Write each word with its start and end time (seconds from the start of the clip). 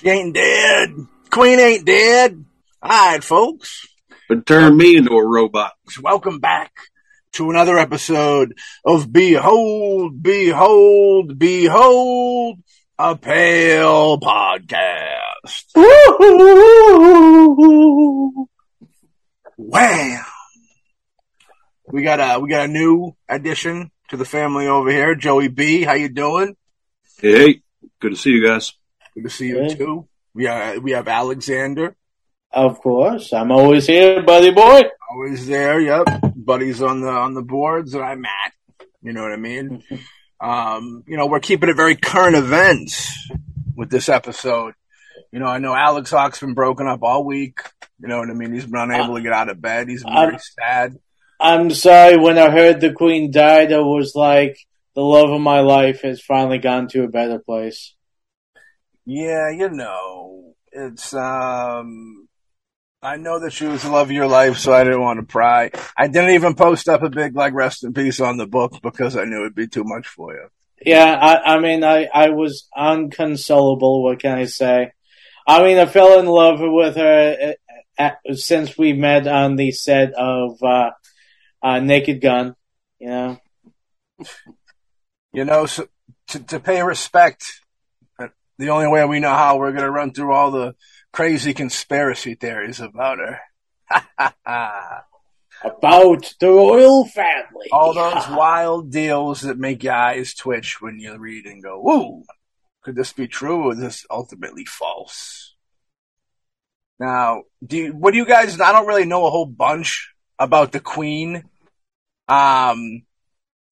She 0.00 0.08
ain't 0.08 0.32
dead. 0.32 0.94
Queen 1.30 1.60
ain't 1.60 1.84
dead. 1.84 2.42
All 2.80 2.88
right, 2.88 3.22
folks. 3.22 3.86
But 4.30 4.46
turn 4.46 4.74
me 4.74 4.96
into 4.96 5.12
a 5.12 5.26
robot. 5.26 5.72
Welcome 6.00 6.38
back 6.38 6.72
to 7.32 7.50
another 7.50 7.76
episode 7.76 8.54
of 8.82 9.12
Behold, 9.12 10.22
Behold, 10.22 11.38
Behold, 11.38 12.60
a 12.98 13.14
Pale 13.14 14.20
Podcast. 14.20 15.66
Wow. 19.58 20.24
We 21.92 22.02
got 22.02 22.20
a, 22.20 22.40
we 22.40 22.48
got 22.48 22.70
a 22.70 22.72
new 22.72 23.14
addition 23.28 23.90
to 24.08 24.16
the 24.16 24.24
family 24.24 24.66
over 24.66 24.90
here. 24.90 25.14
Joey 25.14 25.48
B, 25.48 25.82
how 25.82 25.92
you 25.92 26.08
doing? 26.08 26.56
Hey, 27.18 27.60
good 28.00 28.12
to 28.12 28.16
see 28.16 28.30
you 28.30 28.46
guys. 28.48 28.72
Good 29.14 29.24
to 29.24 29.30
see 29.30 29.48
you 29.48 29.60
Hey. 29.62 29.74
too. 29.74 30.08
We 30.34 30.46
are, 30.46 30.78
we 30.78 30.92
have 30.92 31.08
Alexander. 31.08 31.96
Of 32.52 32.80
course, 32.80 33.32
I'm 33.32 33.50
always 33.52 33.86
here, 33.86 34.22
buddy 34.22 34.50
boy. 34.50 34.82
Always 35.10 35.46
there, 35.46 35.80
yep. 35.80 36.06
Buddies 36.36 36.82
on 36.82 37.00
the 37.00 37.08
on 37.08 37.34
the 37.34 37.42
boards, 37.42 37.94
and 37.94 38.02
I'm 38.04 38.20
Matt. 38.22 38.52
You 39.02 39.12
know 39.12 39.22
what 39.22 39.32
I 39.32 39.36
mean? 39.36 39.82
um, 40.40 41.04
you 41.06 41.16
know, 41.16 41.26
we're 41.26 41.40
keeping 41.40 41.68
it 41.68 41.76
very 41.76 41.96
current 41.96 42.36
events 42.36 43.12
with 43.76 43.90
this 43.90 44.08
episode. 44.08 44.74
You 45.32 45.38
know, 45.38 45.46
I 45.46 45.58
know 45.58 45.74
Alex 45.74 46.10
Hawk's 46.10 46.40
been 46.40 46.54
broken 46.54 46.88
up 46.88 47.02
all 47.02 47.24
week. 47.24 47.58
You 48.00 48.08
know 48.08 48.18
what 48.18 48.30
I 48.30 48.34
mean? 48.34 48.52
He's 48.52 48.66
been 48.66 48.80
unable 48.80 49.14
to 49.16 49.22
get 49.22 49.32
out 49.32 49.48
of 49.48 49.60
bed. 49.60 49.88
He's 49.88 50.02
been 50.02 50.12
very 50.12 50.34
Uh, 50.34 50.38
sad. 50.38 50.96
I'm 51.38 51.70
sorry 51.70 52.16
when 52.18 52.36
I 52.36 52.50
heard 52.50 52.80
the 52.80 52.92
queen 52.92 53.30
died, 53.30 53.72
I 53.72 53.78
was 53.78 54.12
like, 54.16 54.58
the 54.96 55.02
love 55.02 55.30
of 55.30 55.40
my 55.40 55.60
life 55.60 56.02
has 56.02 56.20
finally 56.20 56.58
gone 56.58 56.88
to 56.88 57.04
a 57.04 57.08
better 57.08 57.38
place. 57.38 57.94
Yeah, 59.12 59.50
you 59.50 59.70
know, 59.70 60.54
it's 60.70 61.12
um. 61.14 62.28
I 63.02 63.16
know 63.16 63.40
that 63.40 63.52
she 63.52 63.64
was 63.64 63.82
the 63.82 63.90
love 63.90 64.06
of 64.06 64.12
your 64.12 64.28
life, 64.28 64.56
so 64.58 64.72
I 64.72 64.84
didn't 64.84 65.00
want 65.00 65.18
to 65.18 65.26
pry. 65.26 65.72
I 65.96 66.06
didn't 66.06 66.34
even 66.34 66.54
post 66.54 66.88
up 66.88 67.02
a 67.02 67.10
big 67.10 67.34
like 67.34 67.52
rest 67.52 67.82
in 67.82 67.92
peace 67.92 68.20
on 68.20 68.36
the 68.36 68.46
book 68.46 68.74
because 68.82 69.16
I 69.16 69.24
knew 69.24 69.40
it'd 69.40 69.56
be 69.56 69.66
too 69.66 69.82
much 69.84 70.06
for 70.06 70.34
you. 70.34 70.46
Yeah, 70.86 71.12
I, 71.20 71.56
I 71.56 71.58
mean, 71.58 71.82
I, 71.82 72.04
I 72.14 72.28
was 72.28 72.68
unconsolable. 72.76 74.04
What 74.04 74.20
can 74.20 74.38
I 74.38 74.44
say? 74.44 74.92
I 75.44 75.64
mean, 75.64 75.78
I 75.78 75.86
fell 75.86 76.20
in 76.20 76.26
love 76.26 76.60
with 76.60 76.94
her 76.94 77.56
uh, 77.98 78.02
uh, 78.02 78.34
since 78.34 78.78
we 78.78 78.92
met 78.92 79.26
on 79.26 79.56
the 79.56 79.72
set 79.72 80.12
of 80.12 80.62
uh, 80.62 80.90
uh, 81.60 81.80
Naked 81.80 82.20
Gun. 82.20 82.54
You 83.00 83.08
know, 83.08 83.38
You 85.32 85.44
know, 85.44 85.66
so 85.66 85.88
to, 86.28 86.38
to 86.38 86.60
pay 86.60 86.82
respect, 86.82 87.59
the 88.60 88.68
only 88.68 88.88
way 88.88 89.04
we 89.06 89.20
know 89.20 89.34
how 89.34 89.56
we're 89.56 89.72
going 89.72 89.84
to 89.84 89.90
run 89.90 90.12
through 90.12 90.34
all 90.34 90.50
the 90.50 90.74
crazy 91.12 91.54
conspiracy 91.54 92.34
theories 92.34 92.78
about 92.78 93.18
her. 93.18 93.40
about 95.64 96.34
the 96.38 96.48
royal 96.48 97.06
family. 97.06 97.68
all 97.72 97.94
those 97.94 98.28
wild 98.30 98.92
deals 98.92 99.40
that 99.40 99.58
make 99.58 99.82
your 99.82 99.94
eyes 99.94 100.34
twitch 100.34 100.80
when 100.80 100.98
you 101.00 101.16
read 101.16 101.46
and 101.46 101.62
go, 101.62 101.80
"Whoa, 101.80 102.22
could 102.82 102.96
this 102.96 103.14
be 103.14 103.26
true 103.26 103.64
or 103.64 103.72
is 103.72 103.80
this 103.80 104.06
ultimately 104.10 104.66
false?" 104.66 105.56
Now, 106.98 107.44
do 107.66 107.78
you, 107.78 107.92
what 107.94 108.12
do 108.12 108.18
you 108.18 108.26
guys? 108.26 108.60
I 108.60 108.72
don't 108.72 108.86
really 108.86 109.06
know 109.06 109.26
a 109.26 109.30
whole 109.30 109.46
bunch 109.46 110.12
about 110.38 110.72
the 110.72 110.80
queen, 110.80 111.44
um, 112.28 113.02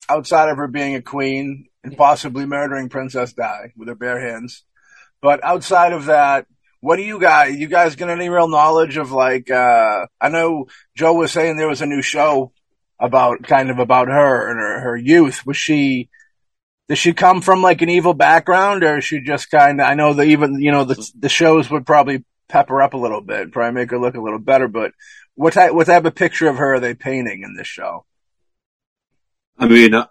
outside 0.09 0.49
of 0.49 0.57
her 0.57 0.67
being 0.67 0.95
a 0.95 1.01
queen 1.01 1.67
and 1.83 1.95
possibly 1.95 2.47
murdering 2.47 2.89
Princess 2.89 3.33
Di 3.33 3.71
with 3.77 3.87
her 3.87 3.95
bare 3.95 4.19
hands. 4.19 4.63
But 5.21 5.43
outside 5.43 5.93
of 5.93 6.05
that, 6.05 6.45
what 6.81 6.95
do 6.95 7.03
you 7.03 7.19
guys? 7.19 7.55
You 7.55 7.67
guys 7.67 7.95
get 7.95 8.09
any 8.09 8.29
real 8.29 8.47
knowledge 8.47 8.97
of 8.97 9.11
like? 9.11 9.51
uh 9.51 10.07
I 10.19 10.29
know 10.29 10.67
Joe 10.95 11.13
was 11.13 11.31
saying 11.31 11.57
there 11.57 11.67
was 11.67 11.81
a 11.81 11.85
new 11.85 12.01
show 12.01 12.51
about 12.99 13.43
kind 13.43 13.69
of 13.69 13.79
about 13.79 14.07
her 14.07 14.49
and 14.49 14.59
her, 14.59 14.79
her 14.81 14.97
youth. 14.97 15.45
Was 15.45 15.57
she? 15.57 16.09
Does 16.87 16.97
she 16.97 17.13
come 17.13 17.41
from 17.41 17.61
like 17.61 17.81
an 17.81 17.89
evil 17.89 18.13
background, 18.13 18.83
or 18.83 18.97
is 18.97 19.05
she 19.05 19.21
just 19.21 19.51
kind 19.51 19.79
of? 19.79 19.87
I 19.87 19.93
know 19.93 20.13
that 20.13 20.25
even 20.25 20.61
you 20.61 20.71
know 20.71 20.85
the 20.85 21.11
the 21.17 21.29
shows 21.29 21.69
would 21.69 21.85
probably 21.85 22.23
pepper 22.47 22.81
up 22.81 22.93
a 22.93 22.97
little 22.97 23.21
bit, 23.21 23.51
probably 23.51 23.79
make 23.79 23.91
her 23.91 23.99
look 23.99 24.15
a 24.15 24.21
little 24.21 24.39
better. 24.39 24.67
But 24.67 24.93
what 25.35 25.53
type 25.53 25.73
what 25.73 25.87
type 25.87 26.05
of 26.05 26.15
picture 26.15 26.47
of 26.47 26.57
her 26.57 26.75
are 26.75 26.79
they 26.79 26.93
painting 26.93 27.43
in 27.43 27.55
this 27.55 27.67
show? 27.67 28.05
I 29.57 29.67
mean, 29.67 29.93
uh, 29.93 30.07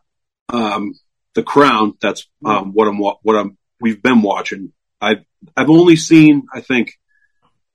um, 0.51 0.95
the 1.35 1.43
Crown. 1.43 1.95
That's 2.01 2.27
um, 2.45 2.73
what 2.73 2.89
I'm. 2.89 2.99
What 2.99 3.37
I'm. 3.37 3.57
We've 3.81 4.03
been 4.03 4.23
watching. 4.23 4.73
I've. 5.01 5.25
I've 5.57 5.71
only 5.71 5.97
seen. 5.97 6.47
I 6.53 6.61
think 6.61 6.95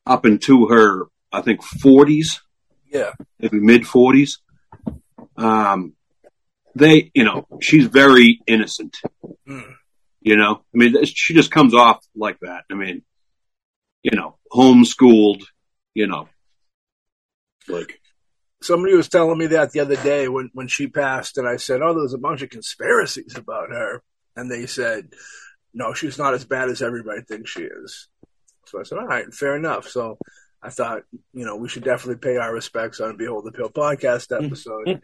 up 0.05 0.25
into 0.25 0.67
her. 0.67 1.07
I 1.31 1.41
think 1.41 1.61
40s, 1.61 2.39
Yeah, 2.91 3.11
maybe 3.39 3.59
mid 3.59 3.83
40s. 3.83 4.37
Um, 5.37 5.93
they. 6.75 7.11
You 7.13 7.23
know, 7.23 7.47
she's 7.61 7.87
very 7.87 8.41
innocent. 8.47 8.97
Mm. 9.47 9.73
You 10.21 10.37
know, 10.37 10.63
I 10.73 10.77
mean, 10.77 11.03
she 11.05 11.33
just 11.33 11.51
comes 11.51 11.73
off 11.73 12.05
like 12.15 12.39
that. 12.41 12.63
I 12.71 12.75
mean, 12.75 13.03
you 14.03 14.11
know, 14.15 14.37
homeschooled. 14.51 15.43
You 15.93 16.07
know, 16.07 16.27
like 17.67 17.99
somebody 18.61 18.95
was 18.95 19.09
telling 19.09 19.37
me 19.37 19.47
that 19.47 19.71
the 19.71 19.81
other 19.81 19.97
day 19.97 20.27
when 20.27 20.49
when 20.53 20.67
she 20.67 20.87
passed, 20.87 21.37
and 21.37 21.47
I 21.47 21.57
said, 21.57 21.81
"Oh, 21.81 21.93
there's 21.93 22.13
a 22.13 22.17
bunch 22.17 22.41
of 22.41 22.49
conspiracies 22.49 23.35
about 23.37 23.69
her," 23.69 24.01
and 24.35 24.49
they 24.49 24.65
said, 24.65 25.13
"No, 25.73 25.93
she's 25.93 26.17
not 26.17 26.33
as 26.33 26.45
bad 26.45 26.69
as 26.69 26.81
everybody 26.81 27.21
thinks 27.21 27.51
she 27.51 27.63
is." 27.63 28.07
So 28.65 28.79
I 28.79 28.83
said, 28.83 28.97
"All 28.97 29.07
right, 29.07 29.33
fair 29.33 29.55
enough." 29.55 29.87
So 29.87 30.17
I 30.63 30.69
thought, 30.69 31.03
you 31.33 31.45
know, 31.45 31.57
we 31.57 31.67
should 31.67 31.83
definitely 31.83 32.19
pay 32.19 32.37
our 32.37 32.53
respects 32.53 33.01
on 33.01 33.17
Behold 33.17 33.45
the 33.45 33.51
Pill 33.51 33.69
podcast 33.69 34.31
episode. 34.45 35.01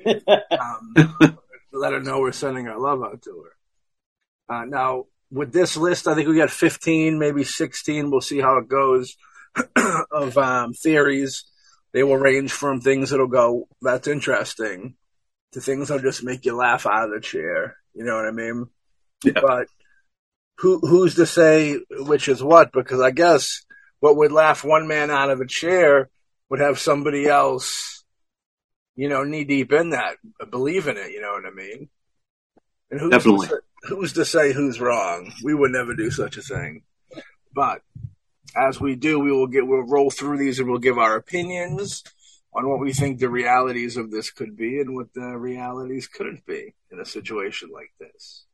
um, 0.58 1.38
let 1.74 1.92
her 1.92 2.00
know 2.00 2.20
we're 2.20 2.32
sending 2.32 2.68
our 2.68 2.80
love 2.80 3.04
out 3.04 3.22
to 3.24 3.44
her. 3.44 4.56
Uh, 4.56 4.66
now, 4.66 5.06
with 5.30 5.52
this 5.52 5.76
list, 5.78 6.08
I 6.08 6.16
think 6.16 6.28
we 6.28 6.38
got 6.38 6.50
15, 6.50 7.20
maybe 7.20 7.44
16. 7.44 8.10
We'll 8.10 8.22
see 8.22 8.40
how 8.40 8.58
it 8.58 8.68
goes 8.68 9.16
of 10.12 10.38
um, 10.38 10.74
theories. 10.74 11.44
They 11.92 12.04
will 12.04 12.18
range 12.18 12.52
from 12.52 12.80
things 12.80 13.10
that'll 13.10 13.28
go, 13.28 13.68
that's 13.82 14.08
interesting, 14.08 14.96
to 15.52 15.62
things 15.62 15.90
that'll 15.90 16.04
just 16.04 16.24
make 16.24 16.46
you 16.46 16.56
laugh 16.56 16.86
out 16.86 17.06
of 17.06 17.12
the 17.12 17.20
chair. 17.20 17.76
You 17.94 18.06
know 18.06 18.16
what 18.16 18.28
I 18.28 18.32
mean? 18.32 18.68
Yeah. 19.24 19.42
But 19.42 19.68
who 20.60 20.80
who's 20.80 21.16
to 21.16 21.26
say 21.26 21.80
which 21.90 22.28
is 22.28 22.44
what? 22.44 22.72
Because 22.72 23.00
I 23.00 23.12
guess 23.12 23.66
what 24.00 24.18
would 24.18 24.32
laugh 24.32 24.64
one 24.64 24.88
man 24.88 25.10
out 25.10 25.30
of 25.30 25.40
a 25.40 25.48
chair 25.48 26.10
would 26.50 26.60
have 26.60 26.80
somebody 26.80 27.28
else, 27.28 28.04
you 28.96 29.08
know, 29.08 29.24
knee 29.24 29.46
deep 29.46 29.72
in 29.72 29.92
that, 29.92 30.18
believe 30.50 30.88
in 30.88 30.98
it. 30.98 31.12
You 31.12 31.22
know 31.22 31.32
what 31.32 31.46
I 31.46 31.56
mean? 31.56 31.90
And 32.92 33.00
who's 33.00 33.12
Definitely. 33.12 33.48
To 33.48 33.54
say, 33.54 33.60
who's 33.84 34.14
to 34.14 34.26
say 34.26 34.54
who's 34.54 34.82
wrong? 34.82 35.32
We 35.44 35.54
would 35.54 35.72
never 35.72 35.96
do 35.96 36.12
such 36.12 36.38
a 36.38 36.42
thing. 36.42 36.84
But 37.54 37.82
as 38.56 38.82
we 38.82 38.96
do, 38.96 39.20
we 39.20 39.32
will 39.32 39.48
get 39.48 39.66
we'll 39.66 39.88
roll 39.88 40.10
through 40.10 40.40
these 40.40 40.60
and 40.60 40.70
we'll 40.70 40.80
give 40.80 40.98
our 40.98 41.16
opinions 41.16 42.04
on 42.54 42.68
what 42.68 42.80
we 42.80 42.92
think 42.92 43.20
the 43.20 43.30
realities 43.30 43.96
of 43.96 44.12
this 44.12 44.32
could 44.32 44.58
be 44.58 44.80
and 44.80 44.96
what 44.96 45.14
the 45.14 45.38
realities 45.38 46.08
couldn't 46.08 46.46
be 46.46 46.74
in 46.92 47.00
a 47.00 47.06
situation 47.06 47.70
like 47.72 47.94
this. 48.00 48.46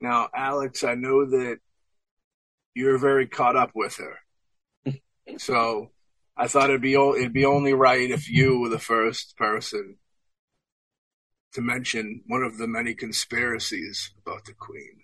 Now, 0.00 0.28
Alex, 0.34 0.84
I 0.84 0.94
know 0.94 1.24
that 1.24 1.58
you're 2.74 2.98
very 2.98 3.26
caught 3.26 3.56
up 3.56 3.70
with 3.74 3.96
her, 3.96 4.92
so 5.38 5.90
I 6.36 6.48
thought 6.48 6.68
it'd 6.68 6.82
be 6.82 6.94
it'd 6.94 7.32
be 7.32 7.46
only 7.46 7.72
right 7.72 8.10
if 8.10 8.28
you 8.28 8.60
were 8.60 8.68
the 8.68 8.78
first 8.78 9.36
person 9.36 9.96
to 11.54 11.62
mention 11.62 12.22
one 12.26 12.42
of 12.42 12.58
the 12.58 12.68
many 12.68 12.94
conspiracies 12.94 14.12
about 14.24 14.44
the 14.44 14.52
Queen. 14.52 15.00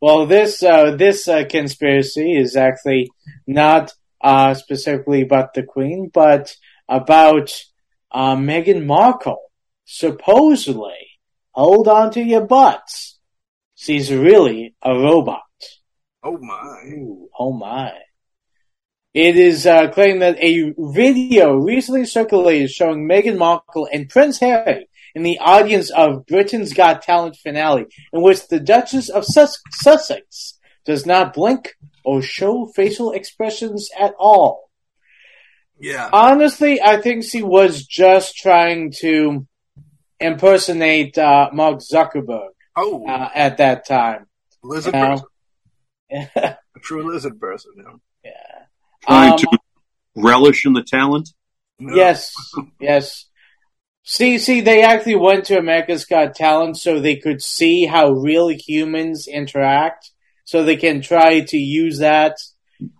Well, 0.00 0.26
this 0.26 0.62
uh, 0.62 0.96
this 0.96 1.28
uh, 1.28 1.44
conspiracy 1.48 2.36
is 2.36 2.56
actually 2.56 3.10
not 3.46 3.92
uh, 4.20 4.54
specifically 4.54 5.22
about 5.22 5.54
the 5.54 5.62
Queen, 5.62 6.10
but 6.12 6.56
about 6.88 7.64
uh, 8.10 8.34
Meghan 8.34 8.84
Markle. 8.84 9.40
Supposedly, 9.84 11.13
hold 11.54 11.88
on 11.88 12.10
to 12.12 12.22
your 12.22 12.46
butts. 12.46 13.18
She's 13.74 14.12
really 14.12 14.74
a 14.82 14.92
robot. 14.94 15.42
Oh 16.22 16.38
my! 16.38 16.82
Ooh, 16.86 17.28
oh 17.38 17.52
my. 17.52 17.92
It 19.12 19.36
is 19.36 19.64
uh, 19.66 19.90
claimed 19.90 20.22
that 20.22 20.38
a 20.40 20.74
video 20.76 21.54
recently 21.54 22.04
circulated 22.04 22.70
showing 22.70 23.08
Meghan 23.08 23.38
Markle 23.38 23.88
and 23.92 24.08
Prince 24.08 24.40
Harry 24.40 24.88
in 25.14 25.22
the 25.22 25.38
audience 25.38 25.90
of 25.90 26.26
Britain's 26.26 26.72
Got 26.72 27.02
Talent 27.02 27.36
finale, 27.36 27.86
in 28.12 28.22
which 28.22 28.48
the 28.48 28.58
Duchess 28.58 29.08
of 29.08 29.24
Sus- 29.24 29.62
Sussex 29.70 30.58
does 30.84 31.06
not 31.06 31.32
blink 31.32 31.76
or 32.04 32.22
show 32.22 32.66
facial 32.74 33.12
expressions 33.12 33.88
at 33.98 34.14
all. 34.18 34.70
Yeah, 35.78 36.10
Honestly, 36.12 36.80
I 36.82 37.00
think 37.00 37.24
she 37.24 37.42
was 37.42 37.84
just 37.84 38.36
trying 38.36 38.92
to 39.00 39.46
impersonate 40.20 41.16
uh, 41.18 41.50
Mark 41.52 41.80
Zuckerberg 41.80 42.50
oh, 42.76 43.06
uh, 43.08 43.28
at 43.34 43.58
that 43.58 43.86
time. 43.86 44.26
lizard 44.62 44.94
now- 44.94 45.16
person, 46.10 46.28
a 46.36 46.56
true 46.82 47.10
lizard 47.12 47.40
person. 47.40 47.72
You 47.76 47.82
know? 47.84 48.00
Trying 49.06 49.32
Um, 49.32 49.38
to 49.38 49.58
relish 50.16 50.64
in 50.64 50.72
the 50.72 50.82
talent. 50.82 51.30
No. 51.78 51.94
Yes, 51.94 52.32
yes. 52.80 53.26
See, 54.06 54.38
see, 54.38 54.60
they 54.60 54.82
actually 54.82 55.16
went 55.16 55.46
to 55.46 55.58
America's 55.58 56.04
Got 56.04 56.34
Talent 56.34 56.76
so 56.76 57.00
they 57.00 57.16
could 57.16 57.42
see 57.42 57.86
how 57.86 58.10
real 58.10 58.48
humans 58.48 59.26
interact, 59.26 60.10
so 60.44 60.62
they 60.62 60.76
can 60.76 61.00
try 61.00 61.40
to 61.40 61.56
use 61.56 61.98
that 61.98 62.36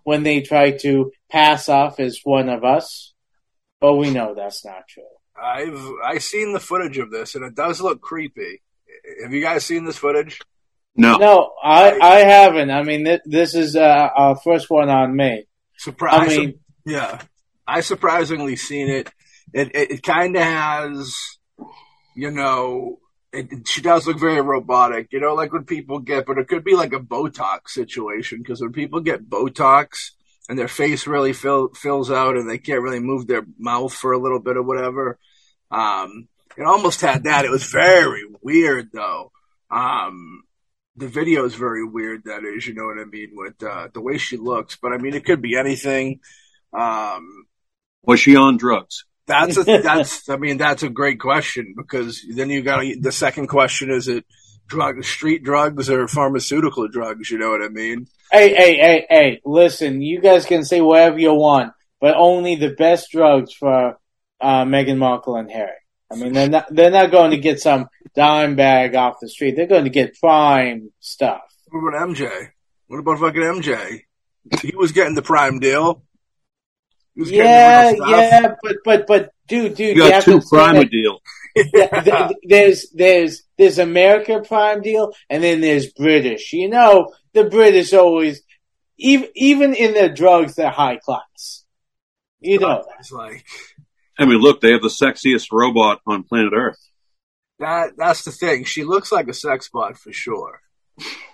when 0.03 0.23
they 0.23 0.41
try 0.41 0.71
to 0.71 1.11
pass 1.29 1.69
off 1.69 1.99
as 1.99 2.19
one 2.23 2.49
of 2.49 2.63
us. 2.63 3.13
But 3.79 3.95
we 3.97 4.09
know 4.09 4.33
that's 4.33 4.65
not 4.65 4.87
true. 4.87 5.03
I've 5.41 5.79
I 6.03 6.17
seen 6.19 6.53
the 6.53 6.59
footage 6.59 6.97
of 6.97 7.11
this 7.11 7.35
and 7.35 7.43
it 7.43 7.55
does 7.55 7.81
look 7.81 8.01
creepy. 8.01 8.61
Have 9.23 9.33
you 9.33 9.41
guys 9.41 9.65
seen 9.65 9.85
this 9.85 9.97
footage? 9.97 10.39
No. 10.95 11.17
No, 11.17 11.51
I, 11.61 11.99
I 11.99 12.15
haven't. 12.19 12.71
I 12.71 12.83
mean, 12.83 13.03
th- 13.03 13.21
this 13.25 13.53
is 13.53 13.75
uh, 13.75 14.09
our 14.15 14.37
first 14.37 14.69
one 14.69 14.89
on 14.89 15.13
me. 15.15 15.45
Surprise! 15.77 16.31
I 16.31 16.37
mean, 16.37 16.59
yeah, 16.85 17.21
I 17.67 17.81
surprisingly 17.81 18.55
seen 18.55 18.87
it. 18.89 19.11
It 19.53 19.75
it, 19.75 19.91
it 19.91 20.03
kind 20.03 20.35
of 20.37 20.41
has, 20.43 21.13
you 22.15 22.31
know, 22.31 22.99
it, 23.33 23.51
it- 23.51 23.67
she 23.67 23.81
does 23.81 24.07
look 24.07 24.17
very 24.19 24.39
robotic. 24.39 25.11
You 25.11 25.19
know, 25.19 25.33
like 25.33 25.51
when 25.51 25.65
people 25.65 25.99
get, 25.99 26.25
but 26.25 26.37
it 26.37 26.47
could 26.47 26.63
be 26.63 26.75
like 26.75 26.93
a 26.93 26.99
Botox 26.99 27.69
situation 27.69 28.37
because 28.39 28.61
when 28.61 28.71
people 28.71 29.01
get 29.01 29.29
Botox 29.29 30.11
and 30.47 30.57
their 30.57 30.67
face 30.67 31.07
really 31.07 31.33
fill, 31.33 31.69
fills 31.69 32.11
out 32.11 32.37
and 32.37 32.49
they 32.49 32.57
can't 32.57 32.81
really 32.81 32.99
move 32.99 33.27
their 33.27 33.45
mouth 33.57 33.93
for 33.93 34.11
a 34.11 34.19
little 34.19 34.39
bit 34.39 34.57
or 34.57 34.63
whatever. 34.63 35.17
Um, 35.71 36.27
it 36.57 36.63
almost 36.63 37.01
had 37.01 37.23
that. 37.23 37.45
It 37.45 37.51
was 37.51 37.65
very 37.65 38.23
weird 38.41 38.89
though. 38.93 39.31
Um, 39.69 40.43
the 40.95 41.07
video 41.07 41.45
is 41.45 41.55
very 41.55 41.85
weird. 41.85 42.23
That 42.25 42.43
is, 42.45 42.65
you 42.65 42.73
know 42.73 42.85
what 42.85 42.99
I 42.99 43.05
mean, 43.05 43.31
with 43.33 43.61
uh, 43.61 43.89
the 43.93 44.01
way 44.01 44.17
she 44.17 44.37
looks. 44.37 44.77
But 44.81 44.93
I 44.93 44.97
mean, 44.97 45.13
it 45.13 45.25
could 45.25 45.41
be 45.41 45.57
anything. 45.57 46.21
Um, 46.71 47.45
Was 48.03 48.19
she 48.19 48.35
on 48.35 48.57
drugs? 48.57 49.05
that's 49.27 49.57
a, 49.57 49.63
that's. 49.83 50.29
I 50.29 50.37
mean, 50.37 50.57
that's 50.57 50.83
a 50.83 50.89
great 50.89 51.19
question 51.19 51.73
because 51.75 52.23
then 52.29 52.49
you 52.49 52.61
got 52.61 52.83
the 52.99 53.11
second 53.11 53.47
question: 53.47 53.91
Is 53.91 54.07
it 54.07 54.25
drug, 54.67 55.03
street 55.03 55.43
drugs 55.43 55.89
or 55.89 56.07
pharmaceutical 56.07 56.87
drugs? 56.87 57.29
You 57.31 57.37
know 57.37 57.51
what 57.51 57.61
I 57.63 57.69
mean? 57.69 58.07
hey, 58.31 58.53
hey, 58.55 58.75
hey, 58.77 59.05
hey, 59.09 59.41
listen, 59.45 60.01
you 60.01 60.19
guys 60.19 60.45
can 60.45 60.65
say 60.65 60.81
whatever 60.81 61.19
you 61.19 61.33
want, 61.33 61.73
but 62.01 62.15
only 62.15 62.55
the 62.55 62.69
best 62.71 63.11
drugs 63.11 63.53
for 63.53 63.97
uh, 64.41 64.63
Meghan 64.65 64.97
Markle 64.97 65.35
and 65.37 65.49
Harry. 65.51 65.71
I 66.11 66.15
mean, 66.15 66.33
they're 66.33 66.49
not, 66.49 66.67
they're 66.73 66.91
not 66.91 67.11
going 67.11 67.31
to 67.31 67.37
get 67.37 67.59
some 67.59 67.87
dime 68.15 68.55
bag 68.55 68.95
off 68.95 69.15
the 69.21 69.29
street. 69.29 69.55
They're 69.55 69.65
going 69.67 69.85
to 69.85 69.89
get 69.89 70.19
prime 70.19 70.91
stuff. 70.99 71.41
What 71.69 71.79
about 71.93 72.09
MJ? 72.09 72.49
What 72.87 72.99
about 72.99 73.19
fucking 73.19 73.41
MJ? 73.41 74.01
He 74.61 74.75
was 74.75 74.91
getting 74.91 75.15
the 75.15 75.21
prime 75.23 75.59
deal. 75.59 76.03
He 77.15 77.21
was 77.21 77.31
getting 77.31 77.45
Yeah, 77.45 77.91
the 77.91 77.97
real 77.97 78.05
stuff. 78.05 78.09
yeah, 78.19 78.55
but, 78.61 78.75
but, 78.85 79.07
but, 79.07 79.29
dude, 79.47 79.75
dude, 79.75 79.95
You 79.97 80.03
you 80.03 80.09
got 80.09 80.13
have 80.13 80.23
two 80.25 80.39
to 80.39 80.45
prime 80.47 80.75
that- 80.75 80.91
deal. 80.91 81.13
yeah, 81.13 81.17
th- 81.17 81.21
there's 82.43 82.89
there's 82.91 83.43
there's 83.57 83.79
America 83.79 84.41
Prime 84.45 84.81
deal, 84.81 85.13
and 85.29 85.43
then 85.43 85.61
there's 85.61 85.91
British. 85.93 86.53
You 86.53 86.69
know, 86.69 87.13
the 87.33 87.45
British 87.45 87.93
always, 87.93 88.41
even 88.97 89.29
even 89.35 89.73
in 89.73 89.93
their 89.93 90.13
drugs, 90.13 90.55
they're 90.55 90.69
high 90.69 90.97
class. 90.97 91.63
You 92.41 92.59
know. 92.59 92.85
It's 92.99 93.11
like 93.11 93.45
I 94.17 94.25
mean, 94.25 94.39
look, 94.39 94.61
they 94.61 94.71
have 94.71 94.81
the 94.81 94.87
sexiest 94.87 95.51
robot 95.51 96.01
on 96.05 96.23
planet 96.23 96.53
Earth. 96.55 96.79
that. 97.59 97.91
That's 97.97 98.23
the 98.23 98.31
thing. 98.31 98.63
She 98.63 98.83
looks 98.83 99.11
like 99.11 99.27
a 99.27 99.33
sex 99.33 99.69
bot 99.71 99.97
for 99.97 100.13
sure. 100.13 100.61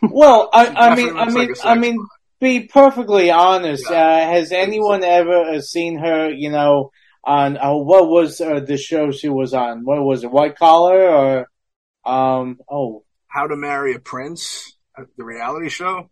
Well, 0.02 0.50
I, 0.52 0.68
I 0.68 0.96
mean, 0.96 1.16
I 1.18 1.26
mean, 1.26 1.50
like 1.50 1.58
I 1.64 1.76
mean, 1.76 2.04
be 2.40 2.62
perfectly 2.62 3.30
honest. 3.30 3.86
Yeah. 3.90 4.04
Uh, 4.04 4.32
has 4.32 4.52
anyone 4.52 5.04
ever 5.04 5.42
uh, 5.42 5.62
seen 5.62 6.00
her? 6.00 6.32
You 6.32 6.50
know, 6.50 6.92
on 7.24 7.58
uh, 7.58 7.74
what 7.76 8.08
was 8.10 8.42
uh, 8.42 8.60
the 8.62 8.78
show 8.78 9.12
she 9.12 9.30
was 9.30 9.54
on? 9.54 9.84
What 9.86 10.02
was 10.04 10.24
it? 10.24 10.32
White 10.32 10.58
Collar 10.58 11.10
or 11.10 11.48
um? 12.06 12.60
Oh 12.70 13.04
How 13.28 13.48
to 13.48 13.56
Marry 13.56 13.94
a 13.96 14.00
Prince, 14.00 14.76
uh, 14.98 15.04
the 15.18 15.24
reality 15.24 15.70
show. 15.70 16.10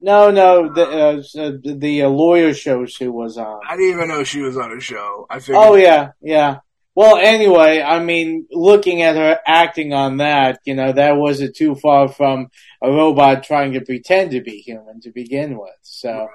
no, 0.00 0.30
no, 0.30 0.72
the 0.72 0.84
uh, 0.86 1.22
the, 1.62 1.74
the 1.78 2.02
uh, 2.02 2.08
lawyer 2.08 2.54
show 2.54 2.86
she 2.86 3.08
was 3.08 3.38
on. 3.38 3.60
I 3.68 3.76
didn't 3.76 3.96
even 3.96 4.08
know 4.08 4.24
she 4.24 4.40
was 4.40 4.56
on 4.56 4.72
a 4.72 4.80
show. 4.80 5.26
I 5.28 5.40
figured. 5.40 5.58
Oh 5.58 5.74
yeah, 5.74 6.10
yeah. 6.20 6.58
Well, 6.94 7.18
anyway, 7.18 7.82
I 7.82 8.02
mean, 8.02 8.46
looking 8.50 9.02
at 9.02 9.16
her 9.16 9.38
acting 9.46 9.92
on 9.92 10.16
that, 10.16 10.60
you 10.64 10.74
know, 10.74 10.92
that 10.92 11.16
wasn't 11.18 11.54
too 11.54 11.74
far 11.74 12.08
from 12.08 12.48
a 12.80 12.88
robot 12.90 13.44
trying 13.44 13.74
to 13.74 13.82
pretend 13.82 14.30
to 14.30 14.40
be 14.40 14.60
human 14.62 15.02
to 15.02 15.10
begin 15.10 15.58
with. 15.58 15.76
So, 15.82 16.10
Right. 16.10 16.28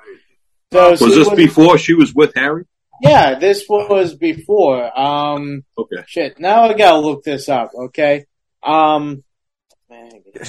so 0.71 0.89
Was 0.91 0.99
this 0.99 1.27
was- 1.29 1.35
before 1.35 1.79
she 1.79 1.95
was 1.95 2.13
with 2.13 2.35
Harry? 2.35 2.65
Yeah, 3.01 3.39
this 3.39 3.65
was 3.67 4.15
before. 4.15 4.98
Um, 5.00 5.63
Okay. 5.77 6.03
shit. 6.08 6.39
Now 6.39 6.63
I 6.63 6.74
gotta 6.74 7.00
look 7.00 7.24
this 7.24 7.50
up. 7.50 7.72
Okay. 7.75 8.25
Um, 8.63 9.24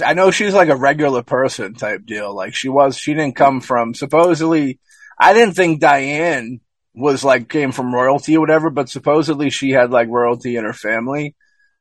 I 0.04 0.14
know 0.14 0.30
she's 0.30 0.54
like 0.54 0.68
a 0.68 0.76
regular 0.76 1.22
person 1.22 1.74
type 1.74 2.04
deal. 2.06 2.34
Like 2.34 2.54
she 2.54 2.68
was, 2.68 2.96
she 2.96 3.14
didn't 3.14 3.36
come 3.36 3.60
from 3.60 3.94
supposedly. 3.94 4.78
I 5.18 5.32
didn't 5.32 5.54
think 5.54 5.80
Diane 5.80 6.60
was 6.94 7.24
like 7.24 7.48
came 7.48 7.72
from 7.72 7.94
royalty 7.94 8.36
or 8.36 8.40
whatever, 8.40 8.70
but 8.70 8.88
supposedly 8.88 9.50
she 9.50 9.70
had 9.70 9.90
like 9.90 10.08
royalty 10.08 10.56
in 10.56 10.64
her 10.64 10.72
family. 10.74 11.34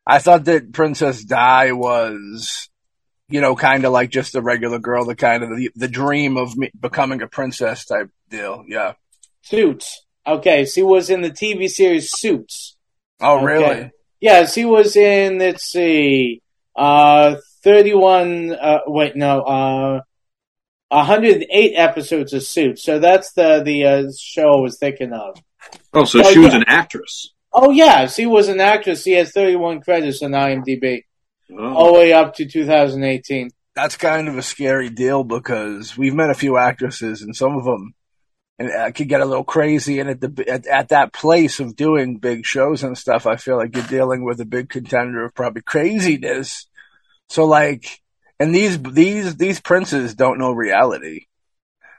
I 0.08 0.20
thought 0.20 0.46
that 0.46 0.72
Princess 0.74 1.24
Di 1.24 1.74
was, 1.74 2.70
you 3.30 3.42
know, 3.42 3.56
kind 3.56 3.86
of 3.86 3.92
like 3.92 4.10
just 4.10 4.36
a 4.36 4.42
regular 4.42 4.80
girl, 4.80 5.06
the 5.06 5.16
kind 5.16 5.44
of 5.44 5.50
the, 5.50 5.70
the 5.76 5.88
dream 5.88 6.38
of 6.38 6.56
me 6.58 6.72
becoming 6.80 7.22
a 7.22 7.28
princess 7.28 7.86
type 7.86 8.10
deal. 8.30 8.64
Yeah. 8.68 8.94
Suits. 9.44 10.06
Okay, 10.28 10.66
she 10.66 10.84
was 10.84 11.10
in 11.10 11.22
the 11.22 11.32
TV 11.32 11.68
series 11.70 12.12
Suits. 12.12 12.76
Oh, 13.20 13.38
Okay. 13.38 13.46
really? 13.46 13.92
Yeah, 14.20 14.46
she 14.46 14.66
was 14.66 14.96
in. 14.96 15.40
Let's 15.40 15.64
see, 15.66 16.42
uh, 16.76 17.36
thirty-one. 17.64 18.52
Uh, 18.54 18.80
wait, 18.86 19.16
no, 19.16 19.42
uh, 19.42 20.02
hundred 21.04 21.34
and 21.36 21.46
eight 21.52 21.74
episodes 21.76 22.34
of 22.34 22.44
Suits. 22.44 22.84
So 22.84 23.00
that's 23.00 23.34
the 23.34 23.64
the 23.64 23.84
uh, 23.86 24.04
show 24.20 24.60
I 24.60 24.62
was 24.62 24.78
thinking 24.78 25.12
of. 25.14 25.38
Oh, 25.94 26.04
so 26.04 26.20
Oh, 26.20 26.32
she 26.32 26.40
was 26.40 26.54
an 26.54 26.66
actress. 26.68 27.34
Oh 27.54 27.72
yeah, 27.72 28.06
she 28.08 28.26
was 28.28 28.48
an 28.48 28.60
actress. 28.62 29.04
She 29.04 29.12
has 29.14 29.32
31 29.32 29.82
credits 29.82 30.22
on 30.24 30.32
IMDb, 30.32 31.04
Oh. 31.52 31.74
all 31.76 31.94
the 31.94 32.00
way 32.00 32.14
up 32.14 32.36
to 32.36 32.46
2018. 32.46 33.50
That's 33.76 33.98
kind 33.98 34.28
of 34.28 34.38
a 34.38 34.42
scary 34.42 34.90
deal 34.90 35.24
because 35.24 35.98
we've 35.98 36.14
met 36.14 36.30
a 36.30 36.34
few 36.36 36.58
actresses 36.58 37.22
and 37.22 37.36
some 37.36 37.58
of 37.58 37.64
them 37.66 37.94
and 38.70 38.90
it 38.90 38.96
could 38.96 39.10
get 39.10 39.22
a 39.22 39.26
little 39.26 39.44
crazy. 39.44 40.00
And 40.00 40.10
at 40.10 40.22
the 40.22 40.46
at, 40.48 40.68
at 40.68 40.90
that 40.90 41.14
place 41.14 41.60
of 41.60 41.76
doing 41.76 42.18
big 42.18 42.46
shows 42.46 42.84
and 42.84 42.98
stuff, 42.98 43.26
I 43.26 43.36
feel 43.36 43.58
like 43.58 43.76
you're 43.76 43.86
dealing 43.86 44.24
with 44.24 44.40
a 44.40 44.46
big 44.46 44.70
contender 44.70 45.26
of 45.26 45.34
probably 45.34 45.62
craziness. 45.62 46.68
So 47.30 47.46
like, 47.46 48.02
and 48.40 48.54
these 48.54 48.82
these 48.82 49.36
these 49.38 49.60
princes 49.60 50.16
don't 50.16 50.40
know 50.40 50.52
reality. 50.52 51.26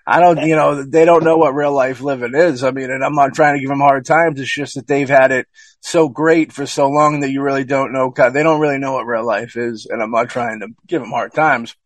I 0.05 0.19
don't, 0.19 0.45
you 0.47 0.57
know, 0.57 0.83
they 0.83 1.05
don't 1.05 1.23
know 1.23 1.37
what 1.37 1.55
real 1.55 1.73
life 1.73 2.01
living 2.01 2.35
is. 2.35 2.65
I 2.65 2.73
mean, 2.73 2.91
and 2.91 3.05
I'm 3.05 3.15
not 3.15 3.35
trying 3.35 3.55
to 3.55 3.61
give 3.61 3.69
them 3.69 3.79
hard 3.79 4.05
times. 4.05 4.41
It's 4.41 4.53
just 4.53 4.75
that 4.75 4.89
they've 4.89 5.09
had 5.09 5.31
it 5.31 5.47
so 5.81 6.09
great 6.09 6.53
for 6.53 6.67
so 6.67 6.89
long 6.89 7.21
that 7.21 7.31
you 7.31 7.41
really 7.41 7.63
don't 7.63 7.93
know. 7.93 8.13
They 8.17 8.43
don't 8.43 8.61
really 8.61 8.79
know 8.79 8.95
what 8.95 9.07
real 9.07 9.25
life 9.25 9.57
is. 9.57 9.87
And 9.89 10.03
I'm 10.03 10.11
not 10.11 10.29
trying 10.29 10.59
to 10.61 10.69
give 10.89 11.03
them 11.03 11.13
hard 11.13 11.33
times. 11.33 11.77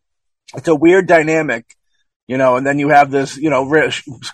It's 0.55 0.67
a 0.67 0.73
weird 0.73 1.07
dynamic, 1.07 1.75
you 2.27 2.37
know, 2.37 2.57
and 2.57 2.67
then 2.67 2.77
you 2.77 2.89
have 2.89 3.09
this, 3.09 3.37
you 3.37 3.49
know, 3.49 3.65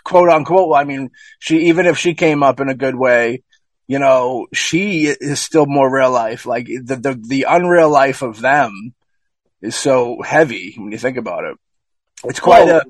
quote 0.04 0.30
unquote. 0.30 0.76
I 0.76 0.84
mean, 0.84 1.12
she, 1.40 1.68
even 1.68 1.86
if 1.86 1.98
she 1.98 2.16
came 2.16 2.42
up 2.44 2.60
in 2.60 2.70
a 2.70 2.76
good 2.76 2.96
way, 2.96 3.44
you 3.88 4.00
know, 4.00 4.48
she 4.54 5.06
is 5.06 5.40
still 5.40 5.66
more 5.68 5.94
real 5.94 6.12
life. 6.12 6.46
Like 6.46 6.66
the, 6.66 6.96
the, 6.96 7.14
the 7.14 7.46
unreal 7.48 7.90
life 7.90 8.22
of 8.22 8.42
them 8.42 8.94
is 9.62 9.76
so 9.76 10.22
heavy 10.22 10.74
when 10.78 10.92
you 10.92 10.98
think 10.98 11.18
about 11.18 11.44
it. 11.46 11.58
It's 12.24 12.40
quite 12.40 12.66
Well- 12.66 12.82
a, 12.82 12.84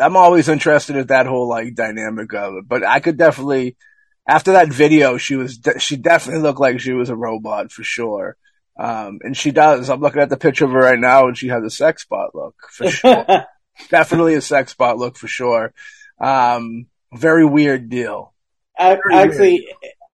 I'm 0.00 0.16
always 0.16 0.48
interested 0.48 0.96
in 0.96 1.06
that 1.06 1.26
whole 1.26 1.48
like 1.48 1.74
dynamic 1.76 2.34
of 2.34 2.54
it, 2.56 2.68
but 2.68 2.84
I 2.84 2.98
could 2.98 3.16
definitely, 3.16 3.76
after 4.28 4.52
that 4.52 4.68
video, 4.68 5.16
she 5.16 5.36
was, 5.36 5.58
de- 5.58 5.78
she 5.78 5.96
definitely 5.96 6.42
looked 6.42 6.58
like 6.58 6.80
she 6.80 6.92
was 6.92 7.08
a 7.08 7.14
robot 7.16 7.70
for 7.70 7.84
sure. 7.84 8.36
Um, 8.78 9.20
and 9.22 9.36
she 9.36 9.52
does. 9.52 9.88
I'm 9.88 10.00
looking 10.00 10.20
at 10.20 10.28
the 10.28 10.36
picture 10.36 10.64
of 10.64 10.72
her 10.72 10.80
right 10.80 10.98
now 10.98 11.28
and 11.28 11.38
she 11.38 11.48
has 11.48 11.62
a 11.62 11.70
sex 11.70 12.04
bot 12.04 12.34
look 12.34 12.56
for 12.68 12.90
sure. 12.90 13.24
definitely 13.90 14.34
a 14.34 14.40
sex 14.40 14.74
bot 14.74 14.98
look 14.98 15.16
for 15.16 15.28
sure. 15.28 15.72
Um, 16.20 16.86
very 17.14 17.44
weird 17.44 17.88
deal. 17.88 18.32
Ac- 18.78 19.00
actually, 19.12 19.68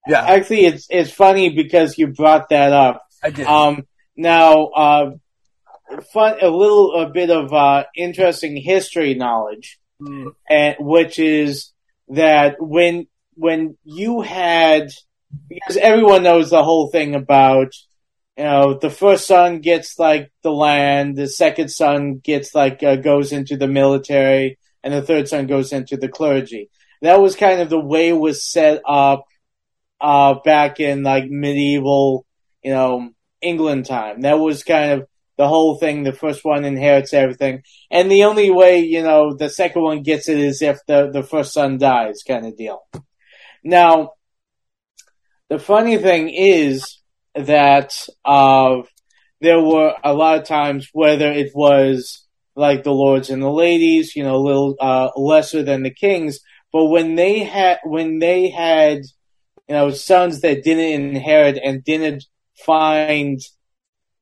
Yeah, 0.07 0.25
actually, 0.25 0.66
it's 0.66 0.87
it's 0.90 1.11
funny 1.12 1.50
because 1.54 1.97
you 1.99 2.09
brought 2.09 2.49
that 2.50 2.73
up. 2.73 3.02
I 3.23 3.31
did. 3.31 3.47
Um, 3.47 3.87
now, 4.16 4.66
uh, 4.66 5.11
fun, 6.12 6.37
a 6.42 6.49
little 6.49 7.00
a 7.02 7.11
bit 7.11 7.31
of 7.31 7.52
uh, 7.52 7.85
interesting 7.97 8.57
history 8.57 9.14
knowledge, 9.14 9.78
Mm. 10.00 10.33
and 10.50 10.76
which 10.81 11.19
is 11.21 11.73
that 12.09 12.57
when 12.59 13.07
when 13.35 13.76
you 13.85 14.21
had 14.21 14.88
because 15.49 15.76
everyone 15.76 16.25
knows 16.25 16.50
the 16.50 16.62
whole 16.64 16.88
thing 16.90 17.14
about 17.14 17.73
you 18.37 18.45
know 18.45 18.79
the 18.79 18.91
first 18.91 19.27
son 19.27 19.61
gets 19.61 19.99
like 19.99 20.33
the 20.43 20.53
land, 20.53 21.17
the 21.17 21.29
second 21.29 21.69
son 21.69 22.19
gets 22.19 22.55
like 22.55 22.83
uh, 22.83 22.97
goes 22.97 23.33
into 23.33 23.57
the 23.57 23.69
military, 23.69 24.59
and 24.83 24.95
the 24.95 25.03
third 25.03 25.29
son 25.29 25.47
goes 25.47 25.73
into 25.73 25.97
the 25.97 26.09
clergy. 26.09 26.71
That 27.03 27.21
was 27.21 27.37
kind 27.37 27.61
of 27.61 27.69
the 27.69 27.81
way 27.81 28.09
it 28.09 28.19
was 28.19 28.43
set 28.43 28.81
up 28.89 29.27
uh, 30.01 30.35
back 30.45 30.81
in 30.81 31.03
like 31.03 31.29
medieval, 31.29 32.27
you 32.62 32.73
know, 32.73 33.11
England 33.41 33.87
time. 33.87 34.23
That 34.23 34.39
was 34.39 34.65
kind 34.65 34.93
of 34.93 35.07
the 35.37 35.49
whole 35.49 35.77
thing. 35.77 36.03
The 36.03 36.12
first 36.12 36.45
one 36.45 36.65
inherits 36.65 37.12
everything, 37.12 37.62
and 37.91 38.11
the 38.11 38.25
only 38.25 38.51
way 38.51 38.81
you 38.81 39.03
know 39.03 39.35
the 39.35 39.51
second 39.51 39.83
one 39.83 40.03
gets 40.03 40.29
it 40.29 40.39
is 40.39 40.62
if 40.62 40.79
the 40.87 41.11
the 41.11 41.23
first 41.23 41.53
son 41.53 41.77
dies, 41.77 42.23
kind 42.27 42.47
of 42.47 42.57
deal. 42.57 42.81
Now, 43.62 44.12
the 45.51 45.59
funny 45.59 45.99
thing 45.99 46.31
is 46.31 47.01
that 47.35 48.07
uh, 48.25 48.83
there 49.41 49.61
were 49.61 49.95
a 50.05 50.12
lot 50.12 50.39
of 50.39 50.47
times 50.47 50.89
whether 50.93 51.31
it 51.31 51.53
was 51.55 52.27
like 52.55 52.85
the 52.85 52.93
lords 52.93 53.31
and 53.31 53.43
the 53.43 53.51
ladies, 53.51 54.15
you 54.15 54.23
know, 54.23 54.37
a 54.37 54.47
little 54.47 54.77
uh, 54.81 55.11
lesser 55.17 55.62
than 55.62 55.83
the 55.83 55.91
kings, 55.91 56.41
but 56.73 56.87
when 56.87 57.15
they 57.15 57.41
had 57.41 57.79
when 57.85 58.19
they 58.19 58.49
had 58.51 59.03
you 59.69 59.75
know 59.75 59.91
sons 59.91 60.41
that 60.41 60.65
didn't 60.65 61.15
inherit 61.15 61.59
and 61.62 61.85
didn't 61.85 62.25
find 62.55 63.41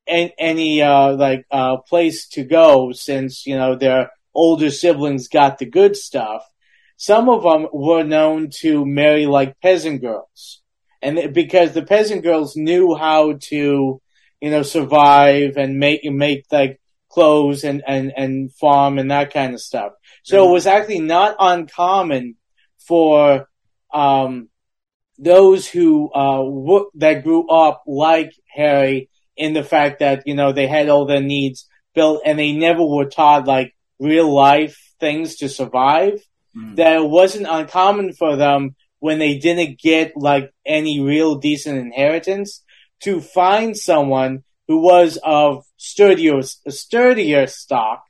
an- 0.07 0.31
any 0.37 0.81
uh, 0.81 1.15
like 1.15 1.45
uh, 1.51 1.77
place 1.77 2.27
to 2.29 2.43
go 2.43 2.91
since 2.91 3.45
you 3.45 3.55
know 3.55 3.75
their 3.75 4.11
older 4.33 4.69
siblings 4.69 5.27
got 5.27 5.57
the 5.57 5.65
good 5.65 5.95
stuff. 5.95 6.43
Some 6.97 7.29
of 7.29 7.43
them 7.43 7.67
were 7.73 8.03
known 8.03 8.49
to 8.59 8.85
marry 8.85 9.25
like 9.25 9.59
peasant 9.61 10.01
girls, 10.01 10.60
and 11.01 11.33
because 11.33 11.73
the 11.73 11.83
peasant 11.83 12.23
girls 12.23 12.55
knew 12.55 12.95
how 12.95 13.33
to, 13.49 14.01
you 14.39 14.49
know, 14.51 14.63
survive 14.63 15.57
and 15.57 15.79
make 15.79 16.03
make 16.05 16.45
like 16.51 16.79
clothes 17.09 17.63
and 17.63 17.83
and 17.87 18.13
and 18.15 18.53
farm 18.53 18.97
and 18.97 19.11
that 19.11 19.33
kind 19.33 19.53
of 19.53 19.59
stuff. 19.59 19.93
So 20.23 20.47
it 20.47 20.51
was 20.51 20.67
actually 20.67 20.99
not 20.99 21.35
uncommon 21.39 22.35
for 22.87 23.47
um, 23.93 24.49
those 25.17 25.67
who 25.67 26.11
uh, 26.13 26.41
wo- 26.41 26.91
that 26.95 27.23
grew 27.23 27.49
up 27.49 27.83
like 27.87 28.31
Harry 28.53 29.09
in 29.35 29.53
the 29.53 29.63
fact 29.63 29.99
that 29.99 30.23
you 30.25 30.35
know 30.35 30.51
they 30.51 30.67
had 30.67 30.89
all 30.89 31.05
their 31.05 31.21
needs 31.21 31.67
built 31.95 32.21
and 32.25 32.37
they 32.37 32.51
never 32.51 32.85
were 32.85 33.05
taught 33.05 33.47
like 33.47 33.73
real 33.99 34.31
life 34.33 34.77
things 34.99 35.37
to 35.37 35.49
survive. 35.49 36.21
Mm. 36.55 36.75
That 36.75 36.97
it 36.97 37.09
wasn't 37.09 37.47
uncommon 37.49 38.13
for 38.13 38.35
them 38.35 38.75
when 39.01 39.19
they 39.19 39.37
didn't 39.37 39.77
get 39.77 40.13
like 40.15 40.53
any 40.65 41.01
real 41.01 41.35
decent 41.35 41.77
inheritance 41.77 42.63
to 43.01 43.19
find 43.19 43.75
someone 43.75 44.43
who 44.69 44.79
was 44.79 45.19
of 45.23 45.65
sturdier 45.75 46.41
sturdier 46.41 47.45
stock 47.47 48.03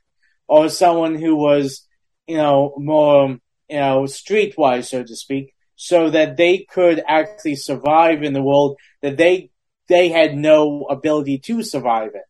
or 0.46 0.68
someone 0.68 1.16
who 1.16 1.34
was 1.34 1.88
you 2.28 2.36
know 2.36 2.72
more 2.76 3.38
you 3.68 3.76
know 3.76 4.02
streetwise 4.04 4.84
so 4.84 5.02
to 5.02 5.16
speak 5.16 5.52
so 5.74 6.10
that 6.10 6.36
they 6.36 6.58
could 6.58 7.02
actually 7.08 7.56
survive 7.56 8.22
in 8.22 8.34
the 8.34 8.42
world 8.42 8.78
that 9.00 9.16
they 9.16 9.50
they 9.88 10.10
had 10.10 10.36
no 10.36 10.86
ability 10.88 11.38
to 11.38 11.62
survive 11.62 12.10
in. 12.14 12.22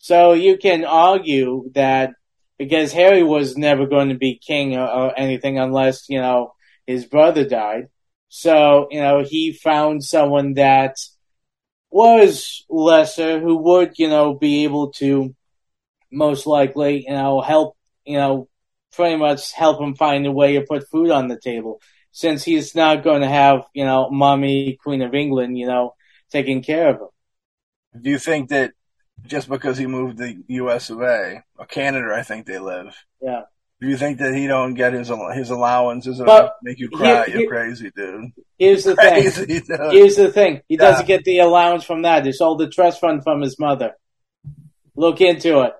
So 0.00 0.32
you 0.32 0.58
can 0.58 0.84
argue 0.84 1.70
that 1.74 2.14
because 2.58 2.92
Harry 2.92 3.22
was 3.22 3.56
never 3.56 3.86
going 3.86 4.08
to 4.08 4.16
be 4.16 4.40
king 4.44 4.76
or, 4.76 4.88
or 4.88 5.18
anything 5.18 5.58
unless 5.58 6.08
you 6.08 6.20
know 6.20 6.54
his 6.86 7.04
brother 7.04 7.48
died. 7.48 7.88
So 8.28 8.88
you 8.90 9.00
know 9.00 9.22
he 9.22 9.52
found 9.52 10.04
someone 10.04 10.54
that 10.54 10.96
was 11.90 12.64
lesser 12.68 13.40
who 13.40 13.56
would 13.56 13.98
you 13.98 14.08
know 14.08 14.34
be 14.34 14.64
able 14.64 14.92
to 14.92 15.34
most 16.10 16.46
likely 16.46 17.04
you 17.04 17.12
know 17.12 17.40
help 17.40 17.76
you 18.04 18.18
know 18.18 18.48
pretty 18.92 19.16
much 19.16 19.52
help 19.52 19.80
him 19.80 19.94
find 19.94 20.26
a 20.26 20.32
way 20.32 20.54
to 20.54 20.62
put 20.62 20.88
food 20.88 21.10
on 21.10 21.28
the 21.28 21.38
table 21.38 21.80
since 22.16 22.42
he's 22.42 22.74
not 22.74 23.04
going 23.04 23.20
to 23.20 23.28
have, 23.28 23.66
you 23.74 23.84
know, 23.84 24.08
mommy, 24.08 24.78
Queen 24.82 25.02
of 25.02 25.14
England, 25.14 25.58
you 25.58 25.66
know, 25.66 25.94
taking 26.30 26.62
care 26.62 26.88
of 26.88 26.96
him. 26.96 27.08
Do 28.00 28.08
you 28.08 28.18
think 28.18 28.48
that 28.48 28.72
just 29.26 29.50
because 29.50 29.76
he 29.76 29.86
moved 29.86 30.16
to 30.16 30.42
U.S. 30.48 30.88
of 30.88 31.02
A. 31.02 31.44
or 31.58 31.66
Canada, 31.66 32.14
I 32.16 32.22
think 32.22 32.46
they 32.46 32.58
live. 32.58 32.96
Yeah. 33.20 33.42
Do 33.80 33.88
you 33.88 33.96
think 33.98 34.18
that 34.18 34.34
he 34.34 34.46
don't 34.46 34.74
get 34.74 34.94
his 34.94 35.10
his 35.34 35.50
allowances 35.50 36.18
enough 36.18 36.26
But 36.26 36.42
to 36.46 36.52
make 36.62 36.78
you 36.78 36.88
cry? 36.88 37.06
here- 37.06 37.24
You're 37.28 37.38
here- 37.40 37.48
crazy, 37.48 37.90
dude. 37.94 38.32
Here's 38.58 38.84
the 38.84 38.96
thing. 38.96 39.46
Dude. 39.46 39.92
Here's 39.92 40.16
the 40.16 40.32
thing. 40.32 40.62
He 40.68 40.76
Yeah. 40.76 40.80
doesn't 40.90 41.06
get 41.06 41.24
the 41.24 41.40
allowance 41.40 41.84
from 41.84 42.02
that. 42.02 42.26
It's 42.26 42.40
all 42.40 42.56
the 42.56 42.68
trust 42.68 43.00
fund 43.00 43.22
from 43.22 43.42
his 43.42 43.58
mother. 43.58 43.92
Look 44.96 45.20
into 45.20 45.60
it. 45.60 45.74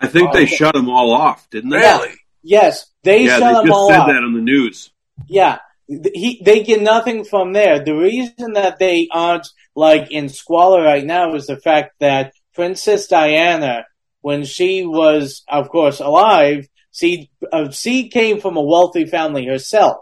I 0.00 0.06
think 0.06 0.30
Oh, 0.30 0.32
they 0.32 0.44
okay. 0.44 0.56
shut 0.56 0.74
them 0.74 0.88
all 0.88 1.12
off, 1.12 1.48
didn't 1.50 1.70
they? 1.70 1.76
Really? 1.76 2.12
Yes, 2.42 2.86
they 3.04 3.24
Yeah, 3.24 3.38
shut 3.38 3.40
they 3.40 3.54
them 3.54 3.66
just 3.66 3.76
all 3.78 3.88
said 3.90 4.06
that 4.06 4.24
on 4.24 4.32
the 4.34 4.40
news. 4.40 4.90
Yeah, 5.28 5.58
he 5.86 6.40
they 6.42 6.62
get 6.64 6.80
nothing 6.82 7.24
from 7.24 7.52
there. 7.52 7.84
The 7.84 7.94
reason 7.94 8.54
that 8.54 8.78
they 8.78 9.08
aren't 9.12 9.46
like 9.76 10.10
in 10.10 10.28
squalor 10.30 10.82
right 10.82 11.04
now 11.04 11.34
is 11.34 11.46
the 11.46 11.56
fact 11.58 11.92
that 12.00 12.32
Princess 12.54 13.06
Diana, 13.06 13.84
when 14.22 14.44
she 14.44 14.84
was, 14.84 15.42
of 15.48 15.68
course, 15.68 16.00
alive, 16.00 16.66
she 16.92 17.30
uh, 17.52 17.70
she 17.70 18.08
came 18.08 18.40
from 18.40 18.56
a 18.56 18.62
wealthy 18.62 19.06
family 19.06 19.46
herself, 19.46 19.96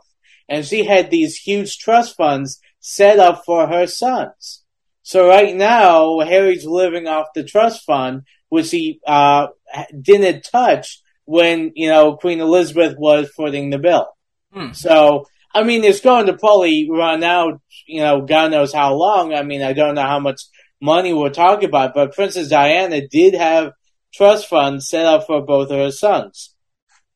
and 0.48 0.66
she 0.66 0.84
had 0.84 1.10
these 1.10 1.36
huge 1.36 1.78
trust 1.78 2.16
funds 2.16 2.60
set 2.80 3.18
up 3.18 3.44
for 3.46 3.66
her 3.66 3.86
sons. 3.86 4.64
So 5.02 5.28
right 5.28 5.54
now, 5.54 6.20
Harry's 6.20 6.66
living 6.66 7.06
off 7.06 7.28
the 7.34 7.44
trust 7.44 7.84
fund, 7.84 8.22
which 8.48 8.70
he 8.70 9.00
uh, 9.06 9.48
didn't 10.00 10.42
touch 10.50 11.00
when 11.24 11.72
you 11.74 11.88
know 11.88 12.16
Queen 12.16 12.40
Elizabeth 12.40 12.96
was 12.98 13.30
footing 13.30 13.70
the 13.70 13.78
bill. 13.78 14.08
Hmm. 14.52 14.72
So 14.72 15.26
I 15.54 15.64
mean, 15.64 15.84
it's 15.84 16.00
going 16.00 16.26
to 16.26 16.36
probably 16.36 16.88
run 16.90 17.22
out. 17.24 17.60
You 17.86 18.00
know, 18.00 18.22
God 18.22 18.50
knows 18.50 18.72
how 18.72 18.94
long. 18.94 19.34
I 19.34 19.42
mean, 19.42 19.62
I 19.62 19.72
don't 19.72 19.94
know 19.94 20.06
how 20.06 20.20
much 20.20 20.42
money 20.80 21.12
we're 21.12 21.30
talking 21.30 21.68
about, 21.68 21.94
but 21.94 22.14
Princess 22.14 22.48
Diana 22.48 23.06
did 23.06 23.34
have 23.34 23.72
trust 24.14 24.48
funds 24.48 24.88
set 24.88 25.06
up 25.06 25.26
for 25.26 25.44
both 25.44 25.70
of 25.70 25.78
her 25.78 25.90
sons. 25.90 26.54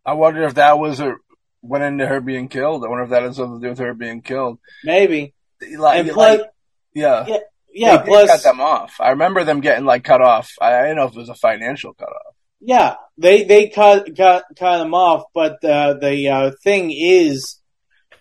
I 0.05 0.13
wonder 0.15 0.43
if 0.45 0.55
that 0.55 0.79
was 0.79 1.01
a 1.01 1.15
went 1.63 1.85
into 1.85 2.07
her 2.07 2.21
being 2.21 2.49
killed. 2.49 2.85
I 2.85 2.89
wonder 2.89 3.05
if 3.05 3.11
that 3.11 3.23
has 3.23 3.37
something 3.37 3.61
to 3.61 3.67
do 3.67 3.71
with 3.71 3.79
her 3.79 3.95
being 3.95 4.21
killed. 4.21 4.59
Maybe. 4.85 5.35
Like, 5.79 6.01
And 6.01 6.11
plus, 6.11 6.41
like- 6.41 6.51
Yeah. 6.95 7.25
Yeah, 7.27 7.39
yeah. 7.73 7.97
They 7.99 8.07
plus, 8.07 8.31
cut 8.31 8.43
them 8.43 8.61
off. 8.61 8.97
I 9.01 9.11
remember 9.11 9.45
them 9.45 9.61
getting 9.61 9.85
like 9.87 10.05
cut 10.05 10.21
off. 10.21 10.51
I, 10.61 10.75
I 10.75 10.83
didn't 10.83 10.97
know 10.97 11.07
if 11.07 11.13
it 11.13 11.19
was 11.19 11.29
a 11.31 11.35
financial 11.35 11.95
cut 11.95 12.09
off. 12.09 12.35
Yeah, 12.61 12.95
they 13.19 13.45
they 13.45 13.69
cut 13.69 14.15
cut 14.17 14.45
cut 14.59 14.81
him 14.81 14.95
off, 14.95 15.25
but 15.35 15.63
uh, 15.65 15.95
the 15.95 16.29
uh, 16.29 16.51
thing 16.63 16.91
is, 16.93 17.61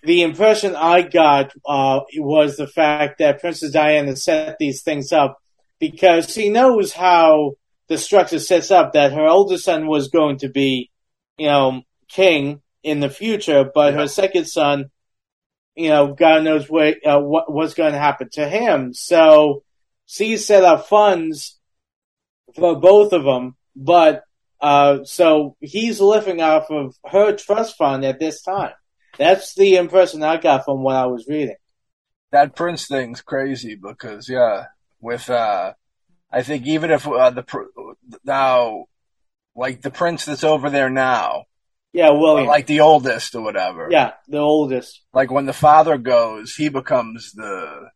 the 0.03 0.21
impression 0.21 0.75
I 0.75 1.01
got 1.01 1.53
uh, 1.65 2.01
was 2.17 2.57
the 2.57 2.67
fact 2.67 3.19
that 3.19 3.39
Princess 3.39 3.71
Diana 3.71 4.15
set 4.17 4.57
these 4.59 4.83
things 4.83 5.13
up 5.13 5.37
because 5.79 6.29
she 6.29 6.49
knows 6.49 6.91
how 6.91 7.53
the 7.87 7.97
structure 7.97 8.39
sets 8.39 8.69
up 8.71 8.93
that 8.93 9.13
her 9.13 9.25
older 9.27 9.57
son 9.57 9.87
was 9.87 10.09
going 10.09 10.37
to 10.39 10.49
be, 10.49 10.89
you 11.37 11.47
know, 11.47 11.81
king 12.09 12.61
in 12.83 12.99
the 12.99 13.09
future, 13.09 13.69
but 13.73 13.93
Yeah. 13.93 14.01
her 14.01 14.07
second 14.07 14.45
son, 14.45 14.91
you 15.75 15.89
know, 15.89 16.13
God 16.13 16.43
knows 16.43 16.69
what 16.69 16.95
uh, 17.05 17.19
what 17.19 17.51
what's 17.51 17.73
going 17.73 17.93
to 17.93 17.99
happen 17.99 18.29
to 18.33 18.47
him. 18.47 18.93
So 18.93 19.63
she 20.05 20.37
set 20.37 20.63
up 20.63 20.87
funds 20.87 21.59
for 22.55 22.79
both 22.79 23.13
of 23.13 23.23
them, 23.23 23.55
but 23.75 24.23
uh, 24.61 25.03
so 25.03 25.55
he's 25.59 25.99
living 25.99 26.41
off 26.41 26.69
of 26.69 26.95
her 27.05 27.35
trust 27.35 27.77
fund 27.77 28.05
at 28.05 28.19
this 28.19 28.41
time. 28.41 28.73
That's 29.17 29.55
the 29.55 29.75
impression 29.75 30.23
I 30.23 30.37
got 30.37 30.65
from 30.65 30.83
what 30.83 30.95
I 30.95 31.05
was 31.07 31.27
reading. 31.27 31.55
That 32.31 32.55
Prince 32.55 32.87
thing's 32.87 33.21
crazy 33.21 33.75
because 33.75 34.27
yeah, 34.29 34.65
with 35.01 35.29
uh, 35.29 35.73
I 36.31 36.41
think 36.43 36.65
even 36.65 36.91
if 36.91 37.07
uh, 37.07 37.29
the 37.29 37.43
now, 38.23 38.85
like 39.55 39.81
the 39.81 39.91
Prince 39.91 40.25
that's 40.25 40.43
over 40.43 40.69
there 40.69 40.89
now, 40.89 41.45
Yeah, 41.93 42.10
William. 42.12 42.48
like 42.48 42.65
the 42.67 42.81
oldest 42.81 43.36
or 43.36 43.41
whatever. 43.41 43.88
yeah, 43.91 44.13
the 44.27 44.39
oldest. 44.39 45.01
Like 45.13 45.31
when 45.31 45.45
the 45.45 45.53
father 45.53 45.98
goes, 45.98 46.55
he 46.55 46.69
becomes 46.69 47.31
the 47.33 47.89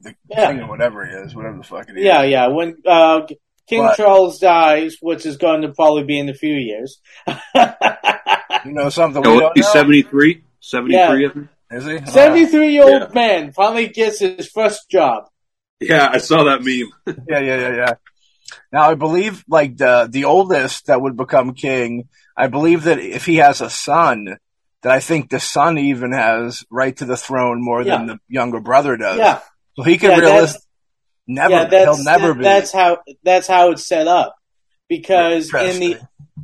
the 0.00 0.14
Yeah. 0.30 0.46
king 0.52 0.60
or 0.62 0.68
whatever 0.68 1.04
he 1.06 1.12
is, 1.12 1.34
whatever 1.34 1.58
the 1.58 1.62
fuck 1.64 1.88
it 1.90 1.96
is. 1.98 2.04
Yeah, 2.04 2.22
yeah. 2.22 2.46
When 2.48 2.76
uh, 2.86 3.26
King 3.68 3.82
But- 3.82 3.96
Charles 3.96 4.38
dies, 4.38 4.96
which 5.00 5.26
is 5.26 5.36
going 5.36 5.62
to 5.62 5.68
probably 5.72 6.04
be 6.04 6.18
in 6.18 6.28
a 6.28 6.34
few 6.34 6.54
years. 6.54 7.00
You 8.64 8.72
know 8.72 8.90
something 8.90 9.22
we 9.22 9.28
Oh, 9.28 9.40
don't 9.40 9.52
he's 9.56 9.64
know? 9.66 9.72
73? 9.72 10.42
73, 10.60 11.26
I 11.26 11.28
think. 11.30 11.48
Is 11.70 11.84
he? 11.86 11.96
Uh, 11.96 12.04
Seventy-three-year-old 12.06 13.02
Yeah. 13.02 13.08
man 13.14 13.52
finally 13.52 13.88
gets 13.88 14.18
his 14.18 14.48
first 14.50 14.90
job. 14.90 15.24
Yeah, 15.80 16.10
I 16.12 16.18
saw 16.18 16.44
that 16.44 16.60
meme. 16.62 16.92
yeah, 17.28 17.38
yeah, 17.38 17.56
yeah, 17.56 17.74
yeah. 17.76 17.92
Now 18.72 18.90
I 18.90 18.94
believe 18.94 19.44
like 19.48 19.76
the 19.76 20.08
the 20.10 20.24
oldest 20.24 20.86
that 20.86 21.00
would 21.00 21.16
become 21.16 21.54
king. 21.54 22.08
I 22.36 22.46
believe 22.48 22.84
that 22.84 22.98
if 22.98 23.26
he 23.26 23.36
has 23.36 23.60
a 23.60 23.68
son, 23.70 24.36
that 24.82 24.92
I 24.92 25.00
think 25.00 25.28
the 25.30 25.40
son 25.40 25.76
even 25.78 26.12
has 26.12 26.64
right 26.70 26.96
to 26.96 27.04
the 27.04 27.16
throne 27.16 27.62
more 27.62 27.84
than 27.84 28.06
the 28.06 28.18
younger 28.28 28.60
brother 28.60 28.96
does. 28.96 29.18
Yeah, 29.18 29.40
So 29.76 29.82
he 29.82 29.98
can 29.98 30.10
Yeah, 30.10 30.16
never. 31.26 31.52
yeah. 31.52 31.68
He'll 31.84 32.02
never 32.04 32.28
that- 32.28 32.38
be. 32.38 32.42
That's 32.44 32.72
how 32.72 32.98
that's 33.22 33.46
how 33.46 33.70
it's 33.72 33.86
set 33.86 34.06
up. 34.08 34.34
Because 34.88 35.52
in 35.54 35.80
the 35.80 35.98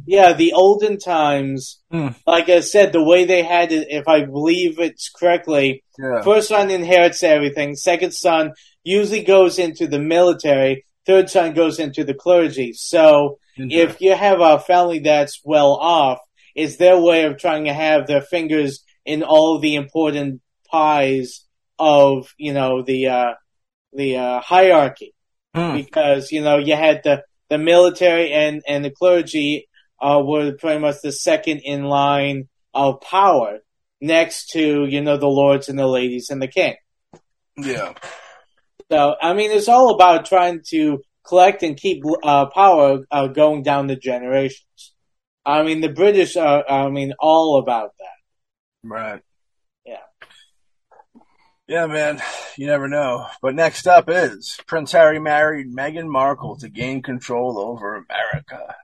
yeah 0.06 0.32
the 0.34 0.52
olden 0.52 0.98
times, 0.98 1.80
Hmm. 1.90 2.08
like 2.26 2.48
I 2.48 2.60
said, 2.60 2.92
the 2.92 3.02
way 3.02 3.24
they 3.24 3.42
had 3.42 3.72
it, 3.72 3.88
if 3.90 4.06
I 4.06 4.24
believe 4.24 4.78
it's 4.78 5.08
correctly, 5.10 5.82
yeah. 5.98 6.22
First 6.22 6.48
son 6.48 6.70
inherits 6.70 7.22
everything. 7.22 7.74
Second 7.74 8.12
son 8.12 8.52
usually 8.84 9.24
goes 9.24 9.58
into 9.58 9.86
the 9.88 9.98
military. 9.98 10.84
Third 11.06 11.30
son 11.30 11.54
goes 11.54 11.78
into 11.78 12.04
the 12.04 12.14
clergy. 12.14 12.72
So 12.72 13.38
if 13.56 14.00
you 14.00 14.14
have 14.14 14.40
a 14.40 14.58
family 14.58 15.00
that's 15.00 15.40
well 15.44 15.72
off, 15.72 16.18
it's 16.54 16.76
their 16.76 17.00
way 17.00 17.24
of 17.24 17.38
trying 17.38 17.64
to 17.64 17.72
have 17.72 18.06
their 18.06 18.22
fingers 18.22 18.84
in 19.04 19.22
all 19.22 19.58
the 19.58 19.76
important 19.76 20.40
pies 20.70 21.44
of, 21.78 22.34
you 22.38 22.52
know, 22.52 22.82
the, 22.82 23.08
uh, 23.08 23.34
the, 23.92 24.16
uh, 24.16 24.40
hierarchy. 24.40 25.14
Hmm. 25.54 25.76
Because, 25.76 26.32
you 26.32 26.42
know, 26.42 26.58
you 26.58 26.74
had 26.74 27.02
the, 27.04 27.22
the 27.48 27.58
military 27.58 28.32
and, 28.32 28.62
and 28.66 28.84
the 28.84 28.90
clergy, 28.90 29.68
uh, 30.00 30.20
were 30.22 30.52
pretty 30.52 30.78
much 30.78 30.96
the 31.02 31.12
second 31.12 31.60
in 31.60 31.84
line 31.84 32.48
of 32.74 33.00
power 33.00 33.60
next 34.00 34.50
to, 34.50 34.84
you 34.84 35.00
know, 35.00 35.16
the 35.16 35.26
lords 35.26 35.68
and 35.68 35.78
the 35.78 35.86
ladies 35.86 36.28
and 36.30 36.42
the 36.42 36.48
king. 36.48 36.74
yeah. 37.56 37.94
So, 38.90 39.16
I 39.20 39.34
mean, 39.34 39.50
it's 39.50 39.68
all 39.68 39.94
about 39.94 40.26
trying 40.26 40.62
to 40.68 41.02
collect 41.26 41.62
and 41.62 41.76
keep 41.76 42.02
uh, 42.22 42.46
power 42.46 43.00
uh, 43.10 43.26
going 43.28 43.62
down 43.62 43.88
the 43.88 43.96
generations. 43.96 44.94
I 45.44 45.62
mean, 45.62 45.80
the 45.80 45.88
British 45.88 46.36
are, 46.36 46.68
I 46.68 46.88
mean, 46.88 47.12
all 47.18 47.58
about 47.58 47.92
that. 47.98 48.88
Right. 48.88 49.22
Yeah. 49.84 49.96
Yeah, 51.68 51.86
man. 51.86 52.22
You 52.56 52.66
never 52.66 52.88
know. 52.88 53.26
But 53.42 53.54
next 53.54 53.86
up 53.88 54.08
is 54.08 54.58
Prince 54.66 54.92
Harry 54.92 55.18
married 55.18 55.74
Meghan 55.74 56.08
Markle 56.08 56.56
to 56.58 56.68
gain 56.68 57.02
control 57.02 57.58
over 57.58 57.96
America. 57.96 58.74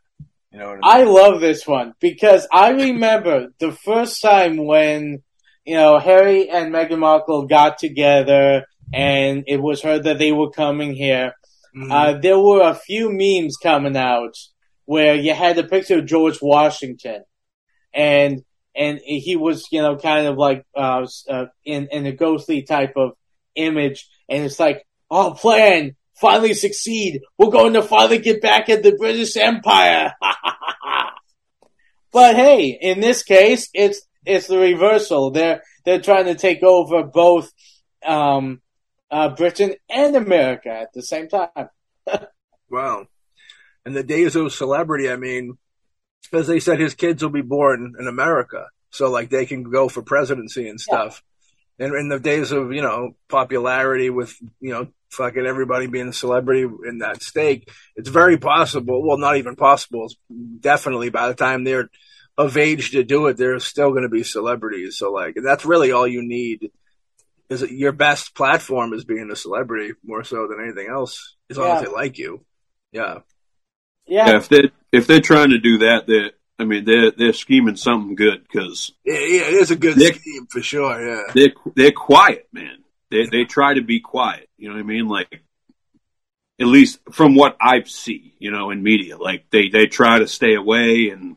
You 0.50 0.58
know 0.58 0.68
what 0.68 0.80
I 0.82 1.00
I 1.00 1.04
love 1.04 1.40
this 1.40 1.66
one 1.66 1.94
because 2.00 2.46
I 2.52 2.70
remember 2.70 3.48
the 3.58 3.72
first 3.72 4.20
time 4.20 4.66
when, 4.66 5.22
you 5.64 5.76
know, 5.76 5.98
Harry 5.98 6.50
and 6.50 6.72
Meghan 6.74 6.98
Markle 6.98 7.46
got 7.46 7.78
together 7.78 8.66
and 8.92 9.44
it 9.46 9.60
was 9.60 9.82
heard 9.82 10.04
that 10.04 10.18
they 10.18 10.32
were 10.32 10.50
coming 10.50 10.94
here. 10.94 11.32
Mhm. 11.76 11.90
Uh, 11.90 12.20
there 12.20 12.38
were 12.38 12.62
a 12.62 12.74
few 12.74 13.10
memes 13.10 13.56
coming 13.56 13.96
out 13.96 14.34
where 14.84 15.14
you 15.14 15.34
had 15.34 15.58
a 15.58 15.64
picture 15.64 15.98
of 15.98 16.06
George 16.06 16.40
Washington, 16.42 17.24
and 17.94 18.42
and 18.74 19.00
he 19.04 19.36
was 19.36 19.66
you 19.70 19.82
know 19.82 19.96
kind 19.96 20.26
of 20.26 20.36
like 20.36 20.64
uh, 20.76 21.06
uh, 21.28 21.46
in 21.64 21.88
in 21.90 22.06
a 22.06 22.12
ghostly 22.12 22.62
type 22.62 22.94
of 22.96 23.12
image, 23.54 24.08
and 24.28 24.44
it's 24.44 24.60
like 24.60 24.84
our 25.10 25.34
plan 25.34 25.96
finally 26.20 26.54
succeed. 26.54 27.20
We're 27.36 27.50
going 27.50 27.74
to 27.74 27.82
finally 27.82 28.18
get 28.18 28.40
back 28.40 28.68
at 28.68 28.82
the 28.82 28.96
British 28.96 29.36
Empire. 29.36 30.14
but 32.12 32.36
hey, 32.36 32.78
in 32.80 33.00
this 33.00 33.22
case, 33.22 33.68
it's 33.74 34.00
it's 34.24 34.46
the 34.46 34.58
reversal. 34.58 35.30
They're 35.30 35.62
they're 35.84 36.00
trying 36.00 36.26
to 36.26 36.34
take 36.34 36.62
over 36.62 37.02
both. 37.02 37.50
Um, 38.04 38.61
uh, 39.12 39.28
Britain 39.28 39.74
and 39.88 40.16
America 40.16 40.70
at 40.70 40.92
the 40.92 41.02
same 41.02 41.28
time. 41.28 41.68
Wow. 42.70 43.04
In 43.84 43.92
the 43.92 44.02
days 44.02 44.34
of 44.34 44.50
celebrity, 44.50 45.10
I 45.10 45.16
mean, 45.16 45.58
as 46.32 46.46
they 46.46 46.58
said, 46.58 46.80
his 46.80 46.94
kids 46.94 47.22
will 47.22 47.28
be 47.28 47.42
born 47.42 47.96
in 48.00 48.08
America. 48.08 48.68
So, 48.88 49.10
like, 49.10 49.28
they 49.28 49.44
can 49.44 49.64
go 49.64 49.90
for 49.90 50.00
presidency 50.00 50.70
and 50.70 50.80
stuff. 50.80 51.22
And 51.78 51.94
in 51.94 52.08
the 52.08 52.18
days 52.18 52.50
of, 52.50 52.72
you 52.72 52.80
know, 52.80 53.10
popularity 53.28 54.08
with, 54.08 54.34
you 54.60 54.72
know, 54.72 54.88
fucking 55.10 55.44
everybody 55.44 55.86
being 55.86 56.08
a 56.08 56.12
celebrity 56.14 56.66
in 56.88 57.00
that 57.00 57.22
stake, 57.22 57.68
it's 57.94 58.08
very 58.08 58.38
possible. 58.38 59.06
Well, 59.06 59.18
not 59.18 59.36
even 59.36 59.54
possible. 59.54 60.06
It's 60.06 60.16
definitely 60.60 61.10
by 61.10 61.28
the 61.28 61.34
time 61.34 61.64
they're 61.64 61.90
of 62.38 62.56
age 62.56 62.92
to 62.92 63.04
do 63.04 63.26
it, 63.26 63.36
they're 63.36 63.60
still 63.60 63.90
going 63.90 64.04
to 64.04 64.08
be 64.08 64.22
celebrities. 64.22 64.96
So, 64.96 65.12
like, 65.12 65.36
that's 65.44 65.66
really 65.66 65.92
all 65.92 66.06
you 66.06 66.22
need. 66.26 66.70
Is 67.48 67.62
it 67.62 67.70
your 67.70 67.92
best 67.92 68.34
platform 68.34 68.92
is 68.92 69.04
being 69.04 69.30
a 69.30 69.36
celebrity 69.36 69.94
more 70.04 70.24
so 70.24 70.46
than 70.46 70.62
anything 70.62 70.88
else, 70.90 71.36
as 71.50 71.58
long 71.58 71.76
as 71.76 71.82
they 71.82 71.88
like 71.88 72.18
you. 72.18 72.44
Yeah. 72.92 73.18
Yeah, 74.06 74.30
Yeah, 74.30 74.36
if 74.36 74.48
they 74.48 74.70
if 74.90 75.06
they're 75.06 75.20
trying 75.20 75.50
to 75.50 75.58
do 75.58 75.78
that, 75.78 76.06
they 76.06 76.32
I 76.58 76.64
mean 76.64 76.84
they're 76.84 77.10
they're 77.10 77.32
scheming 77.32 77.76
something 77.76 78.14
good 78.14 78.42
because 78.42 78.92
Yeah, 79.04 79.14
yeah, 79.14 79.42
it 79.42 79.54
is 79.54 79.70
a 79.70 79.76
good 79.76 80.00
scheme 80.00 80.46
for 80.46 80.62
sure. 80.62 81.06
Yeah, 81.06 81.32
they're 81.34 81.52
they're 81.74 81.92
quiet, 81.92 82.48
man. 82.52 82.78
They 83.10 83.26
they 83.26 83.44
try 83.44 83.74
to 83.74 83.82
be 83.82 84.00
quiet. 84.00 84.48
You 84.56 84.68
know 84.68 84.74
what 84.74 84.80
I 84.80 84.84
mean? 84.84 85.08
Like 85.08 85.42
at 86.60 86.66
least 86.66 87.00
from 87.10 87.34
what 87.34 87.56
I 87.60 87.82
see, 87.84 88.34
you 88.38 88.50
know, 88.50 88.70
in 88.70 88.82
media, 88.82 89.16
like 89.18 89.46
they 89.50 89.68
they 89.68 89.86
try 89.86 90.18
to 90.18 90.26
stay 90.26 90.54
away, 90.54 91.08
and 91.08 91.36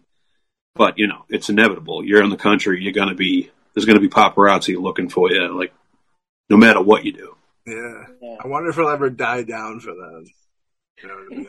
but 0.75 0.97
you 0.97 1.07
know 1.07 1.25
it's 1.29 1.49
inevitable. 1.49 2.05
You're 2.05 2.23
in 2.23 2.29
the 2.29 2.37
country, 2.37 2.81
you're 2.81 2.93
gonna 2.93 3.15
be 3.15 3.51
there's 3.73 3.85
gonna 3.85 3.99
be 3.99 4.09
paparazzi 4.09 4.79
looking 4.79 5.09
for 5.09 5.31
you, 5.31 5.57
like 5.57 5.73
no 6.49 6.57
matter 6.57 6.81
what 6.81 7.05
you 7.05 7.13
do. 7.13 7.35
yeah. 7.65 8.03
Yeah. 8.21 8.37
I 8.43 8.47
wonder 8.47 8.69
if 8.69 8.77
it'll 8.77 8.89
ever 8.89 9.09
die 9.09 9.43
down 9.43 9.79
for 9.79 9.93
them. 9.93 10.25
You 11.01 11.07
know 11.09 11.15
I 11.15 11.35
mean? 11.35 11.47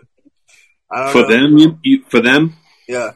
Don't 0.93 1.13
For 1.13 1.23
know. 1.23 1.29
them, 1.29 1.59
you, 1.59 1.79
you, 1.83 2.05
for 2.09 2.21
them, 2.21 2.55
yeah. 2.89 3.13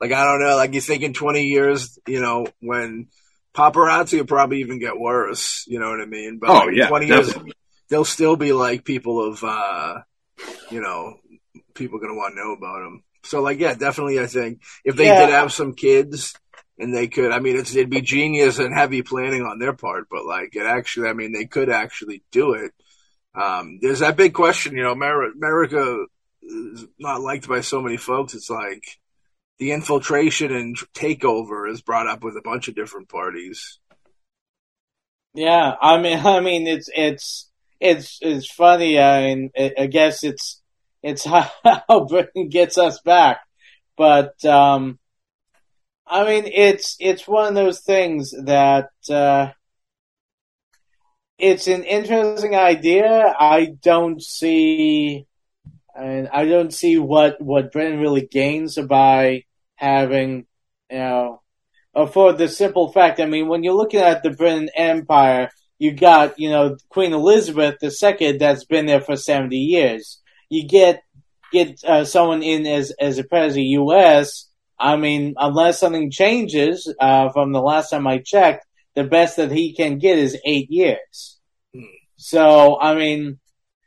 Like 0.00 0.12
I 0.12 0.24
don't 0.24 0.40
know. 0.40 0.56
Like 0.56 0.74
you 0.74 0.80
think 0.80 1.02
in 1.02 1.12
twenty 1.12 1.44
years, 1.44 1.98
you 2.06 2.20
know, 2.20 2.46
when 2.60 3.08
paparazzi 3.56 4.18
will 4.18 4.26
probably 4.26 4.60
even 4.60 4.78
get 4.80 4.98
worse. 4.98 5.64
You 5.68 5.78
know 5.80 5.90
what 5.90 6.00
I 6.00 6.06
mean? 6.06 6.38
But 6.40 6.50
Oh, 6.50 6.66
like, 6.66 6.74
yeah, 6.74 6.88
twenty 6.88 7.06
years, 7.06 7.32
they'll 7.88 8.04
still 8.04 8.36
be 8.36 8.52
like 8.52 8.84
people 8.84 9.24
of, 9.28 9.42
uh 9.44 9.98
you 10.70 10.80
know, 10.80 11.14
people 11.74 11.98
gonna 12.00 12.14
want 12.14 12.34
to 12.34 12.40
know 12.40 12.52
about 12.52 12.80
them. 12.82 13.02
So 13.24 13.42
like, 13.42 13.58
yeah, 13.60 13.74
definitely. 13.74 14.18
I 14.20 14.26
think 14.26 14.60
if 14.84 14.96
they 14.96 15.06
Yeah. 15.06 15.26
did 15.26 15.30
have 15.34 15.52
some 15.52 15.74
kids. 15.74 16.34
And 16.78 16.94
they 16.94 17.08
could, 17.08 17.32
I 17.32 17.40
mean, 17.40 17.56
it'd 17.56 17.90
be 17.90 18.00
genius 18.00 18.58
and 18.58 18.72
heavy 18.72 19.02
planning 19.02 19.42
on 19.42 19.58
their 19.58 19.72
part, 19.72 20.06
but 20.08 20.24
like 20.24 20.54
it 20.54 20.64
actually, 20.64 21.08
I 21.08 21.12
mean, 21.12 21.32
they 21.32 21.46
could 21.46 21.70
actually 21.70 22.22
do 22.30 22.52
it. 22.52 22.72
Um, 23.34 23.78
there's 23.82 23.98
that 24.00 24.16
big 24.16 24.32
question, 24.32 24.76
you 24.76 24.84
know, 24.84 24.92
America 24.92 26.06
is 26.42 26.86
not 26.98 27.20
liked 27.20 27.48
by 27.48 27.60
so 27.60 27.80
many 27.80 27.96
folks. 27.96 28.34
It's 28.34 28.50
like 28.50 28.84
the 29.58 29.72
infiltration 29.72 30.52
and 30.52 30.76
takeover 30.94 31.70
is 31.70 31.82
brought 31.82 32.06
up 32.06 32.22
with 32.22 32.36
a 32.36 32.42
bunch 32.42 32.68
of 32.68 32.74
different 32.74 33.08
parties. 33.08 33.78
yeah. 35.34 35.74
I 35.80 36.00
mean, 36.00 36.18
I 36.24 36.40
mean, 36.40 36.66
it's 36.66 36.88
it's 36.94 37.50
it's 37.80 38.18
it's 38.20 38.50
funny. 38.50 38.98
I 38.98 39.26
mean, 39.26 39.50
I 39.56 39.86
guess 39.86 40.24
it's 40.24 40.62
it's 41.02 41.24
how 41.24 42.06
Britain 42.08 42.48
gets 42.48 42.78
us 42.78 43.00
back, 43.00 43.40
but 43.96 44.44
um, 44.44 44.98
I 46.10 46.24
mean, 46.24 46.50
it's 46.52 46.96
it's 47.00 47.28
one 47.28 47.48
of 47.48 47.54
those 47.54 47.80
things 47.80 48.32
that 48.44 48.90
uh, 49.10 49.50
it's 51.38 51.66
an 51.66 51.84
interesting 51.84 52.54
idea. 52.54 53.34
I 53.38 53.74
don't 53.80 54.22
see, 54.22 55.26
and 55.94 56.28
I 56.28 56.46
don't 56.46 56.72
see 56.72 56.98
what 56.98 57.40
what 57.40 57.72
Britain 57.72 58.00
really 58.00 58.26
gains 58.26 58.76
by 58.76 59.44
having, 59.76 60.46
you 60.90 60.98
know, 60.98 61.42
uh, 61.94 62.06
for 62.06 62.32
the 62.32 62.48
simple 62.48 62.90
fact. 62.92 63.20
I 63.20 63.26
mean, 63.26 63.48
when 63.48 63.62
you're 63.62 63.74
looking 63.74 64.00
at 64.00 64.22
the 64.22 64.30
Britain 64.30 64.70
Empire, 64.74 65.50
you 65.78 65.92
got 65.92 66.38
you 66.38 66.50
know 66.50 66.76
Queen 66.88 67.12
Elizabeth 67.12 67.76
II 67.82 68.38
that's 68.38 68.64
been 68.64 68.86
there 68.86 69.00
for 69.00 69.16
seventy 69.16 69.58
years. 69.58 70.20
You 70.48 70.66
get 70.66 71.02
get 71.52 71.82
uh, 71.84 72.04
someone 72.04 72.42
in 72.42 72.66
as 72.66 72.92
as 72.98 73.18
a 73.18 73.24
president 73.24 73.50
of 73.50 73.54
the 73.54 73.62
U.S. 73.64 74.47
I 74.78 74.96
mean, 74.96 75.34
unless 75.36 75.80
something 75.80 76.10
changes 76.10 76.92
uh, 77.00 77.30
from 77.30 77.52
the 77.52 77.60
last 77.60 77.90
time 77.90 78.06
I 78.06 78.18
checked, 78.18 78.66
the 78.94 79.04
best 79.04 79.36
that 79.36 79.50
he 79.50 79.74
can 79.74 79.98
get 79.98 80.18
is 80.18 80.38
eight 80.44 80.70
years. 80.70 81.38
Hmm. 81.74 81.82
So, 82.16 82.78
I 82.80 82.94
mean, 82.94 83.38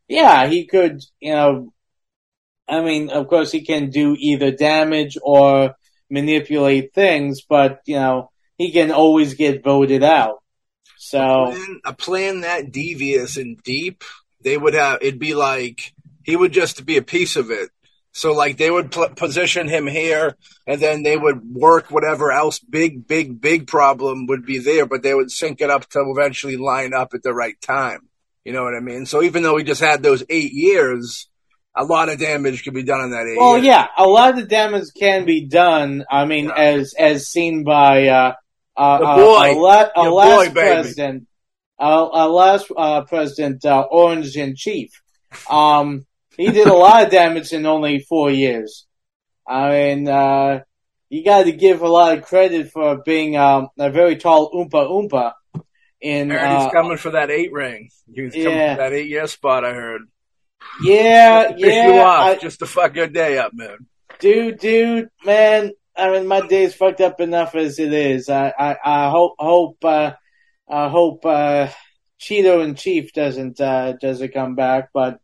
yeah, 0.08 0.48
he 0.48 0.66
could, 0.66 1.02
you 1.20 1.34
know, 1.34 1.74
I 2.68 2.82
mean, 2.82 3.10
of 3.10 3.28
course, 3.28 3.52
he 3.52 3.66
can 3.66 3.90
do 3.90 4.16
either 4.18 4.52
damage 4.52 5.18
or 5.22 5.76
manipulate 6.10 6.94
things, 6.94 7.42
but, 7.42 7.80
you 7.86 7.96
know, 7.96 8.30
he 8.58 8.72
can 8.72 8.92
always 8.92 9.34
get 9.34 9.64
voted 9.64 10.04
out. 10.04 10.42
So, 10.98 11.52
plan, 11.52 11.82
a 11.84 11.94
plan 11.94 12.42
that 12.42 12.72
devious 12.72 13.38
and 13.38 13.62
deep, 13.64 14.04
they 14.42 14.58
would 14.58 14.74
have. 14.74 15.00
It'd 15.02 15.20
be 15.20 15.34
like 15.34 15.94
he 16.24 16.36
would 16.36 16.52
just 16.52 16.86
be 16.86 16.98
a 16.98 17.02
piece 17.02 17.36
of 17.36 17.50
it. 17.50 17.70
So 18.14 18.34
like 18.34 18.58
they 18.58 18.70
would 18.70 18.92
pl- 18.92 19.10
position 19.16 19.68
him 19.70 19.88
here, 19.88 20.36
and 20.68 20.82
then 20.82 21.04
they 21.04 21.16
would 21.18 21.42
work 21.46 21.90
whatever 21.92 22.32
else 22.32 22.60
big, 22.60 23.08
big, 23.08 23.40
big 23.40 23.68
problem 23.68 24.28
would 24.28 24.46
be 24.46 24.58
there, 24.60 24.86
but 24.86 25.02
they 25.02 25.14
would 25.14 25.32
sync 25.32 25.62
it 25.62 25.70
up 25.70 25.88
to 25.92 26.00
eventually 26.16 26.58
line 26.58 26.94
up 26.94 27.14
at 27.14 27.24
the 27.24 27.34
right 27.34 27.60
time. 27.62 28.02
You 28.44 28.52
know 28.54 28.64
what 28.64 28.76
I 28.76 28.80
mean? 28.82 29.06
So 29.06 29.24
even 29.24 29.44
though 29.44 29.56
he 29.58 29.64
just 29.64 29.82
had 29.82 30.04
those 30.04 30.24
eight 30.30 30.52
years, 30.52 31.30
a 31.78 31.86
lot 31.86 32.10
of 32.10 32.20
damage 32.20 32.64
could 32.66 32.74
be 32.74 32.84
done 32.84 33.02
in 33.06 33.12
that 33.12 33.26
eight. 33.32 33.38
well, 33.38 33.54
years. 33.56 33.66
yeah, 33.68 33.88
a 33.98 34.06
lot 34.06 34.32
of 34.32 34.36
the 34.36 34.46
damage 34.48 34.88
can 35.00 35.26
be 35.26 35.46
done. 35.46 36.04
I 36.12 36.26
mean, 36.26 36.46
Yeah. 36.46 36.56
as 36.56 36.94
as 36.96 37.28
seen 37.28 37.64
by 37.64 38.08
uh, 38.08 38.34
uh, 38.76 38.98
The 38.98 39.06
uh, 39.06 39.54
a, 39.54 39.54
la- 39.56 39.90
a 39.96 40.10
last 40.10 40.48
boy, 40.48 40.52
president, 40.54 41.28
uh, 41.80 42.08
a 42.12 42.28
last 42.28 42.70
uh, 42.76 43.02
president, 43.04 43.64
uh, 43.64 43.82
Orange 43.90 44.36
in 44.36 44.56
Chief. 44.58 44.90
Um, 45.50 46.06
he 46.42 46.52
did 46.52 46.68
a 46.68 46.74
lot 46.74 47.04
of 47.06 47.12
damage 47.12 47.52
in 47.54 47.66
only 47.66 48.00
four 48.00 48.30
years. 48.32 48.86
I 49.48 49.70
mean, 49.70 50.08
uh, 50.08 50.62
you 51.10 51.24
got 51.26 51.44
to 51.44 51.52
give 51.52 51.82
a 51.82 51.88
lot 51.88 52.18
of 52.18 52.24
credit 52.24 52.72
for 52.72 53.02
being 53.04 53.36
um, 53.38 53.68
a 53.78 53.90
very 53.90 54.16
tall 54.16 54.52
oompa 54.52 54.88
oompa. 54.90 55.34
In 56.00 56.32
heard 56.32 56.40
he's 56.58 56.68
uh, 56.68 56.72
coming 56.72 56.98
for 56.98 57.12
that 57.12 57.30
eight 57.30 57.52
ring. 57.52 57.90
He's 58.12 58.34
coming 58.34 58.48
Yeah. 58.58 58.76
for 58.76 58.82
that 58.82 58.94
eight 58.94 59.08
year 59.10 59.28
spot. 59.28 59.64
I 59.64 59.74
heard. 59.74 60.02
yeah, 60.84 61.50
Pick 61.52 61.60
you 61.60 61.68
yeah, 61.72 62.02
off 62.04 62.26
I- 62.26 62.36
just 62.38 62.60
to 62.60 62.66
fuck 62.66 62.96
your 62.96 63.08
day 63.08 63.38
up, 63.38 63.52
man. 63.54 63.78
dude, 64.20 64.58
dude, 64.60 65.10
man. 65.26 65.72
I 65.96 66.10
mean, 66.12 66.26
my 66.28 66.42
day's 66.48 66.74
fucked 66.74 67.02
up 67.02 67.20
enough 67.20 67.54
as 67.54 67.78
it 67.78 67.94
is. 67.94 68.30
I, 68.30 68.52
I, 68.58 68.78
I 68.84 69.10
hope, 69.10 69.36
hope, 69.38 69.84
uh, 69.86 70.14
I 70.70 70.90
hope, 70.90 71.26
uh, 71.26 71.68
Cheeto 72.20 72.64
and 72.64 72.78
Chief 72.78 73.14
doesn't, 73.14 73.60
uh, 73.60 73.94
doesn't 73.94 74.34
come 74.34 74.56
back, 74.56 74.90
but 74.94 75.20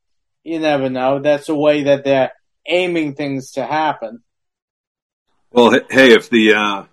you 0.48 0.60
never 0.60 0.90
know. 0.90 1.20
That's 1.20 1.48
the 1.48 1.56
way 1.56 1.84
that 1.84 2.06
they're 2.06 2.32
aiming 2.66 3.16
things 3.16 3.52
to 3.52 3.66
happen. 3.66 4.24
Well, 5.52 5.72
hey, 5.90 6.14
if 6.14 6.30
the 6.30 6.54
uh, 6.54 6.84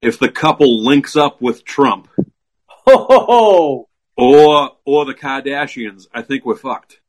if 0.00 0.18
the 0.18 0.30
couple 0.30 0.84
links 0.84 1.16
up 1.16 1.40
with 1.42 1.64
Trump 1.64 2.08
oh, 2.18 2.26
ho 2.86 3.26
ho! 3.26 3.88
or 4.16 4.70
or 4.84 5.04
the 5.04 5.14
Kardashians, 5.14 6.06
I 6.14 6.22
think 6.22 6.44
we're 6.44 6.56
fucked. 6.56 7.00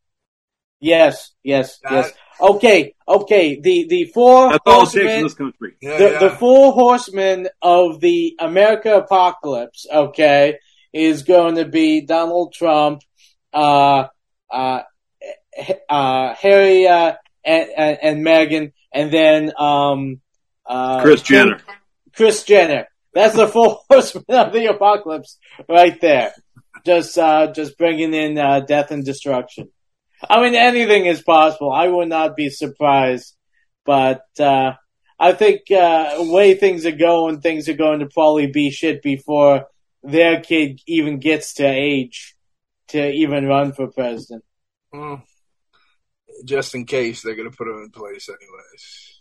Yes, 0.80 1.32
yes, 1.44 1.78
That- 1.84 1.92
yes. 1.92 2.14
Okay, 2.42 2.96
okay. 3.08 3.60
The, 3.62 3.86
the 3.88 4.06
four 4.06 4.50
That's 4.50 4.64
all 4.66 4.88
it 4.88 4.96
in 4.96 5.22
this 5.22 5.36
country. 5.36 5.74
Yeah, 5.80 5.98
the, 6.00 6.12
yeah. 6.12 6.20
the 6.22 6.30
four 6.32 6.74
horsemen 6.74 7.50
of 7.62 8.00
the 8.00 8.36
America 8.40 8.96
apocalypse, 8.96 9.86
okay, 9.94 10.58
is 10.92 11.22
going 11.22 11.58
to 11.58 11.66
be 11.66 12.02
Donald 12.02 12.54
Trump, 12.54 13.04
uh, 13.54 14.08
uh, 14.52 14.82
uh, 15.90 16.34
Harry, 16.36 16.88
uh, 16.88 17.14
and, 17.44 17.70
and, 17.76 17.98
and 18.02 18.26
Meghan, 18.26 18.74
and 18.94 19.12
then, 19.12 19.52
um, 19.58 20.22
uh, 20.66 21.02
Chris 21.02 21.22
Jenner. 21.22 21.62
Chris 22.16 22.44
Jenner. 22.44 22.88
That's 23.14 23.36
the 23.36 23.48
four 23.54 23.82
horsemen 23.90 24.26
of 24.30 24.54
the 24.54 24.68
apocalypse 24.68 25.38
right 25.68 26.00
there. 26.00 26.34
Just, 26.86 27.18
uh, 27.18 27.52
just 27.52 27.78
bringing 27.78 28.14
in, 28.14 28.38
uh, 28.38 28.62
death 28.62 28.92
and 28.92 29.06
destruction. 29.06 29.70
I 30.30 30.42
mean, 30.42 30.56
anything 30.56 31.06
is 31.06 31.22
possible. 31.22 31.72
I 31.72 31.88
would 31.88 32.10
not 32.10 32.36
be 32.36 32.50
surprised, 32.50 33.36
but, 33.86 34.26
uh, 34.40 34.74
I 35.20 35.34
think, 35.34 35.70
uh, 35.72 36.16
way 36.20 36.56
things 36.56 36.86
are 36.86 36.92
going, 36.92 37.42
things 37.42 37.70
are 37.70 37.74
going 37.74 38.00
to 38.00 38.08
probably 38.08 38.48
be 38.48 38.72
shit 38.72 39.02
before 39.02 39.68
their 40.04 40.42
kid 40.42 40.80
even 40.88 41.20
gets 41.20 41.56
to 41.56 41.68
age 41.68 42.36
to 42.88 43.10
even 43.10 43.46
run 43.46 43.74
for 43.74 43.88
president. 43.88 44.44
Mm. 44.94 45.22
Just 46.46 46.76
in 46.76 46.86
case 46.86 47.22
they're 47.22 47.36
going 47.36 47.50
to 47.50 47.56
put 47.56 47.68
him 47.68 47.78
in 47.84 47.90
place, 47.92 48.30
anyways. 48.30 49.20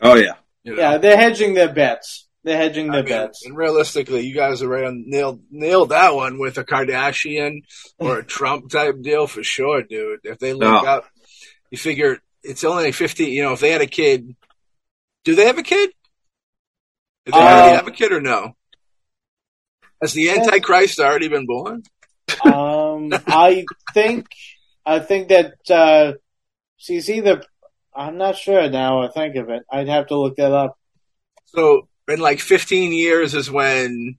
Oh 0.00 0.14
yeah. 0.16 0.34
You 0.64 0.74
know? 0.76 0.80
Yeah, 0.82 0.98
they're 0.98 1.16
hedging 1.16 1.54
their 1.54 1.72
bets. 1.72 2.28
They're 2.44 2.56
hedging 2.56 2.90
I 2.90 2.94
their 2.96 3.02
mean, 3.04 3.12
bets. 3.12 3.46
and 3.46 3.56
realistically, 3.56 4.26
you 4.26 4.34
guys 4.34 4.62
are 4.62 4.68
right 4.68 4.84
on 4.84 5.04
nailed 5.06 5.42
nailed 5.50 5.90
that 5.90 6.14
one 6.14 6.38
with 6.38 6.58
a 6.58 6.64
Kardashian 6.64 7.62
or 7.98 8.18
a 8.18 8.24
Trump 8.36 8.70
type 8.70 9.00
deal 9.00 9.26
for 9.26 9.42
sure, 9.44 9.82
dude. 9.82 10.20
If 10.24 10.38
they 10.38 10.52
look 10.52 10.62
No. 10.82 10.88
up, 10.88 11.04
you 11.70 11.78
figure 11.78 12.18
it's 12.42 12.64
only 12.64 12.90
fifteen. 12.92 13.32
You 13.32 13.42
know, 13.44 13.52
if 13.52 13.60
they 13.60 13.70
had 13.70 13.80
a 13.80 13.86
kid, 13.86 14.34
do 15.24 15.34
they 15.36 15.46
have 15.46 15.58
a 15.58 15.62
kid? 15.62 15.90
Do 17.26 17.32
they 17.32 17.38
already 17.38 17.76
have 17.76 17.86
a 17.86 17.92
kid 17.92 18.10
or 18.12 18.20
no? 18.20 18.56
Has 20.00 20.12
the 20.12 20.30
Antichrist 20.30 20.98
already 20.98 21.28
been 21.28 21.46
born? 21.46 21.84
Um, 22.44 23.12
I 23.28 23.64
think, 23.94 24.26
I 24.84 24.98
think 24.98 25.28
that, 25.28 25.54
uh, 25.70 26.14
see, 26.82 26.96
it's 26.96 27.08
either, 27.08 27.42
I'm 27.94 28.18
not 28.18 28.36
sure 28.36 28.68
now 28.68 29.02
I 29.02 29.08
think 29.08 29.36
of 29.36 29.48
it. 29.48 29.62
I'd 29.70 29.88
have 29.88 30.08
to 30.08 30.18
look 30.18 30.36
that 30.36 30.52
up. 30.52 30.76
So 31.46 31.88
in 32.08 32.20
like 32.20 32.40
15 32.40 32.92
years 32.92 33.34
is 33.34 33.50
when 33.50 34.16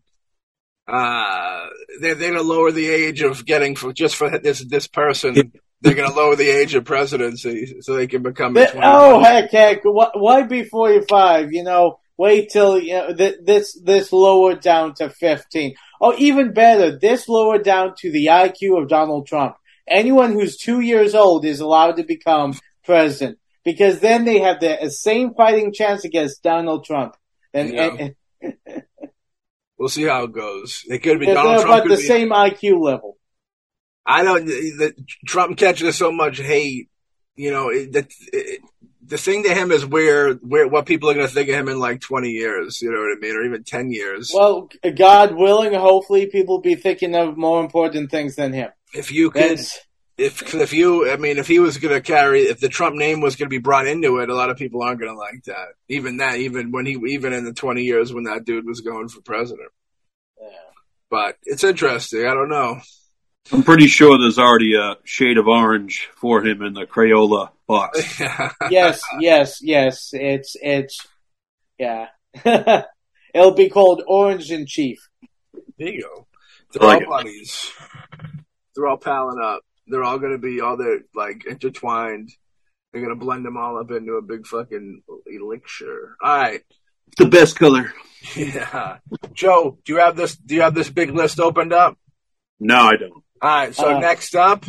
uh 0.88 1.65
they're, 2.02 2.15
they're 2.15 2.32
going 2.32 2.43
to 2.43 2.47
lower 2.47 2.71
the 2.71 2.89
age 2.89 3.21
of 3.21 3.45
getting 3.45 3.76
for 3.76 3.93
just 3.93 4.15
for 4.15 4.38
this 4.38 4.60
this 4.60 4.88
person. 4.88 5.54
They're 5.82 5.95
going 5.95 6.10
to 6.10 6.15
lower 6.15 6.38
the 6.38 6.49
age 6.49 6.76
of 6.76 6.86
presidency 6.86 7.82
so 7.82 7.93
they 7.93 8.08
can 8.08 8.23
become. 8.23 8.56
a 8.56 8.62
Th- 8.62 8.71
21. 8.71 8.95
oh, 8.95 9.21
heck, 9.21 9.52
heck, 9.52 9.80
why, 9.84 10.12
why 10.13 10.43
be 10.43 10.63
45? 10.63 11.52
You 11.52 11.63
know, 11.63 11.99
wait 12.17 12.49
till, 12.52 12.80
you 12.80 12.93
know, 12.93 13.13
th- 13.13 13.39
this, 13.43 13.78
this 13.84 14.13
lowered 14.13 14.62
down 14.62 14.93
to 14.95 15.10
15. 15.10 15.76
Oh, 15.99 16.15
even 16.17 16.54
better, 16.54 16.97
this 16.97 17.28
lowered 17.28 17.63
down 17.65 17.95
to 17.97 18.12
the 18.13 18.28
IQ 18.28 18.82
of 18.82 18.88
Donald 18.88 19.28
Trump. 19.28 19.56
Anyone 19.87 20.33
who's 20.33 20.57
two 20.57 20.79
years 20.79 21.13
old 21.13 21.45
is 21.45 21.59
allowed 21.59 21.97
to 21.97 22.03
become 22.03 22.53
president 22.85 23.39
because 23.63 23.99
then 23.99 24.25
they 24.25 24.39
have 24.39 24.59
the 24.59 24.89
same 24.89 25.33
fighting 25.33 25.73
chance 25.73 26.05
against 26.05 26.43
Donald 26.43 26.85
Trump. 26.85 27.15
And, 27.53 27.73
Yeah. 27.73 27.95
and, 27.99 28.15
and 28.41 28.83
We'll 29.77 29.89
see 29.89 30.03
how 30.03 30.23
it 30.23 30.31
goes. 30.31 30.85
It 30.87 30.99
could 30.99 31.19
be 31.19 31.25
Donald 31.25 31.61
Trump. 31.61 31.65
about 31.65 31.89
the 31.89 31.97
be, 31.97 32.03
same 32.03 32.29
IQ 32.29 32.79
level. 32.79 33.17
I 34.05 34.23
don't. 34.23 34.45
The, 34.45 34.93
Trump 35.27 35.57
catches 35.57 35.97
so 35.97 36.09
much 36.09 36.39
hate. 36.39 36.89
You 37.35 37.51
know, 37.51 37.69
it, 37.69 37.91
the 37.91 38.07
it, 38.31 38.61
the 39.05 39.17
thing 39.17 39.43
to 39.43 39.53
him 39.53 39.71
is 39.71 39.85
where 39.85 40.35
where 40.35 40.67
what 40.67 40.85
people 40.85 41.09
are 41.09 41.13
going 41.13 41.27
to 41.27 41.33
think 41.33 41.49
of 41.49 41.55
him 41.55 41.67
in 41.67 41.79
like 41.79 41.99
20 41.99 42.29
years. 42.29 42.81
You 42.81 42.91
know 42.91 42.99
what 42.99 43.17
I 43.17 43.19
mean, 43.19 43.35
or 43.35 43.43
even 43.43 43.63
10 43.63 43.91
years. 43.91 44.31
Well, 44.33 44.69
God 44.95 45.35
willing, 45.35 45.73
hopefully 45.73 46.27
people 46.27 46.61
be 46.61 46.75
thinking 46.75 47.15
of 47.15 47.35
more 47.35 47.61
important 47.61 48.11
things 48.11 48.35
than 48.35 48.53
him. 48.53 48.69
If 48.93 49.12
you 49.12 49.32
could. 49.32 49.58
That's, 49.58 49.79
if 50.17 50.39
'cause 50.43 50.62
if 50.62 50.73
you, 50.73 51.10
I 51.12 51.17
mean, 51.17 51.38
if 51.39 51.47
he 51.47 51.60
was 51.60 51.77
going 51.77 51.93
to 51.95 52.01
carry, 52.01 52.41
if 52.43 52.60
the 52.60 52.69
Trump 52.69 52.95
name 52.95 53.19
was 53.19 53.36
going 53.36 53.47
to 53.47 53.53
be 53.53 53.58
brought 53.58 53.88
into 53.88 54.19
it, 54.19 54.29
a 54.29 54.36
lot 54.36 54.51
of 54.51 54.58
people 54.58 54.84
aren't 54.84 54.99
going 54.99 55.12
to 55.12 55.17
like 55.17 55.43
that. 55.45 55.69
Even 55.89 56.17
that, 56.17 56.38
even 56.38 56.71
when 56.71 56.86
he, 56.86 56.93
even 57.10 57.34
in 57.34 57.43
the 57.45 57.53
twenty 57.53 57.84
years 57.84 58.13
when 58.13 58.25
that 58.25 58.45
dude 58.45 58.65
was 58.67 58.82
going 58.82 59.08
for 59.10 59.21
president. 59.21 59.69
yeah. 60.39 60.47
But 61.10 61.38
it's 61.43 61.63
interesting. 61.63 62.25
I 62.27 62.34
don't 62.36 62.49
know. 62.49 62.79
I'm 63.51 63.63
pretty 63.63 63.88
sure 63.88 64.17
there's 64.17 64.39
already 64.39 64.75
a 64.75 64.95
shade 65.03 65.38
of 65.38 65.47
orange 65.47 66.08
for 66.15 66.45
him 66.45 66.62
in 66.62 66.73
the 66.73 66.86
Crayola 66.86 67.49
box. 67.67 68.19
yes, 68.69 69.01
yes, 69.19 69.60
yes. 69.62 70.12
It's 70.13 70.56
it's 70.62 71.06
yeah. 71.77 72.08
It'll 72.45 73.51
be 73.56 73.69
called 73.69 74.03
Orange 74.08 74.51
and 74.51 74.67
Chief. 74.67 75.10
there 75.79 75.89
you 75.89 76.01
go. 76.03 76.27
I 76.75 76.77
They're 76.79 76.88
like 76.88 77.08
all 77.08 77.17
it. 77.19 77.23
buddies. 77.23 77.71
They're 78.75 78.88
all 78.88 78.97
piling 78.97 79.39
up. 79.43 79.62
They're 79.88 80.03
all 80.03 80.19
gonna 80.19 80.38
be 80.38 80.62
all 80.62 80.77
they're 80.77 81.01
like 81.15 81.45
intertwined. 81.45 82.29
They're 82.91 83.01
gonna 83.01 83.15
blend 83.15 83.45
them 83.45 83.57
all 83.57 83.77
up 83.79 83.91
into 83.91 84.13
a 84.13 84.21
big 84.21 84.45
fucking 84.47 85.01
elixir. 85.27 86.15
All 86.21 86.38
right. 86.38 86.62
The 87.17 87.25
best 87.27 87.57
color. 87.57 87.93
Yeah. 88.38 88.99
Joe, 89.33 89.77
do 89.83 89.91
you 89.91 89.99
have 89.99 90.15
this? 90.15 90.38
Do 90.38 90.55
you 90.55 90.62
have 90.62 90.73
this 90.73 90.89
big 90.89 91.09
list 91.12 91.41
opened 91.41 91.73
up? 91.73 91.97
No, 92.57 92.77
I 92.77 92.95
don't. 92.95 93.12
All 93.12 93.23
right. 93.41 93.75
So 93.75 93.95
Uh, 93.97 93.99
next 93.99 94.33
up, 94.33 94.65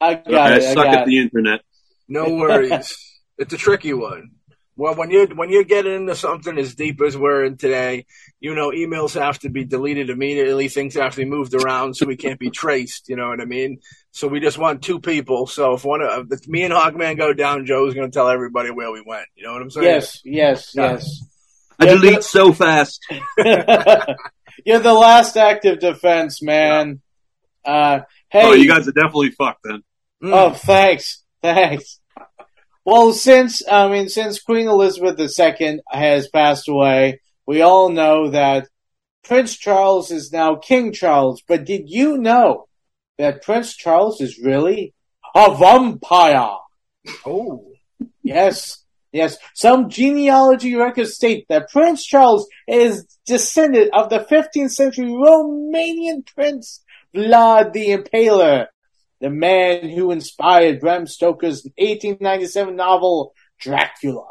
I 0.00 0.14
got 0.14 0.52
I 0.52 0.54
it. 0.56 0.62
I 0.62 0.72
suck 0.72 0.84
got 0.86 0.94
at 0.94 1.02
it. 1.02 1.06
the 1.06 1.18
internet. 1.18 1.60
no 2.08 2.30
worries. 2.34 2.96
it's 3.36 3.52
a 3.52 3.58
tricky 3.58 3.92
one. 3.92 4.30
Well, 4.74 4.94
when 4.94 5.10
you 5.10 5.26
when 5.34 5.50
you 5.50 5.64
get 5.64 5.84
into 5.86 6.14
something 6.14 6.56
as 6.56 6.74
deep 6.74 7.02
as 7.02 7.14
we're 7.14 7.44
in 7.44 7.58
today, 7.58 8.06
you 8.42 8.56
know, 8.56 8.70
emails 8.70 9.14
have 9.18 9.38
to 9.38 9.48
be 9.48 9.64
deleted 9.64 10.10
immediately. 10.10 10.66
Things 10.66 10.94
have 10.96 11.12
to 11.12 11.18
be 11.18 11.24
moved 11.24 11.54
around 11.54 11.94
so 11.94 12.06
we 12.06 12.16
can't 12.16 12.40
be 12.40 12.50
traced. 12.50 13.08
You 13.08 13.14
know 13.14 13.28
what 13.28 13.40
I 13.40 13.44
mean? 13.44 13.78
So 14.10 14.26
we 14.26 14.40
just 14.40 14.58
want 14.58 14.82
two 14.82 14.98
people. 14.98 15.46
So 15.46 15.74
if 15.74 15.84
one 15.84 16.02
of 16.02 16.32
if 16.32 16.48
me 16.48 16.64
and 16.64 16.74
Hawkman 16.74 17.16
go 17.16 17.32
down, 17.32 17.66
Joe's 17.66 17.94
going 17.94 18.10
to 18.10 18.12
tell 18.14 18.28
everybody 18.28 18.70
where 18.72 18.90
we 18.90 19.00
went. 19.00 19.26
You 19.36 19.44
know 19.46 19.52
what 19.52 19.62
I'm 19.62 19.70
saying? 19.70 19.86
Yes, 19.86 20.20
yes, 20.24 20.72
Yeah. 20.74 20.92
yes. 20.92 21.24
I 21.78 21.84
Yeah, 21.86 21.92
delete 21.94 22.14
but- 22.14 22.24
so 22.24 22.52
fast. 22.52 23.00
You're 24.64 24.80
the 24.80 24.92
last 24.92 25.36
active 25.36 25.78
defense, 25.78 26.42
man. 26.42 27.00
Uh, 27.64 28.00
hey, 28.28 28.42
Oh, 28.44 28.52
you 28.54 28.68
guys 28.68 28.88
are 28.88 28.92
definitely 28.92 29.30
fucked 29.30 29.60
then. 29.64 29.82
Mm. 30.22 30.32
Oh, 30.34 30.50
thanks, 30.52 31.22
thanks. 31.42 32.00
Well, 32.84 33.12
since 33.12 33.62
I 33.70 33.88
mean, 33.88 34.08
since 34.08 34.40
Queen 34.42 34.66
Elizabeth 34.66 35.18
II 35.20 35.80
has 35.88 36.28
passed 36.28 36.68
away, 36.68 37.20
we 37.46 37.62
all 37.62 37.88
know 37.90 38.30
that 38.30 38.68
Prince 39.24 39.56
Charles 39.56 40.10
is 40.10 40.32
now 40.32 40.56
King 40.56 40.92
Charles. 40.92 41.42
But 41.46 41.64
did 41.64 41.88
you 41.88 42.18
know 42.18 42.66
that 43.18 43.42
Prince 43.42 43.76
Charles 43.76 44.20
is 44.20 44.38
really 44.38 44.94
a 45.34 45.54
vampire? 45.54 46.56
Oh. 47.26 47.72
Yes, 48.22 48.84
yes. 49.12 49.36
Some 49.54 49.88
genealogy 49.88 50.74
records 50.74 51.14
state 51.14 51.46
that 51.48 51.70
Prince 51.70 52.04
Charles 52.04 52.46
is 52.66 53.06
descendant 53.26 53.90
of 53.92 54.10
the 54.10 54.20
15th 54.20 54.70
century 54.70 55.06
Romanian 55.06 56.26
prince 56.26 56.82
Vlad 57.14 57.72
the 57.72 57.88
Impaler, 57.88 58.66
the 59.20 59.30
man 59.30 59.88
who 59.88 60.10
inspired 60.10 60.80
Bram 60.80 61.06
Stoker's 61.06 61.64
1897 61.78 62.74
novel 62.74 63.34
Dracula. 63.58 64.26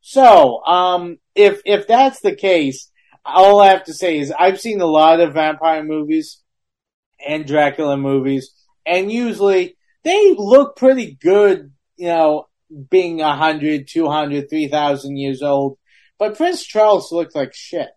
So, 0.00 0.62
um, 0.64 1.18
if 1.34 1.60
if 1.64 1.86
that's 1.86 2.20
the 2.20 2.34
case, 2.34 2.90
all 3.24 3.60
I 3.60 3.68
have 3.68 3.84
to 3.84 3.94
say 3.94 4.18
is 4.18 4.32
I've 4.32 4.60
seen 4.60 4.80
a 4.80 4.86
lot 4.86 5.20
of 5.20 5.34
vampire 5.34 5.84
movies 5.84 6.40
and 7.26 7.46
Dracula 7.46 7.96
movies, 7.96 8.52
and 8.84 9.10
usually 9.10 9.76
they 10.04 10.34
look 10.36 10.76
pretty 10.76 11.16
good, 11.20 11.72
you 11.96 12.08
know, 12.08 12.48
being 12.90 13.18
100, 13.18 13.88
200, 13.88 14.50
3,000 14.50 15.16
years 15.16 15.42
old. 15.42 15.78
But 16.18 16.36
Prince 16.36 16.64
Charles 16.64 17.12
looked 17.12 17.34
like 17.34 17.54
shit. 17.54 17.88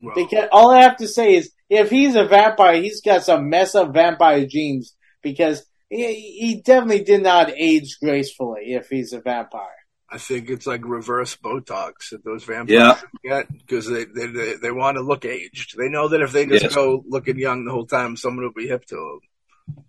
Well, 0.00 0.14
Because 0.14 0.48
all 0.52 0.70
I 0.70 0.82
have 0.82 0.96
to 0.98 1.08
say 1.08 1.34
is, 1.34 1.52
if 1.68 1.90
he's 1.90 2.14
a 2.14 2.24
vampire, 2.24 2.80
he's 2.80 3.00
got 3.00 3.24
some 3.24 3.48
mess 3.48 3.74
up 3.74 3.92
vampire 3.92 4.46
genes. 4.46 4.94
Because 5.22 5.64
he, 5.88 6.14
he 6.38 6.62
definitely 6.62 7.04
did 7.04 7.22
not 7.22 7.50
age 7.50 7.98
gracefully 8.02 8.72
if 8.72 8.88
he's 8.88 9.12
a 9.12 9.20
vampire. 9.20 9.68
I 10.12 10.18
think 10.18 10.50
it's 10.50 10.66
like 10.66 10.82
reverse 10.84 11.36
Botox 11.36 12.10
that 12.10 12.22
those 12.22 12.44
vampires 12.44 13.02
yeah. 13.24 13.42
get 13.42 13.50
because 13.50 13.88
they, 13.88 14.04
they 14.04 14.26
they 14.26 14.54
they 14.56 14.70
want 14.70 14.96
to 14.98 15.02
look 15.02 15.24
aged. 15.24 15.74
They 15.78 15.88
know 15.88 16.08
that 16.08 16.20
if 16.20 16.32
they 16.32 16.44
just 16.44 16.64
Yes. 16.64 16.74
go 16.74 17.02
looking 17.08 17.38
young 17.38 17.64
the 17.64 17.72
whole 17.72 17.86
time, 17.86 18.16
someone 18.16 18.44
will 18.44 18.52
be 18.52 18.68
hip 18.68 18.84
to 18.86 18.94
them. 18.96 19.84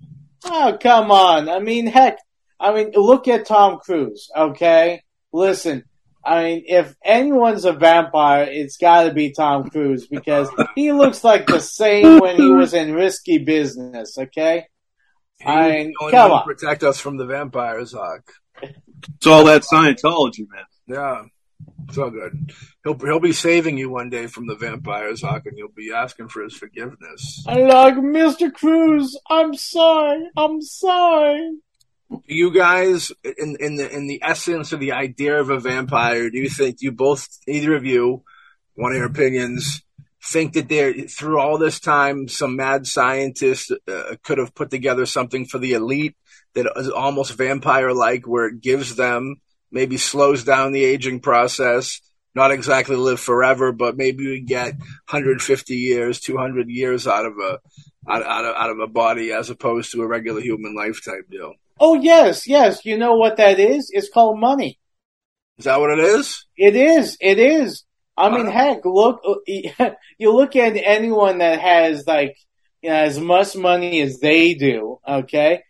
Oh, 0.46 0.78
come 0.80 1.12
on. 1.12 1.50
I 1.50 1.60
mean, 1.60 1.88
heck, 1.88 2.20
I 2.58 2.74
mean, 2.74 2.92
look 2.96 3.28
at 3.28 3.46
Tom 3.46 3.80
Cruise, 3.80 4.30
okay? 4.36 5.04
Listen, 5.34 5.84
I 6.24 6.44
mean, 6.44 6.64
if 6.68 6.96
anyone's 7.04 7.66
a 7.66 7.74
vampire, 7.74 8.48
it's 8.50 8.78
gotta 8.78 9.14
be 9.14 9.32
Tom 9.32 9.70
Cruise 9.70 10.08
because 10.08 10.50
he 10.76 10.94
looks 10.94 11.24
like 11.24 11.48
the 11.48 11.60
same 11.60 12.20
when 12.20 12.38
he 12.38 12.50
was 12.50 12.74
in 12.74 12.94
Risky 12.94 13.40
Business, 13.40 14.18
okay? 14.18 14.68
I 15.46 15.70
mean, 15.70 15.94
He's 16.00 16.12
come 16.12 16.32
on. 16.32 16.48
to 16.48 16.56
protect 16.56 16.84
us 16.84 17.00
from 17.00 17.18
the 17.18 17.26
vampires, 17.26 17.92
Hawk. 17.92 18.32
It's 19.16 19.28
all 19.28 19.46
that 19.46 19.64
Scientology, 19.64 20.48
man. 20.50 20.66
Yeah, 20.88 21.24
it's 21.88 21.98
all 21.98 22.10
good. 22.10 22.52
He'll 22.84 22.98
he'll 22.98 23.20
be 23.20 23.34
saving 23.34 23.78
you 23.78 23.90
one 23.90 24.10
day 24.10 24.28
from 24.28 24.48
the 24.48 24.56
vampires, 24.56 25.22
Hawk, 25.22 25.46
and 25.46 25.58
you'll 25.58 25.70
be 25.70 25.94
asking 25.94 26.30
for 26.30 26.44
his 26.44 26.54
forgiveness. 26.54 27.44
I 27.48 27.60
like 27.60 27.96
Mr. 27.96 28.54
Cruise. 28.54 29.18
I'm 29.30 29.54
sorry. 29.56 30.30
I'm 30.36 30.62
sorry. 30.62 31.58
Do 32.10 32.22
you 32.28 32.54
guys, 32.54 33.12
in 33.24 33.58
in 33.60 33.76
the 33.76 33.90
in 33.90 34.08
the 34.08 34.22
essence 34.24 34.74
of 34.74 34.80
the 34.80 34.92
idea 34.92 35.40
of 35.40 35.50
a 35.50 35.60
vampire, 35.60 36.30
do 36.30 36.38
you 36.38 36.50
think 36.50 36.82
you 36.82 36.92
both, 36.92 37.28
either 37.48 37.74
of 37.74 37.86
you, 37.86 38.24
one 38.76 38.92
of 38.92 38.98
your 38.98 39.08
opinions, 39.08 39.82
think 40.24 40.54
that 40.54 40.70
there 40.70 40.94
through 40.94 41.40
all 41.40 41.58
this 41.58 41.80
time, 41.80 42.28
some 42.28 42.56
mad 42.56 42.88
scientist 42.88 43.72
uh, 43.88 44.16
could 44.24 44.38
have 44.38 44.54
put 44.54 44.70
together 44.70 45.06
something 45.06 45.46
for 45.46 45.58
the 45.58 45.74
elite 45.74 46.16
that 46.54 46.72
is 46.76 46.90
almost 46.90 47.34
vampire-like, 47.34 48.28
where 48.28 48.48
it 48.48 48.62
gives 48.62 48.96
them 48.96 49.38
maybe 49.72 49.98
slows 49.98 50.44
down 50.44 50.72
the 50.72 50.86
aging 50.86 51.20
process. 51.20 52.00
Not 52.36 52.52
exactly 52.52 52.96
live 52.96 53.20
forever, 53.20 53.72
but 53.72 53.96
maybe 53.96 54.26
we 54.26 54.40
get 54.42 54.76
150 54.78 55.76
years, 55.76 56.20
200 56.20 56.68
years 56.68 57.08
out 57.08 57.26
of 57.26 57.34
a 57.38 57.60
out, 58.10 58.24
out 58.24 58.46
of 58.46 58.56
out 58.56 58.70
of 58.72 58.80
a 58.80 58.88
body 58.88 59.32
as 59.32 59.52
opposed 59.52 59.92
to 59.92 60.02
a 60.02 60.08
regular 60.08 60.42
human 60.42 60.76
lifetime 60.76 61.24
deal. 61.30 61.54
Oh, 61.80 61.94
yes, 61.94 62.48
yes. 62.48 62.86
You 62.86 62.98
know 62.98 63.16
what 63.16 63.38
that 63.38 63.60
is? 63.60 63.92
It's 63.94 64.10
called 64.10 64.40
money. 64.40 64.80
Is 65.58 65.66
that 65.66 65.80
what 65.80 65.92
it 65.92 66.00
is? 66.00 66.46
It 66.58 66.76
is. 66.76 67.18
It 67.22 67.38
is. 67.38 67.84
I 68.16 68.30
mean, 68.30 68.48
heck, 68.48 68.86
look, 68.86 69.22
you 69.48 70.34
look 70.34 70.56
at 70.56 70.76
anyone 70.76 71.40
that 71.40 71.60
has 71.60 72.06
like, 72.06 72.38
you 72.82 72.90
know, 72.90 72.96
as 72.96 73.20
much 73.20 73.56
money 73.56 74.02
as 74.02 74.20
they 74.20 74.54
do, 74.54 75.00
okay? 75.08 75.64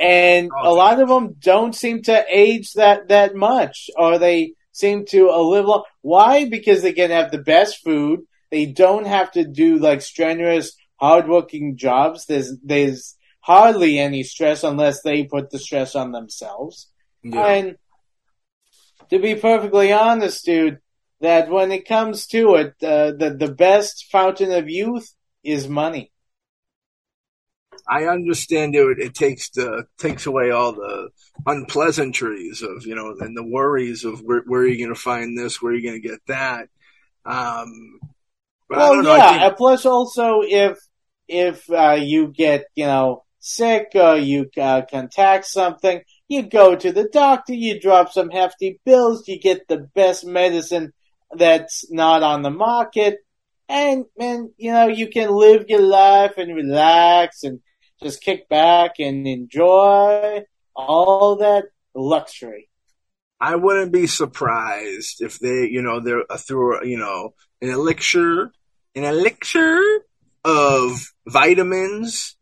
And 0.00 0.50
Oh, 0.56 0.72
a 0.72 0.74
lot 0.74 1.00
of 1.00 1.08
them 1.08 1.36
don't 1.38 1.74
seem 1.74 2.02
to 2.04 2.24
age 2.28 2.72
that, 2.72 3.08
that 3.08 3.34
much, 3.34 3.90
or 3.96 4.18
they 4.18 4.54
seem 4.72 5.04
to 5.06 5.30
live 5.30 5.66
long. 5.66 5.84
Why? 6.00 6.48
Because 6.48 6.80
they 6.82 6.94
can 6.94 7.10
have 7.10 7.30
the 7.30 7.38
best 7.42 7.84
food. 7.84 8.20
They 8.50 8.66
don't 8.66 9.06
have 9.06 9.30
to 9.32 9.44
do 9.44 9.78
like 9.78 10.00
strenuous, 10.00 10.74
hardworking 10.96 11.76
jobs. 11.76 12.24
There's, 12.26 12.56
there's 12.64 13.16
hardly 13.40 13.98
any 13.98 14.22
stress 14.22 14.64
unless 14.64 15.02
they 15.02 15.24
put 15.24 15.50
the 15.50 15.58
stress 15.58 15.94
on 15.94 16.12
themselves. 16.12 16.88
And 17.44 17.76
to 19.10 19.18
be 19.18 19.34
perfectly 19.34 19.92
honest, 19.92 20.44
dude, 20.44 20.78
that 21.20 21.50
when 21.50 21.70
it 21.72 21.86
comes 21.86 22.26
to 22.28 22.54
it, 22.54 22.74
uh, 22.82 23.12
the 23.12 23.36
the 23.38 23.52
best 23.52 24.06
fountain 24.10 24.52
of 24.52 24.70
youth 24.70 25.12
is 25.44 25.68
money. 25.68 26.10
I 27.90 28.06
understand 28.06 28.76
it. 28.76 29.00
It 29.00 29.14
takes 29.14 29.50
the 29.50 29.84
takes 29.98 30.26
away 30.26 30.52
all 30.52 30.72
the 30.72 31.10
unpleasantries 31.44 32.62
of 32.62 32.86
you 32.86 32.94
know 32.94 33.16
and 33.18 33.36
the 33.36 33.42
worries 33.42 34.04
of 34.04 34.20
where, 34.20 34.42
where 34.46 34.60
are 34.60 34.66
you 34.66 34.78
going 34.78 34.94
to 34.94 35.00
find 35.00 35.36
this, 35.36 35.60
where 35.60 35.72
are 35.72 35.74
you 35.74 35.82
going 35.82 36.00
to 36.00 36.08
get 36.08 36.20
that. 36.28 36.68
Um, 37.24 37.98
well, 38.68 39.02
know. 39.02 39.16
Yeah. 39.16 39.40
think- 39.40 39.56
plus, 39.56 39.84
also, 39.84 40.42
if 40.42 40.78
if 41.26 41.68
uh, 41.68 41.98
you 42.00 42.28
get 42.28 42.66
you 42.76 42.86
know 42.86 43.24
sick 43.40 43.88
or 43.94 44.16
you 44.16 44.48
uh, 44.56 44.82
contact 44.88 45.46
something, 45.46 46.00
you 46.28 46.42
go 46.42 46.76
to 46.76 46.92
the 46.92 47.08
doctor, 47.08 47.54
you 47.54 47.80
drop 47.80 48.12
some 48.12 48.30
hefty 48.30 48.78
bills, 48.84 49.26
you 49.26 49.40
get 49.40 49.66
the 49.66 49.78
best 49.96 50.24
medicine 50.24 50.92
that's 51.36 51.90
not 51.90 52.22
on 52.22 52.42
the 52.42 52.50
market, 52.50 53.18
and 53.68 54.04
and 54.16 54.50
you 54.58 54.70
know 54.70 54.86
you 54.86 55.08
can 55.08 55.28
live 55.28 55.64
your 55.66 55.82
life 55.82 56.34
and 56.36 56.54
relax 56.54 57.42
and 57.42 57.58
just 58.02 58.22
kick 58.22 58.48
back 58.48 58.92
and 58.98 59.26
enjoy 59.26 60.42
all 60.74 61.36
that 61.36 61.64
luxury. 61.94 62.68
I 63.40 63.56
wouldn't 63.56 63.92
be 63.92 64.06
surprised 64.06 65.22
if 65.22 65.38
they, 65.38 65.66
you 65.70 65.82
know, 65.82 66.00
they're 66.00 66.30
uh, 66.30 66.36
through, 66.36 66.84
you 66.86 66.98
know, 66.98 67.34
an 67.62 67.70
elixir, 67.70 68.52
an 68.94 69.04
elixir 69.04 69.80
of 70.44 71.12
vitamins, 71.26 72.36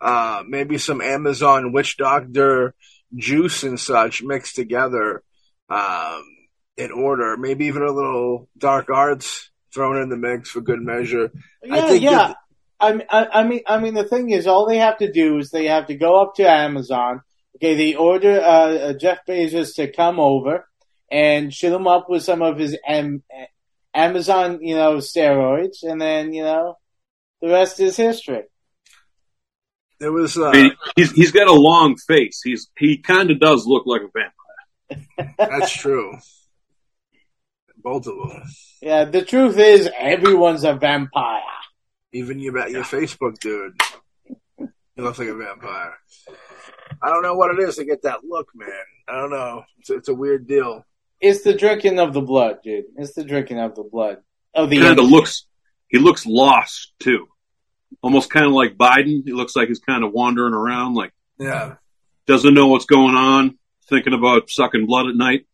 uh, 0.00 0.42
maybe 0.46 0.78
some 0.78 1.00
Amazon 1.00 1.72
witch 1.72 1.96
doctor 1.96 2.74
juice 3.16 3.62
and 3.62 3.78
such 3.78 4.22
mixed 4.22 4.54
together, 4.56 5.22
um, 5.68 6.22
in 6.76 6.90
order. 6.92 7.36
Maybe 7.36 7.66
even 7.66 7.82
a 7.82 7.90
little 7.90 8.48
dark 8.56 8.90
arts 8.90 9.50
thrown 9.72 10.00
in 10.00 10.08
the 10.08 10.16
mix 10.16 10.50
for 10.50 10.60
good 10.60 10.80
measure. 10.80 11.32
I 11.68 11.76
Yeah, 11.78 11.86
think 11.88 12.02
yeah. 12.02 12.10
that- 12.10 12.36
I, 12.84 12.92
mean- 12.92 13.06
I, 13.10 13.26
I 13.32 13.42
mean, 13.44 13.60
I 13.66 13.78
mean, 13.78 13.94
the 13.94 14.04
thing 14.04 14.30
is, 14.30 14.46
all 14.46 14.66
they 14.66 14.78
have 14.78 14.98
to 14.98 15.10
do 15.12 15.38
is 15.38 15.50
they 15.50 15.66
have 15.66 15.86
to 15.86 15.94
go 15.94 16.20
up 16.20 16.34
to 16.36 16.48
Amazon. 16.48 17.22
Okay, 17.56 17.74
they 17.74 17.94
order 17.94 18.40
uh, 18.40 18.72
uh, 18.74 18.92
Jeff 18.94 19.18
Bezos 19.28 19.76
to 19.76 19.90
come 19.92 20.18
over 20.18 20.68
and 21.10 21.54
shoot 21.54 21.72
him 21.72 21.86
up 21.86 22.10
with 22.10 22.22
some 22.24 22.42
of 22.42 22.58
his 22.58 22.76
am- 22.86 23.22
Amazon, 23.94 24.58
you 24.60 24.74
know, 24.74 24.96
steroids, 24.96 25.82
and 25.82 26.00
then 26.00 26.32
you 26.32 26.42
know, 26.42 26.76
the 27.40 27.48
rest 27.48 27.78
is 27.80 27.96
history. 27.96 28.42
There 30.00 30.12
was 30.12 30.36
uh, 30.36 30.50
I 30.52 30.70
he's 30.96 31.12
he's 31.12 31.30
got 31.30 31.46
a 31.46 31.52
long 31.52 31.96
face. 31.96 32.40
He's 32.42 32.68
he 32.76 32.98
kind 32.98 33.30
of 33.30 33.38
does 33.38 33.66
look 33.66 33.86
like 33.86 34.02
a 34.02 34.10
vampire. 34.12 35.34
that's 35.38 35.72
true. 35.72 36.16
Both 37.78 38.06
of 38.06 38.16
them. 38.28 38.42
Yeah, 38.82 39.04
the 39.04 39.22
truth 39.24 39.58
is, 39.58 39.88
everyone's 39.96 40.64
a 40.64 40.74
vampire. 40.74 41.40
Even 42.14 42.38
your 42.38 42.56
your 42.68 42.84
Facebook 42.84 43.38
dude, 43.40 43.74
he 44.58 45.02
looks 45.02 45.18
like 45.18 45.28
a 45.28 45.34
vampire. 45.34 45.94
I 47.02 47.08
don't 47.10 47.22
know 47.22 47.34
what 47.34 47.50
it 47.58 47.62
is 47.68 47.76
to 47.76 47.84
get 47.84 48.02
that 48.02 48.24
look, 48.24 48.48
man. 48.54 48.68
I 49.08 49.16
don't 49.16 49.30
know. 49.30 49.64
It's, 49.80 49.90
it's 49.90 50.08
a 50.08 50.14
weird 50.14 50.46
deal. 50.46 50.86
It's 51.20 51.42
the 51.42 51.54
drinking 51.54 51.98
of 51.98 52.12
the 52.14 52.20
blood, 52.22 52.58
dude. 52.62 52.84
It's 52.96 53.14
the 53.14 53.24
drinking 53.24 53.58
of 53.58 53.74
the 53.74 53.82
blood 53.82 54.18
of 54.54 54.70
the. 54.70 54.78
Kind 54.78 54.98
of 54.98 55.06
looks 55.06 55.46
he 55.88 55.98
looks 55.98 56.24
lost 56.26 56.92
too, 57.00 57.26
almost 58.02 58.30
kind 58.30 58.46
of 58.46 58.52
like 58.52 58.76
Biden. 58.76 59.22
He 59.24 59.32
looks 59.32 59.56
like 59.56 59.68
he's 59.68 59.80
kind 59.80 60.04
of 60.04 60.12
wandering 60.12 60.54
around, 60.54 60.94
like 60.94 61.12
Yeah. 61.38 61.74
doesn't 62.26 62.54
know 62.54 62.68
what's 62.68 62.86
going 62.86 63.14
on, 63.14 63.58
thinking 63.88 64.12
about 64.14 64.50
sucking 64.50 64.86
blood 64.86 65.06
at 65.08 65.16
night. 65.16 65.46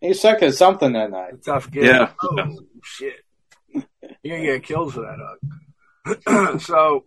He's 0.00 0.20
sucking 0.20 0.52
something 0.52 0.92
that 0.92 1.10
night. 1.10 1.42
Tough 1.44 1.70
gig. 1.70 1.84
Yeah. 1.84 2.12
Oh, 2.22 2.58
shit. 2.84 3.14
You're 4.22 4.38
to 4.38 4.44
get 4.44 4.62
killed 4.64 4.94
for 4.94 5.00
that, 5.02 5.18
Hug. 6.24 6.60
so, 6.60 7.04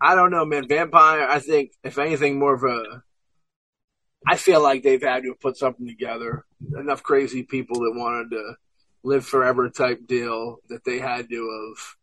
I 0.00 0.14
don't 0.14 0.30
know, 0.30 0.44
man. 0.44 0.68
Vampire, 0.68 1.26
I 1.28 1.38
think, 1.38 1.72
if 1.84 1.98
anything, 1.98 2.38
more 2.38 2.54
of 2.54 2.64
a. 2.64 3.02
I 4.26 4.36
feel 4.36 4.62
like 4.62 4.82
they've 4.82 5.02
had 5.02 5.22
to 5.22 5.34
put 5.34 5.56
something 5.56 5.86
together. 5.86 6.44
Enough 6.76 7.02
crazy 7.02 7.42
people 7.42 7.80
that 7.80 7.94
wanted 7.94 8.30
to 8.30 8.54
live 9.02 9.24
forever 9.24 9.70
type 9.70 10.06
deal 10.06 10.58
that 10.68 10.84
they 10.84 10.98
had 10.98 11.28
to 11.30 11.74
have 11.76 11.96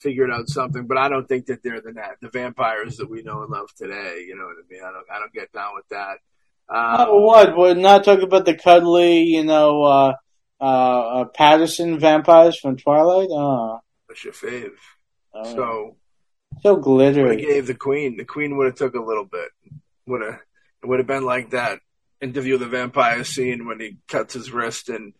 figured 0.00 0.30
out 0.30 0.48
something. 0.48 0.86
But 0.86 0.98
I 0.98 1.08
don't 1.08 1.28
think 1.28 1.46
that 1.46 1.62
they're 1.62 1.80
the 1.80 1.94
the 2.20 2.28
vampires 2.28 2.96
that 2.96 3.08
we 3.08 3.22
know 3.22 3.42
and 3.42 3.50
love 3.50 3.72
today. 3.76 4.24
You 4.26 4.36
know 4.36 4.44
what 4.44 4.56
I 4.56 4.66
mean? 4.68 4.82
I 4.82 4.92
don't. 4.92 5.06
I 5.12 5.18
don't 5.18 5.32
get 5.32 5.52
down 5.52 5.74
with 5.74 5.88
that. 5.90 6.18
Um, 6.68 7.06
Oh, 7.08 7.20
what? 7.20 7.56
We're 7.56 7.74
not 7.74 8.04
talking 8.04 8.24
about 8.24 8.44
the 8.44 8.54
cuddly, 8.54 9.22
you 9.22 9.44
know, 9.44 9.82
uh, 9.82 10.14
uh, 10.60 10.64
uh, 10.64 11.24
Pattinson 11.38 12.00
vampires 12.00 12.58
from 12.58 12.76
Twilight. 12.76 13.28
Oh, 13.30 13.80
What's 14.06 14.24
your 14.24 14.32
fave? 14.32 14.70
oh, 15.34 15.54
So 15.54 15.96
so 16.62 16.74
would 16.74 17.32
I 17.32 17.34
gave 17.36 17.66
the 17.66 17.74
queen. 17.74 18.16
The 18.16 18.24
queen 18.24 18.56
would 18.56 18.66
have 18.66 18.76
took 18.76 18.94
a 18.94 19.02
little 19.02 19.24
bit. 19.26 19.48
Would 20.06 20.22
have. 20.22 20.40
It 20.82 20.86
would 20.86 20.98
have 21.00 21.06
been 21.06 21.24
like 21.24 21.50
that 21.50 21.80
interview 22.20 22.54
of 22.54 22.60
the 22.60 22.66
vampire 22.66 23.24
scene 23.24 23.66
when 23.66 23.80
he 23.80 23.98
cuts 24.08 24.34
his 24.34 24.50
wrist 24.50 24.88
and 24.88 25.12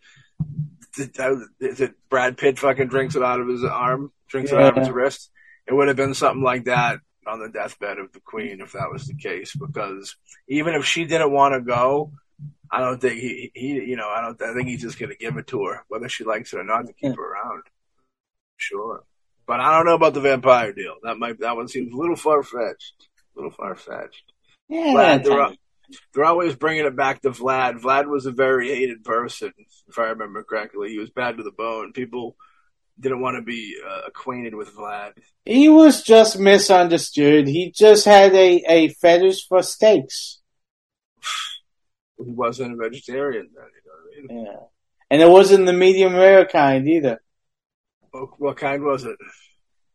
is 1.59 1.81
it 1.81 1.93
Brad 2.09 2.37
Pitt 2.37 2.57
fucking 2.57 2.87
drinks 2.87 3.15
it 3.15 3.23
out 3.23 3.39
of 3.39 3.47
his 3.47 3.63
arm, 3.63 4.11
drinks 4.27 4.51
it 4.51 4.57
out 4.57 4.77
of 4.77 4.83
his 4.83 4.89
wrist. 4.91 5.29
It 5.67 5.73
would 5.73 5.87
have 5.89 5.97
been 5.97 6.13
something 6.13 6.43
like 6.43 6.65
that 6.65 6.99
on 7.27 7.39
the 7.39 7.49
deathbed 7.49 7.99
of 7.99 8.13
the 8.13 8.19
queen 8.21 8.61
if 8.61 8.71
that 8.71 8.91
was 8.91 9.05
the 9.05 9.15
case. 9.15 9.55
Because 9.55 10.15
even 10.47 10.73
if 10.73 10.85
she 10.85 11.05
didn't 11.05 11.31
want 11.31 11.53
to 11.53 11.61
go, 11.61 12.13
I 12.71 12.79
don't 12.79 12.99
think 12.99 13.19
he, 13.19 13.51
he, 13.53 13.67
you 13.67 13.95
know, 13.95 14.09
I 14.09 14.21
don't. 14.21 14.41
I 14.41 14.53
think 14.53 14.67
he's 14.69 14.81
just 14.81 14.99
going 14.99 15.11
to 15.11 15.17
give 15.17 15.37
it 15.37 15.47
to 15.47 15.65
her, 15.65 15.85
whether 15.87 16.09
she 16.09 16.23
likes 16.23 16.53
it 16.53 16.59
or 16.59 16.63
not, 16.63 16.87
to 16.87 16.93
keep 16.93 17.15
her 17.15 17.31
around. 17.33 17.63
Sure, 18.57 19.03
but 19.45 19.59
I 19.59 19.75
don't 19.75 19.85
know 19.85 19.95
about 19.95 20.13
the 20.13 20.21
vampire 20.21 20.73
deal. 20.73 20.95
That 21.03 21.17
might 21.17 21.39
that 21.39 21.55
one 21.55 21.67
seems 21.67 21.93
a 21.93 21.97
little 21.97 22.15
far 22.15 22.43
fetched. 22.43 23.07
A 23.35 23.39
little 23.39 23.51
far 23.51 23.75
fetched. 23.75 24.33
Yeah, 24.67 24.93
Vlad, 24.93 25.23
they're, 25.23 25.37
Tom. 25.37 25.39
al- 25.39 25.55
they're 26.13 26.25
always 26.25 26.55
bringing 26.55 26.85
it 26.85 26.95
back 26.95 27.21
to 27.21 27.29
Vlad. 27.29 27.79
Vlad 27.79 28.07
was 28.07 28.25
a 28.25 28.31
very 28.31 28.69
hated 28.69 29.03
person, 29.03 29.53
if 29.87 29.97
I 29.97 30.05
remember 30.05 30.43
correctly. 30.43 30.89
He 30.89 30.99
was 30.99 31.09
bad 31.09 31.37
to 31.37 31.43
the 31.43 31.51
bone. 31.51 31.93
People 31.93 32.35
didn't 32.99 33.21
want 33.21 33.37
to 33.37 33.43
be 33.43 33.75
uh, 33.87 34.01
acquainted 34.07 34.55
with 34.55 34.75
Vlad. 34.75 35.13
he 35.45 35.69
was 35.69 36.01
just 36.03 36.39
misunderstood. 36.39 37.47
He 37.47 37.71
just 37.71 38.05
had 38.05 38.33
a, 38.33 38.63
a 38.67 38.87
fetish 38.89 39.47
for 39.47 39.61
steaks. 39.61 40.39
He 42.17 42.31
wasn't 42.31 42.73
a 42.73 42.75
vegetarian 42.75 43.49
then. 43.53 43.65
You 43.75 44.29
know 44.31 44.33
what 44.33 44.33
I 44.33 44.45
mean? 44.45 44.45
Yeah. 44.45 44.59
And 45.09 45.21
it 45.21 45.29
wasn't 45.29 45.65
the 45.65 45.73
medium 45.73 46.15
rare 46.15 46.45
kind 46.45 46.87
either. 46.87 47.21
What, 48.11 48.29
what 48.39 48.57
kind 48.57 48.83
was 48.83 49.03
it? 49.05 49.17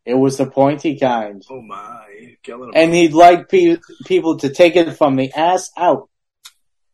It 0.05 0.15
was 0.15 0.37
the 0.37 0.47
pointy 0.47 0.99
kind. 0.99 1.43
Oh 1.51 1.63
my, 1.63 2.37
killing 2.43 2.69
him. 2.71 2.73
And 2.75 2.95
he'd 2.95 3.13
like 3.13 3.49
pe- 3.49 3.77
people 4.07 4.39
to 4.39 4.49
take 4.53 4.75
it 4.77 4.93
from 4.97 5.17
the 5.17 5.33
ass 5.33 5.71
out. 5.77 6.09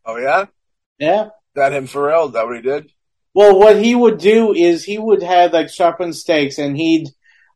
oh 0.04 0.16
yeah, 0.16 0.46
Yeah. 0.98 1.28
that 1.54 1.72
him 1.72 1.86
for 1.86 2.06
real? 2.08 2.26
Is 2.26 2.32
that 2.32 2.46
what 2.46 2.56
he 2.56 2.62
did? 2.62 2.90
Well, 3.34 3.58
what 3.58 3.82
he 3.82 3.94
would 3.94 4.18
do 4.18 4.52
is 4.52 4.84
he 4.84 4.98
would 4.98 5.22
have 5.22 5.52
like 5.52 5.68
sharpened 5.70 6.16
stakes 6.16 6.58
and 6.58 6.76
he'd 6.76 7.08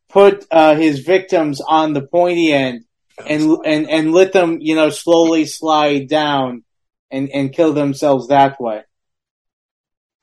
put 0.09 0.47
uh, 0.51 0.75
his 0.77 1.01
victims 1.01 1.61
on 1.67 1.93
the 1.93 2.03
pointy 2.03 2.53
end 2.53 2.85
and 3.27 3.43
and 3.65 3.91
and 3.91 4.13
let 4.13 4.33
them, 4.33 4.59
you 4.61 4.75
know, 4.75 4.91
slowly 4.91 5.45
slide 5.47 6.09
down 6.09 6.65
and 7.12 7.29
and 7.31 7.53
kill 7.53 7.72
themselves 7.72 8.29
that 8.29 8.61
way. 8.61 8.83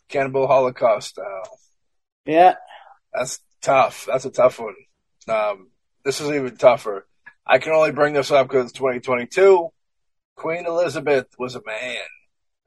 Cannibal 0.09 0.47
Holocaust 0.47 1.09
style. 1.09 1.59
Yeah. 2.25 2.55
That's 3.13 3.39
tough. 3.61 4.05
That's 4.07 4.25
a 4.25 4.31
tough 4.31 4.59
one. 4.59 4.75
Um, 5.27 5.69
this 6.03 6.19
is 6.19 6.29
even 6.29 6.57
tougher. 6.57 7.07
I 7.45 7.59
can 7.59 7.73
only 7.73 7.91
bring 7.91 8.13
this 8.13 8.31
up 8.31 8.47
because 8.47 8.65
it's 8.65 8.73
2022. 8.73 9.69
Queen 10.35 10.65
Elizabeth 10.65 11.27
was 11.37 11.55
a 11.55 11.61
man. 11.65 11.97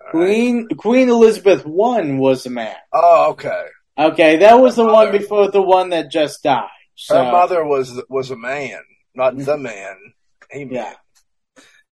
All 0.01 0.07
right? 0.07 0.27
Queen 0.27 0.69
Queen 0.69 1.09
Elizabeth 1.09 1.67
one 1.67 2.19
was 2.19 2.47
a 2.47 2.51
man. 2.51 2.77
Oh, 2.93 3.31
okay. 3.33 3.65
Okay, 3.99 4.37
that 4.39 4.55
was 4.55 4.77
the 4.77 4.87
one 4.87 5.13
before 5.13 5.51
the 5.51 5.63
one 5.63 5.91
that 5.91 6.11
just 6.11 6.43
died. 6.43 6.69
So, 6.95 7.17
Her 7.17 7.31
mother 7.33 7.65
was 7.65 8.01
was 8.09 8.31
a 8.31 8.37
man, 8.37 8.81
not 9.15 9.37
the 9.37 9.57
man. 9.59 9.97
A 10.53 10.65
man. 10.65 10.75
Yeah. 10.75 10.95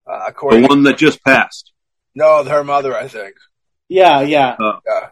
Uh, 0.06 0.18
The 0.18 0.26
according 0.28 0.62
one 0.68 0.82
that 0.84 0.98
just 0.98 1.22
passed. 1.24 1.72
No, 2.18 2.44
her 2.44 2.64
mother, 2.64 2.94
I 2.96 3.08
think. 3.08 3.34
Yeah, 3.88 4.20
yeah. 4.22 4.56
Yeah. 4.60 5.08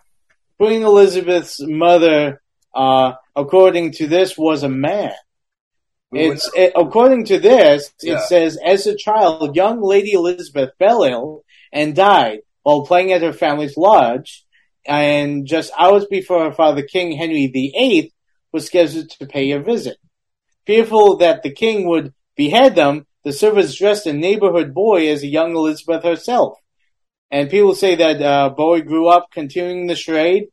Queen 0.59 0.83
Elizabeth's 0.83 1.61
mother, 1.61 2.43
uh, 2.75 3.13
according 3.35 3.93
to 3.93 4.07
this, 4.07 4.37
was 4.37 4.63
a 4.63 4.69
man. 4.69 5.13
It's 6.13 6.51
it, 6.55 6.73
according 6.77 7.27
to 7.27 7.39
this, 7.39 7.93
it 8.03 8.11
Yeah. 8.11 8.25
says 8.27 8.59
as 8.65 8.87
a 8.87 8.97
child, 8.97 9.57
young 9.57 9.83
Lady 9.83 10.13
Elizabeth 10.13 10.71
fell 10.79 11.03
ill 11.03 11.45
and 11.73 11.95
died 11.95 12.41
while 12.63 12.87
playing 12.87 13.13
at 13.13 13.23
her 13.23 13.33
family's 13.33 13.77
lodge, 13.77 14.45
and 14.87 15.47
just 15.47 15.73
hours 15.79 16.07
before 16.07 16.45
her 16.45 16.53
father, 16.53 16.83
King 16.83 17.13
Henry 17.17 17.47
VIII, 17.49 18.13
was 18.53 18.67
scheduled 18.67 19.11
to 19.11 19.27
pay 19.27 19.51
a 19.51 19.61
visit. 19.61 19.99
Fearful 20.67 21.19
that 21.19 21.43
the 21.43 21.53
king 21.53 21.87
would 21.89 22.15
behead 22.37 22.75
them, 22.75 23.07
the 23.25 23.33
servants 23.33 23.75
dressed 23.75 24.07
a 24.07 24.13
neighborhood 24.13 24.73
boy 24.73 25.09
as 25.09 25.23
a 25.23 25.27
young 25.39 25.55
Elizabeth 25.55 26.03
herself. 26.05 26.59
And 27.31 27.51
people 27.51 27.75
say 27.75 27.97
that 27.97 28.23
uh, 28.23 28.51
Bowie 28.51 28.83
grew 28.83 29.09
up 29.09 29.29
continuing 29.33 29.87
the 29.87 29.97
charade 29.97 30.45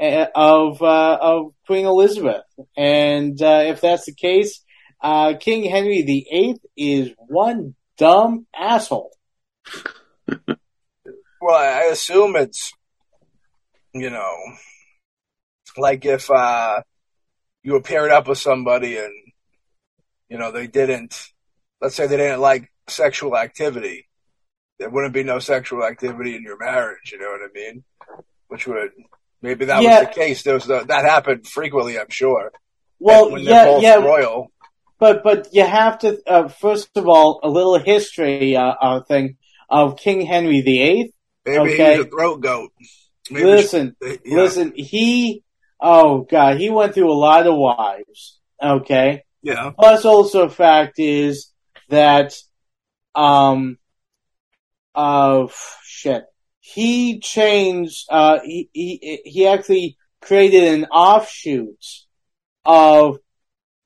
uh, 0.00 0.26
of 0.34 0.82
uh, 0.82 1.18
of 1.20 1.54
Queen 1.66 1.86
Elizabeth, 1.86 2.44
and 2.76 3.40
uh, 3.40 3.62
if 3.66 3.80
that's 3.80 4.06
the 4.06 4.14
case, 4.14 4.64
uh, 5.02 5.34
King 5.38 5.64
Henry 5.64 6.02
VIII 6.02 6.56
is 6.76 7.10
one 7.18 7.74
dumb 7.98 8.46
asshole. 8.56 9.10
Well, 11.46 11.56
I 11.56 11.90
assume 11.92 12.36
it's, 12.36 12.72
you 13.92 14.08
know, 14.08 14.34
like 15.76 16.06
if 16.06 16.30
uh, 16.30 16.80
you 17.62 17.74
were 17.74 17.82
paired 17.82 18.10
up 18.10 18.28
with 18.28 18.38
somebody 18.38 18.96
and, 18.96 19.12
you 20.30 20.38
know, 20.38 20.52
they 20.52 20.68
didn't, 20.68 21.28
let's 21.82 21.96
say 21.96 22.06
they 22.06 22.16
didn't 22.16 22.40
like 22.40 22.72
sexual 22.88 23.36
activity, 23.36 24.08
there 24.78 24.90
wouldn't 24.90 25.14
be 25.14 25.22
no 25.22 25.38
sexual 25.38 25.84
activity 25.84 26.34
in 26.36 26.42
your 26.42 26.58
marriage, 26.58 27.12
you 27.12 27.18
know 27.18 27.30
what 27.30 27.40
I 27.42 27.52
mean? 27.54 27.84
Which 28.48 28.66
would, 28.66 28.90
maybe 29.42 29.66
that 29.66 29.82
Yeah. 29.82 30.00
was 30.00 30.08
the 30.08 30.14
case. 30.14 30.42
There 30.42 30.54
was 30.54 30.66
the, 30.66 30.84
that 30.84 31.04
happened 31.04 31.46
frequently, 31.46 31.98
I'm 31.98 32.10
sure. 32.10 32.52
Well, 32.98 33.30
when 33.30 33.42
yeah, 33.42 33.64
both 33.66 33.82
yeah, 33.82 33.94
royal. 33.96 34.50
but 34.98 35.22
but 35.22 35.48
you 35.52 35.64
have 35.66 35.98
to 36.00 36.18
uh, 36.26 36.48
first 36.48 36.88
of 36.96 37.06
all 37.08 37.40
a 37.42 37.48
little 37.48 37.78
history 37.78 38.56
uh, 38.56 38.62
uh, 38.80 39.00
thing 39.02 39.36
of 39.68 39.96
King 39.98 40.22
Henry 40.24 40.60
VIII. 40.62 41.12
Maybe 41.44 41.58
Okay. 41.58 41.96
he's 41.96 42.04
a 42.06 42.08
throat 42.08 42.40
goat. 42.40 42.70
Maybe 43.30 43.44
Listen, 43.46 43.96
she- 44.02 44.18
yeah. 44.24 44.36
listen, 44.36 44.72
he, 44.76 45.42
oh 45.80 46.20
god, 46.22 46.58
he 46.58 46.70
went 46.70 46.94
through 46.94 47.10
a 47.10 47.14
lot 47.28 47.46
of 47.46 47.56
wives. 47.56 48.38
Okay, 48.62 49.24
Yeah. 49.42 49.72
Plus, 49.78 50.04
also, 50.04 50.48
fact 50.48 50.98
is 50.98 51.50
that, 51.88 52.34
um, 53.14 53.76
uh, 54.94 55.46
shit, 55.82 56.24
he 56.60 57.20
changed. 57.20 58.06
Uh, 58.10 58.40
he 58.44 58.68
he 58.72 59.20
he 59.24 59.46
actually 59.46 59.96
created 60.20 60.64
an 60.64 60.86
offshoot 60.86 61.84
of 62.64 63.18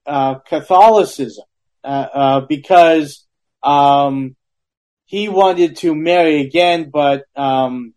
uh, 0.06 0.36
Catholicism 0.40 1.44
uh, 1.84 2.06
uh, 2.14 2.40
because 2.42 3.26
um, 3.62 4.36
he 5.06 5.28
wanted 5.28 5.76
to 5.78 5.94
marry 5.94 6.40
again, 6.40 6.90
but 6.92 7.24
um, 7.34 7.94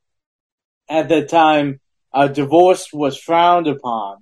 at 0.90 1.10
the 1.10 1.26
time, 1.26 1.80
uh, 2.14 2.28
divorce 2.28 2.88
was 2.92 3.18
frowned 3.18 3.68
upon. 3.68 4.18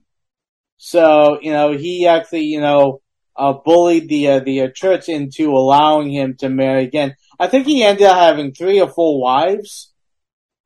So 0.77 1.39
you 1.41 1.51
know, 1.51 1.71
he 1.77 2.07
actually 2.07 2.43
you 2.43 2.61
know 2.61 3.01
uh, 3.39 3.53
bullied 3.53 4.09
the 4.09 4.27
uh, 4.27 4.39
the 4.39 4.61
uh, 4.63 4.67
church 4.75 5.07
into 5.07 5.51
allowing 5.51 6.11
him 6.11 6.35
to 6.35 6.49
marry 6.49 6.83
again. 6.83 7.15
I 7.39 7.47
think 7.47 7.65
he 7.65 7.83
ended 7.83 8.05
up 8.05 8.17
having 8.17 8.51
three 8.51 8.81
or 8.81 8.89
four 8.89 9.21
wives, 9.21 9.93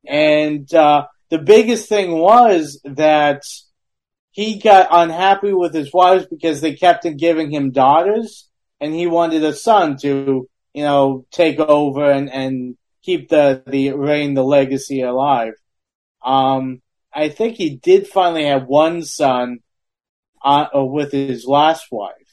and 0.04 0.72
uh, 0.74 1.06
the 1.30 1.38
biggest 1.38 1.88
thing 1.88 2.18
was 2.18 2.80
that 2.84 3.42
he 4.32 4.58
got 4.58 4.88
unhappy 4.90 5.52
with 5.52 5.72
his 5.72 5.92
wives 5.92 6.26
because 6.26 6.60
they 6.60 6.74
kept 6.74 7.06
on 7.06 7.16
giving 7.16 7.52
him 7.52 7.70
daughters, 7.70 8.50
and 8.80 8.92
he 8.92 9.06
wanted 9.06 9.44
a 9.44 9.52
son 9.54 9.96
to 9.98 10.48
you 10.74 10.82
know 10.82 11.24
take 11.30 11.60
over 11.60 12.10
and 12.10 12.28
and 12.28 12.76
keep 13.04 13.28
the 13.28 13.62
the 13.68 13.92
reign 13.92 14.34
the 14.34 14.42
legacy 14.42 15.00
alive. 15.02 15.54
Um, 16.24 16.82
I 17.12 17.28
think 17.28 17.54
he 17.54 17.76
did 17.76 18.08
finally 18.08 18.46
have 18.46 18.66
one 18.66 19.02
son 19.02 19.60
uh, 20.42 20.66
with 20.74 21.12
his 21.12 21.46
last 21.46 21.86
wife. 21.92 22.23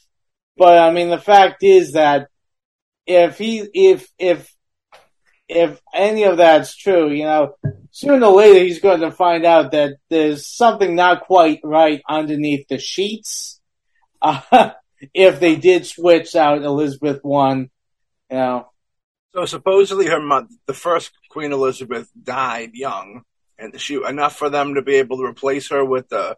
But 0.56 0.78
I 0.78 0.90
mean, 0.92 1.10
the 1.10 1.18
fact 1.18 1.62
is 1.62 1.92
that 1.92 2.28
if 3.06 3.38
he, 3.38 3.66
if, 3.74 4.08
if, 4.18 4.54
if 5.48 5.80
any 5.94 6.24
of 6.24 6.38
that's 6.38 6.76
true, 6.76 7.10
you 7.10 7.24
know, 7.24 7.54
sooner 7.90 8.26
or 8.26 8.36
later 8.36 8.64
he's 8.64 8.80
going 8.80 9.00
to 9.00 9.10
find 9.10 9.44
out 9.44 9.72
that 9.72 9.96
there's 10.08 10.46
something 10.46 10.94
not 10.94 11.26
quite 11.26 11.60
right 11.62 12.02
underneath 12.08 12.68
the 12.68 12.78
sheets. 12.78 13.60
Uh, 14.20 14.70
if 15.14 15.40
they 15.40 15.56
did 15.56 15.86
switch 15.86 16.36
out 16.36 16.62
Elizabeth 16.62 17.20
one, 17.22 17.70
you 18.30 18.36
know. 18.36 18.68
So 19.34 19.46
supposedly 19.46 20.06
her 20.06 20.20
mother, 20.20 20.48
the 20.66 20.74
first 20.74 21.10
Queen 21.30 21.52
Elizabeth 21.52 22.10
died 22.22 22.72
young, 22.74 23.22
and 23.58 23.80
she 23.80 24.02
enough 24.02 24.36
for 24.36 24.50
them 24.50 24.74
to 24.74 24.82
be 24.82 24.96
able 24.96 25.16
to 25.18 25.24
replace 25.24 25.70
her 25.70 25.84
with 25.84 26.12
a 26.12 26.36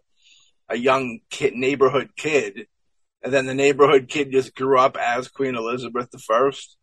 a 0.67 0.77
young 0.77 1.19
kid, 1.29 1.53
neighborhood 1.53 2.09
kid 2.15 2.67
and 3.25 3.33
then 3.33 3.45
the 3.47 3.53
neighborhood 3.55 4.07
kid 4.07 4.31
just 4.31 4.55
grew 4.55 4.79
up 4.79 4.95
as 4.97 5.27
Queen 5.27 5.55
Elizabeth 5.55 6.11
the 6.11 6.19
First. 6.19 6.77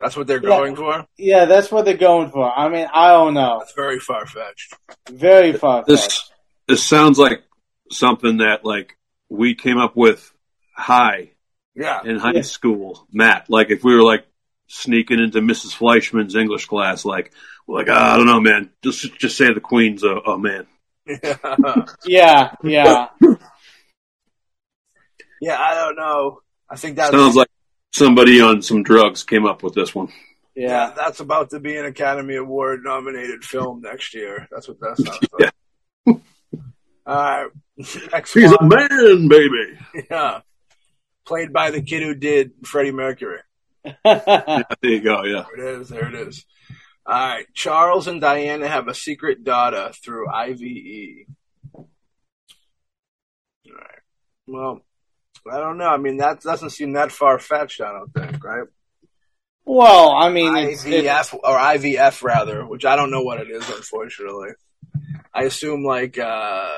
That's 0.00 0.14
what 0.16 0.26
they're 0.26 0.42
Yeah. 0.42 0.48
going 0.48 0.76
for. 0.76 1.06
Yeah, 1.16 1.46
that's 1.46 1.70
what 1.72 1.86
they're 1.86 1.96
going 1.96 2.30
for. 2.30 2.50
I 2.52 2.68
mean, 2.68 2.86
I 2.92 3.12
don't 3.12 3.32
know. 3.32 3.60
That's 3.60 3.72
very 3.74 3.98
far 3.98 4.26
fetched. 4.26 4.74
Very 5.08 5.54
far 5.54 5.84
fetched. 5.84 5.88
This 5.88 6.30
this 6.68 6.84
sounds 6.84 7.18
like 7.18 7.42
something 7.90 8.38
that 8.38 8.64
like 8.64 8.96
we 9.30 9.54
came 9.54 9.78
up 9.78 9.96
with 9.96 10.30
high 10.76 11.30
Yeah, 11.74 12.00
in 12.04 12.18
high 12.18 12.32
Yeah. 12.34 12.42
school, 12.42 13.06
Matt. 13.12 13.48
Like 13.48 13.70
if 13.70 13.84
we 13.84 13.94
were 13.94 14.02
like 14.02 14.26
sneaking 14.66 15.20
into 15.20 15.40
Mrs. 15.40 15.72
Fleischman's 15.74 16.34
English 16.34 16.66
class, 16.66 17.04
like 17.04 17.32
we're 17.66 17.78
like, 17.78 17.88
ah, 17.88 18.14
I 18.14 18.16
don't 18.16 18.26
know, 18.26 18.40
man. 18.40 18.70
Just 18.82 19.16
just 19.18 19.36
say 19.38 19.52
the 19.54 19.60
Queen's 19.60 20.02
a, 20.02 20.16
a 20.16 20.36
man. 20.38 20.66
Yeah, 22.04 22.52
yeah. 22.64 23.08
yeah. 23.22 23.34
I 25.42 25.74
don't 25.74 25.96
know. 25.96 26.40
I 26.68 26.76
think 26.76 26.96
that 26.96 27.12
Sounds 27.12 27.36
like 27.36 27.48
somebody 27.92 28.40
on 28.40 28.62
some 28.62 28.82
drugs 28.82 29.22
came 29.24 29.46
up 29.46 29.62
with 29.62 29.74
this 29.74 29.94
one. 29.94 30.08
yeah, 30.54 30.68
Yeah. 30.68 30.92
that's 30.96 31.20
about 31.20 31.50
to 31.50 31.60
be 31.60 31.76
an 31.76 31.84
Academy 31.86 32.36
Award 32.36 32.82
nominated 32.84 33.44
film 33.44 33.80
next 33.82 34.14
year. 34.14 34.48
That's 34.50 34.66
what 34.68 34.80
that 34.80 34.96
sounds 34.98 35.18
Yeah. 35.38 35.50
like. 36.08 36.20
All 37.06 37.14
right, 37.14 37.50
next 38.12 38.34
He's 38.34 38.50
a 38.50 38.62
man, 38.64 39.28
baby. 39.28 39.78
Yeah, 40.10 40.40
played 41.24 41.52
by 41.52 41.70
the 41.70 41.80
kid 41.82 42.02
who 42.02 42.14
did 42.14 42.52
Freddie 42.64 42.90
Mercury. 42.92 43.38
There 44.04 44.64
you 44.82 45.00
go. 45.00 45.22
Yeah. 45.24 45.44
There 45.54 45.76
it 45.76 45.80
is. 45.82 45.88
There 45.88 46.08
it 46.08 46.14
is. 46.28 46.44
All 47.06 47.14
right. 47.14 47.46
Charles 47.54 48.08
and 48.08 48.20
Diana 48.20 48.66
have 48.66 48.88
a 48.88 48.94
secret 48.94 49.44
daughter 49.44 49.92
through 50.04 50.26
IVF. 50.26 51.26
All 51.74 51.88
right. 53.72 54.00
Well, 54.48 54.80
I 55.50 55.58
don't 55.58 55.78
know. 55.78 55.88
I 55.88 55.96
mean, 55.96 56.18
that 56.18 56.40
doesn't 56.40 56.70
seem 56.70 56.92
that 56.92 57.12
far 57.12 57.38
fetched. 57.38 57.80
I 57.80 57.92
don't 57.92 58.12
think, 58.12 58.42
right? 58.44 58.66
well, 59.64 60.12
I 60.12 60.30
mean, 60.30 60.52
IVF 60.52 60.84
it's 60.86 61.32
or 61.32 61.58
IVF 61.58 62.22
rather, 62.22 62.64
which 62.64 62.84
I 62.84 62.96
don't 62.96 63.10
know 63.10 63.22
what 63.22 63.40
it 63.40 63.50
is, 63.50 63.68
unfortunately. 63.68 64.50
I 65.34 65.42
assume 65.42 65.84
like 65.84 66.18
uh, 66.18 66.72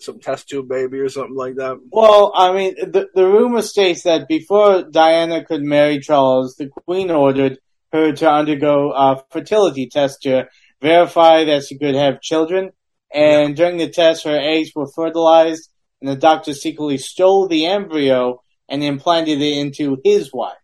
some 0.00 0.20
test 0.20 0.48
tube 0.48 0.68
baby 0.68 0.98
or 0.98 1.08
something 1.08 1.36
like 1.36 1.56
that. 1.56 1.78
well, 1.90 2.32
I 2.34 2.52
mean, 2.52 2.74
the 2.76 3.08
the 3.14 3.26
rumor 3.26 3.62
states 3.62 4.04
that 4.04 4.28
before 4.28 4.84
Diana 4.84 5.44
could 5.44 5.62
marry 5.62 6.00
Charles, 6.00 6.56
the 6.56 6.68
Queen 6.68 7.10
ordered 7.10 7.58
her 7.92 8.12
to 8.12 8.30
undergo 8.30 8.92
a 8.92 9.22
fertility 9.30 9.88
test 9.88 10.22
to 10.22 10.48
verify 10.80 11.44
that 11.44 11.64
she 11.64 11.78
could 11.78 11.94
have 11.94 12.20
children. 12.20 12.70
And 13.12 13.56
during 13.56 13.78
the 13.78 13.88
test, 13.88 14.24
her 14.24 14.38
eggs 14.38 14.70
were 14.74 14.90
fertilized, 14.94 15.70
and 16.00 16.10
the 16.10 16.16
doctor 16.16 16.54
secretly 16.54 16.98
stole 16.98 17.48
the 17.48 17.66
embryo 17.66 18.42
and 18.68 18.84
implanted 18.84 19.40
it 19.40 19.58
into 19.58 19.98
his 20.04 20.32
wife. 20.32 20.56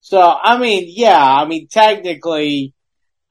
So, 0.00 0.20
I 0.20 0.58
mean, 0.58 0.84
yeah, 0.88 1.22
I 1.22 1.44
mean, 1.46 1.68
technically, 1.68 2.74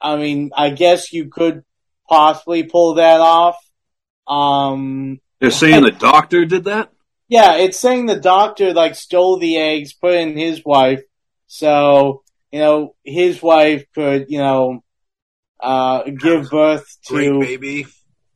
I 0.00 0.16
mean, 0.16 0.50
I 0.56 0.70
guess 0.70 1.12
you 1.12 1.28
could 1.28 1.64
possibly 2.08 2.62
pull 2.64 2.94
that 2.94 3.20
off. 3.20 3.56
Um, 4.26 5.20
They're 5.40 5.50
saying 5.50 5.82
the 5.82 5.90
doctor 5.90 6.44
did 6.44 6.64
that. 6.64 6.90
yeah, 7.28 7.56
it's 7.56 7.78
saying 7.78 8.06
the 8.06 8.20
doctor 8.20 8.72
like 8.72 8.94
stole 8.94 9.38
the 9.38 9.56
eggs, 9.56 9.92
put 9.94 10.14
in 10.14 10.36
his 10.36 10.64
wife, 10.64 11.02
so 11.46 12.22
you 12.52 12.60
know 12.60 12.94
his 13.04 13.42
wife 13.42 13.84
could 13.94 14.26
you 14.28 14.38
know 14.38 14.82
uh 15.60 16.02
give 16.04 16.48
birth 16.50 16.86
to 17.06 17.40
baby. 17.40 17.86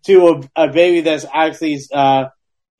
to 0.04 0.28
a, 0.56 0.64
a 0.64 0.68
baby 0.72 1.00
that's 1.02 1.24
actually 1.32 1.78
uh 1.92 2.26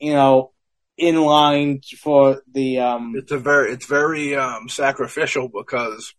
you 0.03 0.12
know 0.12 0.50
in 0.98 1.16
line 1.16 1.80
for 2.00 2.42
the 2.53 2.80
um 2.80 3.14
It's 3.16 3.32
a 3.32 3.38
very 3.38 3.72
it's 3.72 3.86
very 3.86 4.36
um, 4.36 4.68
sacrificial 4.68 5.48
because 5.48 6.14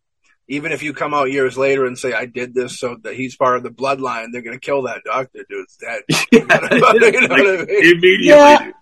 even 0.47 0.71
if 0.71 0.81
you 0.84 0.93
come 0.93 1.13
out 1.13 1.31
years 1.31 1.57
later 1.57 1.86
and 1.86 1.97
say 1.97 2.13
I 2.13 2.25
did 2.25 2.53
this 2.53 2.79
so 2.79 2.97
that 3.03 3.15
he's 3.15 3.36
part 3.36 3.57
of 3.57 3.63
the 3.63 3.69
bloodline, 3.69 4.31
they're 4.31 4.41
gonna 4.41 4.59
kill 4.59 4.84
that 4.84 5.03
doctor. 5.05 5.45
Dude's 5.49 5.77
dead. 5.81 6.01
You 6.31 6.45
know 6.45 6.55
what 6.55 6.73
I 6.73 6.93
mean? 6.93 7.13
You 7.13 7.21
know 7.21 7.27
what 7.27 7.47
I 7.47 7.65
mean? 7.65 7.97
Immediately. 7.97 8.73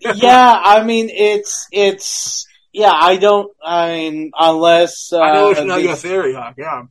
Yeah. 0.00 0.12
yeah 0.14 0.60
I 0.62 0.84
mean 0.84 1.08
it's 1.10 1.66
it's 1.72 2.46
yeah 2.72 2.92
I 2.92 3.16
don't 3.16 3.50
I 3.64 3.88
mean 3.88 4.30
unless 4.38 5.12
uh, 5.12 5.20
I 5.20 5.32
know 5.32 5.50
it's 5.50 5.60
not 5.62 5.76
the- 5.76 5.82
your 5.84 5.96
theory, 5.96 6.34
Hawk. 6.34 6.54
Yeah. 6.58 6.82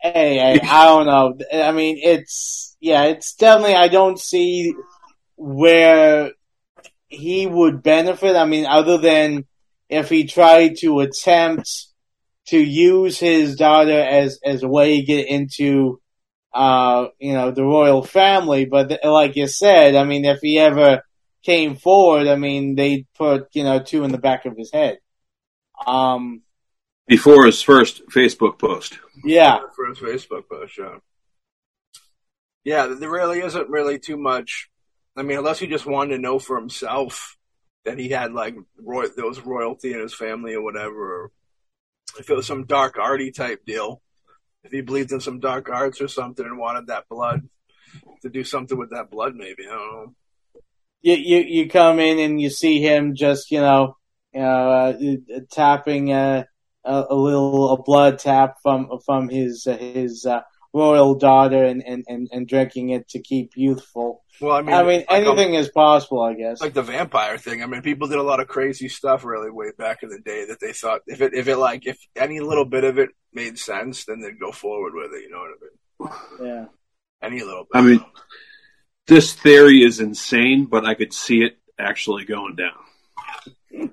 Hey, 0.00 0.34
hey, 0.36 0.60
I 0.60 0.84
don't 0.86 1.06
know. 1.06 1.38
I 1.62 1.70
mean, 1.70 1.96
it's 2.02 2.76
yeah, 2.80 3.04
it's 3.04 3.34
definitely. 3.36 3.76
I 3.76 3.86
don't 3.86 4.18
see 4.18 4.74
where 5.36 6.32
he 7.12 7.46
would 7.46 7.82
benefit. 7.82 8.36
I 8.36 8.44
mean, 8.46 8.66
other 8.66 8.98
than 8.98 9.44
if 9.88 10.08
he 10.08 10.24
tried 10.24 10.76
to 10.78 11.00
attempt 11.00 11.68
to 12.48 12.58
use 12.58 13.18
his 13.18 13.56
daughter 13.56 14.00
as 14.00 14.40
as 14.44 14.62
a 14.62 14.68
way 14.68 15.00
to 15.00 15.06
get 15.06 15.28
into, 15.28 16.00
uh, 16.52 17.06
you 17.18 17.32
know, 17.34 17.50
the 17.50 17.62
royal 17.64 18.02
family. 18.02 18.64
But 18.64 18.88
th- 18.88 19.00
like 19.04 19.36
you 19.36 19.46
said, 19.46 19.94
I 19.94 20.04
mean, 20.04 20.24
if 20.24 20.40
he 20.40 20.58
ever 20.58 21.02
came 21.44 21.76
forward, 21.76 22.26
I 22.28 22.36
mean, 22.36 22.74
they'd 22.74 23.06
put 23.14 23.48
you 23.52 23.64
know 23.64 23.80
two 23.80 24.04
in 24.04 24.12
the 24.12 24.18
back 24.18 24.44
of 24.46 24.56
his 24.56 24.72
head. 24.72 24.98
Um, 25.86 26.42
Before 27.06 27.44
his 27.46 27.60
first 27.62 28.02
Facebook 28.08 28.58
post. 28.58 28.98
yeah. 29.24 29.58
For 29.76 29.86
his 29.88 29.98
Facebook 29.98 30.48
post, 30.48 30.78
yeah. 30.78 30.96
Yeah, 32.64 32.86
there 32.86 33.10
really 33.10 33.40
isn't 33.40 33.68
really 33.68 33.98
too 33.98 34.16
much. 34.16 34.70
I 35.16 35.22
mean, 35.22 35.38
unless 35.38 35.58
he 35.58 35.66
just 35.66 35.86
wanted 35.86 36.16
to 36.16 36.22
know 36.22 36.38
for 36.38 36.58
himself 36.58 37.36
that 37.84 37.98
he 37.98 38.08
had 38.08 38.32
like 38.32 38.54
roy- 38.78 39.08
was 39.16 39.40
royalty 39.40 39.92
in 39.92 40.00
his 40.00 40.14
family 40.14 40.54
or 40.54 40.62
whatever, 40.62 41.24
or 41.24 41.30
if 42.18 42.30
it 42.30 42.34
was 42.34 42.46
some 42.46 42.64
dark 42.64 42.98
arty 42.98 43.30
type 43.30 43.64
deal. 43.66 44.00
If 44.64 44.70
he 44.70 44.80
believed 44.80 45.10
in 45.10 45.20
some 45.20 45.40
dark 45.40 45.68
arts 45.68 46.00
or 46.00 46.06
something 46.06 46.46
and 46.46 46.56
wanted 46.56 46.86
that 46.86 47.08
blood 47.08 47.48
to 48.22 48.28
do 48.30 48.44
something 48.44 48.78
with 48.78 48.90
that 48.90 49.10
blood, 49.10 49.34
maybe 49.34 49.66
I 49.66 49.72
don't 49.72 49.92
know. 49.92 50.14
you, 51.02 51.14
you 51.14 51.38
you 51.38 51.68
come 51.68 51.98
in 51.98 52.20
and 52.20 52.40
you 52.40 52.48
see 52.48 52.80
him 52.80 53.16
just 53.16 53.50
you 53.50 53.60
know 53.60 53.96
know 54.32 54.40
uh, 54.40 54.92
tapping 55.50 56.12
a, 56.12 56.46
a 56.84 57.04
a 57.10 57.14
little 57.14 57.72
a 57.72 57.82
blood 57.82 58.18
tap 58.20 58.54
from 58.62 58.88
from 59.04 59.28
his 59.28 59.66
uh, 59.66 59.76
his 59.76 60.24
uh, 60.26 60.42
royal 60.72 61.14
daughter 61.14 61.64
and, 61.64 61.82
and, 61.86 62.04
and, 62.08 62.28
and 62.32 62.48
drinking 62.48 62.90
it 62.90 63.08
to 63.10 63.20
keep 63.20 63.52
youthful. 63.56 64.24
Well, 64.40 64.56
I 64.56 64.62
mean, 64.62 64.74
I 64.74 64.82
mean 64.82 65.04
like, 65.08 65.26
anything 65.26 65.54
is 65.54 65.68
possible, 65.68 66.22
I 66.22 66.34
guess. 66.34 66.60
like 66.60 66.74
the 66.74 66.82
vampire 66.82 67.38
thing. 67.38 67.62
I 67.62 67.66
mean, 67.66 67.82
people 67.82 68.08
did 68.08 68.18
a 68.18 68.22
lot 68.22 68.40
of 68.40 68.48
crazy 68.48 68.88
stuff 68.88 69.24
really 69.24 69.50
way 69.50 69.72
back 69.76 70.02
in 70.02 70.08
the 70.08 70.18
day 70.18 70.46
that 70.46 70.60
they 70.60 70.72
thought 70.72 71.02
if 71.06 71.20
it 71.20 71.34
if 71.34 71.48
it 71.48 71.56
like 71.56 71.86
if 71.86 71.98
any 72.16 72.40
little 72.40 72.64
bit 72.64 72.84
of 72.84 72.98
it 72.98 73.10
made 73.32 73.58
sense, 73.58 74.04
then 74.06 74.20
they'd 74.20 74.40
go 74.40 74.50
forward 74.50 74.94
with 74.94 75.12
it. 75.12 75.22
You 75.22 75.30
know 75.30 75.38
what 75.38 76.10
I 76.40 76.44
mean? 76.44 76.48
yeah. 76.48 76.64
Any 77.22 77.40
little 77.42 77.66
bit. 77.70 77.78
I 77.78 77.82
mean, 77.82 78.04
this 79.06 79.32
theory 79.32 79.82
is 79.82 80.00
insane, 80.00 80.64
but 80.64 80.84
I 80.84 80.94
could 80.94 81.12
see 81.12 81.42
it 81.42 81.58
actually 81.78 82.24
going 82.24 82.56
down. 82.56 83.90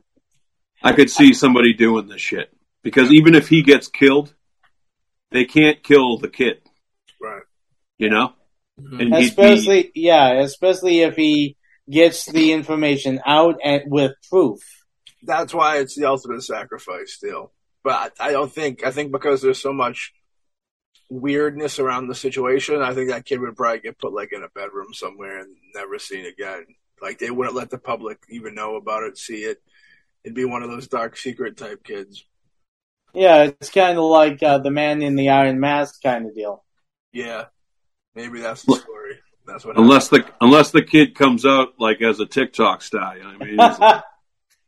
I 0.81 0.93
could 0.93 1.09
see 1.09 1.33
somebody 1.33 1.73
doing 1.73 2.07
this 2.07 2.21
shit 2.21 2.51
because 2.83 3.11
even 3.11 3.35
if 3.35 3.49
he 3.49 3.61
gets 3.61 3.87
killed, 3.87 4.33
they 5.31 5.45
can't 5.45 5.83
kill 5.83 6.17
the 6.17 6.29
kid. 6.29 6.61
Right. 7.99 8.05
You 8.05 8.09
know, 8.09 8.33
Mhm. 8.79 9.01
and 9.01 9.15
he'd 9.15 9.19
be 9.19 9.25
Especially 9.27 9.91
yeah, 9.95 10.31
especially 10.41 11.01
if 11.01 11.15
he 11.15 11.57
gets 11.89 12.25
the 12.25 12.51
information 12.53 13.19
out 13.25 13.59
and 13.63 13.83
with 13.87 14.13
proof. 14.29 14.59
that's 15.23 15.53
why 15.53 15.77
it's 15.79 15.95
the 15.95 16.05
ultimate 16.05 16.43
sacrifice 16.43 17.13
still. 17.13 17.51
But 17.83 18.13
I 18.19 18.31
don't 18.31 18.51
think 18.51 18.85
I 18.85 18.91
think 18.91 19.11
because 19.11 19.41
there's 19.41 19.61
so 19.61 19.73
much 19.73 20.13
weirdness 21.09 21.79
around 21.79 22.07
the 22.07 22.15
situation, 22.15 22.81
I 22.81 22.93
think 22.93 23.09
that 23.09 23.25
kid 23.25 23.39
would 23.39 23.55
probably 23.57 23.79
get 23.79 23.97
put 23.99 24.13
like 24.13 24.31
in 24.31 24.43
a 24.43 24.49
bedroom 24.49 24.93
somewhere 24.93 25.39
and 25.39 25.55
never 25.75 25.97
seen 25.99 26.25
again. 26.25 26.65
Like 27.01 27.19
they 27.19 27.31
wouldn't 27.31 27.55
let 27.55 27.69
the 27.69 27.77
public 27.77 28.19
even 28.29 28.53
know 28.55 28.75
about 28.75 29.03
it, 29.03 29.17
see 29.17 29.43
it. 29.43 29.61
It'd 30.23 30.35
be 30.35 30.45
one 30.45 30.63
of 30.63 30.69
those 30.69 30.87
dark 30.87 31.17
secret 31.17 31.57
type 31.57 31.83
kids. 31.83 32.25
Yeah, 33.13 33.43
it's 33.45 33.71
kind 33.71 33.97
of 33.97 34.03
like 34.03 34.43
uh, 34.43 34.59
the 34.59 34.69
man 34.69 35.01
in 35.01 35.15
the 35.15 35.29
Iron 35.29 35.59
Mask 35.59 36.01
kind 36.03 36.27
of 36.27 36.35
deal. 36.35 36.63
Yeah, 37.11 37.45
maybe 38.15 38.41
that's 38.41 38.63
the 38.63 38.75
story. 38.75 39.19
That's 39.45 39.65
what. 39.65 39.77
Unless 39.77 40.09
the 40.09 40.25
unless 40.41 40.71
the 40.71 40.83
kid 40.83 41.15
comes 41.15 41.45
out 41.45 41.79
like 41.79 42.01
as 42.01 42.19
a 42.19 42.25
TikTok 42.25 42.81
star, 42.81 43.15
I 43.21 43.37
mean, 43.37 43.53
it's- 43.59 44.01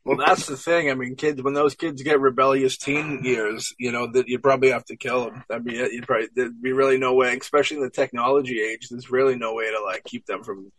Well, 0.03 0.17
that's 0.17 0.47
the 0.47 0.57
thing. 0.57 0.89
I 0.89 0.95
mean, 0.95 1.15
kids, 1.15 1.43
when 1.43 1.53
those 1.53 1.75
kids 1.75 2.01
get 2.01 2.19
rebellious 2.19 2.75
teen 2.75 3.23
years, 3.23 3.71
you 3.77 3.91
know, 3.91 4.07
that 4.13 4.27
you 4.27 4.39
probably 4.39 4.71
have 4.71 4.85
to 4.85 4.95
kill 4.95 5.25
them. 5.25 5.43
I 5.51 5.59
mean, 5.59 5.75
you 5.75 6.01
probably 6.01 6.27
there'd 6.35 6.59
be 6.59 6.71
really 6.73 6.97
no 6.97 7.13
way, 7.13 7.37
especially 7.37 7.77
in 7.77 7.83
the 7.83 7.91
technology 7.91 8.59
age. 8.61 8.87
There's 8.89 9.11
really 9.11 9.35
no 9.35 9.53
way 9.53 9.69
to 9.71 9.79
like 9.83 10.03
keep 10.03 10.25
them 10.25 10.43
from 10.43 10.71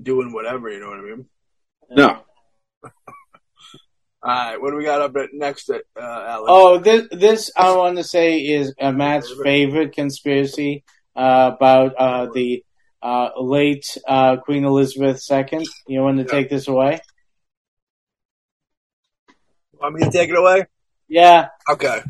doing 0.00 0.34
whatever. 0.34 0.68
You 0.68 0.80
know 0.80 0.88
what 0.88 0.98
I 0.98 1.02
mean? 1.02 1.26
no. 1.90 2.22
All 4.22 4.30
right, 4.30 4.60
what 4.60 4.70
do 4.72 4.76
we 4.76 4.84
got 4.84 5.00
up 5.00 5.16
next, 5.32 5.70
at, 5.70 5.80
uh, 5.98 6.02
Alex? 6.28 6.46
Oh, 6.48 6.78
this 6.78 7.08
this 7.10 7.50
I 7.56 7.74
want 7.74 7.96
to 7.96 8.04
say 8.04 8.40
is 8.40 8.74
uh, 8.78 8.92
Matt's 8.92 9.32
favorite 9.42 9.94
conspiracy 9.94 10.84
about 11.20 11.94
uh, 11.96 12.26
the 12.32 12.64
uh, 13.02 13.30
late 13.40 13.96
uh, 14.06 14.36
Queen 14.38 14.64
Elizabeth 14.64 15.22
II. 15.30 15.64
You 15.86 16.00
want 16.02 16.18
to 16.18 16.24
Yeah. 16.24 16.30
take 16.30 16.50
this 16.50 16.68
away? 16.68 17.00
Want 19.80 19.94
me 19.94 20.02
to 20.04 20.10
take 20.10 20.28
it 20.30 20.36
away? 20.36 20.66
Yeah. 21.08 21.48
Okay. 21.68 22.00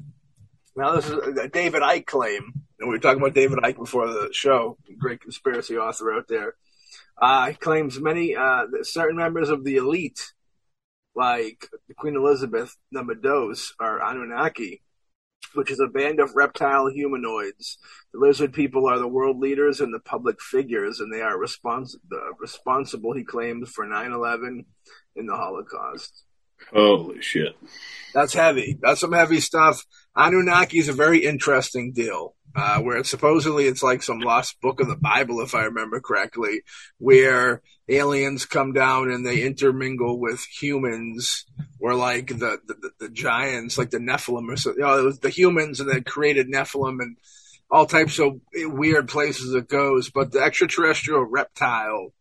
Now 0.76 0.94
this 0.96 1.06
is 1.08 1.12
a 1.38 1.48
David 1.48 1.82
Icke 1.82 2.06
claim, 2.06 2.52
and 2.78 2.88
we 2.88 2.94
were 2.94 2.98
talking 2.98 3.20
about 3.20 3.34
David 3.34 3.58
Icke 3.58 3.76
before 3.78 4.08
the 4.08 4.30
show. 4.32 4.76
Great 4.98 5.20
conspiracy 5.20 5.76
author 5.76 6.12
out 6.12 6.28
there. 6.28 6.54
Uh, 7.20 7.48
he 7.48 7.54
claims 7.54 8.00
many 8.00 8.34
uh, 8.34 8.64
certain 8.82 9.16
members 9.16 9.50
of 9.50 9.64
the 9.64 9.76
elite, 9.76 10.32
like 11.14 11.68
Queen 11.96 12.16
Elizabeth, 12.16 12.76
the 12.92 13.04
Meadows, 13.04 13.74
are 13.78 14.00
Anunnaki, 14.02 14.82
which 15.54 15.70
is 15.70 15.80
a 15.80 15.88
band 15.88 16.20
of 16.20 16.34
reptile 16.34 16.88
humanoids. 16.88 17.78
The 18.12 18.20
lizard 18.20 18.52
people 18.52 18.86
are 18.86 18.98
the 18.98 19.08
world 19.08 19.38
leaders 19.38 19.80
and 19.80 19.92
the 19.92 20.00
public 20.00 20.40
figures, 20.40 21.00
and 21.00 21.12
they 21.12 21.20
are 21.20 21.36
respons- 21.36 21.96
the, 22.08 22.20
responsible, 22.38 23.12
he 23.12 23.24
claims, 23.24 23.70
for 23.70 23.86
9-11 23.86 24.64
and 25.16 25.28
the 25.28 25.36
Holocaust. 25.36 26.24
Holy 26.72 27.22
shit! 27.22 27.56
That's 28.12 28.34
heavy. 28.34 28.78
That's 28.82 29.00
some 29.00 29.12
heavy 29.12 29.40
stuff. 29.40 29.82
Anunnaki 30.14 30.78
is 30.78 30.88
a 30.88 30.92
very 30.92 31.24
interesting 31.24 31.92
deal. 31.92 32.34
Uh, 32.52 32.80
where 32.80 32.96
it's 32.96 33.08
supposedly 33.08 33.66
it's 33.66 33.82
like 33.82 34.02
some 34.02 34.18
lost 34.18 34.60
book 34.60 34.80
of 34.80 34.88
the 34.88 34.96
Bible, 34.96 35.40
if 35.40 35.54
I 35.54 35.64
remember 35.64 36.00
correctly, 36.00 36.62
where 36.98 37.62
aliens 37.88 38.44
come 38.44 38.72
down 38.72 39.08
and 39.08 39.24
they 39.24 39.42
intermingle 39.42 40.18
with 40.18 40.44
humans, 40.60 41.46
or 41.78 41.94
like 41.94 42.26
the 42.26 42.58
the, 42.66 42.90
the 42.98 43.08
giants, 43.08 43.78
like 43.78 43.90
the 43.90 43.98
Nephilim, 43.98 44.52
or 44.52 44.56
so. 44.56 44.72
You 44.72 44.80
know, 44.80 44.98
it 44.98 45.04
was 45.04 45.20
the 45.20 45.30
humans, 45.30 45.78
and 45.78 45.88
they 45.88 46.00
created 46.00 46.48
Nephilim 46.48 47.00
and 47.00 47.16
all 47.70 47.86
types 47.86 48.18
of 48.18 48.40
weird 48.52 49.08
places 49.08 49.54
it 49.54 49.68
goes. 49.68 50.10
But 50.10 50.32
the 50.32 50.40
extraterrestrial 50.40 51.22
reptile, 51.22 52.12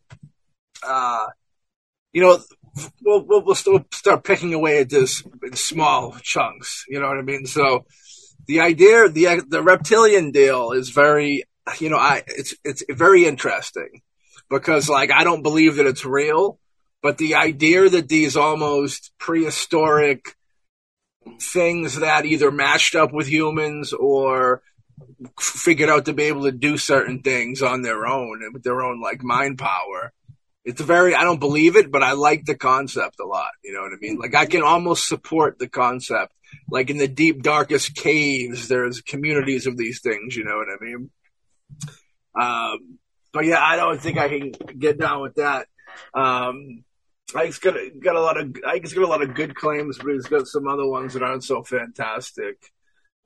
uh, 0.83 1.25
you 2.13 2.21
know, 2.21 2.37
we'll, 3.03 3.25
we'll, 3.25 3.41
we'll 3.43 3.55
start 3.55 4.23
picking 4.23 4.53
away 4.53 4.81
at 4.81 4.89
this 4.89 5.23
in 5.41 5.55
small 5.55 6.15
chunks. 6.21 6.85
You 6.87 6.99
know 6.99 7.07
what 7.07 7.17
I 7.17 7.23
mean? 7.23 7.47
So 7.47 7.85
the 8.49 8.61
idea, 8.61 9.07
the 9.07 9.45
the 9.47 9.61
reptilian 9.61 10.31
deal 10.31 10.71
is 10.71 10.89
very, 10.89 11.43
you 11.77 11.87
know, 11.87 11.97
I 11.97 12.23
it's 12.25 12.55
it's 12.65 12.83
very 12.89 13.25
interesting 13.25 14.01
because 14.49 14.89
like 14.89 15.11
I 15.11 15.23
don't 15.23 15.43
believe 15.43 15.75
that 15.75 15.85
it's 15.85 16.03
real, 16.03 16.59
but 17.03 17.19
the 17.19 17.35
idea 17.35 17.87
that 17.87 18.09
these 18.09 18.35
almost 18.35 19.11
prehistoric 19.19 20.35
things 21.39 21.99
that 21.99 22.25
either 22.25 22.49
matched 22.49 22.95
up 22.95 23.13
with 23.13 23.27
humans 23.27 23.93
or 23.93 24.63
figured 25.39 25.89
out 25.89 26.05
to 26.05 26.13
be 26.13 26.23
able 26.23 26.45
to 26.45 26.51
do 26.51 26.75
certain 26.75 27.21
things 27.21 27.61
on 27.61 27.83
their 27.83 28.07
own 28.07 28.41
with 28.51 28.63
their 28.63 28.81
own 28.81 28.99
like 28.99 29.21
mind 29.21 29.57
power 29.59 30.11
it's 30.65 30.81
very 30.81 31.13
i 31.13 31.23
don't 31.23 31.39
believe 31.39 31.75
it 31.75 31.91
but 31.91 32.03
i 32.03 32.13
like 32.13 32.45
the 32.45 32.55
concept 32.55 33.19
a 33.19 33.25
lot 33.25 33.51
you 33.63 33.73
know 33.73 33.81
what 33.81 33.93
i 33.93 33.97
mean? 34.01 34.17
Like 34.17 34.35
i 34.35 34.45
can 34.45 34.63
almost 34.63 35.07
support 35.07 35.59
the 35.59 35.69
concept 35.69 36.33
like 36.71 36.89
in 36.89 36.97
the 36.97 37.07
deep 37.07 37.41
darkest 37.41 37.95
caves 37.95 38.67
there's 38.67 39.01
communities 39.01 39.65
of 39.67 39.77
these 39.77 40.01
things 40.01 40.35
you 40.35 40.43
know 40.43 40.57
what 40.57 40.67
i 40.69 40.83
mean 40.83 41.09
um 42.39 42.99
but 43.33 43.45
yeah 43.45 43.59
i 43.61 43.75
don't 43.75 44.01
think 44.01 44.17
i 44.17 44.27
can 44.29 44.51
get 44.77 44.97
down 44.99 45.21
with 45.21 45.35
that 45.35 45.67
um 46.13 46.83
I 47.35 47.45
just 47.45 47.61
got 47.61 47.75
a, 47.77 47.91
got 47.91 48.15
a 48.15 48.21
lot 48.21 48.39
of 48.39 48.55
I 48.65 48.79
just 48.79 48.95
got 48.95 49.03
a 49.03 49.07
lot 49.07 49.21
of 49.21 49.35
good 49.35 49.53
claims, 49.53 49.99
but 49.99 50.13
he's 50.13 50.25
got 50.25 50.47
some 50.47 50.67
other 50.67 50.87
ones 50.87 51.13
that 51.13 51.21
aren't 51.21 51.43
so 51.43 51.61
fantastic. 51.61 52.57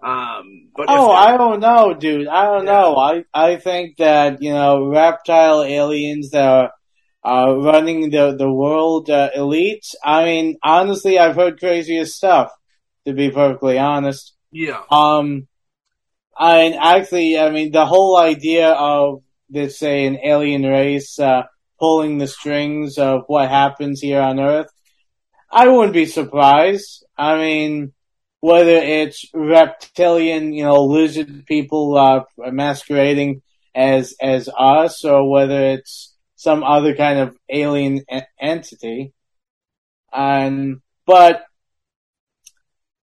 Um, 0.03 0.69
but 0.75 0.89
Oh, 0.89 1.09
I 1.11 1.37
don't 1.37 1.61
know, 1.61 1.93
dude. 1.93 2.27
I 2.27 2.43
don't 2.43 2.65
Yeah. 2.65 2.73
know. 2.73 2.97
I 2.97 3.23
I 3.33 3.55
think 3.55 3.97
that 3.97 4.41
you 4.41 4.51
know 4.51 4.87
reptile 4.89 5.63
aliens 5.63 6.31
that 6.31 6.45
are 6.45 6.71
uh, 7.49 7.55
running 7.55 8.09
the 8.09 8.35
the 8.35 8.51
world 8.51 9.09
uh, 9.09 9.29
elite. 9.33 9.85
I 10.03 10.25
mean, 10.25 10.57
honestly, 10.61 11.17
I've 11.17 11.35
heard 11.37 11.57
crazier 11.59 12.05
stuff. 12.05 12.51
To 13.05 13.13
be 13.13 13.31
perfectly 13.31 13.77
honest, 13.77 14.33
yeah, 14.51 14.81
um, 14.89 15.47
I 16.37 16.71
actually, 16.71 17.37
I 17.37 17.51
mean, 17.51 17.71
the 17.71 17.85
whole 17.85 18.17
idea 18.17 18.69
of 18.69 19.23
let's 19.51 19.77
say 19.77 20.05
an 20.05 20.17
alien 20.23 20.63
race 20.63 21.19
uh, 21.19 21.43
pulling 21.79 22.17
the 22.17 22.27
strings 22.27 22.97
of 22.97 23.23
what 23.27 23.49
happens 23.49 24.01
here 24.01 24.21
on 24.21 24.39
Earth, 24.39 24.71
I 25.51 25.67
wouldn't 25.67 25.93
be 25.93 26.05
surprised. 26.05 27.05
I 27.17 27.37
mean, 27.37 27.93
whether 28.39 28.71
it's 28.71 29.25
reptilian, 29.33 30.53
you 30.53 30.63
know, 30.63 30.85
lizard 30.85 31.45
people 31.45 31.97
uh, 31.97 32.21
masquerading 32.51 33.41
as 33.75 34.15
as 34.21 34.49
us, 34.57 35.05
or 35.05 35.29
whether 35.29 35.63
it's 35.65 36.13
some 36.35 36.63
other 36.63 36.95
kind 36.95 37.19
of 37.19 37.37
alien 37.49 38.01
entity, 38.39 39.13
and 40.11 40.81
but 41.05 41.43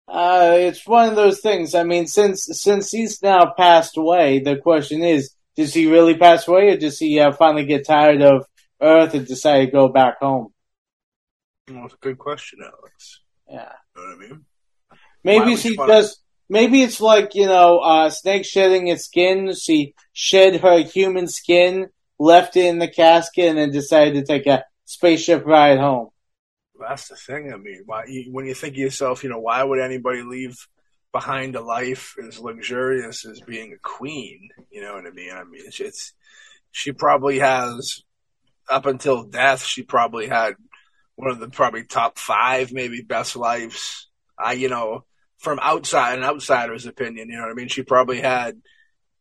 uh, 0.10 0.56
it's 0.58 0.86
one 0.88 1.10
of 1.10 1.16
those 1.16 1.40
things. 1.42 1.76
I 1.76 1.84
mean, 1.84 2.08
since 2.08 2.46
since 2.46 2.92
he's 2.92 3.22
now 3.22 3.54
passed 3.56 3.98
away, 3.98 4.40
the 4.40 4.58
question 4.58 5.04
is: 5.04 5.34
Does 5.56 5.74
he 5.74 5.90
really 5.92 6.16
pass 6.16 6.48
away, 6.48 6.70
or 6.70 6.78
does 6.78 6.98
he 7.00 7.20
uh, 7.20 7.32
finally 7.32 7.66
get 7.66 7.86
tired 7.86 8.22
of 8.22 8.46
Earth 8.82 9.14
and 9.14 9.28
decide 9.28 9.66
to 9.66 9.72
go 9.72 9.88
back 9.90 10.20
home? 10.20 10.54
well, 11.70 11.86
it's 11.86 11.94
a 11.94 11.98
good 12.02 12.18
question, 12.18 12.60
Alex. 12.64 13.22
Yeah, 13.48 13.72
You 13.96 14.02
know 14.02 14.08
what 14.08 14.16
I 14.16 14.28
mean? 14.30 14.46
Maybe 15.24 15.56
she 15.56 15.76
wanna- 15.78 16.04
Maybe 16.52 16.82
it's 16.82 17.00
like 17.00 17.36
you 17.36 17.46
know, 17.46 17.78
uh, 17.80 18.10
snake 18.10 18.44
shedding 18.46 18.88
its 18.88 19.06
skin. 19.06 19.54
She 19.54 19.94
shed 20.14 20.62
her 20.62 20.80
human 20.80 21.28
skin, 21.28 21.90
left 22.18 22.58
it 22.58 22.66
in 22.66 22.80
the 22.80 22.88
casket, 22.88 23.46
and 23.50 23.58
then 23.60 23.72
decided 23.72 24.16
to 24.16 24.24
take 24.24 24.48
a 24.48 24.66
spaceship 24.86 25.46
ride 25.46 25.78
home. 25.78 26.10
That's 26.80 27.10
the 27.10 27.16
thing. 27.16 27.52
I 27.54 27.58
mean, 27.58 27.84
why, 27.86 28.06
when 28.32 28.46
you 28.46 28.54
think 28.54 28.74
of 28.74 28.80
yourself, 28.80 29.24
you 29.24 29.30
know, 29.30 29.40
why 29.40 29.64
would 29.64 29.80
anybody 29.80 30.24
leave 30.24 30.68
behind 31.12 31.56
a 31.56 31.62
life 31.62 32.16
as 32.26 32.40
luxurious 32.40 33.26
as 33.26 33.42
being 33.42 33.74
a 33.74 33.78
queen? 33.78 34.50
You 34.72 34.82
know 34.82 34.94
what 34.94 35.06
I 35.06 35.12
mean? 35.12 35.32
I 35.32 35.44
mean, 35.44 35.64
it's, 35.66 35.80
it's 35.80 36.14
she 36.72 36.92
probably 36.92 37.40
has 37.40 38.04
up 38.70 38.86
until 38.86 39.24
death. 39.24 39.64
She 39.64 39.84
probably 39.84 40.28
had 40.28 40.56
one 41.16 41.32
of 41.32 41.40
the 41.40 41.50
probably 41.50 41.84
top 41.84 42.18
five, 42.18 42.72
maybe 42.72 43.02
best 43.02 43.36
lives. 43.36 44.08
I, 44.38 44.54
you 44.54 44.70
know, 44.70 45.04
from 45.38 45.60
outside 45.62 46.18
an 46.18 46.24
outsider's 46.24 46.86
opinion, 46.86 47.30
you 47.30 47.36
know 47.36 47.44
what 47.44 47.52
I 47.52 47.56
mean. 47.56 47.68
She 47.68 47.84
probably 47.84 48.22
had 48.22 48.62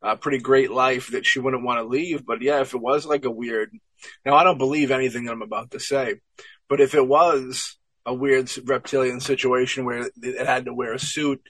a 0.03 0.17
pretty 0.17 0.39
great 0.39 0.71
life 0.71 1.09
that 1.09 1.27
she 1.27 1.41
wouldn't 1.41 1.65
want 1.65 1.81
to 1.81 1.89
leave. 1.89 2.25
But 2.25 2.43
yeah, 2.43 2.61
if 2.61 2.75
it 2.75 2.81
was 2.81 3.05
like 3.05 3.25
a 3.25 3.31
weird, 3.31 3.73
now 4.25 4.35
I 4.35 4.45
don't 4.45 4.59
believe 4.59 4.91
anything 4.91 5.29
I'm 5.29 5.43
about 5.43 5.73
to 5.73 5.81
say. 5.81 6.17
But 6.69 6.81
if 6.81 6.95
it 6.95 7.07
was 7.07 7.77
a 8.05 8.15
weird 8.15 8.51
reptilian 8.65 9.21
situation 9.21 9.85
where 9.85 10.09
it 10.23 10.47
had 10.47 10.67
to 10.67 10.75
wear 10.75 10.95
a 10.95 10.99
suit, 10.99 11.43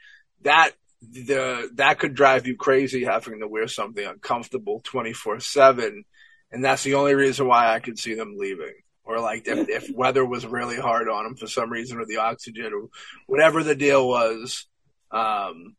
that 0.42 0.72
the 1.00 1.70
that 1.74 1.98
could 1.98 2.14
drive 2.14 2.46
you 2.46 2.56
crazy 2.56 3.04
having 3.04 3.40
to 3.40 3.48
wear 3.48 3.68
something 3.68 4.04
uncomfortable 4.04 4.80
twenty 4.84 5.12
four 5.12 5.40
seven, 5.40 6.04
and 6.50 6.64
that's 6.64 6.82
the 6.82 6.94
only 6.94 7.14
reason 7.14 7.46
why 7.46 7.74
I 7.74 7.80
could 7.80 7.98
see 7.98 8.14
them 8.14 8.36
leaving. 8.36 8.74
Or 9.04 9.20
like 9.20 9.46
if, 9.46 9.68
if 9.68 9.90
weather 9.94 10.24
was 10.24 10.46
really 10.46 10.76
hard 10.76 11.08
on 11.08 11.24
them 11.24 11.36
for 11.36 11.46
some 11.46 11.70
reason, 11.70 11.98
or 11.98 12.06
the 12.06 12.18
oxygen, 12.18 12.72
or 12.72 12.88
whatever 13.26 13.62
the 13.62 13.74
deal 13.74 14.06
was. 14.08 14.66
Um, 15.10 15.76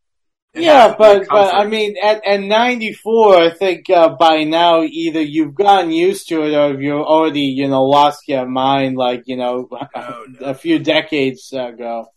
It 0.53 0.63
Yeah, 0.63 0.65
has 0.65 0.95
to 0.95 0.97
be 1.01 1.19
but 1.19 1.29
but. 1.31 1.53
I 1.53 1.65
mean, 1.67 1.95
at 2.03 2.25
at 2.25 2.41
ninety 2.41 2.93
four, 2.93 3.37
I 3.37 3.53
think 3.53 3.89
uh, 3.89 4.09
by 4.19 4.43
now 4.43 4.81
either 4.83 5.21
you've 5.21 5.53
gotten 5.55 5.91
used 5.91 6.27
to 6.29 6.41
it 6.43 6.53
or 6.55 6.79
you've 6.81 7.01
already 7.01 7.41
you 7.41 7.67
know 7.67 7.83
lost 7.85 8.27
your 8.27 8.47
mind, 8.47 8.97
like 8.97 9.23
you 9.27 9.37
know 9.37 9.67
No, 9.95 10.25
no. 10.27 10.45
a 10.45 10.53
few 10.55 10.79
decades 10.79 11.53
ago. 11.53 12.07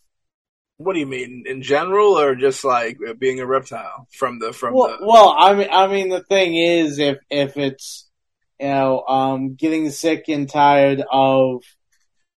What 0.76 0.94
do 0.94 1.00
you 1.00 1.06
mean 1.06 1.44
in 1.46 1.62
general, 1.62 2.18
or 2.18 2.34
just 2.34 2.62
like 2.64 2.98
being 3.18 3.40
a 3.40 3.46
reptile 3.46 4.06
from 4.12 4.38
the 4.38 4.52
from 4.52 4.74
Well, 4.74 4.88
the? 4.88 4.98
well, 5.06 5.34
I 5.38 5.54
mean, 5.54 5.68
I 5.70 5.86
mean, 5.88 6.08
the 6.08 6.22
thing 6.24 6.54
is, 6.54 6.98
if 6.98 7.18
if 7.30 7.56
it's 7.56 8.08
you 8.60 8.68
know 8.68 9.02
um, 9.06 9.54
getting 9.54 9.90
sick 9.90 10.24
and 10.28 10.48
tired 10.48 11.02
of 11.10 11.62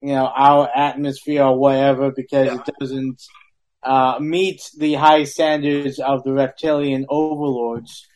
you 0.01 0.15
know 0.15 0.27
our 0.27 0.69
atmosphere 0.75 1.43
or 1.45 1.59
whatever 1.59 2.13
because 2.13 2.47
Yeah. 2.47 2.55
it 2.55 2.69
doesn't 2.81 3.23
uh, 3.83 4.19
meet 4.21 4.71
the 4.79 4.95
high 4.95 5.25
standards 5.25 5.99
of 5.99 6.23
the 6.25 6.33
reptilian 6.33 7.07
overlords, 7.09 8.07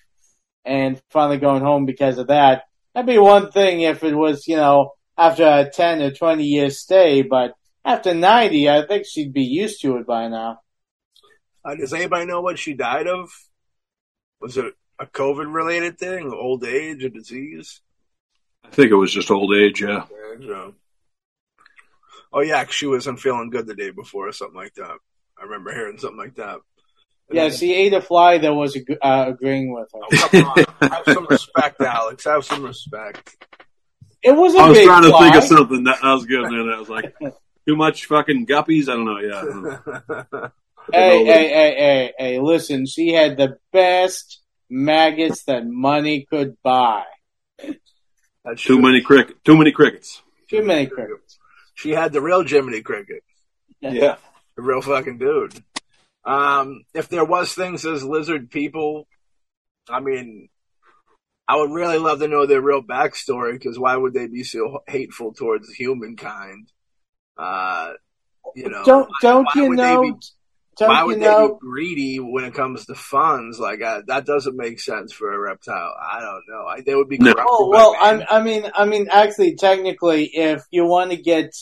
and 0.65 1.01
finally 1.11 1.39
going 1.39 1.63
home 1.63 1.87
because 1.87 2.19
of 2.19 2.29
that, 2.29 2.65
that'd 2.95 3.07
be 3.07 3.19
one 3.19 3.51
thing 3.51 3.81
if 3.81 4.03
it 4.05 4.15
was 4.15 4.47
you 4.49 4.57
know 4.57 4.93
after 5.19 5.45
a 5.45 5.71
ten 5.71 6.03
or 6.03 6.11
twenty 6.13 6.45
year 6.45 6.71
stay, 6.71 7.23
but 7.23 7.55
after 7.85 8.15
ninety, 8.15 8.69
I 8.69 8.87
think 8.87 9.07
she'd 9.07 9.33
be 9.33 9.45
used 9.45 9.81
to 9.83 9.97
it 9.99 10.07
by 10.07 10.29
now. 10.29 10.61
Uh, 11.65 11.75
does 11.75 11.93
anybody 11.93 12.27
know 12.27 12.41
what 12.43 12.59
she 12.59 12.75
died 12.75 13.07
of? 13.09 13.31
Was 14.41 14.57
it 14.57 14.73
a 14.99 15.07
COVID 15.07 15.53
related 15.53 15.99
thing, 15.99 16.33
old 16.33 16.65
age, 16.65 17.03
a 17.05 17.09
disease? 17.11 17.81
I 18.65 18.71
think 18.71 18.91
it 18.91 18.97
was 18.97 19.13
just 19.13 19.31
old 19.31 19.55
age. 19.55 19.83
Yeah. 19.83 20.05
Yeah, 20.41 20.47
so- 20.47 20.75
Oh 22.33 22.41
yeah, 22.41 22.65
'cause 22.65 22.75
she 22.75 22.87
wasn't 22.87 23.21
feeling 23.21 23.51
good 23.51 23.67
the 23.67 23.75
day 23.75 23.91
before 23.91 24.29
or 24.29 24.33
something 24.33 24.57
like 24.57 24.75
that. 24.75 24.99
I 25.39 25.45
remember 25.45 25.73
hearing 25.75 25.99
something 25.99 26.19
like 26.19 26.37
that. 26.37 26.61
And 27.29 27.37
Yeah, 27.37 27.49
then- 27.49 27.59
she 27.59 27.75
ate 27.75 27.93
a 27.93 28.01
fly 28.01 28.39
that 28.39 28.55
was 28.55 28.77
uh, 28.77 29.25
agreeing 29.29 29.73
with 29.75 29.89
her. 29.93 30.01
Oh, 30.03 30.29
come 30.29 30.45
on. 30.81 30.91
Have 30.91 31.05
some 31.15 31.27
respect, 31.29 31.81
Alex. 31.81 32.25
Have 32.25 32.45
some 32.45 32.63
respect. 32.65 33.37
It 34.23 34.33
was 34.33 34.55
a 34.55 34.59
I 34.59 34.69
was 34.69 34.79
big 34.79 34.87
trying 34.87 35.03
to 35.03 35.09
fly. 35.11 35.21
think 35.31 35.37
of 35.37 35.45
something 35.45 35.85
that 35.85 35.99
I 36.03 36.15
was 36.15 36.25
good, 36.27 36.43
man. 36.43 36.69
I 36.69 36.79
was 36.79 36.89
like, 36.89 37.15
too 37.67 37.77
much 37.77 38.07
fucking 38.07 38.47
guppies. 38.47 38.89
I 38.89 38.95
don't 38.95 39.05
know. 39.05 39.19
Yeah. 39.19 39.41
Don't 39.43 40.33
know. 40.33 40.51
Hey, 40.93 41.25
hey, 41.25 41.49
hey, 41.49 41.75
hey, 41.77 42.13
hey! 42.17 42.39
Listen, 42.41 42.87
she 42.87 43.09
had 43.13 43.37
the 43.37 43.59
best 43.73 44.41
maggots 44.71 45.43
that 45.45 45.67
money 45.67 46.27
could 46.31 46.57
buy. 46.63 47.03
That's 47.59 48.63
Too 48.63 48.75
true. 48.75 48.83
many 48.83 49.01
cricket. 49.01 49.37
Too 49.45 49.57
many 49.57 49.73
crickets. 49.73 50.23
Too 50.49 50.63
many 50.63 50.87
crickets. 50.87 51.39
She 51.75 51.91
had 51.91 52.13
the 52.13 52.21
real 52.21 52.45
Jiminy 52.47 52.83
Cricket, 52.83 53.25
Yeah. 53.81 54.17
The 54.57 54.63
real 54.63 54.81
fucking 54.83 55.19
dude. 55.19 55.63
Um, 56.25 56.85
if 56.95 57.09
there 57.09 57.25
was 57.25 57.53
things 57.55 57.87
as 57.87 58.03
lizard 58.03 58.51
people, 58.51 59.07
I 59.89 60.01
mean, 60.01 60.49
I 61.49 61.57
would 61.57 61.71
really 61.71 61.99
love 61.99 62.19
to 62.19 62.29
know 62.29 62.47
their 62.47 62.61
real 62.61 62.83
backstory 62.83 63.53
because 63.53 63.79
why 63.79 63.97
would 63.97 64.15
they 64.15 64.27
be 64.27 64.43
so 64.43 64.83
hateful 64.89 65.33
towards 65.33 65.73
humankind? 65.73 66.73
Uh, 67.39 67.93
you 68.57 68.69
know, 68.69 68.83
Don't 68.85 69.09
don't 69.23 69.45
why 69.45 69.63
you 69.63 69.69
know? 69.75 70.03
be- 70.03 70.13
Don't 70.79 70.89
why 70.89 71.01
you 71.03 71.07
would 71.07 71.19
know? 71.19 71.47
they 71.49 71.53
be 71.53 71.59
greedy 71.61 72.17
when 72.19 72.45
it 72.45 72.55
comes 72.55 72.87
to 72.87 72.95
funds? 72.97 73.61
Like 73.61 73.81
uh, 73.83 74.03
that 74.09 74.27
doesn't 74.27 74.57
make 74.57 74.81
sense 74.81 75.13
for 75.13 75.33
a 75.33 75.39
reptile. 75.39 75.95
I 76.01 76.21
don't 76.21 76.43
know. 76.49 76.67
I, 76.67 76.81
they 76.81 76.95
would 76.97 77.09
be 77.09 77.19
No. 77.19 77.35
Oh 77.39 77.69
well, 77.69 77.93
man. 77.93 78.27
I, 78.29 78.39
I 78.39 78.43
mean, 78.43 78.69
I 78.75 78.85
mean, 78.87 79.09
actually, 79.13 79.55
technically, 79.55 80.25
if 80.25 80.65
you 80.73 80.85
want 80.87 81.11
to 81.13 81.17
get 81.17 81.55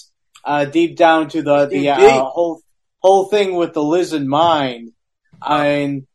uh, 0.44 0.64
deep 0.64 0.96
down 0.96 1.28
to 1.30 1.42
the 1.42 1.66
the 1.66 1.80
Deep, 1.80 1.90
uh, 1.90 2.24
whole 2.24 2.62
whole 3.04 3.26
thing 3.26 3.54
with 3.54 3.74
the 3.74 3.82
lizard 3.82 4.24
mind, 4.26 4.92
I 5.42 5.62
mean, 5.68 6.06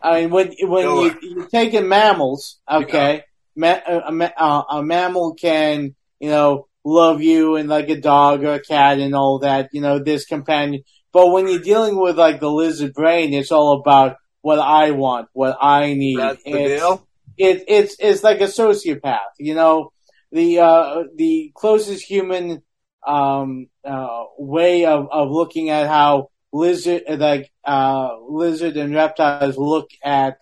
I 0.00 0.20
mean, 0.20 0.30
when 0.30 0.46
when 0.60 0.84
Go 0.84 1.04
you 1.04 1.10
on. 1.10 1.18
you 1.22 1.48
take 1.50 1.74
in 1.74 1.88
mammals, 1.88 2.58
okay, 2.70 3.24
ma- 3.56 3.80
a, 3.86 3.96
a, 3.98 4.32
uh, 4.36 4.62
a 4.78 4.82
mammal 4.82 5.34
can 5.34 5.94
you 6.20 6.30
know 6.30 6.68
love 6.84 7.20
you 7.20 7.56
and 7.56 7.68
like 7.68 7.88
a 7.90 8.00
dog 8.00 8.44
or 8.44 8.54
a 8.54 8.60
cat 8.60 8.98
and 8.98 9.14
all 9.14 9.40
that, 9.40 9.68
you 9.72 9.80
know, 9.80 9.98
this 9.98 10.24
companion. 10.24 10.82
But 11.12 11.28
when 11.32 11.48
you're 11.48 11.58
dealing 11.72 11.96
with 12.00 12.16
like 12.18 12.38
the 12.40 12.50
lizard 12.50 12.92
brain, 12.94 13.34
it's 13.34 13.50
all 13.52 13.80
about 13.80 14.16
what 14.42 14.58
I 14.60 14.92
want, 14.92 15.28
what 15.32 15.56
I 15.60 15.94
need. 15.94 16.18
That's 16.18 16.42
the 16.44 16.50
It's- 16.50 16.80
deal. 16.80 17.06
it, 17.36 17.64
it's 17.66 17.96
it's 17.98 18.22
like 18.22 18.40
a 18.40 18.44
sociopath. 18.44 19.32
You 19.38 19.54
know, 19.54 19.92
the 20.32 20.60
uh, 20.60 21.02
the 21.16 21.50
closest 21.54 22.04
human 22.04 22.62
um, 23.08 23.68
uh, 23.84 24.24
way 24.38 24.86
of, 24.86 25.08
of 25.12 25.30
looking 25.30 25.70
at 25.70 25.88
how 25.88 26.30
lizard 26.52 27.02
like 27.18 27.50
uh, 27.64 28.10
lizard 28.28 28.76
and 28.76 28.94
reptiles 28.94 29.58
look 29.58 29.90
at 30.04 30.36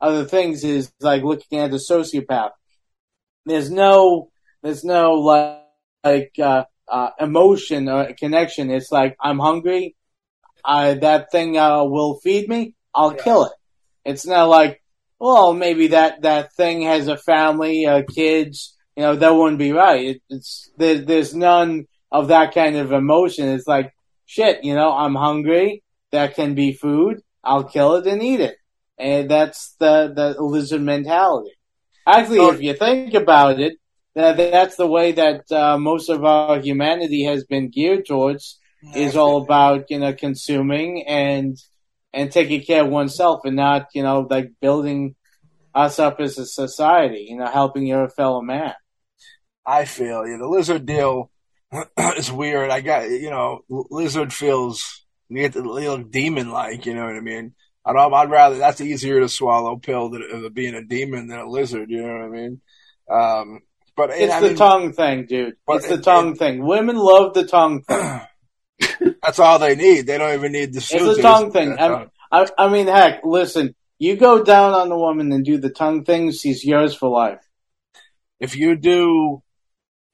other 0.00 0.24
things 0.24 0.64
is 0.64 0.92
like 1.00 1.22
looking 1.22 1.58
at 1.58 1.70
a 1.72 1.76
sociopath. 1.76 2.52
There's 3.46 3.70
no 3.70 4.30
there's 4.62 4.84
no 4.84 5.14
like 5.14 5.64
like 6.04 6.32
uh, 6.40 6.64
uh, 6.88 7.10
emotion 7.20 7.88
or 7.88 8.12
connection. 8.18 8.70
It's 8.70 8.92
like 8.92 9.16
I'm 9.20 9.38
hungry. 9.38 9.96
I, 10.64 10.94
that 10.94 11.30
thing 11.30 11.56
uh, 11.58 11.84
will 11.84 12.18
feed 12.22 12.48
me. 12.48 12.74
I'll 12.94 13.14
Yeah. 13.14 13.22
kill 13.22 13.44
it. 13.46 13.52
It's 14.04 14.26
not 14.26 14.48
like 14.48 14.82
well, 15.18 15.54
maybe 15.54 15.88
that 15.88 16.22
that 16.22 16.52
thing 16.54 16.82
has 16.82 17.08
a 17.08 17.16
family, 17.16 17.86
uh, 17.86 18.02
kids. 18.14 18.76
You 18.96 19.04
know, 19.04 19.16
that 19.16 19.34
wouldn't 19.34 19.58
be 19.58 19.72
right. 19.72 20.04
It, 20.16 20.22
it's 20.28 20.70
there, 20.76 20.98
there's 20.98 21.34
none 21.34 21.86
of 22.12 22.28
that 22.28 22.54
kind 22.54 22.76
of 22.76 22.92
emotion. 22.92 23.48
It's 23.48 23.66
like 23.66 23.92
shit. 24.26 24.62
You 24.62 24.74
know, 24.74 24.92
I'm 24.92 25.16
hungry. 25.16 25.82
That 26.12 26.34
can 26.36 26.54
be 26.54 26.72
food. 26.72 27.14
I'll 27.42 27.64
kill 27.64 27.96
it 27.96 28.06
and 28.06 28.22
eat 28.22 28.40
it. 28.40 28.56
And 28.98 29.30
that's 29.30 29.74
the 29.80 30.12
the 30.14 30.26
lizard 30.40 30.82
mentality. 30.82 31.52
Actually, 32.06 32.38
So- 32.38 32.52
if 32.52 32.60
you 32.62 32.74
think 32.74 33.14
about 33.14 33.58
it, 33.58 33.74
that 34.14 34.36
that's 34.36 34.76
the 34.76 34.86
way 34.86 35.12
that 35.12 35.50
uh, 35.50 35.78
most 35.78 36.10
of 36.10 36.22
our 36.24 36.60
humanity 36.60 37.24
has 37.24 37.44
been 37.44 37.70
geared 37.70 38.04
towards. 38.06 38.58
Is 38.96 39.16
all 39.16 39.36
about 39.44 39.90
you 39.92 40.00
know 40.00 40.12
consuming 40.12 41.04
and 41.06 41.56
and 42.12 42.32
taking 42.32 42.62
care 42.62 42.82
of 42.84 42.90
oneself 42.90 43.42
and 43.44 43.54
not, 43.56 43.86
you 43.94 44.02
know, 44.02 44.26
like 44.28 44.50
building 44.60 45.14
us 45.74 45.98
up 46.00 46.18
as 46.20 46.36
a 46.36 46.44
society, 46.44 47.26
you 47.30 47.36
know, 47.38 47.46
helping 47.46 47.86
your 47.86 48.08
fellow 48.10 48.42
man. 48.42 48.74
I 49.64 49.84
feel 49.84 50.26
you. 50.26 50.36
The 50.36 50.48
lizard 50.48 50.84
deal 50.84 51.30
is 52.16 52.30
weird. 52.30 52.70
I 52.70 52.80
got 52.80 53.08
you 53.10 53.30
know, 53.30 53.60
lizard 53.68 54.32
feels 54.32 55.04
you 55.28 55.38
get 55.38 55.52
the 55.54 55.62
little 55.62 55.98
demon 55.98 56.50
like. 56.50 56.86
You 56.86 56.94
know 56.94 57.04
what 57.04 57.16
I 57.16 57.20
mean? 57.20 57.54
I'd 57.84 57.96
I'd 57.96 58.30
rather 58.30 58.58
that's 58.58 58.80
easier 58.80 59.20
to 59.20 59.28
swallow 59.28 59.76
pill 59.76 60.10
than 60.10 60.22
of 60.30 60.54
being 60.54 60.74
a 60.74 60.84
demon 60.84 61.28
than 61.28 61.38
a 61.38 61.48
lizard. 61.48 61.90
You 61.90 62.02
know 62.06 62.12
what 62.12 62.24
I 62.24 62.28
mean? 62.28 62.60
Um, 63.10 63.60
but 63.96 64.10
It's 64.10 64.32
I 64.32 64.40
the 64.40 64.48
mean, 64.48 64.56
tongue 64.56 64.92
thing, 64.92 65.26
dude. 65.26 65.54
It's 65.68 65.88
the 65.88 65.94
it- 65.94 66.04
tongue 66.04 66.34
thing. 66.36 66.64
Women 66.64 66.96
love 66.96 67.34
the 67.34 67.44
tongue 67.46 67.82
thing. 67.88 68.20
that's 69.22 69.38
all 69.38 69.58
they 69.58 69.74
need. 69.74 70.06
They 70.06 70.18
don't 70.18 70.34
even 70.34 70.52
need 70.52 70.72
the. 70.72 70.78
It's 70.78 70.90
the 71.16 71.22
tongue 71.22 71.50
thing. 71.52 71.76
I'm- 71.78 72.10
I, 72.30 72.46
I 72.56 72.68
mean, 72.68 72.86
heck, 72.86 73.20
listen, 73.24 73.74
you 73.98 74.16
go 74.16 74.42
down 74.42 74.72
on 74.72 74.88
the 74.88 74.96
woman 74.96 75.30
and 75.32 75.44
do 75.44 75.58
the 75.58 75.68
tongue 75.68 76.02
thing, 76.04 76.32
she's 76.32 76.64
yours 76.64 76.94
for 76.94 77.10
life. 77.10 77.46
If 78.40 78.56
you 78.56 78.74
do, 78.74 79.42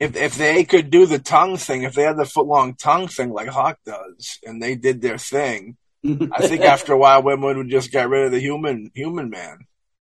if 0.01 0.17
if 0.17 0.37
they 0.37 0.65
could 0.65 0.91
do 0.91 1.07
the 1.07 1.19
tongue 1.19 1.57
thing, 1.57 1.83
if 1.83 1.95
they 1.95 2.03
had 2.03 2.17
the 2.17 2.25
foot 2.25 2.47
long 2.47 2.75
tongue 2.75 3.09
thing 3.09 3.31
like 3.31 3.49
Hawk 3.49 3.79
does, 3.85 4.39
and 4.45 4.63
they 4.63 4.75
did 4.77 5.01
their 5.01 5.19
thing, 5.19 5.77
I 6.05 6.47
think 6.47 6.63
after 6.75 6.93
a 6.93 6.99
while 6.99 7.23
women 7.23 7.57
would 7.59 7.71
just 7.71 7.91
get 7.91 8.09
rid 8.09 8.27
of 8.27 8.33
the 8.33 8.41
human 8.41 8.91
human 8.95 9.31
man. 9.31 9.59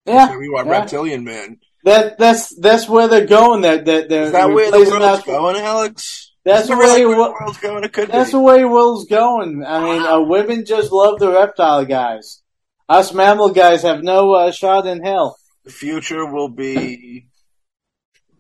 yeah, 0.06 0.36
we 0.36 0.48
want 0.48 0.66
yeah. 0.66 0.72
reptilian 0.80 1.24
man. 1.24 1.58
that 1.84 2.18
that's 2.18 2.54
that's 2.58 2.88
where 2.88 3.08
they're 3.08 3.26
going. 3.26 3.62
That 3.62 3.84
that 3.84 4.08
they're 4.08 4.24
Is 4.24 4.32
that 4.32 4.50
where 4.50 4.70
the 4.70 4.78
world's 4.78 4.94
us- 5.04 5.24
going, 5.24 5.56
Alex? 5.56 6.28
That's 6.44 6.66
the 6.66 6.74
way 6.76 6.80
really 6.86 7.06
where 7.06 7.16
the 7.16 7.36
world's 7.40 7.58
going. 7.58 7.84
It 7.84 7.92
could 7.92 8.08
That's 8.10 8.30
be. 8.30 8.32
the 8.32 8.40
way 8.40 8.64
world's 8.64 9.06
going. 9.06 9.64
I 9.64 9.80
mean, 9.80 10.02
uh, 10.02 10.22
women 10.22 10.64
just 10.64 10.90
love 10.90 11.20
the 11.20 11.30
reptile 11.30 11.84
guys. 11.84 12.42
Us 12.88 13.14
mammal 13.14 13.50
guys 13.50 13.82
have 13.82 14.02
no 14.02 14.32
uh, 14.32 14.50
shot 14.50 14.84
in 14.88 15.04
hell. 15.04 15.38
the 15.64 15.70
future 15.70 16.26
will 16.26 16.48
be 16.48 17.28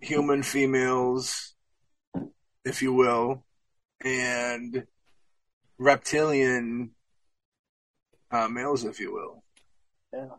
human 0.02 0.42
females, 0.42 1.54
if 2.64 2.82
you 2.82 2.92
will, 2.92 3.44
and 4.04 4.86
reptilian 5.78 6.90
uh, 8.30 8.48
males, 8.48 8.84
if 8.84 9.00
you 9.00 9.12
will. 9.12 9.42
Yeah. 10.12 10.36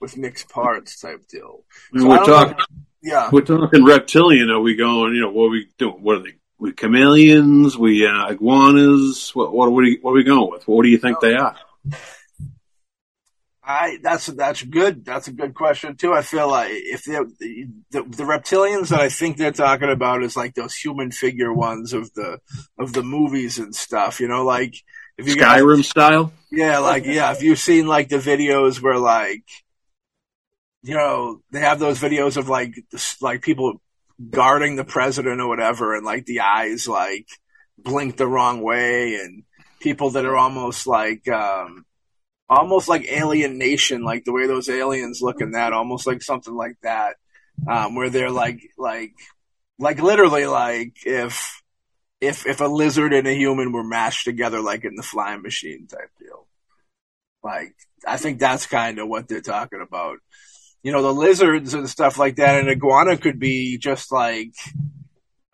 With 0.00 0.16
mixed 0.16 0.48
parts 0.48 1.00
type 1.00 1.26
deal. 1.28 1.64
So 1.96 2.08
we're 2.08 2.16
don't 2.16 2.26
know- 2.26 2.26
talking. 2.26 2.56
Yeah. 3.02 3.28
We're 3.32 3.40
talking 3.42 3.84
reptilian. 3.84 4.48
Are 4.50 4.60
we 4.60 4.76
going? 4.76 5.14
You 5.14 5.22
know, 5.22 5.30
what 5.30 5.46
are 5.46 5.50
we 5.50 5.68
doing? 5.76 6.02
What 6.02 6.16
are 6.18 6.22
they? 6.22 6.34
We 6.58 6.72
chameleons? 6.72 7.76
We 7.76 8.06
uh, 8.06 8.28
iguanas? 8.28 9.34
What? 9.34 9.52
What 9.52 9.66
are 9.66 9.70
we? 9.72 9.98
What 10.00 10.12
are 10.12 10.14
we 10.14 10.22
going 10.22 10.50
with? 10.50 10.68
What 10.68 10.84
do 10.84 10.88
you 10.88 10.98
think 10.98 11.18
they 11.20 11.34
are? 11.34 11.56
I 13.64 13.98
that's 14.02 14.26
that's 14.26 14.62
good. 14.62 15.04
That's 15.04 15.28
a 15.28 15.32
good 15.32 15.54
question 15.54 15.96
too. 15.96 16.12
I 16.12 16.22
feel 16.22 16.48
like 16.48 16.70
if 16.72 17.04
the, 17.04 17.30
the 17.90 18.02
the 18.02 18.24
reptilians 18.24 18.88
that 18.88 19.00
I 19.00 19.08
think 19.08 19.36
they're 19.36 19.52
talking 19.52 19.90
about 19.90 20.24
is 20.24 20.36
like 20.36 20.54
those 20.54 20.74
human 20.74 21.12
figure 21.12 21.52
ones 21.52 21.92
of 21.92 22.12
the 22.14 22.40
of 22.76 22.92
the 22.92 23.04
movies 23.04 23.58
and 23.58 23.72
stuff. 23.72 24.18
You 24.18 24.26
know, 24.26 24.44
like 24.44 24.74
if 25.16 25.28
you 25.28 25.36
guys, 25.36 25.62
Skyrim 25.62 25.84
style. 25.84 26.32
yeah, 26.50 26.78
like 26.78 27.06
yeah, 27.06 27.30
if 27.30 27.42
you've 27.42 27.58
seen 27.58 27.86
like 27.86 28.08
the 28.08 28.16
videos 28.16 28.82
where 28.82 28.98
like, 28.98 29.44
you 30.82 30.96
know, 30.96 31.40
they 31.52 31.60
have 31.60 31.78
those 31.78 32.00
videos 32.00 32.36
of 32.36 32.48
like 32.48 32.74
like 33.20 33.42
people 33.42 33.80
guarding 34.30 34.74
the 34.74 34.84
president 34.84 35.40
or 35.40 35.46
whatever, 35.46 35.94
and 35.94 36.04
like 36.04 36.26
the 36.26 36.40
eyes 36.40 36.88
like 36.88 37.28
blink 37.78 38.16
the 38.16 38.26
wrong 38.26 38.60
way, 38.60 39.14
and 39.14 39.44
people 39.78 40.10
that 40.10 40.24
are 40.24 40.36
almost 40.36 40.88
like 40.88 41.28
um 41.28 41.84
almost 42.48 42.88
like 42.88 43.10
Alien 43.10 43.58
Nation, 43.58 44.02
like 44.02 44.24
the 44.24 44.32
way 44.32 44.46
those 44.46 44.68
aliens 44.68 45.20
look 45.22 45.40
in 45.40 45.52
that, 45.52 45.72
almost 45.72 46.06
like 46.06 46.22
something 46.22 46.54
like 46.54 46.76
that, 46.82 47.16
um, 47.68 47.94
where 47.94 48.10
they're 48.10 48.30
like 48.30 48.60
like 48.76 49.12
like 49.78 50.00
literally 50.00 50.46
like 50.46 50.94
if 51.04 51.62
if 52.20 52.46
if 52.46 52.60
a 52.60 52.66
lizard 52.66 53.12
and 53.12 53.26
a 53.26 53.34
human 53.34 53.72
were 53.72 53.84
mashed 53.84 54.24
together 54.24 54.60
like 54.60 54.84
in 54.84 54.94
the 54.94 55.02
flying 55.02 55.42
machine 55.42 55.86
type 55.86 56.10
deal. 56.20 56.46
Like 57.42 57.74
I 58.06 58.16
think 58.16 58.38
that's 58.38 58.66
kind 58.66 58.98
of 58.98 59.08
what 59.08 59.28
they're 59.28 59.40
talking 59.40 59.80
about. 59.80 60.18
You 60.82 60.92
know, 60.92 61.02
the 61.02 61.12
lizards 61.12 61.74
and 61.74 61.88
stuff 61.88 62.18
like 62.18 62.36
that, 62.36 62.60
and 62.60 62.68
iguana 62.68 63.16
could 63.16 63.38
be 63.38 63.78
just 63.78 64.10
like 64.12 64.52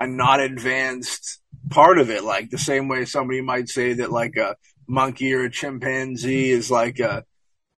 a 0.00 0.06
not 0.06 0.40
advanced 0.40 1.40
part 1.70 1.98
of 1.98 2.10
it, 2.10 2.24
like 2.24 2.50
the 2.50 2.58
same 2.58 2.88
way 2.88 3.04
somebody 3.04 3.40
might 3.40 3.68
say 3.68 3.94
that 3.94 4.10
like 4.10 4.36
a 4.36 4.56
monkey 4.88 5.32
or 5.34 5.44
a 5.44 5.50
chimpanzee 5.50 6.50
is 6.50 6.70
like 6.70 6.98
a 6.98 7.24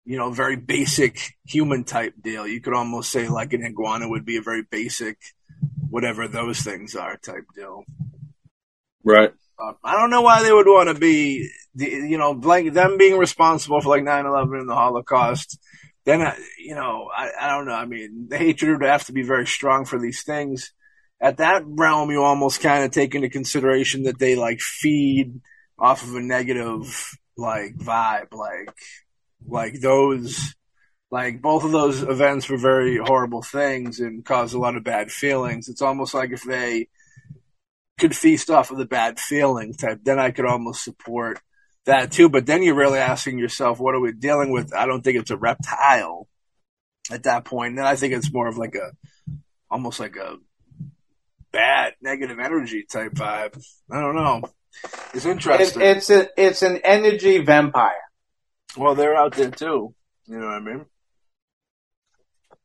you 0.05 0.17
know 0.17 0.31
very 0.31 0.57
basic 0.57 1.35
human 1.45 1.85
type 1.85 2.15
deal. 2.21 2.47
You 2.47 2.61
could 2.61 2.75
almost 2.75 3.11
say 3.11 3.29
like 3.29 3.53
an 3.53 3.65
iguana 3.65 4.09
would 4.09 4.25
be 4.25 4.37
a 4.39 4.43
very 4.43 4.63
basic 4.71 5.19
whatever 5.91 6.29
those 6.29 6.61
things 6.61 6.95
are 6.95 7.17
type 7.17 7.45
deal. 7.55 7.85
Right. 9.05 9.33
Uh, 9.59 9.73
I 9.85 9.99
don't 9.99 10.11
know 10.11 10.23
why 10.23 10.43
they 10.43 10.53
would 10.53 10.67
want 10.67 10.89
to 10.89 10.95
be, 10.99 11.51
the, 11.75 11.87
you 11.87 12.17
know, 12.19 12.31
like 12.31 12.73
them 12.73 12.97
being 12.97 13.19
responsible 13.19 13.81
for 13.81 13.89
like 13.89 14.03
9-11 14.05 14.61
and 14.61 14.69
the 14.69 14.75
Holocaust. 14.75 15.59
Then, 16.05 16.23
I- 16.23 16.39
you 16.59 16.75
know, 16.75 17.11
I, 17.15 17.31
I 17.41 17.51
don't 17.51 17.67
know. 17.67 17.75
I 17.75 17.87
mean, 17.87 18.27
the 18.29 18.39
hatred 18.39 18.81
would 18.81 18.89
have 18.89 19.05
to 19.07 19.13
be 19.13 19.23
very 19.23 19.47
strong 19.47 19.85
for 19.85 19.99
these 19.99 20.23
things. 20.23 20.73
At 21.21 21.39
that 21.39 21.65
realm, 21.67 22.11
you 22.11 22.23
almost 22.23 22.63
kind 22.63 22.85
of 22.85 22.93
take 22.93 23.15
into 23.15 23.29
consideration 23.29 24.05
that 24.05 24.19
they 24.19 24.37
like 24.37 24.61
feed 24.61 25.41
off 25.81 26.03
of 26.03 26.15
a 26.15 26.21
negative 26.21 27.17
like 27.37 27.77
vibe, 27.77 28.33
like 28.33 28.71
like 29.47 29.81
those, 29.81 30.55
like 31.11 31.41
both 31.41 31.65
of 31.65 31.73
those 31.73 32.03
events 32.03 32.49
were 32.49 32.59
very 32.59 32.99
horrible 32.99 33.43
things 33.43 33.99
and 34.01 34.25
caused 34.25 34.55
a 34.55 34.59
lot 34.59 34.77
of 34.77 34.85
bad 34.85 35.11
feelings. 35.11 35.69
It's 35.69 35.83
almost 35.83 36.15
like 36.15 36.31
if 36.31 36.43
they 36.43 36.89
could 37.99 38.15
feast 38.15 38.51
off 38.51 38.71
of 38.71 38.79
the 38.79 38.87
bad 38.87 39.19
feeling 39.19 39.75
type, 39.75 40.01
then 40.03 40.19
I 40.19 40.31
could 40.31 40.47
almost 40.47 40.85
support 40.85 41.41
that 41.87 42.13
too. 42.13 42.29
But 42.29 42.47
then 42.47 42.63
you're 42.63 42.75
really 42.75 42.99
asking 42.99 43.39
yourself, 43.39 43.81
what 43.81 43.95
are 43.95 44.01
we 44.01 44.13
dealing 44.13 44.53
with? 44.53 44.75
I 44.75 44.87
don't 44.87 45.03
think 45.03 45.19
it's 45.19 45.31
a 45.31 45.37
reptile 45.37 46.29
at 47.11 47.25
that 47.25 47.45
point. 47.45 47.77
Then 47.77 47.87
I 47.87 47.97
think 47.97 48.15
it's 48.15 48.33
more 48.33 48.49
of 48.49 48.59
like 48.59 48.75
a, 48.75 48.93
almost 49.71 50.01
like 50.01 50.17
a 50.17 50.37
bad 51.53 51.95
negative 52.01 52.39
energy 52.39 52.85
type 52.91 53.13
vibe. 53.13 53.63
I 53.91 54.01
don't 54.01 54.15
know. 54.15 54.43
It's 55.15 55.25
It, 55.25 55.31
interesting. 55.31 55.83
it's 55.83 56.11
a, 56.11 56.29
it's 56.37 56.63
an 56.63 56.79
energy 56.85 57.39
vampire. 57.45 58.03
well, 58.77 58.95
they're 58.95 59.17
out 59.17 59.35
there 59.35 59.51
too. 59.51 59.95
You 60.27 60.39
know 60.39 60.47
what 60.47 60.55
I 60.55 60.61
mean? 60.61 60.87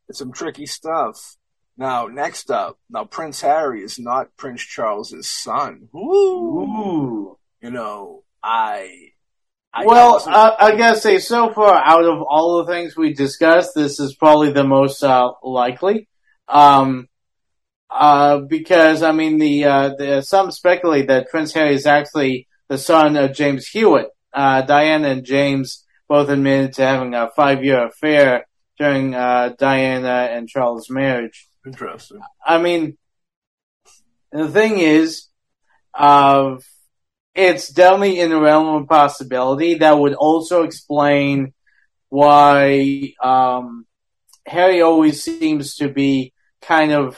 It's 0.08 0.20
some 0.20 0.32
tricky 0.32 0.66
stuff. 0.66 1.38
Now, 1.78 2.08
next 2.08 2.52
up, 2.52 2.78
now 2.90 3.04
Prince 3.06 3.42
Harry 3.42 3.84
is 3.84 4.00
not 4.00 4.38
Prince 4.38 4.62
Charles's 4.64 5.30
son. 5.30 5.90
Ooh. 5.96 7.38
You 7.62 7.72
know, 7.72 8.24
I. 8.44 9.10
I 9.74 9.86
well, 9.86 10.24
uh, 10.26 10.56
I 10.58 10.78
gotta 10.78 10.98
say, 10.98 11.20
so 11.20 11.52
far 11.52 11.76
out 11.76 12.06
of 12.06 12.22
all 12.22 12.64
the 12.64 12.72
things 12.72 12.96
we 12.96 13.14
discussed, 13.14 13.72
this 13.76 14.00
is 14.00 14.16
probably 14.16 14.54
the 14.54 14.64
most 14.64 15.04
uh, 15.04 15.32
likely. 15.44 16.08
Um, 16.48 17.10
uh, 17.98 18.40
because 18.40 19.02
I 19.02 19.14
mean, 19.14 19.38
the, 19.40 19.66
uh, 19.66 19.90
the 19.98 20.22
some 20.22 20.52
speculate 20.52 21.08
that 21.08 21.30
Prince 21.30 21.54
Harry 21.54 21.74
is 21.74 21.86
actually 21.86 22.48
the 22.68 22.78
son 22.78 23.16
of 23.16 23.34
James 23.34 23.68
Hewitt. 23.68 24.10
Uh, 24.34 24.62
Diana 24.64 25.10
and 25.10 25.24
James 25.24 25.86
both 26.10 26.28
admitted 26.30 26.74
to 26.74 26.84
having 26.84 27.14
a 27.14 27.30
five-year 27.36 27.88
affair 27.88 28.46
during 28.78 29.16
uh, 29.16 29.54
Diana 29.58 30.28
and 30.32 30.50
Charles' 30.50 30.90
marriage. 30.90 31.48
interesting. 31.66 32.20
I 32.46 32.62
mean, 32.62 32.98
the 34.32 34.50
thing 34.50 34.80
is, 34.80 35.28
uh, 35.94 36.58
it's 37.34 37.70
definitely 37.70 38.20
in 38.20 38.30
the 38.30 38.40
realm 38.40 38.82
of 38.82 38.90
possibility. 38.90 39.76
That 39.76 39.98
would 39.98 40.16
also 40.16 40.64
explain 40.64 41.54
why 42.10 43.14
um, 43.24 43.86
Harry 44.46 44.82
always 44.82 45.24
seems 45.24 45.76
to 45.76 45.88
be 45.88 46.34
kind 46.62 46.92
of 46.92 47.18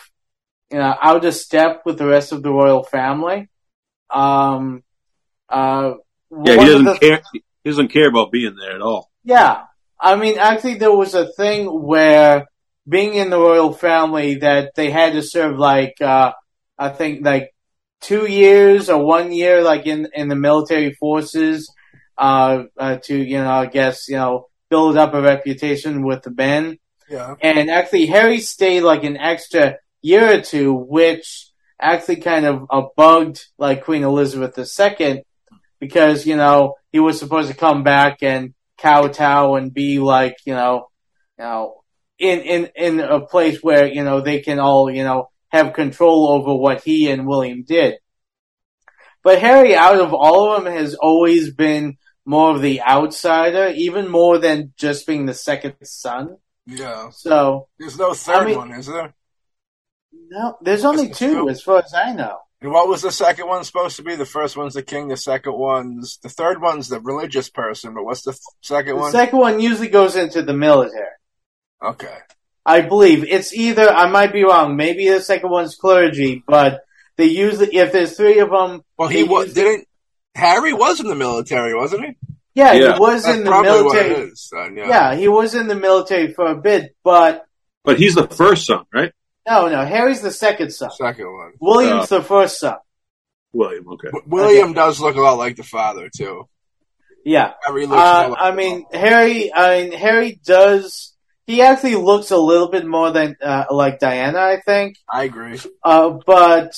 you 0.72 0.78
know, 0.78 0.95
out 1.01 1.24
of 1.26 1.34
step 1.34 1.82
with 1.86 1.97
the 1.97 2.05
rest 2.07 2.32
of 2.32 2.43
the 2.43 2.51
royal 2.51 2.84
family. 2.84 3.47
Um, 4.09 4.84
uh, 5.49 5.93
Yeah, 6.32 6.53
he 6.53 6.65
doesn't 6.65 6.84
the- 6.86 6.97
care. 6.99 7.22
He 7.34 7.70
doesn't 7.70 7.89
care 7.89 8.07
about 8.07 8.32
being 8.32 8.55
there 8.55 8.76
at 8.76 8.82
all. 8.82 9.09
yeah. 9.24 9.63
I 9.99 10.15
mean, 10.15 10.38
actually, 10.38 10.76
there 10.76 10.91
was 10.95 11.15
a 11.15 11.28
thing 11.34 11.65
where 11.65 12.45
being 12.88 13.15
in 13.15 13.32
the 13.32 13.39
royal 13.39 13.74
family 13.74 14.36
that 14.36 14.76
they 14.76 14.91
had 14.91 15.13
to 15.13 15.24
serve 15.24 15.57
like, 15.57 15.95
uh, 16.01 16.34
I 16.78 16.89
think 16.89 17.26
like 17.26 17.51
two 17.99 18.28
years 18.28 18.91
or 18.91 19.03
one 19.03 19.32
year, 19.32 19.63
like 19.63 19.88
in, 19.88 20.07
in 20.13 20.28
the 20.28 20.36
military 20.36 20.93
forces, 20.93 21.74
uh, 22.15 22.65
uh, 22.78 22.97
to, 23.05 23.18
you 23.18 23.39
know, 23.39 23.49
I 23.49 23.65
guess, 23.65 24.07
you 24.07 24.18
know, 24.18 24.45
build 24.70 24.97
up 24.97 25.15
a 25.15 25.22
reputation 25.22 26.05
with 26.05 26.22
the 26.22 26.32
men. 26.32 26.78
Yeah. 27.09 27.34
And 27.41 27.72
actually, 27.72 28.05
Harry 28.05 28.38
stayed 28.39 28.82
like 28.82 29.03
an 29.03 29.18
extra 29.18 29.78
year 30.02 30.38
or 30.38 30.41
two, 30.41 30.74
which 30.74 31.50
actually 31.80 32.18
kind 32.18 32.45
of 32.45 32.66
uh, 32.70 32.84
bugged 32.95 33.45
like 33.58 33.84
Queen 33.84 34.04
Elizabeth 34.04 34.58
II 34.58 35.24
because, 35.80 36.26
you 36.26 36.36
know, 36.36 36.76
he 36.91 37.00
was 37.00 37.20
supposed 37.20 37.50
to 37.50 37.56
come 37.56 37.84
back 37.84 38.24
and 38.24 38.54
kowtow 38.78 39.56
and 39.56 39.74
be 39.74 40.00
like, 40.00 40.38
you 40.45 40.54
know, 40.54 40.88
you 41.38 41.43
know, 41.43 41.82
in, 42.20 42.39
in, 42.41 42.70
in 42.76 43.00
a 43.00 43.22
place 43.22 43.60
where, 43.62 43.86
you 43.88 44.04
know, 44.04 44.22
they 44.22 44.39
can 44.39 44.60
all, 44.60 44.89
you 44.89 45.04
know, 45.04 45.30
have 45.50 45.74
control 45.74 46.30
over 46.30 46.56
what 46.56 46.84
he 46.84 47.10
and 47.12 47.28
William 47.28 47.64
did. 47.64 47.95
But 49.24 49.39
Harry, 49.39 49.76
out 49.76 50.00
of 50.00 50.14
all 50.14 50.54
of 50.54 50.64
them, 50.64 50.74
has 50.74 50.95
always 50.95 51.54
been 51.54 51.98
more 52.26 52.56
of 52.56 52.62
the 52.62 52.82
outsider, 52.82 53.68
even 53.76 54.10
more 54.10 54.38
than 54.38 54.74
just 54.78 55.06
being 55.06 55.26
the 55.26 55.34
second 55.34 55.76
son. 55.84 56.38
Yeah. 56.66 57.10
So, 57.12 57.68
There's 57.80 57.98
no 57.98 58.14
third 58.14 58.36
I 58.36 58.45
mean- 58.45 58.58
one, 58.58 58.72
is 58.74 58.88
there? 58.88 59.14
No, 60.30 60.57
there's 60.61 60.86
only 60.86 61.07
That's 61.07 61.19
two 61.19 61.34
true. 61.34 61.49
as 61.49 61.61
far 61.61 61.80
as 61.80 61.93
I 61.93 62.13
know. 62.13 62.38
And 62.61 62.71
what 62.71 62.88
was 62.88 63.03
the 63.03 63.11
second 63.11 63.47
one 63.47 63.63
supposed 63.63 63.97
to 63.97 64.03
be? 64.03 64.15
The 64.15 64.25
first 64.25 64.57
one's 64.57 64.73
the 64.73 64.82
king, 64.82 65.07
the 65.09 65.17
second 65.17 65.53
one's 65.53 66.17
the 66.23 66.30
third 66.30 66.59
one's 66.61 66.88
the 66.89 66.99
religious 66.99 67.49
person, 67.49 67.93
but 67.93 68.03
what's 68.03 68.23
the 68.23 68.32
th- 68.32 68.41
second 68.61 68.95
The 68.95 69.01
one? 69.01 69.11
second 69.11 69.38
one 69.39 69.59
usually 69.59 69.89
goes 69.89 70.15
into 70.15 70.41
the 70.41 70.53
military. 70.53 71.05
okay. 71.82 72.17
I 72.65 72.82
believe 72.82 73.23
it's 73.23 73.53
either, 73.53 73.88
I 73.89 74.09
might 74.09 74.34
be 74.34 74.43
wrong, 74.43 74.75
maybe 74.75 75.07
the 75.07 75.21
second 75.21 75.49
one's 75.51 75.75
clergy, 75.75 76.43
but 76.45 76.82
they 77.15 77.25
usually, 77.25 77.73
if 77.75 77.93
there's 77.93 78.17
three 78.17 78.39
of 78.39 78.49
them, 78.49 78.82
Well, 78.97 79.07
he 79.07 79.23
was, 79.23 79.53
didn't. 79.53 79.88
Harry 80.36 80.73
was 80.73 80.99
in 80.99 81.07
the 81.07 81.15
military, 81.15 81.73
wasn't 81.73 82.05
he? 82.07 82.11
yeah, 82.55 82.73
Yeah. 82.73 82.93
he 82.95 82.99
was 82.99 83.23
That's 83.23 83.38
in 83.38 83.43
the 83.45 83.51
military. 83.51 83.84
what 84.11 84.19
it 84.19 84.19
is. 84.32 84.49
Then, 84.51 84.75
yeah. 84.75 84.88
Yeah, 84.89 85.15
he 85.15 85.28
was 85.30 85.55
in 85.55 85.67
the 85.67 85.75
military 85.75 86.34
for 86.34 86.47
a 86.47 86.55
bit, 86.57 86.93
but 87.05 87.45
But 87.86 87.99
he's 87.99 88.15
the 88.15 88.28
first 88.28 88.65
son, 88.65 88.84
right? 88.93 89.13
No, 89.48 89.68
no, 89.70 89.86
Harry's 89.86 90.22
the 90.22 90.32
second 90.32 90.72
son. 90.72 90.91
Second 90.91 91.32
one. 91.32 91.54
William's 91.60 92.10
the 92.10 92.22
first 92.22 92.60
son. 92.60 92.78
William. 93.54 93.88
Okay. 93.88 94.10
W- 94.10 94.26
William 94.28 94.74
does 94.74 95.00
look 95.00 95.16
a 95.16 95.22
lot 95.22 95.38
like 95.38 95.56
the 95.56 95.64
father 95.64 96.10
too. 96.16 96.48
Yeah. 97.24 97.54
Harry 97.66 97.86
looks. 97.86 98.02
Uh, 98.02 98.30
like 98.30 98.38
I 98.39 98.52
mean. 98.52 98.86
Harry. 98.91 99.54
I 99.54 99.82
mean, 99.84 99.91
Harry 99.93 100.39
does. 100.45 101.14
He 101.45 101.62
actually 101.62 101.95
looks 101.95 102.32
a 102.32 102.38
little 102.38 102.70
bit 102.70 102.86
more 102.86 103.12
than 103.12 103.38
uh, 103.41 103.66
like 103.72 104.00
Diana, 104.00 104.39
I 104.39 104.60
think. 104.60 104.98
I 105.10 105.24
agree. 105.24 105.60
Uh, 105.84 106.18
but 106.26 106.78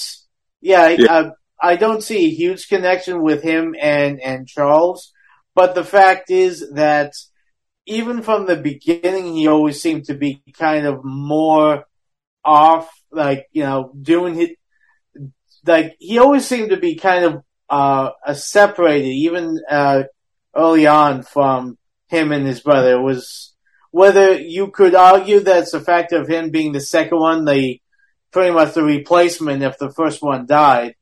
yeah, 0.62 0.90
Yeah. 0.90 1.12
Uh, 1.12 1.32
I 1.62 1.76
don't 1.76 2.02
see 2.02 2.26
a 2.26 2.30
huge 2.30 2.70
connection 2.70 3.22
with 3.22 3.42
him 3.44 3.76
and 3.80 4.22
and 4.22 4.48
Charles. 4.48 5.12
But 5.56 5.76
the 5.76 5.84
fact 5.84 6.30
is 6.30 6.72
that 6.76 7.14
even 7.86 8.22
from 8.22 8.46
the 8.46 8.56
beginning, 8.56 9.34
he 9.34 9.48
always 9.48 9.82
seemed 9.82 10.06
to 10.06 10.14
be 10.14 10.42
kind 10.54 10.86
of 10.86 11.04
more 11.04 11.84
off, 12.50 12.89
like 13.12 13.47
you 13.52 13.64
know, 13.64 13.91
doing 14.02 14.34
his 14.34 14.50
like 15.66 15.95
he 16.00 16.18
always 16.18 16.45
seemed 16.47 16.72
to 16.72 16.78
be 16.78 16.95
kind 16.95 17.26
of 17.26 17.43
uh, 17.70 18.10
uh 18.26 18.34
separated, 18.34 19.10
even 19.10 19.60
uh, 19.70 20.04
early 20.56 20.88
on 20.88 21.22
from 21.22 21.78
him 22.08 22.32
and 22.32 22.47
his 22.47 22.62
brother. 22.62 22.93
It 22.93 23.02
was 23.02 23.56
whether 23.91 24.34
you 24.34 24.72
could 24.72 24.95
argue 24.95 25.39
that's 25.39 25.72
the 25.72 25.80
fact 25.80 26.12
of 26.12 26.28
him 26.28 26.50
being 26.50 26.72
the 26.72 26.82
second 26.82 27.20
one, 27.20 27.45
the 27.45 27.80
pretty 28.32 28.52
much 28.52 28.74
the 28.74 28.84
replacement 28.84 29.64
if 29.64 29.78
the 29.78 29.91
first 29.91 30.22
one 30.22 30.47
died. 30.47 30.95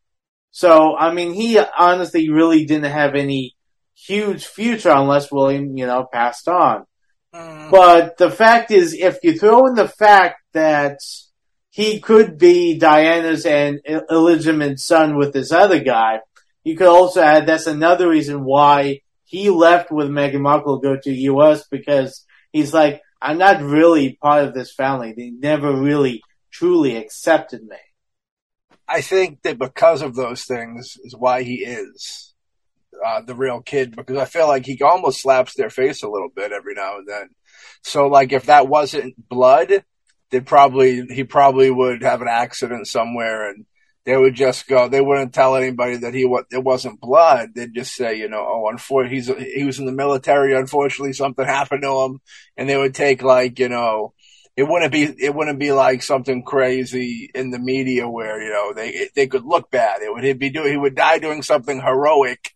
So 0.52 0.98
I 0.98 1.14
mean, 1.14 1.34
he 1.34 1.60
honestly 1.60 2.30
really 2.30 2.66
didn't 2.66 2.92
have 2.92 3.16
any 3.16 3.56
huge 3.96 4.46
future 4.46 4.92
unless 4.92 5.32
William, 5.32 5.78
you 5.78 5.86
know, 5.86 6.08
passed 6.12 6.50
on. 6.50 6.86
Mm. 7.34 7.72
But 7.72 8.18
the 8.18 8.32
fact 8.32 8.72
is, 8.72 8.94
if 8.94 9.20
you 9.24 9.38
throw 9.38 9.68
in 9.68 9.76
the 9.76 9.88
fact 9.88 10.42
that 10.54 11.00
he 11.78 12.00
could 12.00 12.40
be 12.40 12.80
Diana's 12.80 13.46
and 13.46 13.80
illegitimate 13.86 14.80
son 14.80 15.16
with 15.16 15.32
this 15.32 15.52
other 15.52 15.80
guy, 15.80 16.22
you 16.64 16.76
could 16.76 16.88
also 16.88 17.22
add 17.22 17.46
that's 17.46 17.68
another 17.68 18.10
reason 18.10 18.44
why 18.44 19.02
he 19.26 19.52
left 19.52 19.92
with 19.92 20.10
Meghan 20.10 20.42
Markle 20.42 20.82
to 20.82 20.88
go 20.88 20.98
to 21.00 21.12
U.S. 21.12 21.68
because 21.68 22.26
he's 22.52 22.74
like, 22.74 23.04
I'm 23.22 23.38
not 23.38 23.62
really 23.62 24.18
part 24.20 24.46
of 24.46 24.56
this 24.56 24.74
family. 24.74 25.14
They 25.16 25.30
never 25.30 25.72
really 25.72 26.24
truly 26.50 26.96
accepted 26.96 27.62
me. 27.62 27.78
I 28.88 29.02
think 29.02 29.44
that 29.44 29.60
because 29.60 30.02
of 30.02 30.16
those 30.16 30.46
things 30.46 30.98
is 31.04 31.16
why 31.16 31.44
he 31.44 31.58
is 31.58 32.34
uh, 33.06 33.22
the 33.22 33.36
real 33.36 33.62
kid 33.62 33.96
because 33.96 34.18
I 34.18 34.26
feel 34.26 34.48
like 34.48 34.66
he 34.66 34.82
almost 34.82 35.22
slaps 35.22 35.54
their 35.54 35.70
face 35.70 36.02
a 36.02 36.10
little 36.10 36.30
bit 36.36 36.52
every 36.52 36.74
now 36.74 36.98
and 36.98 37.08
then. 37.08 37.30
So 37.84 38.08
like 38.08 38.32
if 38.34 38.48
that 38.48 38.68
wasn't 38.68 39.30
blood, 39.30 39.84
they 40.32 40.40
probably 40.42 41.06
he 41.08 41.24
probably 41.24 41.72
would 41.72 42.04
have 42.04 42.22
an 42.22 42.28
accident 42.28 42.88
somewhere 42.88 43.50
and 43.50 43.66
they 44.08 44.16
would 44.16 44.36
just 44.36 44.68
go. 44.68 44.88
They 44.88 45.02
wouldn't 45.02 45.34
tell 45.34 45.58
anybody 45.58 45.98
that 45.98 46.14
he 46.14 46.22
it 46.52 46.64
wasn't 46.64 47.02
blood. 47.02 47.50
They'd 47.54 47.74
just 47.74 47.94
say, 47.94 48.18
you 48.18 48.30
know, 48.30 48.40
oh, 48.40 48.70
unfortunately, 48.72 49.18
he's 49.18 49.56
he 49.56 49.66
was 49.66 49.80
in 49.80 49.86
the 49.86 49.92
military. 49.92 50.56
Unfortunately, 50.56 51.12
something 51.12 51.46
happened 51.46 51.82
to 51.84 52.04
him, 52.04 52.22
and 52.56 52.70
they 52.70 52.78
would 52.78 52.96
take 52.96 53.22
like 53.22 53.60
you 53.60 53.68
know 53.68 54.14
it 54.56 54.64
wouldn't 54.64 54.94
be 54.94 55.04
it 55.04 55.36
wouldn't 55.36 55.60
be 55.60 55.74
like 55.74 56.02
something 56.02 56.42
crazy 56.42 57.30
in 57.36 57.52
the 57.52 57.60
media 57.60 58.10
where 58.10 58.42
you 58.42 58.50
know 58.50 58.74
they 58.74 59.10
they 59.14 59.28
could 59.28 59.44
look 59.44 59.70
bad. 59.70 60.02
It 60.02 60.12
would 60.12 60.24
he'd 60.24 60.40
be 60.40 60.52
doing 60.52 60.72
he 60.72 60.78
would 60.78 60.96
die 60.96 61.20
doing 61.20 61.44
something 61.44 61.82
heroic, 61.82 62.56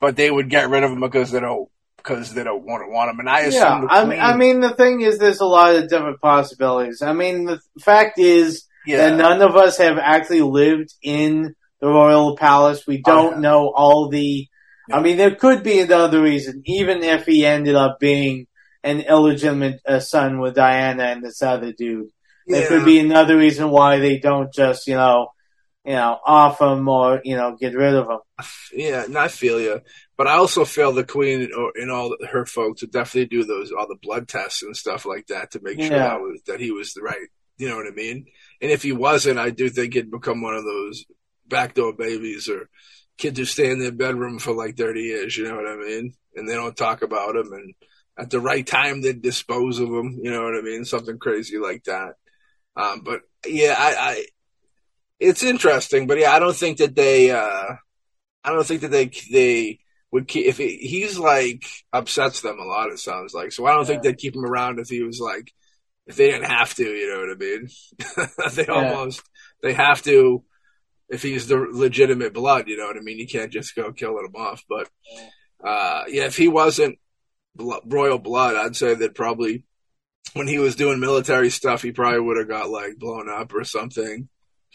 but 0.00 0.16
they 0.16 0.30
would 0.30 0.48
get 0.48 0.70
rid 0.70 0.82
of 0.82 0.90
him 0.90 1.00
because 1.00 1.30
they 1.30 1.40
don't 1.40 1.68
because 2.06 2.32
they 2.34 2.44
don't 2.44 2.64
want 2.64 2.84
to 2.84 2.90
want 2.90 3.10
him. 3.10 3.20
And 3.20 3.28
I 3.28 3.40
assume 3.40 3.60
Yeah, 3.60 3.80
the 3.80 3.92
I 3.92 4.04
mean, 4.04 4.20
I 4.20 4.36
mean, 4.36 4.60
the 4.60 4.74
thing 4.74 5.00
is, 5.00 5.18
there's 5.18 5.40
a 5.40 5.46
lot 5.46 5.74
of 5.74 5.88
different 5.88 6.20
possibilities. 6.20 7.02
I 7.02 7.12
mean, 7.12 7.44
the 7.44 7.60
fact 7.80 8.18
is 8.18 8.64
yeah, 8.86 9.10
that 9.10 9.16
none 9.16 9.42
of 9.42 9.56
us 9.56 9.78
have 9.78 9.98
actually 9.98 10.42
lived 10.42 10.94
in 11.02 11.54
the 11.80 11.88
royal 11.88 12.36
palace. 12.36 12.86
We 12.86 13.02
don't 13.02 13.34
yeah. 13.34 13.40
know 13.40 13.72
all 13.74 14.08
the. 14.08 14.48
I 14.90 15.00
mean, 15.00 15.16
there 15.16 15.34
could 15.34 15.64
be 15.64 15.80
another 15.80 16.22
reason, 16.22 16.62
even 16.64 17.02
if 17.02 17.26
he 17.26 17.44
ended 17.44 17.74
up 17.74 17.98
being 17.98 18.46
an 18.84 19.00
illegitimate 19.00 19.80
uh, 19.84 19.98
son 19.98 20.38
with 20.38 20.54
Diana 20.54 21.04
and 21.04 21.24
this 21.24 21.42
other 21.42 21.72
dude. 21.72 22.10
There 22.46 22.68
could 22.68 22.84
be 22.84 23.00
another 23.00 23.36
reason 23.36 23.70
why 23.70 23.98
they 23.98 24.20
don't 24.20 24.52
just, 24.54 24.86
you 24.86 24.94
know, 24.94 25.32
you 25.84 25.94
know, 25.94 26.18
off 26.24 26.60
him 26.60 26.88
or 26.88 27.20
you 27.24 27.36
know, 27.36 27.56
get 27.58 27.74
rid 27.74 27.94
of 27.94 28.08
him. 28.08 28.18
Yeah, 28.72 29.04
and 29.04 29.16
I 29.16 29.26
feel 29.26 29.60
you, 29.60 29.80
but 30.16 30.26
I 30.26 30.34
also 30.34 30.64
feel 30.64 30.92
the 30.92 31.04
queen 31.04 31.50
and, 31.76 31.90
all 31.90 32.16
her 32.30 32.46
folks 32.46 32.82
would 32.82 32.90
definitely 32.92 33.26
do 33.26 33.44
those 33.44 33.72
all 33.72 33.86
the 33.88 33.96
blood 34.00 34.28
tests 34.28 34.62
and 34.62 34.76
stuff 34.76 35.04
like 35.06 35.26
that 35.28 35.52
to 35.52 35.60
make 35.62 35.80
sure 35.80 35.96
Yeah. 35.96 36.08
that, 36.08 36.20
was, 36.20 36.40
that 36.46 36.60
he 36.60 36.70
was 36.70 36.92
the 36.94 37.02
right. 37.02 37.28
You 37.58 37.68
know 37.68 37.76
what 37.76 37.86
I 37.86 37.90
mean? 37.94 38.26
And 38.60 38.70
if 38.70 38.82
he 38.82 38.92
wasn't, 38.92 39.38
I 39.38 39.50
do 39.50 39.68
think 39.70 39.94
he'd 39.94 40.10
become 40.10 40.42
one 40.42 40.54
of 40.54 40.64
those 40.64 41.04
backdoor 41.48 41.94
babies 41.94 42.48
or 42.48 42.68
kids 43.16 43.38
who 43.38 43.44
stay 43.46 43.70
in 43.70 43.78
their 43.78 43.92
bedroom 43.92 44.38
for 44.38 44.52
like 44.52 44.76
thirty 44.76 45.02
years. 45.02 45.36
You 45.36 45.44
know 45.44 45.56
what 45.56 45.66
I 45.66 45.76
mean? 45.76 46.12
And 46.34 46.46
they 46.48 46.54
don't 46.54 46.76
talk 46.76 47.00
about 47.02 47.34
him, 47.36 47.52
and 47.52 47.74
at 48.18 48.28
the 48.30 48.40
right 48.40 48.66
time 48.66 49.00
they 49.00 49.14
dispose 49.14 49.78
of 49.78 49.88
him. 49.88 50.18
You 50.22 50.30
know 50.30 50.42
what 50.44 50.54
I 50.56 50.60
mean? 50.60 50.84
Something 50.84 51.18
crazy 51.18 51.56
like 51.56 51.84
that. 51.84 52.14
Um, 52.76 53.00
but 53.02 53.22
yeah, 53.46 53.74
I, 53.78 53.94
I, 53.98 54.24
it's 55.18 55.42
interesting, 55.42 56.06
but 56.06 56.18
yeah, 56.18 56.32
I 56.32 56.38
don't 56.38 56.56
think 56.56 56.78
that 56.78 56.94
they. 56.94 57.30
uh 57.30 57.76
I 58.44 58.52
don't 58.52 58.66
think 58.66 58.82
that 58.82 58.90
they 58.90 59.10
they 59.32 59.80
would 60.12 60.28
keep 60.28 60.46
if 60.46 60.58
he, 60.58 60.76
he's 60.76 61.18
like 61.18 61.64
upsets 61.92 62.40
them 62.40 62.58
a 62.58 62.64
lot. 62.64 62.90
It 62.90 62.98
sounds 62.98 63.34
like 63.34 63.52
so. 63.52 63.66
I 63.66 63.74
don't 63.74 63.86
think 63.86 64.02
they'd 64.02 64.18
keep 64.18 64.34
him 64.34 64.44
around 64.44 64.78
if 64.78 64.88
he 64.88 65.02
was 65.02 65.20
like 65.20 65.52
if 66.06 66.16
they 66.16 66.30
didn't 66.30 66.50
have 66.50 66.74
to. 66.74 66.84
You 66.84 67.12
know 67.12 67.20
what 67.20 67.30
I 67.30 67.38
mean? 67.38 67.68
they 68.54 68.66
almost 68.66 69.22
they 69.62 69.72
have 69.72 70.02
to 70.02 70.44
if 71.08 71.22
he's 71.22 71.48
the 71.48 71.56
legitimate 71.56 72.34
blood. 72.34 72.68
You 72.68 72.76
know 72.76 72.86
what 72.86 72.96
I 72.96 73.00
mean? 73.00 73.18
You 73.18 73.26
can't 73.26 73.52
just 73.52 73.74
go 73.74 73.92
killing 73.92 74.26
him 74.26 74.40
off. 74.40 74.64
But 74.68 74.88
uh 75.64 76.04
yeah, 76.08 76.24
if 76.24 76.36
he 76.36 76.48
wasn't 76.48 76.98
blo- 77.54 77.82
royal 77.84 78.18
blood, 78.18 78.54
I'd 78.56 78.76
say 78.76 78.94
that 78.94 79.14
probably 79.14 79.64
when 80.34 80.46
he 80.48 80.58
was 80.58 80.76
doing 80.76 81.00
military 81.00 81.50
stuff, 81.50 81.82
he 81.82 81.92
probably 81.92 82.20
would 82.20 82.36
have 82.36 82.48
got 82.48 82.70
like 82.70 82.98
blown 82.98 83.28
up 83.28 83.54
or 83.54 83.64
something 83.64 84.28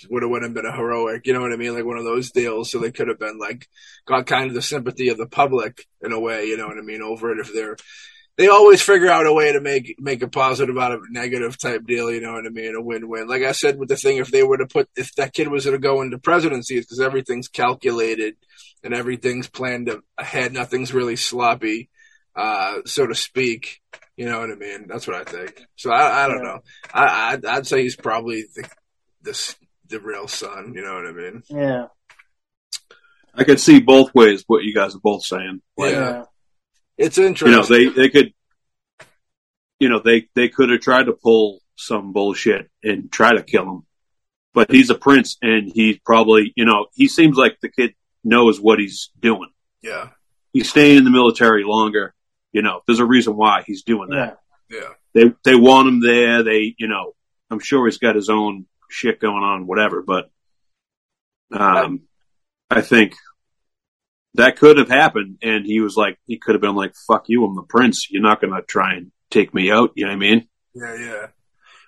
would 0.10 0.24
have 0.24 0.32
would 0.32 0.44
have 0.44 0.54
been 0.54 0.66
a 0.66 0.76
heroic, 0.76 1.28
you 1.28 1.34
know 1.34 1.42
what 1.42 1.54
I 1.54 1.58
mean, 1.58 1.74
like 1.74 1.86
one 1.86 1.98
of 1.98 2.04
those 2.04 2.32
deals. 2.32 2.72
So 2.72 2.80
they 2.80 2.92
could 2.92 3.08
have 3.08 3.20
been 3.20 3.38
like 3.40 3.68
got 4.06 4.26
kind 4.26 4.48
of 4.48 4.54
the 4.54 4.62
sympathy 4.62 5.10
of 5.10 5.18
the 5.18 5.28
public 5.28 5.86
in 6.02 6.12
a 6.12 6.20
way, 6.20 6.46
you 6.46 6.58
know 6.58 6.68
what 6.68 6.78
I 6.78 6.82
mean, 6.82 7.02
over 7.02 7.32
it 7.32 7.40
if 7.40 7.54
they're 7.54 7.78
they 8.38 8.48
always 8.48 8.82
figure 8.82 9.10
out 9.10 9.28
a 9.28 9.34
way 9.34 9.52
to 9.52 9.62
make 9.62 9.96
make 10.00 10.24
a 10.24 10.28
positive 10.28 10.78
out 10.78 10.94
of 10.94 11.02
a 11.02 11.12
negative 11.12 11.58
type 11.58 11.86
deal, 11.86 12.12
you 12.12 12.22
know 12.22 12.34
what 12.34 12.46
I 12.46 12.50
mean, 12.50 12.76
a 12.76 12.82
win 12.82 13.08
win. 13.08 13.28
Like 13.28 13.44
I 13.44 13.52
said 13.52 13.78
with 13.78 13.90
the 13.90 13.98
thing, 13.98 14.18
if 14.18 14.32
they 14.32 14.44
were 14.44 14.58
to 14.58 14.68
put 14.68 14.90
if 14.96 15.14
that 15.16 15.34
kid 15.34 15.48
was 15.48 15.66
going 15.66 15.76
to 15.76 15.80
go 15.80 16.02
into 16.02 16.18
presidency, 16.18 16.78
it's 16.78 16.88
because 16.88 17.02
everything's 17.02 17.48
calculated 17.48 18.36
and 18.84 18.94
everything's 18.94 19.50
planned 19.50 19.92
ahead, 20.18 20.54
nothing's 20.54 20.94
really 20.94 21.18
sloppy, 21.18 21.90
uh, 22.36 22.78
so 22.86 23.06
to 23.06 23.16
speak. 23.16 23.82
You 24.16 24.26
know 24.26 24.40
what 24.40 24.52
I 24.52 24.56
mean? 24.56 24.88
That's 24.88 25.08
what 25.08 25.16
I 25.16 25.24
think. 25.24 25.62
So 25.76 25.92
I, 25.92 26.26
I 26.26 26.28
don't 26.28 26.44
know. 26.44 26.60
I, 26.94 27.34
I'd, 27.34 27.46
I'd 27.46 27.68
say 27.68 27.84
he's 27.84 27.96
probably 27.96 28.46
the 28.56 28.70
the 29.24 29.56
the 29.92 30.00
real 30.00 30.28
son. 30.28 30.74
You 30.76 30.82
know 30.82 30.96
what 30.96 31.06
I 31.08 31.12
mean? 31.12 31.44
Yeah, 31.50 31.88
I 33.36 33.44
could 33.44 33.60
see 33.60 33.80
both 33.80 34.14
ways 34.16 34.44
what 34.48 34.64
you 34.64 34.74
guys 34.74 34.96
are 34.96 35.00
both 35.00 35.24
saying. 35.24 35.62
Like, 35.78 35.94
Yeah. 35.94 36.24
It's 36.98 37.18
you 37.18 37.24
know, 37.24 37.30
interesting. 37.30 37.76
they 37.78 37.88
they 37.90 38.10
could, 38.10 38.34
you 39.80 39.90
know, 39.90 40.00
they 40.00 40.28
they 40.36 40.50
could 40.50 40.70
have 40.70 40.82
tried 40.82 41.06
to 41.06 41.14
pull 41.14 41.60
some 41.76 42.14
bullshit 42.14 42.70
and 42.84 43.12
try 43.12 43.34
to 43.34 43.42
kill 43.42 43.64
him, 43.64 43.82
but 44.54 44.70
he's 44.70 44.90
a 44.92 44.96
prince, 44.96 45.38
and 45.42 45.72
he's 45.74 45.98
probably, 46.00 46.54
you 46.56 46.66
know, 46.66 46.88
he 46.94 47.08
seems 47.08 47.38
like 47.38 47.58
the 47.62 47.70
kid 47.70 47.96
knows 48.24 48.60
what 48.62 48.78
he's 48.78 49.10
doing. 49.20 49.50
yeah, 49.82 50.10
He's 50.54 50.70
staying 50.70 50.98
in 51.00 51.04
the 51.06 51.10
military 51.10 51.64
longer. 51.64 52.14
You 52.52 52.62
know, 52.62 52.82
there's 52.86 53.00
a 53.00 53.06
reason 53.06 53.36
why 53.36 53.64
he's 53.66 53.82
doing 53.84 54.10
that. 54.10 54.38
yeah, 54.70 54.80
yeah, 54.82 54.90
They 55.16 55.34
they 55.44 55.56
want 55.56 55.88
him 55.88 56.02
there. 56.02 56.44
They, 56.44 56.76
you 56.78 56.88
know, 56.88 57.14
I'm 57.50 57.60
sure 57.60 57.88
he's 57.88 57.98
got 57.98 58.16
his 58.16 58.30
own 58.30 58.68
shit 58.92 59.20
going 59.20 59.44
on, 59.44 59.68
whatever. 59.68 60.02
But 60.02 60.30
um, 61.52 62.02
I 62.70 62.82
think 62.82 63.16
that 64.36 64.58
could 64.58 64.78
have 64.78 64.90
happened, 64.90 65.38
and 65.42 65.66
he 65.66 65.80
was 65.82 65.98
like, 65.98 66.18
he 66.26 66.38
could 66.38 66.56
have 66.56 66.62
been 66.62 66.76
like, 66.76 66.94
"Fuck 67.08 67.26
you, 67.28 67.46
I'm 67.46 67.56
the 67.56 67.64
prince. 67.64 68.10
You're 68.10 68.22
not 68.22 68.42
going 68.42 68.54
to 68.54 68.62
try 68.62 68.94
and 68.96 69.12
take 69.30 69.54
me 69.54 69.72
out." 69.72 69.92
You 69.96 70.06
know 70.06 70.12
what 70.12 70.16
I 70.16 70.20
mean? 70.20 70.48
yeah, 70.74 70.96
yeah, 70.96 71.28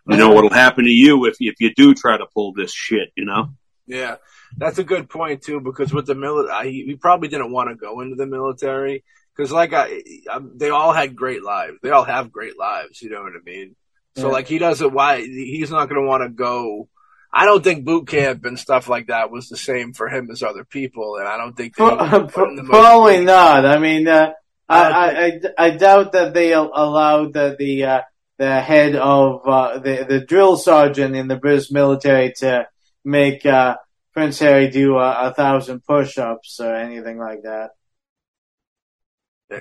You 0.09 0.17
know 0.17 0.31
what'll 0.31 0.49
happen 0.49 0.83
to 0.83 0.91
you 0.91 1.25
if 1.25 1.37
if 1.39 1.55
you 1.59 1.73
do 1.73 1.93
try 1.93 2.17
to 2.17 2.25
pull 2.33 2.53
this 2.53 2.73
shit. 2.73 3.09
You 3.15 3.25
know? 3.25 3.53
yeah. 3.87 4.15
That's 4.55 4.77
a 4.77 4.83
good 4.83 5.09
point 5.09 5.41
too, 5.41 5.61
because 5.61 5.91
with 5.91 6.05
the 6.05 6.13
military, 6.13 6.71
he 6.71 6.95
probably 6.95 7.27
didn't 7.27 7.51
want 7.51 7.69
to 7.69 7.75
go 7.75 8.01
into 8.01 8.15
the 8.15 8.27
military 8.27 9.03
because, 9.35 9.51
like, 9.51 9.73
I, 9.73 10.03
um, 10.31 10.51
they 10.55 10.69
all 10.69 10.93
had 10.93 11.15
great 11.15 11.43
lives. 11.43 11.77
They 11.81 11.89
all 11.89 12.03
have 12.03 12.31
great 12.31 12.55
lives. 12.55 13.01
You 13.01 13.09
know 13.09 13.23
what 13.23 13.31
I 13.33 13.43
mean? 13.43 13.75
So, 14.15 14.27
Yeah. 14.27 14.33
like, 14.33 14.47
he 14.47 14.59
doesn't. 14.59 14.93
Why 14.93 15.21
he's 15.21 15.71
not 15.71 15.89
going 15.89 15.99
to 15.99 16.07
want 16.07 16.21
to 16.21 16.29
go. 16.29 16.87
I 17.35 17.45
don't 17.45 17.63
think 17.63 17.83
boot 17.83 18.07
camp 18.07 18.45
and 18.45 18.59
stuff 18.59 18.87
like 18.87 19.07
that 19.07 19.31
was 19.31 19.49
the 19.49 19.57
same 19.57 19.93
for 19.93 20.07
him 20.07 20.29
as 20.31 20.43
other 20.43 20.63
people, 20.63 21.15
and 21.17 21.27
I 21.27 21.37
don't 21.37 21.57
think 21.57 21.75
that 21.75 21.83
he 21.83 21.97
Pro- 22.07 22.21
was 22.23 22.31
put 22.31 22.49
in 22.49 22.55
the 22.57 22.63
probably 22.63 23.17
most- 23.17 23.25
not. 23.25 23.65
I 23.65 23.79
mean, 23.79 24.07
uh, 24.07 24.33
I, 24.69 24.79
Uh, 24.79 24.91
I, 24.93 25.25
I, 25.25 25.67
I 25.67 25.69
doubt 25.71 26.11
that 26.13 26.33
they 26.33 26.53
allowed 26.53 27.33
the 27.33 27.55
the, 27.57 27.83
uh, 27.85 28.01
the 28.37 28.61
head 28.61 28.95
of 28.95 29.41
uh, 29.47 29.79
the 29.79 30.05
the 30.07 30.19
drill 30.21 30.57
sergeant 30.57 31.15
in 31.15 31.27
the 31.27 31.35
British 31.37 31.71
military 31.71 32.33
to 32.37 32.67
make 33.03 33.45
uh, 33.45 33.77
Prince 34.13 34.37
Harry 34.39 34.69
do 34.69 34.97
a 34.97 35.33
thousand 35.35 35.83
push-ups 35.85 36.59
or 36.59 36.73
anything 36.75 37.17
like 37.17 37.41
that. 37.43 37.71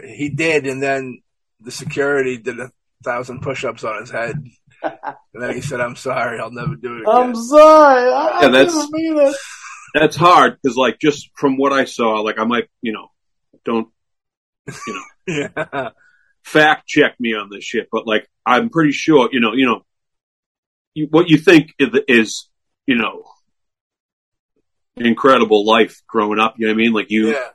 He 0.04 0.28
did, 0.30 0.66
and 0.66 0.82
then 0.82 1.22
the 1.60 1.70
security 1.70 2.38
did 2.38 2.58
a 2.60 2.70
thousand 3.04 3.40
push-ups 3.42 3.84
on 3.84 4.00
his 4.00 4.10
head, 4.10 4.36
and 4.82 5.42
then 5.42 5.54
he 5.54 5.60
said, 5.60 5.80
"I'm 5.80 5.96
sorry, 5.96 6.38
I'll 6.40 6.50
never 6.50 6.74
do 6.74 6.96
it 6.96 7.02
again." 7.02 7.14
I'm 7.14 7.34
sorry. 7.34 8.10
I, 8.10 8.42
Yeah, 8.42 8.48
that's- 8.48 8.74
didn't 8.74 8.92
mean 8.92 9.18
it. 9.18 9.36
That's 9.94 10.16
hard 10.16 10.56
because, 10.62 10.76
like, 10.76 10.98
just 10.98 11.28
from 11.36 11.58
what 11.58 11.72
I 11.72 11.84
saw, 11.84 12.20
like, 12.20 12.38
I 12.38 12.44
might, 12.44 12.68
you 12.80 12.92
know, 12.92 13.08
don't 13.64 13.88
you 14.86 14.94
know, 15.26 15.48
yeah, 15.66 15.90
fact 16.44 16.86
check 16.86 17.14
me 17.20 17.34
on 17.34 17.50
this 17.50 17.64
shit, 17.64 17.88
but 17.92 18.06
like 18.06 18.28
I'm 18.46 18.70
pretty 18.70 18.92
sure, 18.92 19.28
you 19.32 19.40
know, 19.40 19.52
you 19.52 19.66
know, 19.66 19.82
you, 20.94 21.08
what 21.10 21.28
you 21.28 21.36
think 21.36 21.74
is, 21.78 21.88
is, 22.08 22.48
you 22.86 22.96
know, 22.96 23.24
incredible 24.96 25.64
life 25.66 26.02
growing 26.06 26.38
up. 26.38 26.54
You 26.58 26.66
know 26.66 26.72
what 26.72 26.76
I 26.80 26.82
mean? 26.82 26.92
Like 26.92 27.10
you, 27.10 27.32
yeah, 27.32 27.48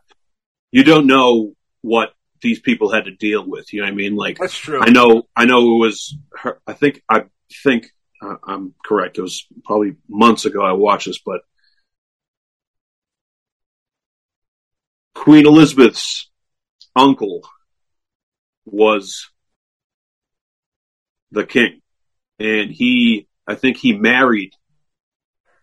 you 0.71 0.83
don't 0.83 1.07
know 1.07 1.53
what 1.81 2.13
these 2.41 2.59
people 2.59 2.91
had 2.91 3.05
to 3.05 3.11
deal 3.11 3.47
with. 3.47 3.71
You 3.73 3.81
know 3.81 3.87
what 3.87 3.93
I 3.93 3.95
mean? 3.95 4.15
Like 4.15 4.37
that's 4.39 4.57
true. 4.57 4.79
I 4.81 4.89
know, 4.89 5.23
I 5.35 5.45
know 5.45 5.59
it 5.59 5.79
was. 5.79 6.15
Her, 6.33 6.59
I 6.67 6.73
think, 6.73 7.03
I 7.09 7.25
think 7.63 7.87
uh, 8.21 8.35
I'm 8.43 8.73
correct. 8.83 9.17
It 9.17 9.21
was 9.21 9.45
probably 9.65 9.95
months 10.07 10.45
ago 10.45 10.63
I 10.63 10.73
watched 10.73 11.07
this, 11.07 11.19
but 11.19 11.41
Queen 15.13 15.45
Elizabeth's 15.47 16.29
uncle 16.95 17.41
was 18.65 19.29
the 21.31 21.45
king, 21.45 21.81
and 22.39 22.71
he, 22.71 23.27
I 23.47 23.55
think 23.55 23.77
he 23.77 23.93
married, 23.93 24.51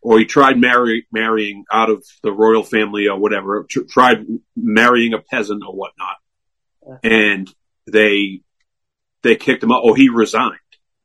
or 0.03 0.19
he 0.19 0.27
tried 0.27 0.59
marry, 0.59 1.07
marrying 1.13 1.65
out 1.73 1.91
of 1.91 2.05
the 2.23 2.33
royal 2.33 2.63
family 2.63 3.09
or 3.09 3.19
whatever, 3.19 3.65
tr- 3.69 3.83
tried 3.89 4.27
marrying 4.57 5.15
a 5.15 5.19
peasant 5.19 5.63
or 5.67 5.75
whatnot, 5.75 6.17
and 7.03 7.53
they 7.87 8.41
they 9.23 9.37
kicked 9.37 9.63
him 9.63 9.73
out. 9.73 9.83
Oh, 9.85 9.95
he 9.95 10.09
resigned. 10.09 10.59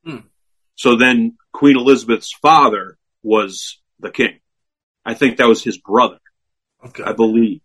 Hmm. 0.05 0.17
So 0.75 0.95
then 0.95 1.37
Queen 1.53 1.77
Elizabeth's 1.77 2.33
father 2.41 2.97
was 3.23 3.79
the 3.99 4.11
king. 4.11 4.39
I 5.05 5.13
think 5.13 5.37
that 5.37 5.47
was 5.47 5.63
his 5.63 5.77
brother. 5.77 6.19
Okay. 6.85 7.03
I 7.03 7.13
believe. 7.13 7.61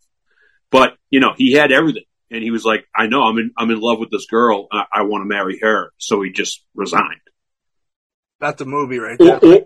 But 0.70 0.96
you 1.10 1.20
know, 1.20 1.34
he 1.36 1.52
had 1.52 1.70
everything, 1.70 2.04
and 2.30 2.42
he 2.42 2.50
was 2.50 2.64
like, 2.64 2.86
"I 2.96 3.06
know, 3.06 3.22
I'm 3.22 3.38
in, 3.38 3.52
I'm 3.56 3.70
in 3.70 3.78
love 3.80 4.00
with 4.00 4.10
this 4.10 4.26
girl. 4.26 4.66
I, 4.72 4.84
I 4.92 5.02
want 5.02 5.22
to 5.22 5.26
marry 5.26 5.58
her." 5.62 5.92
So 5.98 6.22
he 6.22 6.32
just 6.32 6.64
resigned. 6.74 7.20
That's 8.40 8.58
the 8.58 8.64
movie 8.64 8.98
right 8.98 9.18
there. 9.18 9.38
Or, 9.38 9.54
or, 9.54 9.64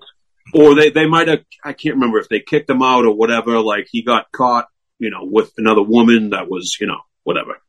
or 0.55 0.74
they 0.74 0.90
they 0.90 1.07
might 1.07 1.28
have. 1.28 1.40
I 1.64 1.72
can't 1.72 1.94
remember 1.94 2.18
if 2.18 2.28
they 2.28 2.40
kicked 2.40 2.68
him 2.68 2.82
out 2.82 3.07
or 3.07 3.14
whatever. 3.14 3.59
Like 3.61 3.88
he 3.90 4.03
got 4.03 4.30
caught, 4.32 4.66
you 4.99 5.11
know, 5.11 5.20
with 5.22 5.53
another 5.57 5.82
woman 5.82 6.30
that 6.30 6.51
was, 6.51 6.76
you 6.78 6.86
know, 6.86 7.01
whatever, 7.24 7.61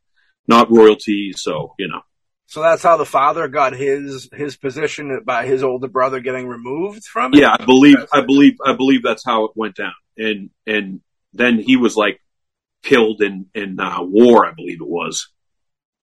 not 0.50 0.70
royalty. 0.70 1.32
So 1.34 1.74
you 1.78 1.88
know, 1.88 2.02
So 2.46 2.60
that's 2.60 2.82
how 2.82 2.96
the 2.98 3.06
father 3.06 3.48
got 3.48 3.72
his 3.74 4.28
his 4.32 4.56
position 4.56 5.22
by 5.24 5.46
his 5.46 5.62
older 5.62 5.88
brother 5.88 6.20
getting 6.20 6.46
removed 6.46 7.04
from 7.04 7.32
it. 7.32 7.40
yeah, 7.40 7.56
I 7.58 7.64
believe, 7.64 7.96
I 8.12 8.20
believe, 8.20 8.56
I 8.64 8.72
believe 8.74 9.02
that's 9.02 9.24
how 9.24 9.44
it 9.46 9.52
went 9.54 9.76
down. 9.76 9.94
And 10.18 10.50
and 10.66 11.00
then 11.32 11.58
he 11.58 11.76
was 11.76 11.96
like 11.96 12.20
killed 12.82 13.22
in 13.22 13.46
in 13.54 13.78
uh, 13.80 14.02
war, 14.02 14.44
I 14.46 14.52
believe 14.52 14.80
it 14.82 14.88
was. 15.00 15.28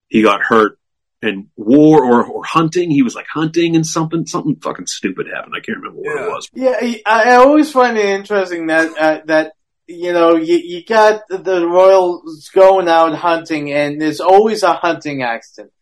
He 0.09 0.23
got 0.23 0.41
hurt 0.41 0.79
in 1.23 1.49
war 1.57 2.05
or 2.05 2.25
or 2.25 2.45
hunting. 2.45 2.91
He 2.93 3.03
was 3.03 3.15
like 3.17 3.27
hunting 3.33 3.75
and 3.75 3.85
something 3.85 4.25
something 4.27 4.57
fucking 4.63 4.87
stupid 4.87 5.27
happened. 5.27 5.55
I 5.57 5.61
can't 5.61 5.79
remember 5.79 6.01
what 6.01 6.15
Yeah. 6.15 6.25
it 6.27 6.29
was. 6.31 6.49
Yeah, 6.55 6.77
I, 6.81 7.03
I 7.33 7.35
always 7.37 7.73
find 7.73 7.99
it 7.99 8.05
interesting 8.07 8.69
that 8.69 8.97
uh, 8.97 9.21
that 9.27 9.53
you 9.87 10.13
know 10.13 10.37
you, 10.37 10.57
you 10.57 10.85
got 10.85 11.23
the 11.29 11.67
royals 11.67 12.49
going 12.55 12.89
out 12.89 13.15
hunting, 13.15 13.73
and 13.73 14.01
there's 14.01 14.21
always 14.21 14.63
a 14.63 14.75
hunting 14.75 15.23
accident. 15.23 15.73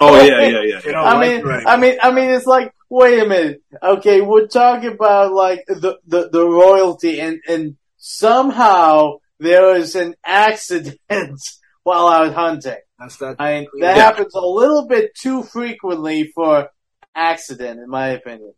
Oh 0.00 0.24
yeah, 0.24 0.46
yeah, 0.48 0.62
yeah. 0.62 0.80
You 0.84 0.92
know, 0.92 1.02
I 1.02 1.20
mean, 1.20 1.44
right. 1.44 1.64
I 1.66 1.76
mean, 1.76 1.98
I 2.02 2.10
mean, 2.10 2.30
it's 2.30 2.46
like, 2.46 2.72
wait 2.88 3.18
a 3.20 3.26
minute. 3.26 3.62
Okay, 3.82 4.20
we're 4.22 4.46
talking 4.46 4.92
about 4.92 5.32
like 5.32 5.64
the 5.66 5.98
the, 6.06 6.30
the 6.30 6.46
royalty, 6.48 7.20
and 7.20 7.40
and 7.46 7.76
somehow 7.98 9.18
there 9.40 9.74
is 9.76 9.94
an 9.94 10.14
accident 10.24 10.98
while 11.82 12.08
out 12.08 12.34
hunting. 12.34 12.76
That's 12.98 13.16
that. 13.18 13.36
I 13.38 13.60
mean, 13.60 13.68
that 13.80 13.96
Yeah. 13.96 14.02
happens 14.02 14.34
a 14.34 14.40
little 14.40 14.86
bit 14.88 15.14
too 15.14 15.42
frequently 15.42 16.32
for 16.34 16.68
accident, 17.14 17.80
in 17.80 17.88
my 17.88 18.08
opinion. 18.08 18.54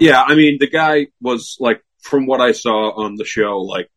Yeah, 0.00 0.22
I 0.22 0.34
mean, 0.34 0.56
the 0.58 0.68
guy 0.70 1.08
was 1.20 1.56
like, 1.60 1.82
from 2.00 2.26
what 2.26 2.40
I 2.40 2.52
saw 2.52 2.92
on 3.04 3.16
the 3.16 3.24
show, 3.24 3.58
like 3.58 3.88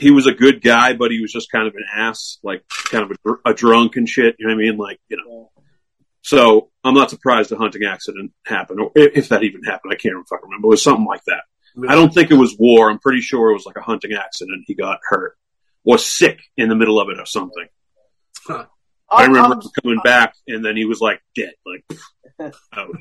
he 0.00 0.10
was 0.10 0.26
a 0.26 0.32
good 0.32 0.62
guy, 0.62 0.94
but 0.94 1.10
he 1.10 1.20
was 1.20 1.32
just 1.32 1.50
kind 1.50 1.66
of 1.66 1.74
an 1.74 1.84
ass, 1.94 2.38
like 2.42 2.62
kind 2.90 3.10
of 3.10 3.16
a, 3.44 3.50
a 3.50 3.54
drunk 3.54 3.96
and 3.96 4.08
shit. 4.08 4.36
You 4.38 4.46
know 4.46 4.54
what 4.54 4.60
I 4.62 4.66
mean? 4.68 4.76
Like, 4.78 5.00
you 5.08 5.16
know. 5.16 5.50
So 6.22 6.70
I'm 6.84 6.94
not 6.94 7.10
surprised 7.10 7.52
a 7.52 7.56
hunting 7.56 7.84
accident 7.84 8.32
happened, 8.44 8.80
or 8.80 8.90
if, 8.94 9.28
that 9.30 9.44
even 9.44 9.62
happened. 9.62 9.92
I 9.92 9.96
can't 9.96 10.12
even 10.12 10.24
fucking 10.24 10.44
remember. 10.44 10.66
It 10.66 10.70
was 10.70 10.82
something 10.82 11.06
like 11.06 11.24
that. 11.24 11.42
I 11.88 11.94
don't 11.94 12.12
think 12.12 12.30
it 12.30 12.34
was 12.34 12.56
war. 12.58 12.90
I'm 12.90 12.98
pretty 12.98 13.20
sure 13.20 13.50
it 13.50 13.54
was 13.54 13.64
like 13.66 13.76
a 13.76 13.82
hunting 13.82 14.12
accident. 14.12 14.64
He 14.66 14.74
got 14.74 14.98
hurt 15.08 15.36
or 15.84 15.96
sick 15.96 16.40
in 16.56 16.68
the 16.68 16.74
middle 16.74 17.00
of 17.00 17.08
it 17.08 17.18
or 17.20 17.24
something. 17.26 17.66
I 18.48 18.66
Um, 19.10 19.32
remember 19.32 19.54
um, 19.54 19.62
coming 19.82 20.00
back, 20.04 20.34
and 20.46 20.64
then 20.64 20.76
he 20.76 20.84
was 20.84 21.00
like 21.00 21.20
dead, 21.34 21.52
like. 21.64 21.98
um, 22.76 22.92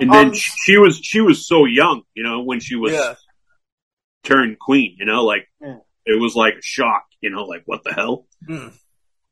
And 0.00 0.12
then 0.12 0.28
um, 0.28 0.34
she 0.34 0.50
she 0.64 0.78
was 0.78 0.98
she 1.02 1.20
was 1.20 1.46
so 1.46 1.66
young, 1.66 2.02
you 2.14 2.22
know, 2.22 2.40
when 2.42 2.58
she 2.60 2.74
was 2.76 2.92
Yeah. 2.92 3.14
turned 4.24 4.58
queen, 4.58 4.96
you 4.98 5.04
know, 5.06 5.24
like 5.24 5.48
Yeah. 5.60 5.76
It 6.06 6.20
was 6.20 6.34
like 6.34 6.54
a 6.54 6.62
shock, 6.62 7.04
you 7.20 7.30
know, 7.30 7.44
like 7.44 7.62
what 7.66 7.84
the 7.84 7.92
hell? 7.92 8.26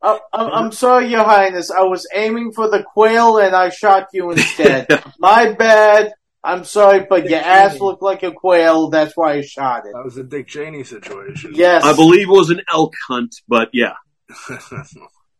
Uh, 0.01 0.19
I'm, 0.33 0.53
I'm 0.53 0.73
sorry, 0.73 1.09
Your 1.11 1.25
Highness. 1.25 1.71
I 1.71 1.83
was 1.83 2.07
aiming 2.15 2.53
for 2.53 2.71
the 2.71 2.83
quail 2.85 3.39
and 3.39 3.55
I 3.55 3.71
shot 3.71 4.07
you 4.13 4.31
instead. 4.31 4.87
My 5.19 5.53
bad. 5.53 6.13
I'm 6.45 6.63
sorry, 6.65 7.05
but 7.11 7.29
your 7.29 7.41
ass 7.41 7.81
looked 7.81 8.01
like 8.01 8.23
a 8.23 8.31
quail. 8.31 8.91
That's 8.91 9.17
why 9.17 9.35
I 9.35 9.41
shot 9.41 9.87
it. 9.87 9.93
That 9.93 10.05
was 10.05 10.17
a 10.19 10.23
Dick 10.23 10.47
Cheney 10.47 10.85
situation. 10.85 11.51
Yes. 11.55 11.83
I 11.83 11.95
believe 11.95 12.29
it 12.29 12.33
was 12.33 12.51
an 12.51 12.63
elk 12.73 12.95
hunt, 13.09 13.35
but 13.49 13.71
yeah, 13.73 13.95
elk. 14.49 14.89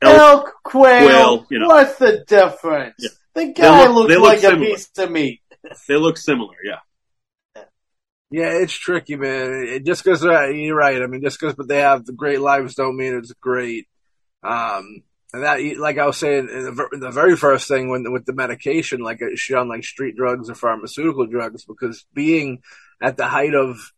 Elk, 0.03 0.53
quail. 0.65 1.07
Quail, 1.07 1.47
you 1.51 1.59
know. 1.61 1.69
What's 1.69 1.97
the 1.99 2.25
difference? 2.27 2.97
Yeah. 2.99 3.09
The 3.35 3.53
guy 3.53 3.87
look- 3.87 3.95
looked 3.95 4.09
they 4.09 4.17
look 4.17 4.43
like 4.43 4.53
a 4.53 4.57
piece 4.57 4.91
of 4.99 5.11
meat. 5.11 5.41
They 5.87 5.95
look 5.97 6.17
similar, 6.19 6.55
yeah. 6.65 6.79
Yeah, 8.31 8.51
it's 8.53 8.75
tricky, 8.75 9.17
man. 9.17 9.67
It, 9.69 9.87
just 9.87 10.05
because 10.05 10.23
you're 10.23 10.77
right. 10.77 11.03
I 11.03 11.07
mean, 11.07 11.23
just 11.23 11.41
because 11.41 11.55
but 11.55 11.69
they 11.69 11.79
have 11.79 12.05
the 12.05 12.13
great 12.13 12.41
lives 12.41 12.75
don't 12.75 12.97
mean 12.97 13.17
it's 13.17 13.33
great. 13.33 13.87
Um, 14.43 15.03
and 15.33 15.43
that, 15.43 15.61
like 15.79 15.99
I 15.99 16.07
was 16.07 16.17
saying, 16.17 16.49
in 16.51 16.65
the, 16.65 16.89
the 17.01 17.11
very 17.11 17.37
first 17.37 17.69
thing 17.69 17.91
when 17.91 18.11
with 18.13 18.27
the 18.27 18.33
medication, 18.35 19.01
like 19.01 19.19
it's 19.21 19.41
shown 19.41 19.69
like 19.69 19.85
street 19.85 20.17
drugs 20.17 20.51
or 20.51 20.55
pharmaceutical 20.55 21.27
drugs, 21.27 21.65
because 21.65 22.05
being 22.15 22.63
at 23.01 23.17
the 23.17 23.27
height 23.27 23.55
of 23.55 23.93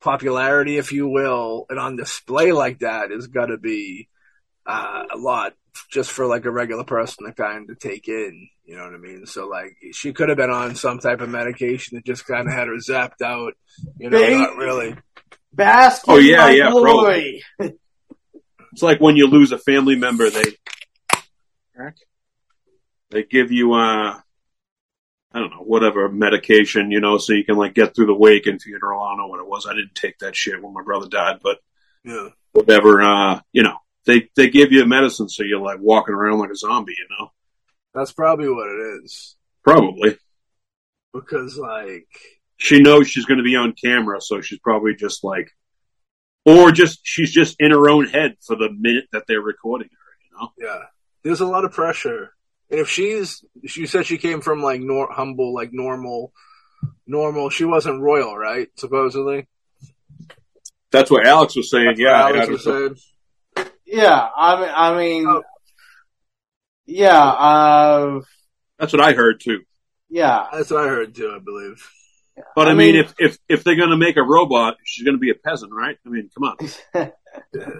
popularity, 0.00 0.76
if 0.76 0.92
you 0.92 1.08
will, 1.08 1.66
and 1.68 1.78
on 1.78 1.96
display 1.96 2.52
like 2.52 2.80
that 2.80 3.10
is 3.10 3.26
got 3.26 3.46
to 3.46 3.58
be 3.58 4.08
uh, 4.66 5.04
a 5.12 5.16
lot 5.16 5.54
just 5.90 6.10
for 6.10 6.26
like 6.26 6.44
a 6.44 6.50
regular 6.50 6.84
person 6.84 7.26
to 7.26 7.32
kind 7.32 7.68
of 7.70 7.78
take 7.78 8.08
in. 8.08 8.48
You 8.64 8.76
know 8.76 8.84
what 8.84 8.94
I 8.94 8.98
mean? 8.98 9.26
So 9.26 9.46
like 9.48 9.76
she 9.92 10.12
could 10.12 10.28
have 10.28 10.38
been 10.38 10.50
on 10.50 10.74
some 10.76 10.98
type 10.98 11.20
of 11.20 11.28
medication 11.28 11.96
that 11.96 12.04
just 12.04 12.26
kind 12.26 12.46
of 12.48 12.54
had 12.54 12.68
her 12.68 12.76
zapped 12.76 13.22
out. 13.22 13.54
You 13.98 14.10
know, 14.10 14.18
Babe. 14.18 14.38
not 14.38 14.56
really. 14.56 14.96
Bask 15.52 16.04
Oh, 16.08 16.18
in 16.18 16.26
yeah, 16.26 16.36
my 16.38 16.50
yeah, 16.50 16.70
glory. 16.70 17.42
It's 17.58 18.82
like 18.82 19.00
when 19.00 19.16
you 19.16 19.26
lose 19.28 19.52
a 19.52 19.58
family 19.58 19.94
member, 19.96 20.28
they 20.30 20.56
they 23.10 23.22
give 23.22 23.52
you 23.52 23.74
uh 23.74 24.18
I 25.36 25.40
don't 25.40 25.50
know, 25.50 25.62
whatever 25.64 26.08
medication, 26.08 26.92
you 26.92 27.00
know, 27.00 27.18
so 27.18 27.32
you 27.32 27.44
can 27.44 27.56
like 27.56 27.74
get 27.74 27.94
through 27.94 28.06
the 28.06 28.14
wake 28.14 28.46
and 28.46 28.62
funeral. 28.62 29.02
I 29.02 29.10
don't 29.10 29.18
know 29.18 29.26
what 29.26 29.40
it 29.40 29.48
was. 29.48 29.66
I 29.66 29.74
didn't 29.74 29.96
take 29.96 30.18
that 30.20 30.36
shit 30.36 30.62
when 30.62 30.72
my 30.72 30.82
brother 30.82 31.08
died, 31.08 31.40
but 31.42 31.58
Yeah. 32.04 32.28
whatever, 32.52 33.02
uh, 33.02 33.40
you 33.52 33.64
know, 33.64 33.76
they 34.06 34.28
they 34.36 34.50
give 34.50 34.72
you 34.72 34.82
a 34.82 34.86
medicine 34.86 35.28
so 35.28 35.42
you're 35.42 35.60
like 35.60 35.78
walking 35.80 36.14
around 36.14 36.38
like 36.38 36.50
a 36.50 36.56
zombie, 36.56 36.94
you 36.96 37.06
know. 37.18 37.30
That's 37.94 38.12
probably 38.12 38.48
what 38.48 38.68
it 38.68 39.02
is. 39.04 39.36
Probably. 39.62 40.16
Because 41.12 41.56
like 41.56 42.08
She 42.56 42.80
knows 42.80 43.08
she's 43.08 43.24
going 43.24 43.38
to 43.38 43.44
be 43.44 43.56
on 43.56 43.72
camera, 43.72 44.20
so 44.20 44.40
she's 44.40 44.58
probably 44.58 44.94
just 44.94 45.22
like, 45.24 45.50
or 46.44 46.72
just 46.72 47.00
she's 47.04 47.32
just 47.32 47.56
in 47.58 47.70
her 47.70 47.88
own 47.88 48.06
head 48.06 48.36
for 48.46 48.56
the 48.56 48.70
minute 48.70 49.04
that 49.12 49.24
they're 49.28 49.40
recording 49.40 49.88
her. 49.88 50.16
You 50.24 50.38
know, 50.38 50.52
Yeah. 50.58 50.82
There's 51.22 51.40
a 51.40 51.46
lot 51.46 51.64
of 51.64 51.72
pressure. 51.72 52.34
And 52.70 52.80
if 52.80 52.88
she's, 52.90 53.44
she 53.66 53.86
said 53.86 54.04
she 54.04 54.18
came 54.18 54.40
from 54.40 54.62
like 54.62 54.80
nor- 54.80 55.12
humble, 55.12 55.54
like 55.54 55.70
normal, 55.72 56.32
normal, 57.06 57.48
she 57.48 57.64
wasn't 57.64 58.02
royal, 58.02 58.36
right? 58.36 58.68
Supposedly. 58.76 59.46
that's 60.90 61.10
what 61.10 61.26
Alex 61.26 61.56
was 61.56 61.70
saying. 61.70 61.86
That's 61.86 62.00
yeah, 62.00 62.28
Alex 62.28 62.48
was 62.48 62.64
saying. 62.64 62.96
Yeah, 63.96 64.28
I 64.36 64.60
mean, 64.60 64.70
I 64.74 64.96
mean, 64.98 65.26
Oh. 65.28 65.42
yeah, 66.86 67.22
uh, 67.22 68.20
that's 68.78 68.92
what 68.92 69.02
I 69.02 69.12
heard 69.12 69.40
too. 69.40 69.60
yeah. 70.10 70.46
That's 70.52 70.70
what 70.70 70.84
I 70.84 70.88
heard 70.88 71.14
too, 71.14 71.32
I 71.34 71.38
believe. 71.38 71.88
But 72.56 72.66
I, 72.68 72.72
I 72.72 72.74
mean, 72.74 72.94
mean- 72.96 73.04
if 73.04 73.14
if 73.18 73.38
if 73.48 73.64
they're 73.64 73.76
going 73.76 73.90
to 73.90 73.96
make 73.96 74.16
a 74.16 74.22
robot, 74.22 74.76
she's 74.84 75.04
going 75.04 75.14
to 75.14 75.20
be 75.20 75.30
a 75.30 75.34
peasant, 75.34 75.72
right? 75.72 75.96
I 76.04 76.08
mean, 76.08 76.28
come 76.36 76.44
on. 76.94 77.12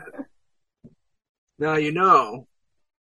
Now, 1.58 1.74
you 1.76 1.92
know, 1.92 2.48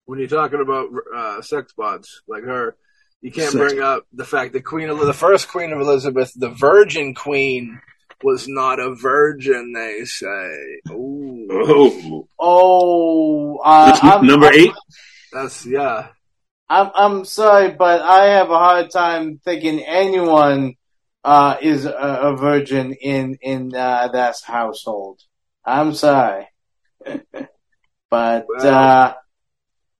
when 0.04 0.18
you're 0.18 0.28
talking 0.28 0.60
about 0.60 0.88
uh, 1.14 1.42
sex 1.42 1.72
bots 1.76 2.22
like 2.26 2.42
her, 2.42 2.76
you 3.20 3.30
can't 3.30 3.52
Sex- 3.52 3.72
bring 3.72 3.80
up 3.82 4.04
the 4.12 4.24
fact 4.24 4.52
that 4.54 4.64
Queen, 4.64 4.88
Eli- 4.88 5.04
the 5.06 5.12
first 5.12 5.48
Queen 5.48 5.72
of 5.72 5.80
Elizabeth, 5.80 6.32
the 6.34 6.48
Virgin 6.50 7.14
Queen, 7.14 7.80
was 8.24 8.46
not 8.48 8.80
a 8.80 8.94
virgin. 8.94 9.72
They 9.74 10.04
say. 10.04 10.80
Ooh, 10.90 11.46
Oh, 11.50 12.28
Oh, 12.38 13.56
uh, 13.64 13.86
That's 13.92 14.04
I'm, 14.04 14.26
number 14.26 14.46
I'm- 14.46 14.54
eight. 14.58 14.72
that's 15.32 15.66
yeah. 15.66 16.08
I'm 16.68 16.90
I'm 16.94 17.24
sorry, 17.26 17.70
but 17.72 18.00
I 18.00 18.26
have 18.36 18.50
a 18.50 18.56
hard 18.58 18.90
time 18.90 19.40
thinking 19.44 19.80
anyone 19.80 20.74
uh, 21.22 21.56
is 21.60 21.84
a, 21.84 21.92
a 21.92 22.36
virgin 22.36 22.94
in 22.94 23.36
in 23.42 23.74
uh, 23.74 24.08
that 24.12 24.36
household. 24.44 25.20
I'm 25.64 25.92
sorry, 25.94 26.48
but 28.10 28.46
Well. 28.48 28.66
uh, 28.66 29.14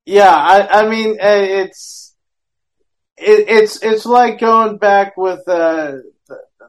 yeah, 0.07 0.35
I 0.35 0.83
I 0.83 0.89
mean 0.89 1.11
uh, 1.21 1.45
it's 1.63 2.15
it, 3.19 3.49
it's 3.49 3.83
it's 3.83 4.07
like 4.07 4.41
going 4.41 4.79
back 4.79 5.17
with 5.17 5.47
uh, 5.49 5.97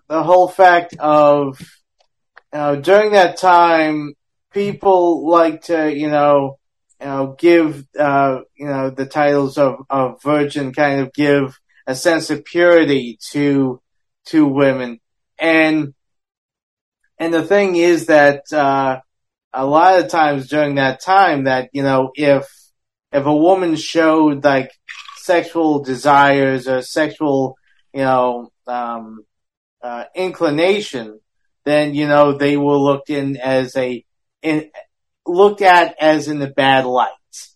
the, 0.07 0.23
whole 0.23 0.47
fact 0.47 0.95
of 0.99 1.59
you 1.59 2.59
know 2.59 2.81
during 2.81 3.11
that 3.13 3.37
time 3.37 4.13
people 4.51 5.27
like 5.27 5.63
to 5.63 5.93
you 5.93 6.09
know 6.09 6.57
you 7.03 7.09
know, 7.09 7.35
give, 7.37 7.85
uh, 7.99 8.39
you 8.55 8.65
know, 8.65 8.89
the 8.89 9.05
titles 9.05 9.57
of, 9.57 9.85
of 9.89 10.21
virgin 10.23 10.71
kind 10.71 11.01
of 11.01 11.11
give 11.11 11.59
a 11.85 11.95
sense 11.95 12.29
of 12.29 12.45
purity 12.45 13.19
to, 13.31 13.81
to 14.27 14.45
women. 14.45 15.01
And, 15.37 15.93
and 17.19 17.33
the 17.33 17.43
thing 17.43 17.75
is 17.75 18.05
that, 18.05 18.43
uh, 18.53 19.01
a 19.51 19.65
lot 19.65 19.99
of 19.99 20.07
times 20.07 20.47
during 20.47 20.75
that 20.75 21.01
time 21.01 21.43
that, 21.43 21.69
you 21.73 21.83
know, 21.83 22.11
if, 22.15 22.47
if 23.11 23.25
a 23.25 23.35
woman 23.35 23.75
showed 23.75 24.45
like 24.45 24.71
sexual 25.17 25.83
desires 25.83 26.69
or 26.69 26.81
sexual, 26.81 27.57
you 27.93 28.01
know, 28.01 28.49
um, 28.65 29.25
uh, 29.83 30.05
inclination, 30.15 31.19
then, 31.65 31.93
you 31.93 32.07
know, 32.07 32.37
they 32.37 32.57
were 32.57 32.77
looked 32.77 33.09
in 33.09 33.37
as 33.37 33.75
a, 33.75 34.03
in, 34.41 34.69
looked 35.27 35.61
at 35.61 35.95
as 35.99 36.27
in 36.27 36.39
the 36.39 36.47
bad 36.47 36.85
light. 36.85 37.11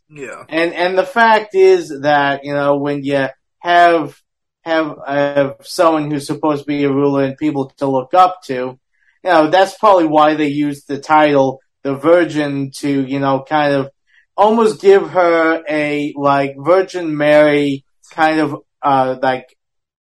Yeah. 0.09 0.43
And, 0.47 0.73
and 0.73 0.97
the 0.97 1.05
fact 1.05 1.55
is 1.55 2.01
that, 2.01 2.43
you 2.43 2.53
know, 2.53 2.77
when 2.77 3.03
you 3.03 3.27
have, 3.59 4.21
have, 4.61 4.95
have 5.05 5.55
someone 5.61 6.11
who's 6.11 6.27
supposed 6.27 6.63
to 6.63 6.67
be 6.67 6.83
a 6.83 6.91
ruler 6.91 7.23
and 7.23 7.37
people 7.37 7.69
to 7.77 7.87
look 7.87 8.13
up 8.13 8.41
to, 8.43 8.53
you 8.53 8.79
know, 9.23 9.49
that's 9.49 9.77
probably 9.77 10.05
why 10.05 10.35
they 10.35 10.47
used 10.47 10.87
the 10.87 10.99
title, 10.99 11.59
the 11.83 11.95
Virgin, 11.95 12.71
to, 12.75 13.05
you 13.05 13.19
know, 13.19 13.43
kind 13.47 13.73
of 13.73 13.89
almost 14.37 14.81
give 14.81 15.09
her 15.09 15.63
a, 15.67 16.13
like, 16.15 16.55
Virgin 16.57 17.17
Mary 17.17 17.83
kind 18.11 18.39
of, 18.39 18.55
uh, 18.81 19.17
like, 19.21 19.57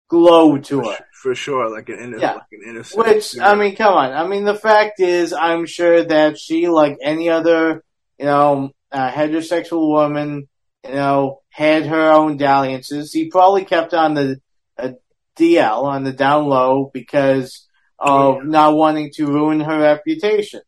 glow 0.09 0.59
to 0.59 0.81
her. 0.83 0.99
For 1.23 1.35
sure, 1.35 1.69
like 1.69 1.89
an 1.89 1.97
innocent, 1.99 2.23
Yeah. 2.23 2.35
like 2.35 2.53
an 2.53 2.63
innocent. 2.69 3.07
Which 3.07 3.39
I 3.41 3.55
mean, 3.57 3.75
come 3.75 3.95
on. 3.95 4.13
I 4.13 4.27
mean, 4.27 4.45
the 4.45 4.55
fact 4.55 5.01
is, 5.01 5.33
I'm 5.33 5.67
sure 5.67 6.05
that 6.05 6.39
she, 6.39 6.69
like 6.69 6.97
any 7.03 7.29
other, 7.29 7.83
you 8.19 8.27
know, 8.27 8.71
uh, 8.93 9.11
heterosexual 9.11 9.89
woman, 9.89 10.49
you 10.85 10.95
know, 10.95 11.41
had 11.51 11.87
her 11.87 12.13
own 12.13 12.37
dalliances. 12.37 13.13
He 13.13 13.29
probably 13.31 13.65
kept 13.65 13.95
on 13.95 14.15
the 14.15 14.41
uh, 14.79 14.93
DL 15.37 15.83
on 15.83 16.05
the 16.05 16.13
down 16.13 16.47
low 16.47 16.91
because 16.95 17.67
of 17.99 18.37
Yeah. 18.37 18.43
not 18.45 18.77
wanting 18.77 19.11
to 19.15 19.27
ruin 19.27 19.59
her 19.61 19.79
reputation. 19.81 20.61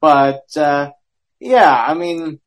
But 0.00 0.44
uh, 0.56 0.90
yeah, 1.38 1.70
I 1.70 1.92
mean, 1.94 2.40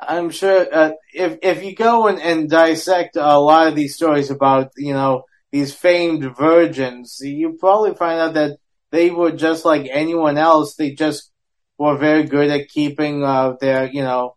I'm 0.00 0.30
sure 0.30 0.66
uh, 0.72 0.92
if 1.12 1.38
if 1.42 1.64
you 1.64 1.74
go 1.74 2.06
and, 2.06 2.20
and 2.20 2.48
dissect 2.48 3.16
a 3.16 3.38
lot 3.38 3.66
of 3.68 3.74
these 3.74 3.94
stories 3.96 4.30
about 4.30 4.70
you 4.76 4.92
know 4.92 5.24
these 5.54 5.72
famed 5.72 6.36
virgins, 6.36 7.20
you 7.22 7.56
probably 7.60 7.94
find 7.94 8.18
out 8.18 8.34
that 8.34 8.58
they 8.90 9.10
were 9.10 9.30
just 9.30 9.64
like 9.64 9.88
anyone 9.88 10.36
else. 10.36 10.74
They 10.74 10.90
just 10.90 11.30
were 11.78 11.96
very 11.96 12.24
good 12.24 12.50
at 12.50 12.68
keeping 12.68 13.22
uh, 13.22 13.54
their 13.60 13.86
you 13.86 14.02
know 14.02 14.34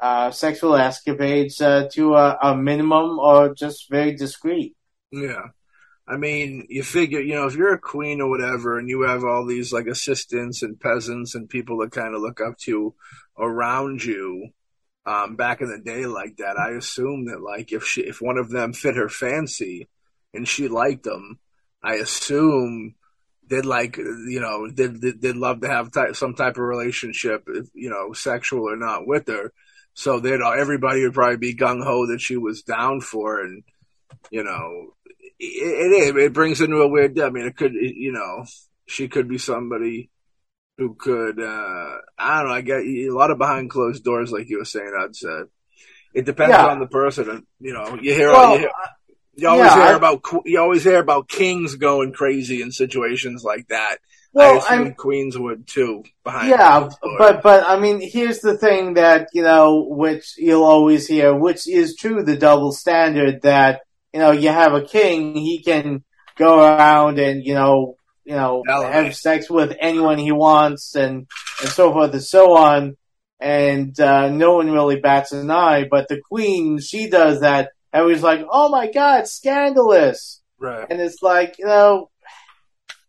uh, 0.00 0.32
sexual 0.32 0.74
escapades 0.74 1.60
uh, 1.60 1.88
to 1.92 2.16
a, 2.16 2.36
a 2.42 2.56
minimum 2.56 3.20
or 3.20 3.54
just 3.54 3.88
very 3.88 4.16
discreet. 4.16 4.74
Yeah. 5.12 5.50
I 6.08 6.16
mean, 6.16 6.66
you 6.68 6.82
figure, 6.82 7.20
you 7.20 7.34
know, 7.34 7.46
if 7.46 7.54
you're 7.54 7.74
a 7.74 7.78
queen 7.78 8.20
or 8.20 8.28
whatever 8.28 8.76
and 8.76 8.88
you 8.88 9.02
have 9.02 9.22
all 9.22 9.46
these 9.46 9.72
like 9.72 9.86
assistants 9.86 10.64
and 10.64 10.80
peasants 10.80 11.36
and 11.36 11.48
people 11.48 11.78
that 11.78 11.92
kind 11.92 12.12
of 12.12 12.22
look 12.22 12.40
up 12.40 12.58
to 12.62 12.92
around 13.38 14.02
you, 14.02 14.48
um, 15.04 15.36
back 15.36 15.60
in 15.60 15.68
the 15.68 15.78
day 15.78 16.06
like 16.06 16.38
that, 16.38 16.58
I 16.58 16.70
assume 16.72 17.26
that 17.26 17.40
like 17.40 17.72
if 17.72 17.84
she, 17.84 18.00
if 18.00 18.20
one 18.20 18.36
of 18.36 18.50
them 18.50 18.72
fit 18.72 18.96
her 18.96 19.08
fancy 19.08 19.88
and 20.36 20.46
she 20.46 20.68
liked 20.68 21.04
them, 21.04 21.38
I 21.82 21.94
assume 21.94 22.94
they'd 23.48 23.64
like, 23.64 23.96
you 23.96 24.40
know, 24.40 24.70
they'd, 24.70 25.00
they'd 25.20 25.36
love 25.36 25.60
to 25.62 25.68
have 25.68 25.92
ty- 25.92 26.12
some 26.12 26.34
type 26.34 26.56
of 26.56 26.62
relationship, 26.64 27.44
if, 27.48 27.66
you 27.74 27.90
know, 27.90 28.12
sexual 28.12 28.68
or 28.68 28.76
not 28.76 29.06
with 29.06 29.26
her. 29.28 29.52
So 29.94 30.20
they'd, 30.20 30.40
everybody 30.40 31.02
would 31.02 31.14
probably 31.14 31.36
be 31.38 31.54
gung 31.54 31.82
ho 31.82 32.06
that 32.08 32.20
she 32.20 32.36
was 32.36 32.62
down 32.62 33.00
for 33.00 33.40
and, 33.40 33.62
you 34.30 34.44
know, 34.44 34.92
it, 35.38 36.14
it 36.14 36.16
it 36.16 36.32
brings 36.32 36.60
into 36.60 36.78
a 36.78 36.88
weird. 36.88 37.18
I 37.20 37.28
mean, 37.30 37.44
it 37.46 37.56
could 37.56 37.74
you 37.74 38.12
know 38.12 38.46
she 38.86 39.06
could 39.08 39.28
be 39.28 39.38
somebody 39.38 40.08
who 40.78 40.94
could 40.94 41.38
uh 41.38 41.96
I 42.18 42.38
don't 42.40 42.48
know. 42.48 42.54
I 42.54 42.60
get 42.62 42.78
a 42.78 43.10
lot 43.10 43.30
of 43.30 43.36
behind 43.38 43.68
closed 43.70 44.02
doors, 44.02 44.32
like 44.32 44.48
you 44.48 44.58
were 44.58 44.64
saying. 44.64 44.92
I'd 44.98 45.14
say 45.14 45.42
it 46.14 46.24
depends 46.24 46.52
Yeah. 46.52 46.66
on 46.68 46.80
the 46.80 46.86
person. 46.86 47.46
You 47.60 47.74
know, 47.74 47.98
you 48.00 48.14
hear 48.14 48.32
Well, 48.32 48.52
you, 48.54 48.58
hear, 48.60 48.70
you 49.36 49.48
always 49.48 49.66
yeah, 49.70 49.74
hear 49.74 49.94
I- 49.94 49.96
about 49.96 50.22
you 50.44 50.60
always 50.60 50.82
hear 50.84 50.98
about 50.98 51.28
kings 51.28 51.74
going 51.76 52.12
crazy 52.12 52.62
in 52.62 52.72
situations 52.72 53.44
like 53.44 53.68
that. 53.68 53.98
I 53.98 54.38
Well, 54.38 54.58
assume 54.58 54.78
I'm- 54.78 54.94
queens 54.94 55.38
would 55.38 55.66
too. 55.66 56.04
Behind 56.24 56.48
Yeah, 56.50 56.88
but 57.18 57.42
but 57.42 57.64
I 57.66 57.78
mean, 57.78 58.00
here's 58.02 58.40
the 58.40 58.56
thing 58.58 58.94
that 58.94 59.28
you 59.32 59.42
know, 59.42 59.86
which 59.88 60.34
you'll 60.36 60.64
always 60.64 61.06
hear, 61.06 61.34
which 61.34 61.66
is 61.68 61.96
true, 61.96 62.22
the 62.22 62.36
double 62.36 62.72
standard 62.72 63.42
that 63.42 63.80
you 64.12 64.20
know 64.20 64.32
you 64.32 64.48
have 64.50 64.74
a 64.74 64.82
king, 64.82 65.34
he 65.34 65.62
can 65.62 66.04
go 66.36 66.58
around 66.60 67.18
and 67.18 67.42
you 67.44 67.54
know, 67.54 67.96
you 68.24 68.34
know, 68.34 68.62
Elevate. 68.68 68.92
have 68.94 69.16
sex 69.16 69.48
with 69.48 69.74
anyone 69.80 70.18
he 70.18 70.32
wants 70.32 70.94
and 70.94 71.26
and 71.62 71.70
so 71.70 71.90
forth 71.92 72.12
and 72.12 72.22
so 72.24 72.56
on, 72.56 72.96
and 73.40 73.98
uh, 74.00 74.28
no 74.28 74.56
one 74.56 74.70
really 74.70 75.00
bats 75.00 75.32
an 75.32 75.50
eye. 75.50 75.86
But 75.90 76.08
the 76.08 76.20
queen, 76.30 76.78
she 76.78 77.08
does 77.08 77.40
that. 77.40 77.70
Everybody's 77.96 78.22
like, 78.22 78.46
"Oh 78.50 78.68
my 78.68 78.90
god, 78.90 79.26
scandalous!" 79.26 80.42
right. 80.58 80.86
And 80.90 81.00
it's 81.00 81.22
like, 81.22 81.58
you 81.58 81.66
know, 81.66 82.10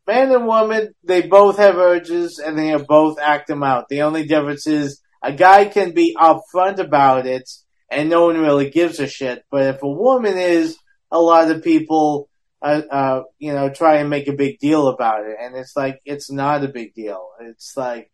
man 0.08 0.32
and 0.32 0.48
woman, 0.48 0.94
they 1.04 1.22
both 1.22 1.58
have 1.58 1.76
urges 1.76 2.40
and 2.40 2.58
they 2.58 2.76
both 2.78 3.20
act 3.20 3.48
them 3.48 3.64
out. 3.64 3.90
The 3.90 4.04
only 4.04 4.26
difference 4.26 4.66
is 4.66 5.02
a 5.22 5.34
guy 5.34 5.66
can 5.66 5.94
be 5.94 6.16
upfront 6.18 6.80
about 6.80 7.28
it 7.28 7.50
and 7.92 8.10
no 8.10 8.26
one 8.26 8.40
really 8.40 8.70
gives 8.70 9.00
a 9.00 9.08
shit. 9.08 9.44
But 9.52 9.76
if 9.76 9.84
a 9.84 9.90
woman 9.90 10.38
is, 10.38 10.78
a 11.12 11.20
lot 11.20 11.50
of 11.50 11.64
people, 11.64 12.30
uh, 12.62 12.82
uh, 12.90 13.22
you 13.40 13.54
know, 13.54 13.70
try 13.70 13.98
and 13.98 14.10
make 14.10 14.28
a 14.28 14.34
big 14.34 14.60
deal 14.60 14.88
about 14.88 15.26
it. 15.26 15.38
And 15.40 15.56
it's 15.56 15.76
like, 15.76 16.00
it's 16.06 16.32
not 16.32 16.64
a 16.64 16.70
big 16.70 16.94
deal. 16.94 17.30
It's 17.42 17.76
like, 17.78 18.12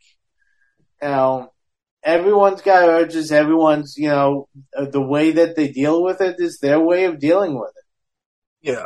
you 1.02 1.08
know, 1.08 1.53
everyone's 2.04 2.62
got 2.62 2.88
urges. 2.90 3.32
Everyone's, 3.32 3.96
you 3.98 4.10
know, 4.10 4.48
uh, 4.78 4.86
the 4.86 5.02
way 5.02 5.32
that 5.32 5.56
they 5.56 5.70
deal 5.70 6.04
with 6.04 6.22
it 6.22 6.36
is 6.40 6.60
their 6.60 6.80
way 6.80 7.06
of 7.06 7.20
dealing 7.20 7.58
with 7.60 7.72
it. 7.76 8.70
Yeah, 8.70 8.86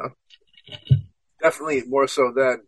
definitely 1.41 1.83
more 1.87 2.07
so 2.07 2.31
than 2.35 2.63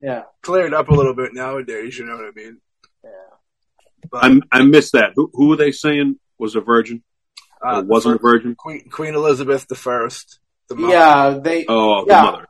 Yeah. 0.00 0.22
cleared 0.42 0.74
up 0.74 0.88
a 0.88 0.94
little 0.94 1.14
bit 1.14 1.34
nowadays. 1.34 1.98
You 1.98 2.06
know 2.06 2.16
what 2.16 2.26
I 2.26 2.30
mean? 2.34 2.60
Yeah. 3.04 3.10
But, 4.10 4.24
I 4.24 4.40
I 4.60 4.62
missed 4.62 4.92
that. 4.92 5.12
Who 5.16 5.30
who 5.34 5.48
were 5.48 5.56
they 5.56 5.72
saying 5.72 6.18
was 6.38 6.54
a 6.56 6.60
virgin? 6.60 7.02
uh, 7.62 7.82
wasn't 7.86 8.14
a 8.16 8.18
virgin? 8.18 8.54
Queen 8.54 8.88
Queen 8.90 9.14
Elizabeth 9.14 9.66
the 9.66 9.74
First. 9.74 10.38
The. 10.68 10.76
Yeah, 10.78 11.38
they, 11.42 11.64
Oh, 11.68 12.04
the 12.04 12.10
Yeah. 12.12 12.22
mother. 12.22 12.46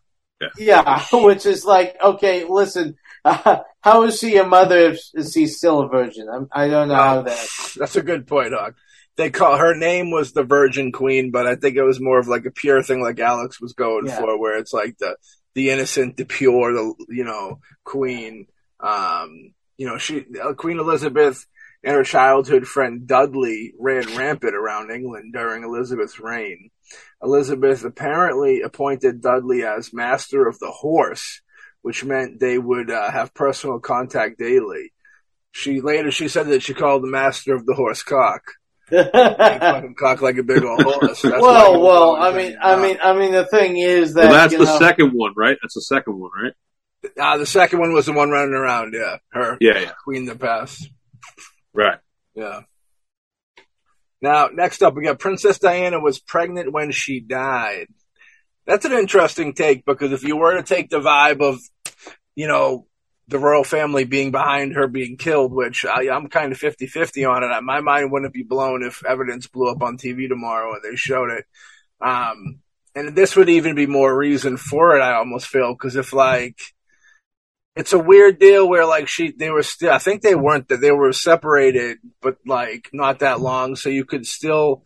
Yeah, 0.58 1.02
which 1.12 1.46
is 1.46 1.64
like, 1.64 1.96
okay, 2.02 2.44
listen, 2.44 2.96
uh, 3.24 3.58
how 3.80 4.04
is 4.04 4.18
she 4.18 4.36
a 4.36 4.44
mother 4.46 4.78
if 4.90 5.00
is 5.14 5.32
she 5.32 5.46
still 5.46 5.80
a 5.80 5.88
virgin? 5.88 6.28
I'm, 6.32 6.48
I 6.52 6.68
don't 6.68 6.88
know 6.88 6.94
how 6.94 7.22
that. 7.22 7.46
That's 7.76 7.96
a 7.96 8.02
good 8.02 8.26
point, 8.26 8.52
Hawk. 8.52 8.74
They 9.16 9.30
call 9.30 9.56
her 9.56 9.74
name 9.74 10.10
was 10.10 10.32
the 10.32 10.42
Virgin 10.44 10.92
Queen, 10.92 11.30
but 11.30 11.46
I 11.46 11.56
think 11.56 11.76
it 11.76 11.82
was 11.82 12.00
more 12.00 12.18
of 12.18 12.28
like 12.28 12.44
a 12.44 12.50
pure 12.50 12.82
thing, 12.82 13.00
like 13.00 13.18
Alex 13.18 13.60
was 13.60 13.72
going 13.72 14.06
Yeah. 14.06 14.18
for, 14.18 14.38
where 14.38 14.58
it's 14.58 14.74
like 14.74 14.98
the 14.98 15.16
the 15.54 15.70
innocent, 15.70 16.18
the 16.18 16.26
pure, 16.26 16.72
the 16.74 16.94
you 17.08 17.24
know 17.24 17.60
Queen. 17.84 18.46
Um, 18.78 19.54
you 19.78 19.86
know, 19.86 19.96
she 19.96 20.26
uh, 20.42 20.52
Queen 20.52 20.78
Elizabeth 20.78 21.46
and 21.86 21.94
her 21.94 22.02
childhood 22.02 22.66
friend 22.66 23.06
Dudley 23.06 23.72
ran 23.78 24.16
rampant 24.16 24.56
around 24.56 24.90
England 24.90 25.32
during 25.32 25.62
Elizabeth's 25.62 26.18
reign. 26.18 26.70
Elizabeth 27.22 27.84
apparently 27.84 28.60
appointed 28.60 29.20
Dudley 29.22 29.64
as 29.64 29.92
Master 29.92 30.48
of 30.48 30.58
the 30.58 30.70
Horse, 30.70 31.40
which 31.82 32.04
meant 32.04 32.40
they 32.40 32.58
would 32.58 32.90
uh, 32.90 33.12
have 33.12 33.32
personal 33.32 33.78
contact 33.78 34.36
daily. 34.36 34.92
She 35.52 35.80
later 35.80 36.10
she 36.10 36.26
said 36.26 36.48
that 36.48 36.64
she 36.64 36.74
called 36.74 37.04
the 37.04 37.08
Master 37.10 37.54
of 37.54 37.64
the 37.66 37.74
Horse 37.74 38.02
cock. 38.02 38.42
Fucking 38.90 39.94
cock 39.94 40.22
like 40.22 40.38
a 40.38 40.42
big 40.42 40.64
old 40.64 40.82
horse. 40.82 41.22
That's 41.22 41.40
well, 41.40 41.80
well, 41.80 42.16
I 42.16 42.36
mean, 42.36 42.56
I 42.60 42.72
out. 42.74 42.82
mean, 42.82 42.98
I 43.02 43.16
mean, 43.16 43.32
the 43.32 43.46
thing 43.46 43.76
is 43.78 44.14
that 44.14 44.24
Well, 44.24 44.32
that's 44.32 44.52
you 44.52 44.58
the 44.58 44.64
know, 44.64 44.78
second 44.78 45.12
one, 45.12 45.34
right? 45.36 45.56
That's 45.62 45.74
the 45.74 45.82
second 45.82 46.18
one, 46.18 46.30
right? 46.42 46.52
Uh, 47.20 47.38
the 47.38 47.46
second 47.46 47.78
one 47.78 47.92
was 47.92 48.06
the 48.06 48.12
one 48.12 48.30
running 48.30 48.54
around. 48.54 48.94
Yeah, 48.94 49.18
her 49.30 49.56
Yeah, 49.60 49.78
yeah. 49.78 49.92
Queen 50.04 50.24
the 50.24 50.34
passed. 50.34 50.88
Right. 51.76 51.98
Yeah. 52.34 52.62
Now, 54.22 54.48
next 54.52 54.82
up, 54.82 54.94
we 54.94 55.04
got 55.04 55.18
Princess 55.18 55.58
Diana 55.58 56.00
was 56.00 56.18
pregnant 56.18 56.72
when 56.72 56.90
she 56.90 57.20
died. 57.20 57.88
That's 58.66 58.86
an 58.86 58.92
interesting 58.92 59.52
take 59.52 59.84
because 59.84 60.12
if 60.12 60.24
you 60.24 60.36
were 60.36 60.56
to 60.56 60.62
take 60.62 60.88
the 60.88 61.00
vibe 61.00 61.42
of, 61.42 61.60
you 62.34 62.48
know, 62.48 62.86
the 63.28 63.38
royal 63.38 63.62
family 63.62 64.04
being 64.04 64.30
behind 64.30 64.74
her 64.74 64.88
being 64.88 65.18
killed, 65.18 65.52
which 65.52 65.84
I, 65.84 66.08
I'm 66.08 66.28
kind 66.28 66.50
of 66.50 66.58
50 66.58 66.86
50 66.86 67.24
on 67.26 67.44
it, 67.44 67.62
my 67.62 67.80
mind 67.80 68.10
wouldn't 68.10 68.32
be 68.32 68.42
blown 68.42 68.82
if 68.82 69.04
evidence 69.04 69.46
blew 69.46 69.70
up 69.70 69.82
on 69.82 69.98
TV 69.98 70.28
tomorrow 70.28 70.74
and 70.74 70.82
they 70.82 70.96
showed 70.96 71.30
it. 71.30 71.44
Um, 72.00 72.60
and 72.94 73.14
this 73.14 73.36
would 73.36 73.50
even 73.50 73.74
be 73.74 73.86
more 73.86 74.16
reason 74.16 74.56
for 74.56 74.96
it, 74.96 75.02
I 75.02 75.14
almost 75.16 75.46
feel, 75.46 75.74
because 75.74 75.96
if, 75.96 76.14
like, 76.14 76.58
it's 77.76 77.92
a 77.92 77.98
weird 77.98 78.38
deal 78.38 78.66
where 78.68 78.86
like 78.86 79.06
she 79.06 79.30
they 79.30 79.50
were 79.50 79.62
still 79.62 79.92
I 79.92 79.98
think 79.98 80.22
they 80.22 80.34
weren't 80.34 80.68
that 80.68 80.80
they 80.80 80.90
were 80.90 81.12
separated 81.12 81.98
but 82.22 82.38
like 82.46 82.88
not 82.92 83.20
that 83.20 83.40
long 83.40 83.76
so 83.76 83.90
you 83.90 84.04
could 84.04 84.26
still 84.26 84.82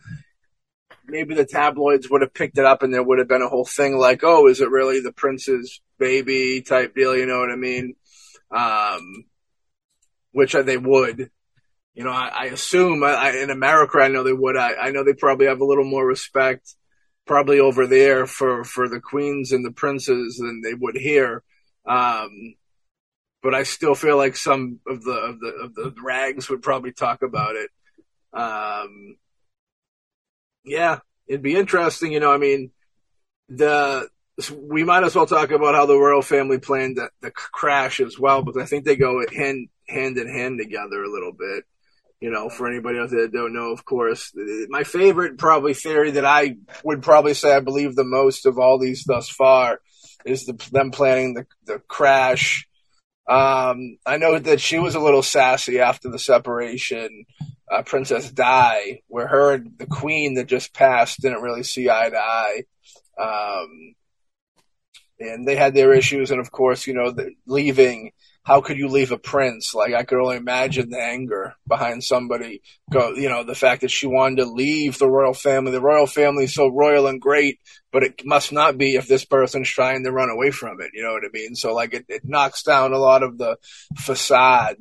maybe 1.07 1.35
the 1.35 1.47
tabloids 1.47 2.11
would 2.11 2.21
have 2.23 2.35
picked 2.35 2.59
it 2.59 2.65
up 2.65 2.83
and 2.83 2.93
there 2.93 3.03
would 3.03 3.21
have 3.21 3.29
been 3.29 3.43
a 3.43 3.49
whole 3.49 3.65
thing 3.65 3.97
like 3.97 4.23
oh 4.25 4.49
is 4.49 4.61
it 4.61 4.71
really 4.71 5.01
the 5.01 5.13
prince's 5.13 5.81
baby 5.99 6.63
type 6.63 6.95
deal 6.95 7.17
you 7.17 7.27
know 7.27 7.39
what 7.39 7.51
I 7.51 7.57
mean? 7.57 7.95
Um 8.51 9.25
which 10.33 10.53
they 10.53 10.77
would. 10.77 11.31
You 11.95 12.05
know 12.05 12.11
I, 12.11 12.29
I 12.29 12.45
assume 12.47 13.03
I, 13.05 13.15
I, 13.15 13.31
in 13.37 13.51
America 13.51 13.99
I 13.99 14.09
know 14.09 14.25
they 14.25 14.33
would. 14.33 14.57
I, 14.57 14.75
I 14.75 14.91
know 14.91 15.05
they 15.05 15.15
probably 15.15 15.47
have 15.47 15.61
a 15.61 15.65
little 15.65 15.85
more 15.85 16.07
respect 16.07 16.75
probably 17.27 17.61
over 17.61 17.87
there 17.87 18.27
for 18.27 18.65
for 18.65 18.89
the 18.89 19.01
queens 19.01 19.53
and 19.53 19.65
the 19.65 19.73
princes 19.73 20.39
than 20.39 20.63
they 20.63 20.75
would 20.75 20.97
here. 20.97 21.45
Um 21.87 22.55
but 23.43 23.55
I 23.55 23.63
still 23.63 23.95
feel 23.95 24.17
like 24.17 24.37
some 24.37 24.81
of 24.87 25.03
the 25.03 25.13
of 25.13 25.41
the 25.41 25.49
of 25.49 25.75
the 25.75 25.95
rags 26.03 26.49
would 26.49 26.63
probably 26.63 26.93
talk 26.93 27.23
about 27.23 27.57
it. 27.57 27.71
Um, 28.33 29.17
yeah, 30.65 30.99
it'd 31.27 31.43
be 31.43 31.57
interesting. 31.57 32.13
You 32.13 32.21
know, 32.21 32.33
I 32.33 32.39
mean, 32.39 32.71
the 33.49 34.09
we 34.63 34.85
might 34.85 35.05
as 35.05 35.15
well 35.15 35.27
talk 35.27 35.51
about 35.51 35.75
how 35.75 35.87
the 35.87 35.99
royal 35.99 36.23
family 36.23 36.59
planned 36.59 36.97
the, 36.97 37.11
the 37.21 37.31
crash 37.31 38.01
as 38.01 38.19
well, 38.19 38.43
because 38.43 38.63
I 38.63 38.67
think 38.67 38.85
they 38.85 38.97
go 38.97 39.23
hand 39.33 39.69
hand 39.89 40.19
in 40.19 40.29
hand 40.29 40.59
together 40.59 41.03
a 41.03 41.11
little 41.11 41.33
bit. 41.33 41.65
You 42.21 42.31
know, 42.31 42.51
for 42.51 42.69
anybody 42.69 42.99
out 42.99 43.09
there 43.09 43.23
that 43.23 43.33
don't 43.33 43.55
know, 43.55 43.73
of 43.73 43.87
course, 43.87 44.33
my 44.69 44.85
favorite 44.85 45.39
probably 45.39 45.73
theory 45.73 46.11
that 46.13 46.27
I 46.27 46.57
would 46.85 47.03
probably 47.03 47.33
say 47.33 47.55
I 47.55 47.61
believe 47.61 47.97
the 47.97 48.05
most 48.05 48.45
of 48.45 48.59
all 48.59 48.79
these 48.79 49.05
thus 49.05 49.31
far 49.31 49.81
is 50.27 50.45
the, 50.45 50.53
them 50.71 50.91
planning 50.91 51.33
the 51.33 51.47
the 51.65 51.79
crash 51.79 52.69
um, 53.27 53.99
I 54.07 54.17
know 54.17 54.39
that 54.39 54.61
she 54.61 54.79
was 54.79 54.95
a 54.95 55.01
little 55.01 55.23
sassy 55.23 55.81
after 55.81 56.11
the 56.11 56.19
separation. 56.19 57.27
Uh, 57.71 57.83
Princess 57.83 58.31
Di, 58.33 59.01
where 59.07 59.29
her 59.29 59.53
and 59.53 59.79
the 59.79 59.87
queen 59.87 60.35
that 60.35 60.47
just 60.47 60.75
passed 60.75 61.21
didn't 61.21 61.43
really 61.43 61.63
see 61.63 61.89
eye 61.89 62.11
to 62.11 62.17
eye. 62.17 62.65
Um, 63.17 63.95
and 65.21 65.47
they 65.47 65.55
had 65.55 65.75
their 65.75 65.93
issues, 65.93 66.33
and 66.33 66.41
of 66.41 66.51
course, 66.51 66.89
you 66.89 66.95
know, 66.95 67.13
the, 67.13 67.31
leaving 67.47 68.11
how 68.43 68.61
could 68.61 68.79
you 68.79 68.89
leave 68.89 69.13
a 69.13 69.19
prince? 69.19 69.75
Like 69.75 69.95
I 69.95 70.05
could 70.05 70.19
only 70.19 70.37
imagine 70.37 70.91
the 70.91 71.01
anger 71.01 71.55
behind 71.69 72.03
somebody. 72.03 72.63
Go, 72.91 73.13
you 73.15 73.29
know, 73.29 73.45
the 73.45 73.55
fact 73.55 73.83
that 73.83 73.91
she 73.91 74.07
wanted 74.07 74.37
to 74.37 74.47
leave 74.47 74.99
the 74.99 75.09
royal 75.09 75.35
family. 75.35 75.73
The 75.73 75.81
royal 75.81 76.07
family 76.07 76.45
is 76.45 76.55
so 76.55 76.69
royal 76.69 77.07
and 77.07 77.21
great, 77.21 77.61
but 77.93 78.03
it 78.03 78.23
must 78.25 78.53
not 78.53 78.79
be 78.79 78.95
if 78.97 79.07
this 79.07 79.25
person's 79.25 79.69
trying 79.69 80.05
to 80.05 80.13
run 80.13 80.31
away 80.31 80.51
from 80.51 80.81
it. 80.81 80.91
You 80.95 81.03
know 81.03 81.13
what 81.13 81.25
I 81.25 81.29
mean? 81.33 81.55
So 81.55 81.75
like 81.75 81.95
it, 81.95 82.07
it 82.09 82.23
knocks 82.25 82.63
down 82.63 82.93
a 82.93 82.99
lot 82.99 83.23
of 83.23 83.37
the 83.37 83.57
facade 83.97 84.77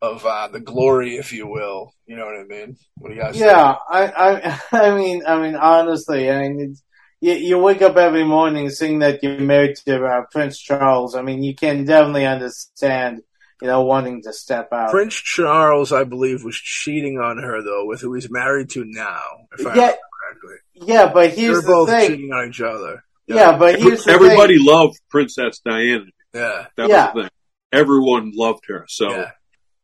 of 0.00 0.24
uh, 0.24 0.48
the 0.48 0.60
glory, 0.60 1.16
if 1.16 1.32
you 1.32 1.46
will. 1.46 1.92
You 2.06 2.16
know 2.16 2.26
what 2.26 2.38
I 2.38 2.44
mean? 2.44 2.76
What 2.96 3.08
do 3.08 3.14
you 3.14 3.20
guys? 3.20 3.36
Yeah, 3.36 3.76
I, 3.90 4.06
I, 4.06 4.60
I 4.72 4.96
mean, 4.96 5.22
I 5.26 5.40
mean, 5.40 5.56
honestly, 5.56 6.30
I 6.30 6.48
mean, 6.48 6.76
you, 7.20 7.32
you 7.34 7.58
wake 7.58 7.82
up 7.82 7.96
every 7.96 8.24
morning 8.24 8.70
seeing 8.70 9.00
that 9.00 9.22
you're 9.22 9.40
married 9.40 9.76
to 9.86 10.04
uh, 10.04 10.22
Prince 10.30 10.58
Charles. 10.58 11.14
I 11.14 11.22
mean, 11.22 11.42
you 11.42 11.54
can 11.54 11.84
definitely 11.84 12.26
understand, 12.26 13.22
you 13.60 13.68
know, 13.68 13.82
wanting 13.82 14.22
to 14.22 14.32
step 14.32 14.72
out. 14.72 14.90
Prince 14.90 15.14
Charles, 15.14 15.92
I 15.92 16.04
believe, 16.04 16.44
was 16.44 16.56
cheating 16.56 17.18
on 17.18 17.38
her 17.38 17.62
though, 17.62 17.86
with 17.86 18.00
who 18.00 18.14
he's 18.14 18.30
married 18.30 18.70
to 18.70 18.84
now, 18.86 19.20
if 19.58 19.66
I 19.66 19.70
Yeah. 19.70 19.80
remember 19.82 19.98
correctly. 20.22 20.56
Yeah, 20.94 21.12
but 21.12 21.30
here's 21.32 21.62
They're 21.64 21.74
both 21.74 21.88
the 21.88 21.96
thing. 21.96 22.10
cheating 22.10 22.32
on 22.32 22.48
each 22.48 22.60
other. 22.60 23.04
Yeah, 23.26 23.58
but 23.58 23.78
here's 23.80 24.04
the 24.04 24.12
Everybody 24.12 24.56
thing. 24.56 24.66
loved 24.66 24.98
Princess 25.10 25.60
Diana. 25.64 26.04
Yeah, 26.34 26.66
That 26.76 26.88
Yeah. 26.88 27.04
was 27.06 27.14
the 27.14 27.20
thing. 27.22 27.30
Everyone 27.72 28.32
loved 28.34 28.64
her. 28.68 28.86
So 28.88 29.10
yeah, 29.10 29.30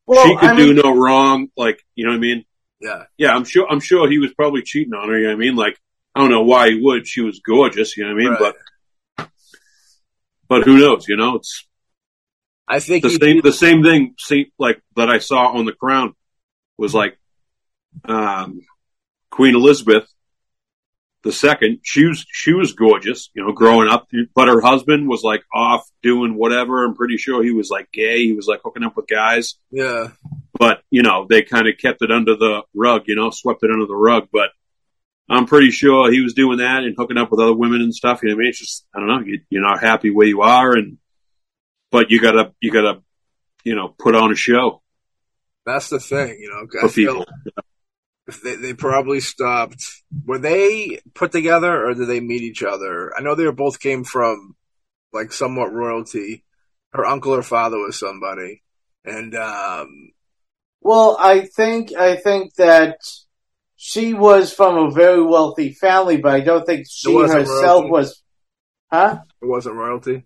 Well, 0.07 0.25
she 0.27 0.37
could 0.37 0.51
I 0.51 0.57
do 0.57 0.67
mean, 0.73 0.77
no 0.83 0.97
wrong. 0.97 1.49
Like, 1.57 1.83
you 1.95 2.05
know 2.07 2.13
what 2.13 2.17
I 2.17 2.21
mean? 2.21 2.45
yeah. 2.81 3.05
Yeah, 3.19 3.35
I'm 3.35 3.45
sure, 3.45 3.67
I'm 3.69 3.81
sure 3.81 4.09
he 4.09 4.19
was 4.19 4.33
probably 4.35 4.63
cheating 4.63 4.95
on 4.95 5.09
her. 5.09 5.19
You 5.19 5.25
know 5.25 5.31
what 5.31 5.37
I 5.37 5.39
mean? 5.47 5.57
Like, 5.57 5.79
I 6.15 6.21
don't 6.21 6.31
know 6.31 6.43
why 6.43 6.71
he 6.71 6.81
would. 6.81 7.07
She 7.07 7.21
was 7.23 7.41
gorgeous. 7.41 7.97
You 7.97 8.05
know 8.05 8.15
what 8.15 8.21
I 8.21 8.25
mean? 8.25 8.31
Right. 8.33 8.55
But, 9.17 9.29
but 10.49 10.63
who 10.65 10.79
knows? 10.79 11.09
You 11.09 11.17
know, 11.17 11.37
it's 11.37 11.67
I 12.69 12.79
think 12.81 13.03
the 13.03 13.11
he- 13.11 13.19
same, 13.19 13.41
the 13.43 13.53
same 13.53 13.83
thing, 13.83 14.15
see, 14.19 14.53
like 14.59 14.81
that 14.97 15.11
I 15.11 15.19
saw 15.19 15.49
on 15.49 15.65
the 15.65 15.73
crown 15.73 16.15
was 16.79 16.95
like, 16.95 17.19
um, 18.05 18.61
Queen 19.31 19.55
Elizabeth 19.55 20.07
the 21.25 21.33
second. 21.33 21.81
She 21.83 22.05
was, 22.05 22.25
she 22.31 22.53
was 22.53 22.75
gorgeous, 22.75 23.31
you 23.35 23.45
know, 23.45 23.53
growing 23.53 23.89
up, 23.89 24.09
but 24.35 24.47
her 24.47 24.61
husband 24.61 25.09
was 25.09 25.23
like 25.23 25.43
off 25.53 25.89
doing 26.03 26.35
whatever. 26.37 26.85
I'm 26.85 26.95
pretty 26.95 27.17
sure 27.17 27.43
he 27.43 27.51
was 27.51 27.71
like 27.71 27.91
gay. 27.93 28.25
He 28.25 28.35
was 28.35 28.47
like 28.47 28.61
hooking 28.63 28.85
up 28.85 28.95
with 28.97 29.09
guys, 29.09 29.57
Yeah, 29.71 30.09
but 30.59 30.83
you 30.91 31.03
know, 31.03 31.27
they 31.29 31.43
kind 31.43 31.67
of 31.67 31.79
kept 31.79 32.03
it 32.03 32.13
under 32.13 32.37
the 32.37 32.63
rug, 32.75 33.05
you 33.07 33.17
know, 33.17 33.31
swept 33.31 33.65
it 33.65 33.71
under 33.71 33.87
the 33.87 33.97
rug, 33.97 34.29
but 34.33 34.51
I'm 35.29 35.47
pretty 35.47 35.71
sure 35.71 36.11
he 36.11 36.21
was 36.21 36.35
doing 36.35 36.59
that 36.59 36.85
and 36.85 36.95
hooking 36.97 37.19
up 37.19 37.31
with 37.31 37.41
other 37.41 37.55
women 37.55 37.81
and 37.81 37.95
stuff. 37.95 38.23
You 38.23 38.31
know 38.31 38.35
I 38.35 38.39
mean? 38.39 38.49
It's 38.49 38.59
just, 38.59 38.87
I 38.95 39.01
don't 39.01 39.09
know, 39.09 39.21
you, 39.21 39.41
you're 39.51 39.63
not 39.63 39.83
happy 39.83 40.11
where 40.11 40.27
you 40.27 40.43
are 40.43 40.73
and, 40.73 40.99
but 41.91 42.11
you 42.11 42.21
gotta, 42.21 42.53
you 42.61 42.71
gotta, 42.71 43.03
you 43.65 43.75
know, 43.75 43.89
put 43.89 44.15
on 44.15 44.33
a 44.33 44.35
show 44.35 44.83
that's 45.65 45.89
the 45.89 46.01
thing. 46.01 46.39
You 46.41 46.51
know, 46.51 46.67
for 46.81 46.87
I 46.87 46.89
feel 46.89 47.25
people. 47.25 47.27
they, 48.45 48.57
they 48.57 48.75
probably 48.75 49.21
stopped. 49.21 50.03
Were 50.25 50.39
they 50.39 51.01
put 51.15 51.33
together 51.33 51.87
or 51.87 51.95
did 51.95 52.09
they 52.09 52.21
meet 52.21 52.43
each 52.43 52.63
other? 52.63 53.13
I 53.17 53.23
know 53.23 53.35
they 53.35 53.51
both 53.51 53.81
came 53.81 54.05
from 54.05 54.57
like 55.13 55.33
somewhat 55.33 55.73
royalty. 55.73 56.45
Her 56.93 57.05
uncle 57.05 57.35
or 57.35 57.43
father 57.43 57.77
was 57.79 57.99
somebody, 57.99 58.63
and 59.05 59.35
um, 59.35 60.13
well, 60.81 61.17
I 61.19 61.41
think, 61.41 61.93
I 61.93 62.15
think 62.15 62.55
that 62.55 62.99
she 63.87 64.15
was 64.15 64.51
from 64.51 64.79
a 64.79 64.91
very 64.91 65.23
wealthy 65.23 65.75
family, 65.75 66.17
but 66.17 66.33
I 66.33 66.41
don't 66.41 66.65
think 66.65 66.87
she 66.89 67.13
wasn't 67.13 67.41
herself 67.41 67.83
royalty? 67.83 67.91
was, 67.91 68.23
huh? 68.91 69.19
it 69.43 69.45
wasn't 69.45 69.75
royalty. 69.75 70.25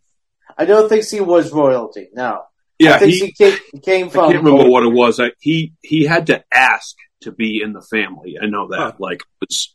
I 0.56 0.64
don't 0.64 0.88
think 0.88 1.04
she 1.04 1.18
was 1.18 1.52
royalty. 1.52 2.06
No. 2.12 2.42
Yeah, 2.78 2.94
I 2.94 2.98
think 3.00 3.14
he, 3.14 3.18
she 3.18 3.32
came, 3.32 3.58
came 3.82 4.06
I 4.10 4.10
can't 4.10 4.44
remember 4.44 4.70
what 4.70 4.84
it 4.84 4.92
was. 4.92 5.18
I, 5.18 5.32
he 5.40 5.72
he 5.82 6.04
had 6.04 6.28
to 6.28 6.44
ask 6.52 6.94
to 7.22 7.32
be 7.32 7.60
in 7.60 7.72
the 7.72 7.82
family. 7.82 8.36
I 8.40 8.46
know 8.46 8.68
that. 8.68 8.78
Huh. 8.78 8.92
Like 9.00 9.22
it's 9.42 9.74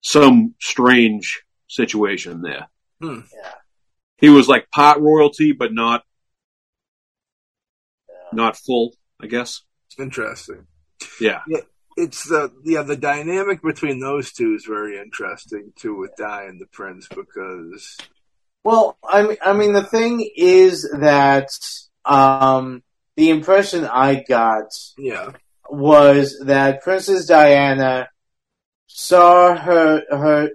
some 0.00 0.54
strange 0.60 1.42
situation 1.66 2.40
there. 2.40 2.68
Hmm. 3.02 3.22
Yeah. 3.34 3.50
He 4.18 4.28
was 4.28 4.46
like 4.46 4.70
pot 4.70 5.02
royalty, 5.02 5.50
but 5.50 5.74
not 5.74 6.04
not 8.32 8.56
full. 8.56 8.94
I 9.20 9.26
guess. 9.26 9.62
Interesting. 9.98 10.68
Yeah. 11.20 11.40
It's 11.96 12.24
the 12.28 12.52
yeah 12.64 12.82
the 12.82 12.96
dynamic 12.96 13.62
between 13.62 14.00
those 14.00 14.32
two 14.32 14.54
is 14.54 14.64
very 14.64 14.98
interesting 14.98 15.72
too 15.76 15.96
with 15.96 16.16
Di 16.16 16.44
and 16.44 16.60
the 16.60 16.66
Prince 16.66 17.08
because 17.08 17.98
Well, 18.64 18.96
I 19.08 19.22
mean, 19.22 19.36
I 19.44 19.52
mean, 19.52 19.72
the 19.72 19.84
thing 19.84 20.28
is 20.36 20.90
that 20.98 21.48
um, 22.04 22.82
the 23.16 23.30
impression 23.30 23.84
I 23.84 24.24
got 24.26 24.70
yeah 24.98 25.32
was 25.70 26.38
that 26.44 26.82
Princess 26.82 27.26
Diana 27.26 28.08
saw 28.86 29.54
her 29.56 30.02
her. 30.10 30.50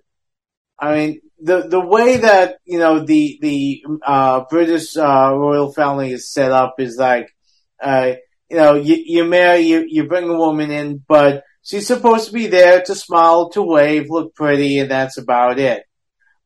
I 0.78 0.95
mean, 0.95 1.22
the 1.41 1.68
the 1.68 1.80
way 1.80 2.18
that 2.18 2.57
you 2.66 2.80
know 2.80 2.99
the 2.99 3.38
the 3.41 3.84
uh, 4.03 4.45
British 4.49 4.98
uh, 4.98 5.34
royal 5.34 5.72
family 5.72 6.11
is 6.11 6.32
set 6.32 6.52
up 6.52 6.76
is 6.80 6.98
like, 6.98 7.34
uh, 7.82 8.14
you 8.49 8.57
know, 8.57 8.76
you 8.76 8.95
you 8.95 9.26
marry 9.26 9.59
you 9.59 9.85
you 9.88 10.07
bring 10.07 10.30
a 10.30 10.38
woman 10.38 10.71
in, 10.71 11.03
but 11.07 11.43
she's 11.61 11.88
supposed 11.88 12.27
to 12.27 12.34
be 12.34 12.47
there 12.47 12.81
to 12.81 12.95
smile, 12.95 13.49
to 13.49 13.61
wave, 13.61 14.09
look 14.09 14.34
pretty, 14.35 14.80
and 14.80 14.89
that's 14.89 15.17
about 15.17 15.59
it. 15.59 15.84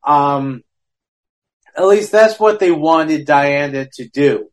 Um, 0.06 0.64
at 1.76 1.86
least 1.86 2.12
that's 2.12 2.40
what 2.40 2.60
they 2.60 2.72
wanted 2.72 3.26
Diana 3.26 3.88
to 3.94 4.08
do. 4.08 4.50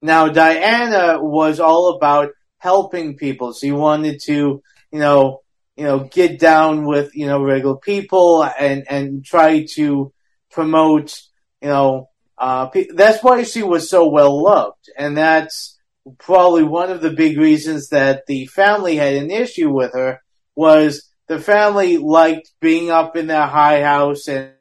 Now, 0.00 0.28
Diana 0.28 1.22
was 1.22 1.60
all 1.60 1.96
about 1.96 2.30
helping 2.58 3.16
people. 3.16 3.52
She 3.52 3.72
wanted 3.72 4.20
to, 4.24 4.62
you 4.90 4.98
know, 4.98 5.40
you 5.76 5.84
know, 5.84 6.00
get 6.00 6.38
down 6.38 6.84
with, 6.84 7.14
you 7.14 7.26
know, 7.26 7.42
regular 7.42 7.76
people 7.76 8.44
and, 8.44 8.84
and 8.88 9.24
try 9.24 9.64
to 9.74 10.12
promote, 10.50 11.20
you 11.60 11.68
know, 11.68 12.08
uh, 12.38 12.66
pe- 12.66 12.88
that's 12.94 13.22
why 13.22 13.42
she 13.42 13.62
was 13.62 13.88
so 13.88 14.08
well 14.08 14.42
loved. 14.42 14.90
And 14.98 15.16
that's 15.16 15.78
probably 16.18 16.64
one 16.64 16.90
of 16.90 17.00
the 17.00 17.10
big 17.10 17.38
reasons 17.38 17.88
that 17.88 18.24
the 18.26 18.46
family 18.46 18.96
had 18.96 19.14
an 19.14 19.30
issue 19.30 19.70
with 19.70 19.92
her 19.94 20.20
was 20.54 21.08
the 21.28 21.38
family 21.38 21.98
liked 21.98 22.50
being 22.60 22.90
up 22.90 23.16
in 23.16 23.26
their 23.26 23.46
high 23.46 23.82
house 23.82 24.28
and 24.28 24.52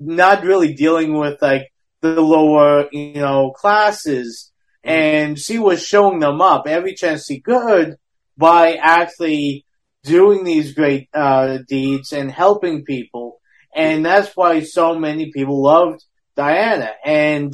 not 0.00 0.44
really 0.44 0.74
dealing 0.74 1.14
with 1.16 1.40
like 1.42 1.68
the 2.00 2.20
lower, 2.20 2.88
you 2.90 3.14
know, 3.14 3.52
classes. 3.52 4.50
And 4.82 5.38
she 5.38 5.58
was 5.58 5.84
showing 5.84 6.18
them 6.18 6.40
up 6.40 6.66
every 6.66 6.94
chance 6.94 7.26
she 7.26 7.40
could 7.40 7.96
by 8.36 8.74
actually 8.74 9.64
doing 10.02 10.42
these 10.42 10.74
great 10.74 11.08
uh, 11.14 11.58
deeds 11.68 12.12
and 12.12 12.30
helping 12.30 12.84
people. 12.84 13.40
And 13.74 14.04
that's 14.04 14.36
why 14.36 14.60
so 14.60 14.98
many 14.98 15.30
people 15.30 15.62
loved 15.62 16.04
Diana. 16.34 16.90
And 17.04 17.52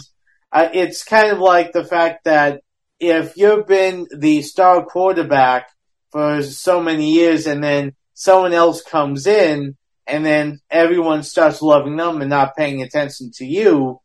uh, 0.51 0.69
it's 0.73 1.05
kind 1.05 1.31
of 1.31 1.39
like 1.39 1.73
the 1.73 1.85
fact 1.85 2.25
that 2.25 2.63
if 3.01 3.37
you've 3.37 3.67
been 3.67 4.07
the 4.17 4.43
star 4.43 4.85
quarterback 4.85 5.69
for 6.11 6.43
so 6.43 6.81
many 6.81 7.13
years 7.13 7.47
and 7.47 7.63
then 7.63 7.95
someone 8.15 8.53
else 8.53 8.83
comes 8.83 9.27
in 9.27 9.77
and 10.07 10.25
then 10.25 10.61
everyone 10.71 11.23
starts 11.23 11.63
loving 11.63 11.97
them 11.97 12.21
and 12.21 12.31
not 12.31 12.57
paying 12.57 12.83
attention 12.83 13.31
to 13.35 13.45
you, 13.45 14.01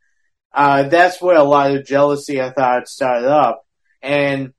uh, 0.54 0.84
that's 0.84 1.22
where 1.22 1.38
a 1.38 1.44
lot 1.44 1.72
of 1.72 1.86
jealousy 1.86 2.42
I 2.42 2.52
thought 2.52 2.88
started 2.88 3.30
up. 3.30 3.64
And 4.02 4.54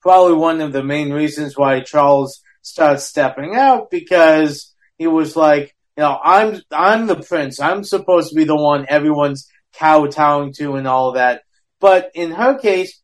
probably 0.00 0.36
one 0.36 0.60
of 0.60 0.72
the 0.72 0.84
main 0.84 1.12
reasons 1.12 1.56
why 1.56 1.80
Charles 1.80 2.40
started 2.62 3.00
stepping 3.00 3.54
out 3.54 3.90
because 3.90 4.74
he 4.96 5.06
was 5.06 5.36
like, 5.36 5.74
you 5.96 6.02
know, 6.02 6.18
I'm, 6.22 6.60
I'm 6.70 7.06
the 7.06 7.20
prince. 7.20 7.60
I'm 7.60 7.84
supposed 7.84 8.30
to 8.30 8.34
be 8.34 8.44
the 8.44 8.56
one 8.56 8.86
everyone's 8.88 9.48
kowtowing 9.78 10.52
to 10.54 10.76
and 10.76 10.86
all 10.86 11.12
that. 11.12 11.42
But 11.80 12.10
in 12.14 12.30
her 12.30 12.58
case, 12.58 13.00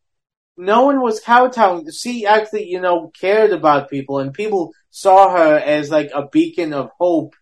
no 0.57 0.85
one 0.85 1.01
was 1.01 1.21
kowtowing. 1.21 1.91
She 1.91 2.27
actually, 2.27 2.69
you 2.69 2.81
know, 2.81 3.11
cared 3.19 3.53
about 3.53 3.91
people 3.91 4.19
and 4.19 4.33
people 4.35 4.73
saw 4.91 5.37
her 5.37 5.59
as 5.59 5.91
like 5.91 6.11
a 6.15 6.29
beacon 6.29 6.73
of 6.73 6.91
hope 6.99 7.35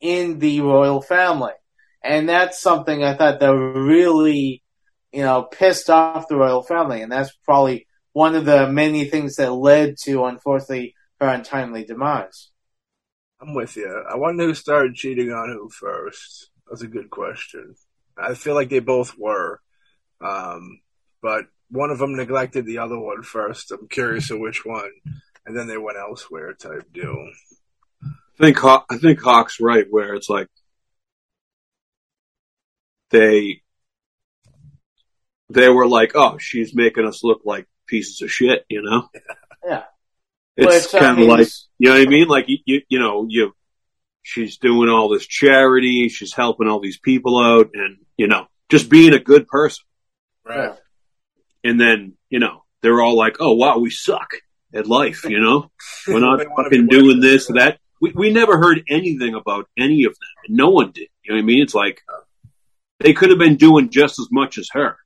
in 0.00 0.38
the 0.38 0.60
royal 0.60 1.00
family. 1.00 1.52
And 2.02 2.28
that's 2.28 2.60
something 2.60 3.02
I 3.02 3.14
thought 3.14 3.40
that 3.40 3.54
really, 3.54 4.62
you 5.12 5.22
know, 5.22 5.42
pissed 5.42 5.90
off 5.90 6.28
the 6.28 6.36
royal 6.36 6.62
family. 6.62 7.02
And 7.02 7.10
that's 7.10 7.32
probably 7.44 7.86
one 8.12 8.34
of 8.34 8.44
the 8.44 8.68
many 8.70 9.06
things 9.06 9.36
that 9.36 9.52
led 9.52 9.96
to, 10.04 10.24
unfortunately, 10.24 10.94
her 11.20 11.28
untimely 11.28 11.84
demise. 11.84 12.50
I'm 13.40 13.54
with 13.54 13.76
you. 13.76 14.04
I 14.10 14.16
wonder 14.16 14.44
who 14.44 14.54
started 14.54 14.94
cheating 14.94 15.30
on 15.30 15.50
who 15.50 15.68
first. 15.68 16.50
That's 16.68 16.82
a 16.82 16.88
good 16.88 17.10
question. 17.10 17.74
I 18.16 18.34
feel 18.34 18.54
like 18.54 18.70
they 18.70 18.78
both 18.78 19.16
were, 19.18 19.60
um, 20.20 20.80
but 21.20 21.44
one 21.70 21.90
of 21.90 21.98
them 21.98 22.14
neglected 22.14 22.64
the 22.66 22.78
other 22.78 22.98
one 22.98 23.22
first. 23.22 23.72
I'm 23.72 23.88
curious 23.88 24.30
of 24.30 24.38
which 24.38 24.64
one, 24.64 24.90
and 25.44 25.56
then 25.56 25.66
they 25.66 25.78
went 25.78 25.98
elsewhere 25.98 26.52
type 26.54 26.92
deal. 26.92 27.28
I 28.02 28.38
think 28.38 28.58
Haw- 28.58 28.84
I 28.90 28.98
think 28.98 29.20
Hawk's 29.20 29.60
right 29.60 29.86
where 29.88 30.14
it's 30.14 30.28
like 30.28 30.48
they 33.10 33.62
they 35.48 35.68
were 35.68 35.86
like, 35.86 36.12
oh, 36.14 36.38
she's 36.38 36.74
making 36.74 37.06
us 37.06 37.22
look 37.22 37.42
like 37.44 37.66
pieces 37.86 38.20
of 38.20 38.30
shit, 38.30 38.64
you 38.68 38.82
know? 38.82 39.08
Yeah. 39.64 39.84
It's 40.56 40.92
Which, 40.92 40.94
I 40.94 40.98
kind 41.06 41.12
of 41.12 41.18
mean, 41.18 41.28
like 41.28 41.48
you 41.78 41.88
know 41.88 41.98
what 41.98 42.06
I 42.06 42.10
mean? 42.10 42.28
Like 42.28 42.48
you, 42.48 42.58
you 42.64 42.80
you 42.88 42.98
know 42.98 43.26
you 43.28 43.52
she's 44.22 44.58
doing 44.58 44.88
all 44.88 45.08
this 45.08 45.26
charity, 45.26 46.08
she's 46.08 46.32
helping 46.32 46.66
all 46.66 46.80
these 46.80 46.98
people 46.98 47.38
out, 47.38 47.70
and 47.74 47.98
you 48.16 48.26
know 48.26 48.46
just 48.68 48.88
being 48.88 49.12
a 49.12 49.18
good 49.18 49.46
person. 49.48 49.84
Yeah. 50.48 50.76
And 51.66 51.80
then 51.80 52.14
you 52.30 52.38
know 52.38 52.64
they're 52.82 53.00
all 53.02 53.16
like, 53.16 53.36
oh 53.40 53.52
wow, 53.52 53.78
we 53.78 53.90
suck 53.90 54.30
at 54.74 54.86
life, 54.86 55.24
you 55.24 55.40
know? 55.40 55.70
We're 56.08 56.20
not 56.20 56.38
They 56.38 56.46
wanna 56.46 56.68
be 56.70 56.76
fucking 56.76 56.86
doing 56.88 57.20
this 57.20 57.50
or 57.50 57.54
that. 57.54 57.78
We 58.00 58.12
we 58.14 58.32
never 58.32 58.58
heard 58.58 58.82
anything 58.88 59.34
about 59.34 59.68
any 59.76 60.04
of 60.04 60.12
them. 60.12 60.28
And 60.46 60.56
no 60.56 60.70
one 60.70 60.90
did. 60.92 61.08
You 61.22 61.30
know 61.32 61.36
what 61.36 61.42
I 61.42 61.46
mean? 61.46 61.62
It's 61.62 61.74
like 61.74 62.02
they 63.00 63.12
could 63.12 63.30
have 63.30 63.38
been 63.38 63.56
doing 63.56 63.90
just 63.90 64.18
as 64.18 64.28
much 64.30 64.58
as 64.58 64.68
her. 64.72 64.96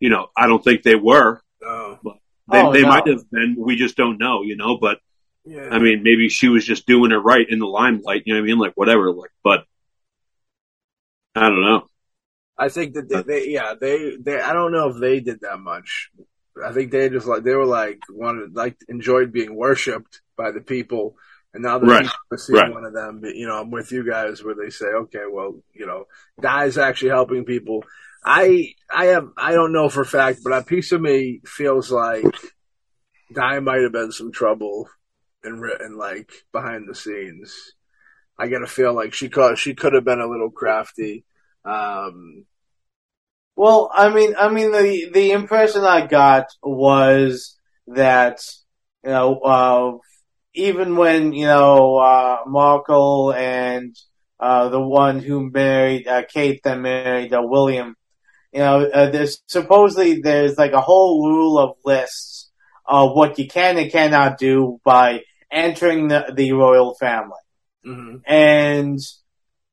You 0.00 0.10
know, 0.10 0.28
I 0.36 0.46
don't 0.46 0.62
think 0.62 0.82
they 0.82 0.94
were. 0.94 1.40
Oh, 1.64 1.98
They 2.04 2.10
Oh, 2.62 2.72
they 2.72 2.82
no. 2.82 2.88
might 2.88 3.08
have 3.08 3.28
been. 3.30 3.56
We 3.58 3.76
just 3.76 3.96
don't 3.96 4.18
know, 4.18 4.42
you 4.42 4.56
know, 4.56 4.78
but 4.78 4.98
yeah. 5.44 5.68
I 5.70 5.78
mean, 5.78 6.02
maybe 6.02 6.28
she 6.28 6.48
was 6.48 6.64
just 6.64 6.86
doing 6.86 7.12
it 7.12 7.16
right 7.16 7.46
in 7.48 7.58
the 7.58 7.66
limelight. 7.66 8.22
You 8.26 8.34
know 8.34 8.40
what 8.40 8.44
I 8.44 8.48
mean? 8.48 8.58
Like 8.58 8.74
whatever. 8.74 9.12
Like, 9.12 9.30
but 9.42 9.64
I 11.34 11.48
don't 11.48 11.62
know. 11.62 11.88
I 12.58 12.68
think 12.68 12.94
that 12.94 13.08
they, 13.08 13.22
they, 13.22 13.48
yeah, 13.48 13.74
they, 13.78 14.16
they, 14.16 14.40
I 14.40 14.52
don't 14.52 14.72
know 14.72 14.88
if 14.88 15.00
they 15.00 15.20
did 15.20 15.40
that 15.42 15.58
much. 15.58 16.10
I 16.64 16.72
think 16.72 16.90
they 16.90 17.08
just 17.10 17.26
like, 17.26 17.42
they 17.42 17.54
were 17.54 17.66
like, 17.66 18.00
wanted, 18.08 18.56
like, 18.56 18.76
enjoyed 18.88 19.32
being 19.32 19.54
worshipped 19.54 20.22
by 20.38 20.52
the 20.52 20.60
people. 20.60 21.16
And 21.52 21.62
now 21.62 21.78
the 21.78 21.86
Right, 21.86 22.04
people 22.04 22.38
seeing 22.38 22.56
right. 22.56 22.72
one 22.72 22.84
of 22.84 22.94
them, 22.94 23.20
but, 23.20 23.34
you 23.34 23.46
know, 23.46 23.60
I'm 23.60 23.70
with 23.70 23.92
you 23.92 24.08
guys 24.08 24.42
where 24.42 24.54
they 24.54 24.70
say, 24.70 24.86
okay, 24.86 25.24
well, 25.30 25.62
you 25.74 25.86
know, 25.86 26.06
Guy's 26.40 26.78
actually 26.78 27.10
helping 27.10 27.44
people. 27.44 27.84
I, 28.24 28.72
I 28.90 29.06
have, 29.06 29.28
I 29.36 29.52
don't 29.52 29.72
know 29.72 29.88
for 29.88 30.00
a 30.00 30.06
fact, 30.06 30.40
but 30.42 30.52
a 30.52 30.62
piece 30.62 30.92
of 30.92 31.00
me 31.00 31.42
feels 31.46 31.90
like 31.90 32.24
Guy 33.32 33.60
might 33.60 33.82
have 33.82 33.92
been 33.92 34.12
some 34.12 34.32
trouble 34.32 34.88
and 35.44 35.60
written 35.60 35.96
like 35.96 36.30
behind 36.52 36.88
the 36.88 36.94
scenes. 36.94 37.54
I 38.38 38.48
gotta 38.48 38.66
feel 38.66 38.94
like 38.94 39.14
she 39.14 39.28
could, 39.28 39.58
she 39.58 39.74
could 39.74 39.92
have 39.92 40.04
been 40.04 40.20
a 40.20 40.28
little 40.28 40.50
crafty. 40.50 41.24
Um, 41.66 42.46
Well, 43.56 43.90
I 43.92 44.10
mean, 44.10 44.34
I 44.38 44.48
mean, 44.48 44.72
the 44.72 45.10
the 45.12 45.30
impression 45.32 45.82
I 45.84 46.06
got 46.06 46.46
was 46.62 47.56
that 47.88 48.40
you 49.04 49.10
know, 49.10 49.38
uh, 49.40 49.92
even 50.54 50.96
when 50.96 51.32
you 51.32 51.46
know 51.46 51.96
uh, 51.96 52.38
Markle 52.46 53.32
and 53.32 53.94
uh, 54.38 54.68
the 54.68 54.80
one 54.80 55.20
who 55.20 55.50
married 55.50 56.06
uh, 56.06 56.22
Kate, 56.32 56.60
then 56.64 56.82
married 56.82 57.32
uh, 57.32 57.40
William, 57.42 57.96
you 58.52 58.60
know, 58.60 58.84
uh, 58.84 59.10
there's 59.10 59.40
supposedly 59.46 60.20
there's 60.20 60.58
like 60.58 60.72
a 60.72 60.80
whole 60.80 61.26
rule 61.28 61.58
of 61.58 61.76
lists 61.84 62.50
of 62.86 63.12
what 63.14 63.38
you 63.38 63.48
can 63.48 63.78
and 63.78 63.90
cannot 63.90 64.38
do 64.38 64.78
by 64.84 65.22
entering 65.50 66.08
the, 66.08 66.32
the 66.36 66.52
royal 66.52 66.94
family. 66.94 67.40
mhm. 67.86 68.20
And 68.26 68.98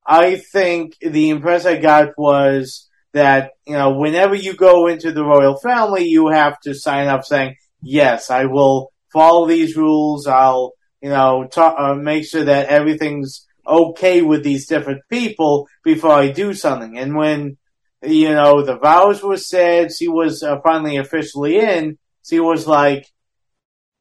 I 0.05 0.35
think 0.35 0.97
the 0.99 1.29
impression 1.29 1.67
I 1.67 1.77
got 1.77 2.17
was 2.17 2.89
that, 3.13 3.51
you 3.65 3.73
know, 3.73 3.91
whenever 3.91 4.35
you 4.35 4.55
go 4.55 4.87
into 4.87 5.11
the 5.11 5.23
royal 5.23 5.57
family, 5.59 6.05
you 6.05 6.27
have 6.29 6.59
to 6.61 6.73
sign 6.73 7.07
up 7.07 7.23
saying, 7.23 7.55
yes, 7.81 8.29
I 8.29 8.45
will 8.45 8.91
follow 9.11 9.47
these 9.47 9.77
rules. 9.77 10.27
I'll, 10.27 10.73
you 11.01 11.09
know, 11.09 11.47
ta- 11.49 11.75
uh, 11.77 11.95
make 11.95 12.25
sure 12.25 12.43
that 12.43 12.67
everything's 12.67 13.45
okay 13.65 14.21
with 14.21 14.43
these 14.43 14.67
different 14.67 15.01
people 15.09 15.67
before 15.83 16.11
I 16.11 16.31
do 16.31 16.53
something. 16.53 16.97
And 16.97 17.15
when, 17.15 17.57
you 18.01 18.29
know, 18.29 18.63
the 18.63 18.77
vows 18.77 19.23
were 19.23 19.37
said, 19.37 19.93
she 19.93 20.07
was 20.07 20.43
uh, 20.43 20.59
finally 20.61 20.97
officially 20.97 21.59
in, 21.59 21.97
she 22.25 22.39
was 22.39 22.67
like, 22.67 23.05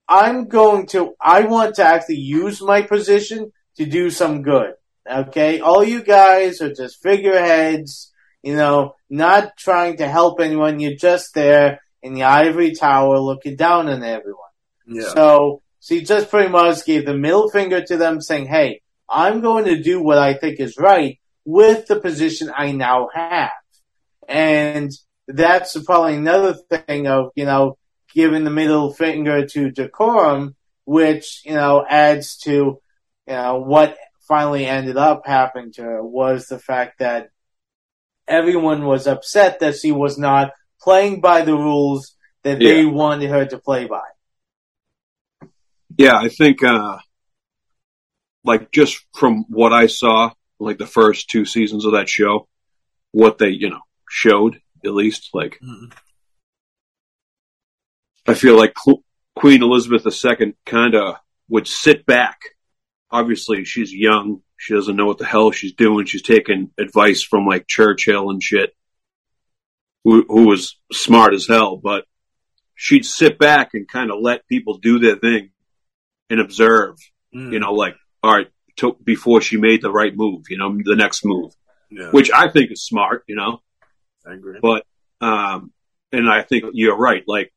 I'm 0.09 0.49
going 0.49 0.87
to, 0.89 1.15
I 1.21 1.43
want 1.43 1.77
to 1.77 1.85
actually 1.85 2.17
use 2.17 2.61
my 2.61 2.83
position 2.83 3.53
to 3.77 3.87
do 3.87 4.11
some 4.11 4.43
good. 4.43 4.75
Okay? 5.11 5.61
All 5.61 5.83
you 5.85 6.03
guys 6.03 6.61
are 6.61 6.73
just 6.73 7.03
figureheads, 7.03 8.13
you 8.43 8.57
know, 8.57 8.95
not 9.09 9.57
trying 9.57 9.97
to 9.99 10.09
help 10.09 10.41
anyone. 10.41 10.81
You're 10.81 10.97
just 10.97 11.35
there 11.35 11.81
in 12.03 12.15
the 12.15 12.25
ivory 12.25 12.75
tower 12.75 13.19
looking 13.19 13.57
down 13.57 13.89
on 13.89 14.03
everyone. 14.03 14.39
Yeah. 14.87 15.09
So 15.15 15.63
she 15.81 16.03
just 16.03 16.31
pretty 16.31 16.49
much 16.49 16.85
gave 16.85 17.07
the 17.07 17.15
middle 17.15 17.51
finger 17.51 17.83
to 17.83 17.97
them 17.97 18.21
saying, 18.21 18.47
hey, 18.47 18.81
I'm 19.09 19.41
going 19.41 19.67
to 19.67 19.83
do 19.83 20.03
what 20.03 20.19
I 20.19 20.35
think 20.35 20.59
is 20.59 20.77
right 20.79 21.19
with 21.45 21.87
the 21.87 22.01
position 22.01 22.53
I 22.55 22.73
now 22.73 23.09
have. 23.13 23.51
And 24.29 24.91
that's 25.29 25.77
probably 25.85 26.17
another 26.17 26.55
thing 26.55 27.07
of, 27.07 27.31
you 27.35 27.45
know, 27.45 27.77
giving 28.15 28.45
the 28.45 28.51
middle 28.51 28.93
finger 28.93 29.47
to 29.47 29.71
decorum, 29.71 30.55
which, 30.85 31.43
you 31.45 31.55
know, 31.55 31.85
adds 31.89 32.37
to, 32.39 32.51
you 32.51 32.81
know, 33.27 33.59
what 33.59 33.97
finally 34.33 34.65
ended 34.65 34.97
up 34.97 35.27
happening 35.27 35.71
to 35.73 35.83
her 35.83 36.03
was 36.03 36.47
the 36.47 36.59
fact 36.59 37.01
that 37.01 37.29
everyone 38.27 38.87
was 38.87 39.07
upset 39.07 39.61
that 39.61 39.77
she 39.77 39.93
was 39.93 40.17
not 40.17 40.53
playing 40.81 41.21
by 41.21 41.43
the 41.43 41.55
rules 41.55 42.17
that 42.43 42.59
they 42.59 42.87
wanted 42.87 43.29
her 43.29 43.45
to 43.45 43.59
play 43.59 43.85
by. 43.85 44.09
Yeah, 45.99 46.17
I 46.17 46.31
think, 46.31 46.65
uh, 46.65 46.97
like 48.43 48.71
just 48.71 49.05
from 49.15 49.45
what 49.51 49.75
I 49.75 49.87
saw, 49.87 50.31
like 50.59 50.79
the 50.79 50.87
first 50.87 51.29
two 51.29 51.45
seasons 51.45 51.85
of 51.85 51.93
that 51.93 52.09
show, 52.09 52.49
what 53.11 53.37
they, 53.37 53.51
you 53.51 53.69
know, 53.69 53.83
showed 54.09 54.63
at 54.83 54.95
least, 54.95 55.29
like, 55.35 55.59
Mhm. 55.63 55.93
I 58.27 58.33
feel 58.33 58.57
like 58.57 58.73
Qu- 58.83 59.05
Queen 59.37 59.63
Elizabeth 59.63 60.07
II 60.07 60.55
kind 60.65 60.95
of 60.95 61.17
would 61.51 61.69
sit 61.69 62.07
back. 62.07 62.52
Obviously, 63.13 63.65
she's 63.65 63.93
young. 63.93 64.41
She 64.57 64.75
doesn't 64.75 64.97
know 64.97 65.07
what 65.07 65.19
the 65.19 65.27
hell 65.27 65.51
she's 65.51 65.75
doing. 65.75 66.07
She's 66.07 66.23
taking 66.23 66.71
advice 66.79 67.23
from 67.23 67.47
like 67.47 67.67
Churchill 67.69 68.31
and 68.31 68.43
shit, 68.43 68.75
who, 70.05 70.25
who 70.27 70.47
was 70.49 70.77
smart 70.93 71.35
as 71.35 71.47
hell, 71.47 71.77
but 71.77 72.07
she'd 72.75 73.05
sit 73.05 73.39
back 73.39 73.71
and 73.75 73.87
kind 73.87 74.11
of 74.11 74.19
let 74.21 74.49
people 74.49 74.79
do 74.79 74.99
their 74.99 75.17
thing 75.17 75.51
and 76.31 76.41
observe, 76.41 76.97
Mm. 77.35 77.53
you 77.53 77.61
know, 77.61 77.73
like, 77.73 77.97
all 78.23 78.35
right, 78.35 78.49
to, 78.77 78.95
before 79.03 79.41
she 79.41 79.57
made 79.57 79.81
the 79.83 79.91
right 79.91 80.15
move, 80.15 80.45
you 80.51 80.59
know, 80.59 80.71
the 80.85 80.97
next 80.97 81.25
move, 81.25 81.53
yeah, 81.91 82.11
which 82.11 82.31
I 82.31 82.49
think 82.51 82.71
is 82.71 82.85
smart, 82.85 83.25
you 83.27 83.37
know, 83.37 83.61
I 84.27 84.35
agree. 84.35 84.59
but, 84.61 84.85
um, 85.21 85.73
and 86.13 86.29
I 86.29 86.43
think 86.43 86.65
you're 86.75 86.97
right. 86.97 87.23
Like, 87.27 87.53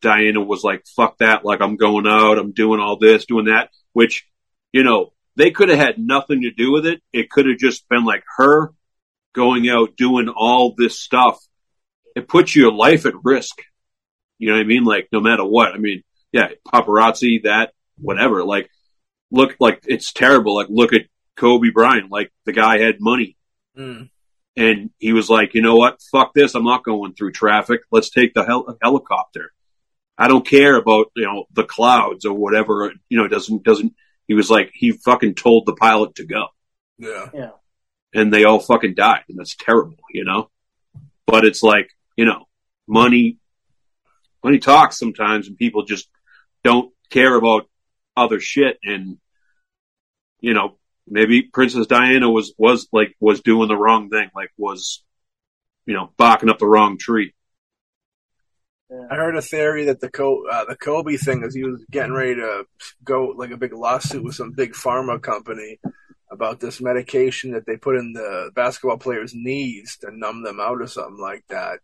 Diana 0.00 0.40
was 0.40 0.62
like, 0.62 0.84
fuck 0.94 1.18
that. 1.18 1.44
Like, 1.44 1.60
I'm 1.60 1.76
going 1.76 2.06
out. 2.06 2.38
I'm 2.38 2.52
doing 2.52 2.78
all 2.80 2.98
this, 2.98 3.26
doing 3.26 3.46
that, 3.46 3.70
which, 3.96 4.26
you 4.72 4.84
know, 4.84 5.14
they 5.36 5.50
could 5.50 5.70
have 5.70 5.78
had 5.78 5.98
nothing 5.98 6.42
to 6.42 6.50
do 6.50 6.70
with 6.70 6.84
it. 6.84 7.00
It 7.14 7.30
could 7.30 7.46
have 7.46 7.56
just 7.56 7.88
been 7.88 8.04
like 8.04 8.24
her 8.36 8.74
going 9.34 9.70
out 9.70 9.96
doing 9.96 10.28
all 10.28 10.74
this 10.76 11.00
stuff, 11.00 11.38
it 12.14 12.28
puts 12.28 12.54
your 12.54 12.72
life 12.72 13.06
at 13.06 13.14
risk. 13.24 13.62
You 14.38 14.48
know 14.48 14.56
what 14.56 14.60
I 14.60 14.64
mean? 14.64 14.84
Like 14.84 15.08
no 15.12 15.20
matter 15.20 15.44
what. 15.46 15.72
I 15.72 15.78
mean, 15.78 16.02
yeah, 16.30 16.48
paparazzi, 16.70 17.44
that, 17.44 17.72
whatever. 17.96 18.44
Like 18.44 18.68
look 19.30 19.56
like 19.60 19.82
it's 19.86 20.12
terrible. 20.12 20.56
Like 20.56 20.68
look 20.68 20.92
at 20.92 21.06
Kobe 21.36 21.70
Bryant. 21.70 22.10
Like 22.10 22.30
the 22.44 22.52
guy 22.52 22.78
had 22.80 22.96
money 23.00 23.36
Mm. 23.78 24.08
and 24.56 24.90
he 24.98 25.12
was 25.12 25.28
like, 25.30 25.54
you 25.54 25.62
know 25.62 25.76
what? 25.76 26.00
Fuck 26.12 26.32
this. 26.34 26.54
I'm 26.54 26.64
not 26.64 26.84
going 26.84 27.12
through 27.14 27.32
traffic. 27.32 27.80
Let's 27.90 28.10
take 28.10 28.32
the 28.34 28.44
hel- 28.44 28.76
helicopter. 28.82 29.52
I 30.18 30.28
don't 30.28 30.46
care 30.46 30.76
about, 30.76 31.06
you 31.14 31.26
know, 31.26 31.44
the 31.52 31.64
clouds 31.64 32.24
or 32.24 32.32
whatever. 32.32 32.92
You 33.08 33.18
know, 33.18 33.24
it 33.24 33.30
doesn't, 33.30 33.62
doesn't, 33.64 33.94
he 34.26 34.34
was 34.34 34.50
like, 34.50 34.70
he 34.74 34.92
fucking 34.92 35.34
told 35.34 35.66
the 35.66 35.74
pilot 35.74 36.16
to 36.16 36.24
go 36.24 36.46
Yeah. 36.98 37.28
yeah. 37.34 37.50
and 38.14 38.32
they 38.32 38.44
all 38.44 38.58
fucking 38.58 38.94
died. 38.94 39.24
And 39.28 39.38
that's 39.38 39.54
terrible, 39.56 39.96
you 40.10 40.24
know? 40.24 40.50
But 41.26 41.44
it's 41.44 41.62
like, 41.62 41.90
you 42.16 42.24
know, 42.24 42.46
money, 42.88 43.38
money 44.42 44.58
talks 44.58 44.98
sometimes 44.98 45.48
and 45.48 45.56
people 45.56 45.84
just 45.84 46.08
don't 46.64 46.92
care 47.10 47.34
about 47.34 47.68
other 48.16 48.40
shit. 48.40 48.78
And, 48.82 49.18
you 50.40 50.54
know, 50.54 50.78
maybe 51.06 51.42
Princess 51.42 51.86
Diana 51.86 52.30
was, 52.30 52.54
was 52.56 52.88
like, 52.90 53.14
was 53.20 53.42
doing 53.42 53.68
the 53.68 53.76
wrong 53.76 54.08
thing, 54.08 54.30
like 54.34 54.50
was, 54.56 55.04
you 55.84 55.94
know, 55.94 56.10
barking 56.16 56.48
up 56.48 56.58
the 56.58 56.66
wrong 56.66 56.96
tree. 56.98 57.34
I 59.10 59.16
heard 59.16 59.36
a 59.36 59.42
theory 59.42 59.84
that 59.86 60.00
the 60.00 60.10
Co- 60.10 60.46
uh, 60.50 60.64
the 60.64 60.76
Kobe 60.76 61.16
thing 61.16 61.42
is 61.42 61.54
he 61.54 61.64
was 61.64 61.84
getting 61.90 62.12
ready 62.12 62.36
to 62.36 62.64
go 63.04 63.34
like 63.36 63.50
a 63.50 63.56
big 63.56 63.72
lawsuit 63.72 64.22
with 64.22 64.36
some 64.36 64.52
big 64.52 64.74
pharma 64.74 65.20
company 65.20 65.80
about 66.30 66.60
this 66.60 66.80
medication 66.80 67.52
that 67.52 67.66
they 67.66 67.76
put 67.76 67.96
in 67.96 68.12
the 68.12 68.50
basketball 68.54 68.98
players' 68.98 69.34
knees 69.34 69.96
to 70.00 70.16
numb 70.16 70.42
them 70.42 70.60
out 70.60 70.80
or 70.80 70.86
something 70.86 71.20
like 71.20 71.44
that. 71.48 71.80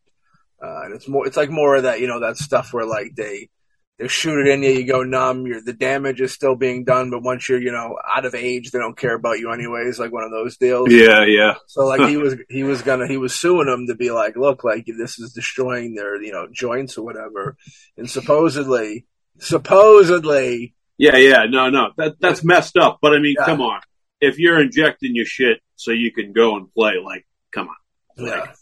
Uh, 0.63 0.83
and 0.85 0.95
it's 0.95 1.09
more, 1.09 1.27
it's 1.27 1.37
like 1.37 1.51
more 1.51 1.77
of 1.77 1.85
that, 1.85 2.01
you 2.01 2.07
know, 2.07 2.21
that 2.21 2.37
stuff 2.37 2.73
where 2.73 2.87
like 2.87 3.15
they, 3.17 3.49
they 3.99 4.09
shoot 4.09 4.41
it 4.41 4.49
in 4.49 4.63
you, 4.63 4.71
you 4.71 4.87
go 4.87 5.03
numb, 5.03 5.47
you're, 5.47 5.63
the 5.63 5.73
damage 5.73 6.21
is 6.21 6.33
still 6.33 6.57
being 6.57 6.85
done, 6.85 7.11
but 7.11 7.23
once 7.23 7.49
you're, 7.49 7.61
you 7.61 7.71
know, 7.71 7.97
out 8.09 8.25
of 8.25 8.35
age, 8.35 8.71
they 8.71 8.79
don't 8.79 8.97
care 8.97 9.15
about 9.15 9.39
you 9.39 9.53
anyways, 9.53 9.99
like 9.99 10.13
one 10.13 10.25
of 10.25 10.31
those 10.31 10.57
deals. 10.57 10.91
Yeah, 10.91 11.25
yeah. 11.25 11.55
So 11.67 11.85
like 11.87 12.09
he 12.09 12.17
was 12.25 12.37
he 12.49 12.63
was 12.65 12.83
gonna 12.83 13.07
he 13.07 13.17
was 13.17 13.35
suing 13.35 13.67
them 13.67 13.87
to 13.89 13.95
be 13.95 14.11
like, 14.11 14.37
look, 14.37 14.65
like 14.65 14.87
this 14.87 15.19
is 15.19 15.33
destroying 15.33 15.95
their 15.95 16.21
you 16.23 16.33
know 16.33 16.49
joints 16.53 16.97
or 16.97 17.05
whatever, 17.05 17.57
and 17.97 18.09
supposedly 18.09 19.07
supposedly 19.39 20.75
Yeah, 20.99 21.17
yeah. 21.17 21.45
No, 21.49 21.71
no. 21.71 21.91
That, 21.97 22.15
that's 22.21 22.45
messed 22.45 22.77
up. 22.77 22.99
But 23.03 23.15
I 23.15 23.19
mean, 23.19 23.35
Yeah. 23.39 23.47
come 23.47 23.61
on. 23.61 23.81
If 24.21 24.39
you're 24.39 24.61
injecting 24.61 25.17
your 25.17 25.27
shit 25.27 25.61
so 25.77 25.91
you 25.91 26.13
can 26.13 26.33
go 26.33 26.57
and 26.57 26.73
play, 26.73 26.95
like, 27.05 27.27
come 27.53 27.69
on. 27.69 27.75
Like, 28.17 28.35
yeah 28.35 28.53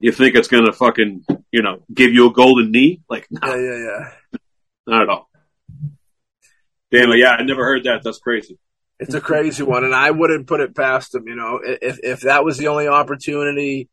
you 0.00 0.12
think 0.12 0.36
it's 0.36 0.48
gonna 0.48 0.72
fucking, 0.72 1.24
you 1.52 1.62
know, 1.62 1.82
give 1.92 2.12
you 2.12 2.28
a 2.28 2.32
golden 2.32 2.70
knee? 2.70 3.00
Like, 3.08 3.26
no, 3.30 3.40
yeah 3.44 3.56
yeah 3.56 3.78
yeah. 4.32 4.38
not 4.86 5.02
at 5.02 5.08
all. 5.08 5.30
Damn 6.90 7.10
it, 7.12 7.18
yeah, 7.18 7.32
I 7.32 7.42
never 7.42 7.64
heard 7.64 7.84
that. 7.84 8.02
That's 8.02 8.18
crazy. 8.18 8.58
It's 8.98 9.14
a 9.14 9.20
crazy 9.20 9.62
one, 9.62 9.84
and 9.84 9.94
I 9.94 10.10
wouldn't 10.10 10.46
put 10.46 10.60
it 10.60 10.74
past 10.74 11.12
them. 11.12 11.28
You 11.28 11.36
know, 11.36 11.60
if 11.62 11.98
if 12.02 12.20
that 12.22 12.44
was 12.44 12.56
the 12.58 12.68
only 12.68 12.88
opportunity 12.88 13.88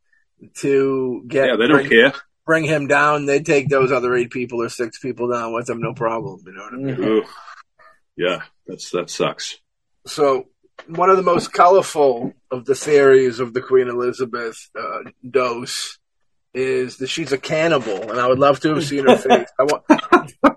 to 0.62 1.24
get 1.28 1.48
Yeah, 1.48 1.56
they 1.58 1.68
don't 1.68 1.78
bring, 1.78 1.90
care. 1.90 2.14
bring 2.46 2.64
him 2.64 2.88
down, 2.88 3.26
they'd 3.26 3.46
take 3.46 3.70
those 3.70 3.92
other 3.92 4.16
eight 4.16 4.32
people 4.32 4.62
or 4.62 4.70
six 4.70 4.98
people 5.00 5.30
down 5.32 5.54
with 5.54 5.70
him, 5.70 5.80
no 5.82 5.94
problem. 5.94 6.42
You 6.46 6.54
know 6.54 6.64
what 6.64 6.74
I 6.74 6.78
mean? 6.78 6.96
Mhm. 6.96 7.22
Ugh. 7.22 7.30
Yeah, 8.18 8.42
that's 8.66 8.90
that 8.92 9.10
sucks. 9.10 9.60
So 10.08 10.46
one 10.88 11.10
of 11.10 11.18
the 11.18 11.24
most 11.24 11.52
colorful 11.54 12.34
of 12.50 12.66
the 12.66 12.76
theories 12.76 13.40
of 13.40 13.54
the 13.54 13.62
Queen 13.62 13.88
Elizabeth 13.90 14.70
uh, 14.78 15.10
dose 15.30 16.00
is 16.56 16.98
that 16.98 17.08
she's 17.08 17.34
a 17.34 17.38
cannibal, 17.38 18.10
and 18.10 18.20
I 18.20 18.28
would 18.28 18.40
love 18.40 18.62
to 18.62 18.74
have 18.74 18.86
seen 18.86 19.06
her 19.06 19.18
face. 19.18 19.50
I 19.60 19.64
want. 19.64 19.84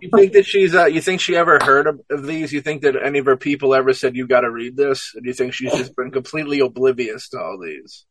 You 0.00 0.10
think 0.14 0.32
that 0.34 0.46
she's? 0.46 0.74
Uh, 0.74 0.86
you 0.86 1.00
think 1.00 1.20
she 1.20 1.36
ever 1.36 1.58
heard 1.60 1.88
of, 1.88 2.00
of 2.10 2.24
these? 2.24 2.52
You 2.52 2.60
think 2.60 2.82
that 2.82 2.94
any 2.96 3.18
of 3.18 3.26
her 3.26 3.36
people 3.36 3.74
ever 3.74 3.92
said 3.92 4.14
you 4.14 4.26
got 4.26 4.42
to 4.42 4.50
read 4.50 4.76
this? 4.76 5.12
Do 5.12 5.22
you 5.24 5.34
think 5.34 5.54
she's 5.54 5.72
just 5.72 5.96
been 5.96 6.12
completely 6.12 6.60
oblivious 6.60 7.28
to 7.30 7.38
all 7.38 7.58
these? 7.60 8.06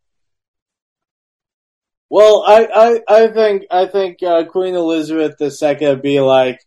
Well, 2.10 2.44
I, 2.46 2.68
I, 2.74 3.24
I 3.24 3.28
think 3.30 3.64
I 3.72 3.86
think 3.86 4.22
uh, 4.22 4.46
Queen 4.46 4.76
Elizabeth 4.76 5.36
II 5.42 5.88
would 5.88 6.02
be 6.02 6.20
like, 6.20 6.60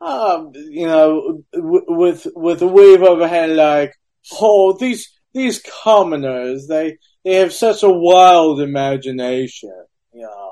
um, 0.00 0.52
you 0.54 0.86
know, 0.86 1.44
w- 1.52 1.84
with 1.88 2.26
with 2.34 2.62
a 2.62 2.66
wave 2.66 3.02
of 3.02 3.18
her 3.18 3.28
hand, 3.28 3.56
like, 3.56 3.94
oh, 4.40 4.76
these 4.78 5.10
these 5.34 5.62
commoners, 5.84 6.66
they 6.66 6.98
they 7.24 7.36
have 7.36 7.52
such 7.52 7.82
a 7.82 7.90
wild 7.90 8.60
imagination, 8.60 9.84
you 10.12 10.22
know. 10.22 10.51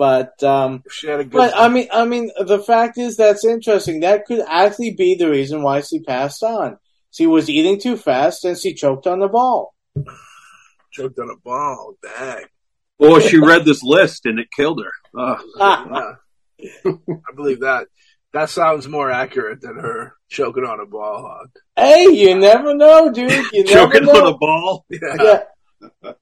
But 0.00 0.42
um, 0.42 0.82
she 0.90 1.08
had 1.08 1.20
a 1.20 1.24
good. 1.24 1.32
but 1.36 1.54
I 1.54 1.68
mean, 1.68 1.86
I 1.92 2.06
mean, 2.06 2.30
the 2.40 2.58
fact 2.58 2.96
is 2.96 3.18
that's 3.18 3.44
interesting. 3.44 4.00
That 4.00 4.24
could 4.24 4.40
actually 4.48 4.94
be 4.94 5.14
the 5.14 5.28
reason 5.28 5.62
why 5.62 5.82
she 5.82 6.00
passed 6.00 6.42
on. 6.42 6.78
She 7.10 7.26
was 7.26 7.50
eating 7.50 7.78
too 7.78 7.98
fast 7.98 8.46
and 8.46 8.56
she 8.56 8.72
choked 8.72 9.06
on 9.06 9.20
the 9.20 9.28
ball. 9.28 9.74
choked 10.90 11.18
on 11.18 11.28
a 11.28 11.36
ball. 11.44 11.96
Dang. 12.02 12.44
Or 12.98 13.20
she 13.20 13.36
read 13.36 13.66
this 13.66 13.82
list 13.82 14.24
and 14.24 14.38
it 14.38 14.48
killed 14.56 14.80
her. 14.82 15.20
Ugh. 15.20 15.42
Yeah. 15.58 16.12
I 16.86 17.32
believe 17.36 17.60
that. 17.60 17.88
That 18.32 18.48
sounds 18.48 18.88
more 18.88 19.10
accurate 19.10 19.60
than 19.60 19.74
her 19.74 20.14
choking 20.30 20.64
on 20.64 20.80
a 20.80 20.86
ball 20.86 21.20
hog. 21.20 21.50
Hey, 21.76 22.06
you 22.10 22.38
never 22.38 22.74
know, 22.74 23.12
dude. 23.12 23.30
You 23.52 23.64
never 23.64 23.92
Choking 23.92 24.04
know. 24.06 24.12
on 24.12 24.32
a 24.32 24.38
ball. 24.38 24.86
Yeah. 24.88 25.42
yeah. 26.02 26.12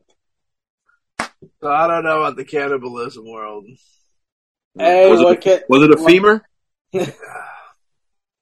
So 1.61 1.69
I 1.69 1.87
don't 1.89 2.05
know 2.05 2.19
about 2.23 2.37
the 2.37 2.45
cannibalism 2.45 3.25
world. 3.29 3.67
Hey, 4.79 5.11
Was 5.11 5.21
it- 5.21 5.25
what 5.25 5.41
can, 5.41 5.61
Was 5.69 5.83
it 5.83 5.91
a 5.95 6.05
femur? 6.05 6.45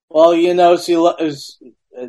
well, 0.09 0.35
you 0.35 0.55
know, 0.55 0.77
she 0.77 0.97
lo- 0.97 1.17
is, 1.19 1.61
uh, 1.99 2.09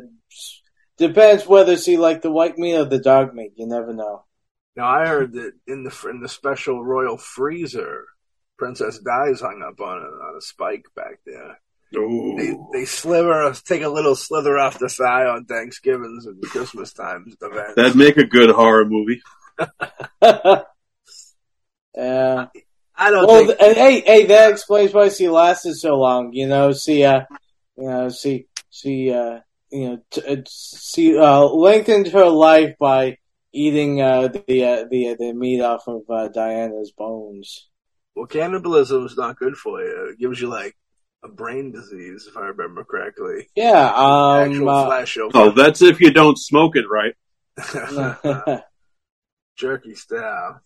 depends 0.98 1.46
whether 1.46 1.76
she 1.76 1.96
like 1.96 2.22
the 2.22 2.30
white 2.30 2.58
meat 2.58 2.76
or 2.76 2.84
the 2.84 2.98
dog 2.98 3.34
meat. 3.34 3.52
You 3.56 3.66
never 3.66 3.92
know. 3.92 4.24
Now 4.76 4.86
I 4.88 5.06
heard 5.08 5.32
that 5.32 5.52
in 5.66 5.82
the 5.84 6.06
in 6.08 6.20
the 6.20 6.28
special 6.28 6.84
royal 6.84 7.16
freezer, 7.18 8.04
Princess 8.58 8.98
Di's 8.98 9.40
hung 9.40 9.62
up 9.66 9.80
on 9.80 9.98
a, 9.98 10.06
on 10.06 10.36
a 10.36 10.40
spike 10.40 10.84
back 10.94 11.18
there. 11.26 11.58
They 11.90 12.54
they 12.72 12.84
sliver 12.84 13.52
take 13.64 13.82
a 13.82 13.88
little 13.88 14.14
slither 14.14 14.58
off 14.58 14.78
the 14.78 14.88
thigh 14.90 15.24
on 15.24 15.46
Thanksgivings 15.46 16.26
and 16.26 16.40
Christmas 16.42 16.92
times 16.92 17.34
events. 17.40 17.74
That'd 17.76 17.96
make 17.96 18.18
a 18.18 18.26
good 18.26 18.50
horror 18.50 18.84
movie. 18.84 19.20
yeah. 21.94 22.46
I 23.00 23.10
don't 23.10 23.26
Well, 23.26 23.46
think 23.46 23.58
th- 23.58 23.70
and 23.70 23.76
hey, 23.76 24.00
hey, 24.00 24.26
that 24.26 24.50
explains 24.50 24.92
why 24.92 25.08
she 25.08 25.28
lasted 25.28 25.74
so 25.76 25.96
long. 25.96 26.32
You 26.32 26.48
know, 26.48 26.72
she, 26.72 27.04
uh, 27.04 27.22
you 27.76 27.88
know, 27.88 28.10
she, 28.10 28.46
she, 28.70 29.12
uh, 29.12 29.40
you 29.70 29.88
know, 29.88 29.98
t- 30.10 30.22
uh, 30.26 30.42
she 30.48 31.16
uh, 31.16 31.44
lengthened 31.44 32.08
her 32.08 32.26
life 32.26 32.74
by 32.80 33.18
eating 33.52 34.00
uh, 34.02 34.28
the 34.28 34.64
uh, 34.64 34.84
the 34.90 35.16
the 35.18 35.32
meat 35.32 35.60
off 35.60 35.86
of 35.86 36.02
uh, 36.10 36.28
Diana's 36.28 36.92
bones. 36.96 37.68
well 38.16 38.26
cannibalism 38.26 39.06
is 39.06 39.16
not 39.16 39.38
good 39.38 39.56
for 39.56 39.80
you. 39.80 40.10
It 40.10 40.18
gives 40.18 40.40
you 40.40 40.48
like 40.48 40.76
a 41.22 41.28
brain 41.28 41.70
disease, 41.72 42.26
if 42.28 42.36
I 42.36 42.46
remember 42.48 42.84
correctly. 42.84 43.48
Yeah. 43.54 43.92
Um. 43.94 44.50
Actual 44.52 44.68
uh, 44.70 44.86
flash 44.86 45.16
over. 45.18 45.30
Oh, 45.34 45.50
that's 45.50 45.82
if 45.82 46.00
you 46.00 46.10
don't 46.10 46.38
smoke 46.38 46.74
it 46.76 46.86
right. 46.88 47.14
jerky 49.56 49.94
style. 49.94 50.60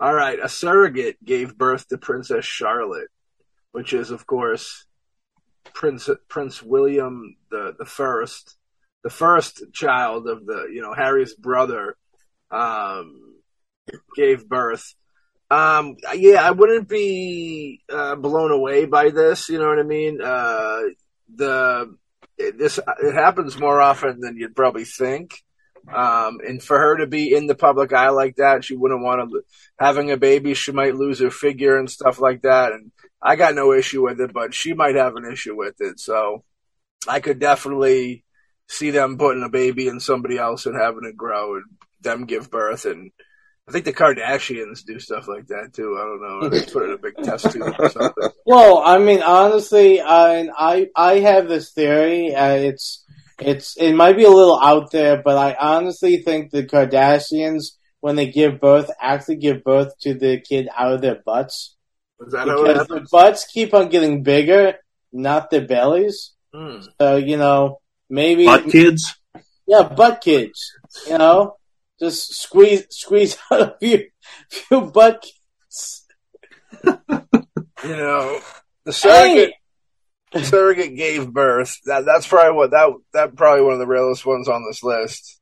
All 0.00 0.14
right, 0.14 0.38
a 0.42 0.48
surrogate 0.48 1.22
gave 1.22 1.58
birth 1.58 1.88
to 1.88 1.98
Princess 1.98 2.46
Charlotte, 2.46 3.08
which 3.72 3.92
is, 3.92 4.10
of 4.10 4.26
course, 4.26 4.86
Prince 5.74 6.08
Prince 6.28 6.62
William 6.62 7.36
the 7.50 7.74
the 7.78 7.84
first, 7.84 8.56
the 9.04 9.10
first 9.10 9.62
child 9.74 10.26
of 10.26 10.46
the 10.46 10.68
you 10.72 10.80
know 10.80 10.94
Harry's 10.94 11.34
brother, 11.34 11.96
um, 12.50 13.34
gave 14.16 14.48
birth. 14.48 14.94
Um, 15.50 15.96
yeah, 16.14 16.46
I 16.46 16.52
wouldn't 16.52 16.88
be 16.88 17.82
uh, 17.92 18.14
blown 18.16 18.52
away 18.52 18.86
by 18.86 19.10
this. 19.10 19.50
You 19.50 19.58
know 19.58 19.68
what 19.68 19.80
I 19.80 19.82
mean? 19.82 20.22
Uh, 20.22 20.80
the 21.34 21.94
this 22.38 22.78
it 23.02 23.14
happens 23.14 23.58
more 23.58 23.80
often 23.82 24.20
than 24.20 24.38
you'd 24.38 24.56
probably 24.56 24.84
think. 24.84 25.42
Um, 25.94 26.40
and 26.46 26.62
for 26.62 26.78
her 26.78 26.98
to 26.98 27.06
be 27.06 27.34
in 27.34 27.46
the 27.46 27.54
public 27.54 27.92
eye 27.92 28.10
like 28.10 28.36
that, 28.36 28.64
she 28.64 28.76
wouldn't 28.76 29.02
want 29.02 29.30
to 29.30 29.42
having 29.78 30.10
a 30.10 30.16
baby. 30.16 30.54
She 30.54 30.72
might 30.72 30.94
lose 30.94 31.20
her 31.20 31.30
figure 31.30 31.76
and 31.76 31.90
stuff 31.90 32.20
like 32.20 32.42
that. 32.42 32.72
And 32.72 32.92
I 33.22 33.36
got 33.36 33.54
no 33.54 33.72
issue 33.72 34.02
with 34.02 34.20
it, 34.20 34.32
but 34.32 34.54
she 34.54 34.72
might 34.72 34.94
have 34.94 35.16
an 35.16 35.30
issue 35.30 35.56
with 35.56 35.80
it. 35.80 36.00
So 36.00 36.44
I 37.08 37.20
could 37.20 37.38
definitely 37.38 38.24
see 38.68 38.90
them 38.90 39.18
putting 39.18 39.42
a 39.42 39.48
baby 39.48 39.88
in 39.88 40.00
somebody 40.00 40.38
else 40.38 40.66
and 40.66 40.76
having 40.76 41.04
it 41.04 41.16
grow 41.16 41.56
and 41.56 41.64
them 42.00 42.24
give 42.24 42.50
birth. 42.50 42.84
And 42.84 43.10
I 43.68 43.72
think 43.72 43.84
the 43.84 43.92
Kardashians 43.92 44.84
do 44.84 44.98
stuff 44.98 45.28
like 45.28 45.46
that 45.48 45.72
too. 45.72 45.96
I 45.98 46.02
don't 46.02 46.22
know. 46.22 46.48
They 46.48 46.64
put 46.72 46.84
in 46.84 46.92
a 46.92 46.98
big 46.98 47.16
test 47.16 47.52
tube 47.52 47.74
or 47.78 47.88
something. 47.88 48.30
well, 48.46 48.78
I 48.78 48.98
mean, 48.98 49.22
honestly, 49.22 50.00
I 50.00 50.48
I 50.56 50.88
I 50.96 51.18
have 51.20 51.48
this 51.48 51.72
theory. 51.72 52.34
Uh, 52.34 52.54
it's 52.54 52.99
it's 53.42 53.76
it 53.76 53.92
might 53.94 54.16
be 54.16 54.24
a 54.24 54.30
little 54.30 54.58
out 54.60 54.90
there, 54.90 55.20
but 55.22 55.36
I 55.36 55.56
honestly 55.58 56.18
think 56.18 56.50
the 56.50 56.64
Kardashians, 56.64 57.76
when 58.00 58.16
they 58.16 58.30
give 58.30 58.60
birth, 58.60 58.90
actually 59.00 59.36
give 59.36 59.64
birth 59.64 59.98
to 60.00 60.14
the 60.14 60.40
kid 60.40 60.68
out 60.76 60.92
of 60.92 61.00
their 61.00 61.20
butts 61.24 61.76
Is 62.20 62.32
that 62.32 62.48
how 62.48 62.64
it 62.64 62.68
because 62.68 62.88
the 62.88 63.06
butts 63.10 63.46
keep 63.46 63.74
on 63.74 63.88
getting 63.88 64.22
bigger, 64.22 64.74
not 65.12 65.50
their 65.50 65.66
bellies. 65.66 66.32
Hmm. 66.54 66.80
So 67.00 67.16
you 67.16 67.36
know, 67.36 67.80
maybe 68.08 68.44
Butt 68.44 68.70
kids. 68.70 69.16
yeah, 69.66 69.82
butt 69.82 70.20
kids. 70.20 70.72
You 71.08 71.18
know, 71.18 71.56
just 72.00 72.34
squeeze 72.34 72.86
squeeze 72.90 73.36
out 73.50 73.60
a 73.60 73.76
few 73.80 74.06
few 74.50 74.80
butt 74.82 75.22
kids. 75.22 76.06
You 77.82 77.96
know, 77.96 78.40
the 78.84 78.92
surrogate 78.92 79.50
Hey, 79.50 79.54
surrogate 80.42 80.96
gave 80.96 81.32
birth. 81.32 81.78
That 81.84 82.04
that's 82.04 82.26
probably 82.26 82.56
what 82.56 82.70
that 82.70 82.90
that 83.12 83.36
probably 83.36 83.62
one 83.64 83.74
of 83.74 83.78
the 83.78 83.86
realest 83.86 84.24
ones 84.24 84.48
on 84.48 84.64
this 84.66 84.82
list. 84.82 85.40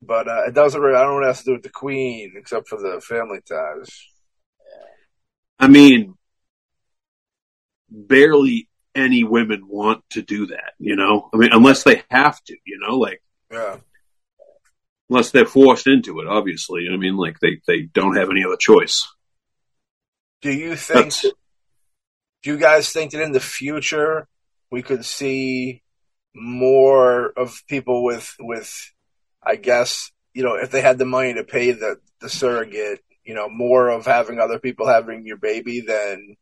But 0.00 0.28
uh, 0.28 0.44
it 0.46 0.54
doesn't. 0.54 0.80
Really, 0.80 0.96
I 0.96 1.02
don't 1.02 1.10
know 1.10 1.14
what 1.16 1.24
it 1.24 1.28
has 1.28 1.38
to 1.40 1.44
do 1.44 1.52
with 1.54 1.62
the 1.62 1.70
queen, 1.70 2.34
except 2.36 2.68
for 2.68 2.78
the 2.80 3.00
family 3.00 3.40
ties. 3.46 3.88
I 5.58 5.66
mean, 5.66 6.14
barely 7.90 8.68
any 8.94 9.24
women 9.24 9.66
want 9.66 10.02
to 10.10 10.22
do 10.22 10.46
that, 10.46 10.72
you 10.78 10.96
know? 10.96 11.28
I 11.32 11.36
mean, 11.36 11.50
unless 11.52 11.84
they 11.84 12.02
have 12.10 12.42
to, 12.44 12.56
you 12.64 12.78
know, 12.80 12.96
like, 12.96 13.22
Yeah. 13.50 13.78
unless 15.08 15.30
they're 15.30 15.46
forced 15.46 15.86
into 15.86 16.20
it, 16.20 16.28
obviously. 16.28 16.88
I 16.92 16.96
mean, 16.96 17.16
like, 17.16 17.38
they, 17.40 17.60
they 17.66 17.82
don't 17.82 18.16
have 18.16 18.30
any 18.30 18.44
other 18.44 18.56
choice. 18.56 19.08
Do 20.42 20.52
you 20.52 20.76
think? 20.76 21.04
That's, 21.04 21.26
Do 22.42 22.50
you 22.50 22.58
guys 22.58 22.90
think 22.90 23.12
that 23.12 23.22
in 23.22 23.32
the 23.32 23.40
future 23.40 24.28
we 24.70 24.82
could 24.82 25.04
see 25.04 25.82
more 26.34 27.30
of 27.30 27.62
people 27.68 28.04
with 28.04 28.34
with, 28.38 28.92
I 29.42 29.56
guess 29.56 30.12
you 30.34 30.44
know, 30.44 30.54
if 30.54 30.70
they 30.70 30.80
had 30.80 30.98
the 30.98 31.04
money 31.04 31.34
to 31.34 31.44
pay 31.44 31.72
the 31.72 31.96
the 32.20 32.28
surrogate, 32.28 33.00
you 33.24 33.34
know, 33.34 33.48
more 33.48 33.88
of 33.88 34.06
having 34.06 34.38
other 34.38 34.58
people 34.58 34.86
having 34.86 35.26
your 35.26 35.36
baby 35.36 35.80
than 35.80 36.36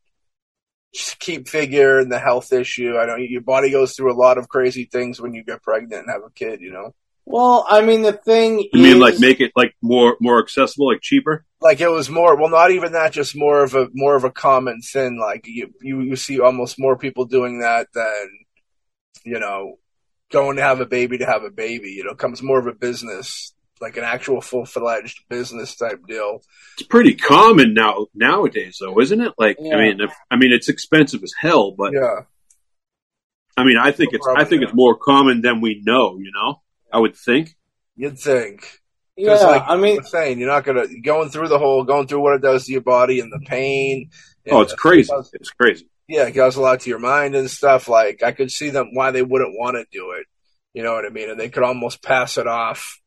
just 0.95 1.19
keep 1.19 1.49
figure 1.49 1.99
and 1.99 2.11
the 2.11 2.19
health 2.19 2.53
issue. 2.53 2.97
I 2.99 3.07
know 3.07 3.17
your 3.17 3.43
body 3.43 3.71
goes 3.71 3.95
through 3.95 4.13
a 4.13 4.21
lot 4.21 4.39
of 4.39 4.49
crazy 4.49 4.85
things 4.85 5.21
when 5.21 5.35
you 5.35 5.45
get 5.45 5.63
pregnant 5.63 6.03
and 6.03 6.11
have 6.11 6.23
a 6.27 6.31
kid. 6.31 6.61
You 6.61 6.73
know, 6.73 6.95
well, 7.27 7.67
I 7.69 7.83
mean, 7.83 8.03
the 8.03 8.13
thing 8.13 8.69
you 8.73 8.83
mean 8.83 8.99
like 8.99 9.19
make 9.19 9.41
it 9.41 9.53
like 9.55 9.75
more, 9.83 10.17
more 10.21 10.41
accessible, 10.43 10.89
like 10.89 11.03
cheaper? 11.03 11.45
like 11.61 11.81
it 11.81 11.89
was 11.89 12.09
more. 12.09 12.37
Well, 12.37 12.51
not 12.51 12.71
even 12.71 12.93
that. 12.93 13.13
Just 13.13 13.37
more 13.37 13.63
of 13.63 13.75
a 13.75 13.89
more 13.93 14.17
of 14.17 14.25
a 14.25 14.31
common 14.31 14.81
thing. 14.81 15.19
Like 15.19 15.47
you 15.47 15.73
you, 15.83 16.01
you 16.01 16.17
see 16.17 16.41
almost 16.41 16.79
more 16.79 16.97
people 16.97 17.25
doing 17.25 17.61
that 17.61 17.89
than 17.93 18.29
you 19.25 19.41
know 19.41 19.79
going 20.31 20.57
to 20.57 20.63
have 20.63 20.81
a 20.81 20.87
baby 20.87 21.19
to 21.19 21.27
have 21.27 21.45
a 21.45 21.51
baby. 21.51 21.91
You 21.91 22.05
know, 22.05 22.13
it 22.13 22.19
comes 22.19 22.43
more 22.43 22.59
of 22.59 22.67
a 22.67 22.73
business, 22.73 23.55
like 23.81 23.97
an 23.97 24.05
actual 24.05 24.41
full 24.41 24.65
fledged 24.65 25.21
business 25.29 25.77
type 25.77 26.01
deal. 26.07 26.43
It's 26.79 26.87
pretty 26.87 27.15
common 27.15 27.75
now, 27.75 28.07
nowadays 28.15 28.79
though, 28.81 28.99
isn't 29.01 29.21
it? 29.21 29.33
Like, 29.39 29.57
Yeah. 29.61 29.77
I 29.77 29.81
mean, 29.81 30.01
if, 30.01 30.13
I 30.31 30.37
mean, 30.37 30.53
it's 30.53 30.69
expensive 30.69 31.23
as 31.23 31.33
hell, 31.39 31.73
but 31.73 31.93
Yeah, 31.93 32.23
I 33.57 33.65
mean, 33.65 33.77
I 33.79 33.93
think 33.93 34.13
it's, 34.13 34.27
I 34.27 34.45
think 34.45 34.63
it's 34.63 34.75
more 34.75 34.97
common 34.97 35.43
than 35.43 35.61
we 35.61 35.81
know, 35.85 36.19
you 36.19 36.33
know? 36.35 36.61
I 36.93 36.99
would 36.99 37.17
think. 37.17 37.55
you'd 37.97 38.19
think. 38.19 38.81
yeah, 39.17 39.31
'Cause, 39.35 39.43
like 39.45 39.63
I 39.67 39.77
mean, 39.77 39.99
I'm 39.99 40.05
saying, 40.05 40.39
you're 40.39 40.49
not 40.49 40.65
gonna 40.65 40.87
going 41.03 41.31
through 41.31 41.49
the 41.49 41.59
whole, 41.59 41.85
going 41.85 42.07
through 42.07 42.21
what 42.21 42.35
it 42.35 42.43
does 42.43 42.67
to 42.67 42.73
your 42.73 42.81
body 42.83 43.21
and 43.21 43.33
the 43.33 43.41
pain. 43.47 44.11
Oh, 44.51 44.61
it's 44.61 44.73
and- 44.73 44.79
crazy. 44.81 45.13
It's 45.35 45.51
crazy. 45.51 45.89
yeah, 46.09 46.27
it 46.27 46.35
does 46.35 46.57
a 46.57 46.61
lot 46.61 46.81
to 46.81 46.91
your 46.91 46.99
mind 47.01 47.35
and 47.35 47.51
stuff. 47.51 47.89
Like 47.89 48.23
I 48.23 48.33
could 48.33 48.51
see 48.51 48.71
them 48.71 48.91
why 48.95 49.11
they 49.11 49.23
wouldn't 49.23 49.59
want 49.59 49.77
to 49.77 49.85
do 49.91 50.13
it. 50.13 50.27
You 50.75 50.83
know 50.83 50.93
what 50.95 51.07
I 51.07 51.09
mean? 51.09 51.31
And 51.31 51.41
they 51.41 51.49
could 51.49 51.63
almost 51.63 52.03
pass 52.03 52.37
it 52.39 52.47
off 52.47 53.01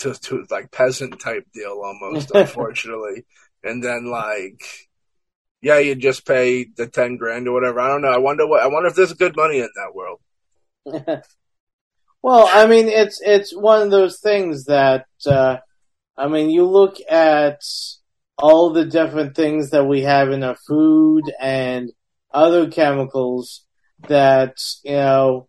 to 0.00 0.14
to 0.14 0.46
like 0.50 0.70
peasant 0.70 1.18
type 1.20 1.46
deal 1.54 1.80
almost, 1.84 2.30
unfortunately. 2.34 3.24
And 3.64 3.82
then 3.82 4.06
like 4.10 4.62
yeah, 5.62 5.78
you 5.78 5.94
just 5.94 6.26
pay 6.26 6.64
the 6.76 6.86
ten 6.88 7.16
grand 7.16 7.48
or 7.48 7.52
whatever. 7.52 7.80
I 7.80 7.88
don't 7.88 8.02
know. 8.02 8.08
I 8.12 8.18
wonder 8.18 8.46
what 8.46 8.62
I 8.62 8.66
wonder 8.66 8.88
if 8.88 8.94
there's 8.94 9.12
good 9.14 9.34
money 9.36 9.58
in 9.60 9.68
that 9.76 9.94
world. 9.94 10.20
well, 12.22 12.48
I 12.52 12.66
mean, 12.66 12.88
it's 12.88 13.20
it's 13.20 13.54
one 13.54 13.82
of 13.82 13.90
those 13.90 14.20
things 14.20 14.66
that 14.66 15.06
uh, 15.26 15.56
I 16.16 16.28
mean, 16.28 16.50
you 16.50 16.66
look 16.66 16.96
at 17.10 17.62
all 18.38 18.70
the 18.70 18.84
different 18.84 19.34
things 19.34 19.70
that 19.70 19.84
we 19.84 20.02
have 20.02 20.30
in 20.30 20.44
our 20.44 20.56
food 20.56 21.22
and 21.40 21.90
other 22.32 22.70
chemicals 22.70 23.64
that 24.08 24.56
you 24.84 24.92
know, 24.92 25.48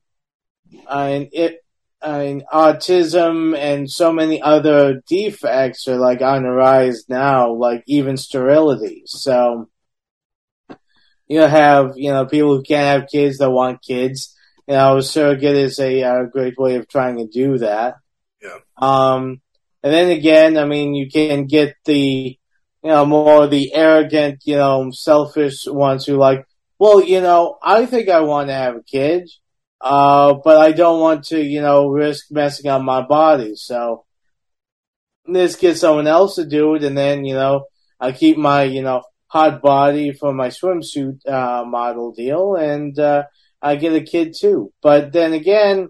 I 0.88 1.08
mean, 1.08 1.30
it. 1.32 1.60
I 2.06 2.20
mean, 2.20 2.44
autism 2.52 3.58
and 3.58 3.90
so 3.90 4.12
many 4.12 4.42
other 4.42 5.02
defects 5.08 5.88
are 5.88 5.96
like 5.96 6.22
on 6.22 6.44
the 6.44 6.50
rise 6.50 7.06
now, 7.08 7.54
like 7.54 7.82
even 7.88 8.18
sterility. 8.18 9.04
So, 9.06 9.70
you 11.28 11.40
have, 11.40 11.94
you 11.96 12.12
know, 12.12 12.26
people 12.26 12.58
who 12.58 12.62
can't 12.62 13.02
have 13.02 13.10
kids 13.10 13.38
that 13.38 13.50
want 13.52 13.82
kids. 13.82 14.33
You 14.68 14.76
know, 14.76 15.00
surrogate 15.02 15.58
is 15.58 15.80
a 15.80 16.04
uh, 16.04 16.24
great 16.24 16.58
way 16.58 16.76
of 16.76 16.88
trying 16.88 17.18
to 17.18 17.28
do 17.28 17.58
that. 17.58 17.96
Yeah. 18.42 18.60
Um, 18.78 19.42
and 19.84 19.94
then 19.94 20.10
again, 20.10 20.58
I 20.58 20.66
mean, 20.66 20.96
you 20.96 21.10
can 21.10 21.46
get 21.46 21.76
the, 21.86 22.38
you 22.84 22.90
know, 22.90 23.06
more 23.06 23.48
the 23.48 23.74
arrogant, 23.74 24.44
you 24.46 24.56
know, 24.56 24.92
selfish 24.92 25.66
ones 25.68 26.06
who 26.06 26.16
like, 26.16 26.46
well, 26.80 27.04
you 27.04 27.22
know, 27.22 27.58
I 27.62 27.86
think 27.86 28.10
I 28.10 28.22
want 28.22 28.48
to 28.48 28.54
have 28.54 28.76
a 28.76 28.84
kid, 28.84 29.30
uh, 29.82 30.36
but 30.44 30.58
I 30.58 30.72
don't 30.72 31.02
want 31.02 31.26
to, 31.26 31.42
you 31.42 31.62
know, 31.62 31.88
risk 31.88 32.28
messing 32.32 32.70
up 32.70 32.82
my 32.82 33.02
body. 33.02 33.56
So 33.56 34.06
let's 35.28 35.56
get 35.56 35.78
someone 35.78 36.08
else 36.08 36.36
to 36.36 36.46
do 36.46 36.76
it, 36.76 36.84
and 36.84 36.98
then, 36.98 37.26
you 37.26 37.36
know, 37.36 37.66
I 38.00 38.12
keep 38.12 38.38
my, 38.38 38.64
you 38.64 38.82
know, 38.82 39.04
hot 39.28 39.62
body 39.62 40.14
for 40.14 40.34
my 40.34 40.50
swimsuit 40.50 41.28
uh, 41.28 41.64
model 41.66 42.12
deal, 42.12 42.56
and 42.56 42.98
uh, 43.00 43.24
I 43.64 43.78
get 43.78 43.94
a 43.94 44.02
kid 44.02 44.36
too. 44.38 44.74
But 44.82 45.14
then 45.14 45.34
again, 45.34 45.88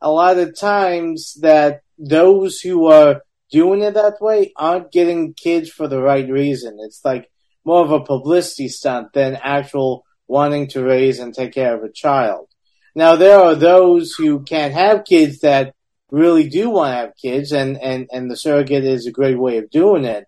a 0.00 0.10
lot 0.10 0.38
of 0.38 0.58
times 0.58 1.36
that 1.42 1.82
those 1.98 2.60
who 2.60 2.86
are 2.86 3.22
doing 3.50 3.82
it 3.82 3.94
that 3.94 4.20
way 4.20 4.52
aren't 4.56 4.90
getting 4.90 5.34
kids 5.34 5.68
for 5.68 5.86
the 5.86 6.00
right 6.00 6.28
reason. 6.28 6.78
It's 6.80 7.04
like 7.04 7.30
more 7.64 7.84
of 7.84 7.92
a 7.92 8.00
publicity 8.00 8.68
stunt 8.68 9.12
than 9.12 9.38
actual 9.42 10.04
wanting 10.26 10.68
to 10.68 10.82
raise 10.82 11.18
and 11.18 11.34
take 11.34 11.52
care 11.52 11.76
of 11.76 11.84
a 11.84 11.92
child. 11.92 12.48
Now 12.94 13.16
there 13.16 13.38
are 13.38 13.54
those 13.54 14.14
who 14.16 14.42
can't 14.42 14.72
have 14.72 15.04
kids 15.04 15.40
that 15.40 15.74
really 16.10 16.48
do 16.48 16.70
want 16.70 16.92
to 16.92 16.96
have 16.96 17.16
kids 17.20 17.52
and, 17.52 17.76
and, 17.80 18.08
and 18.10 18.30
the 18.30 18.36
surrogate 18.36 18.84
is 18.84 19.06
a 19.06 19.12
great 19.12 19.38
way 19.38 19.58
of 19.58 19.70
doing 19.70 20.04
it. 20.04 20.24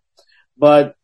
But 0.59 0.95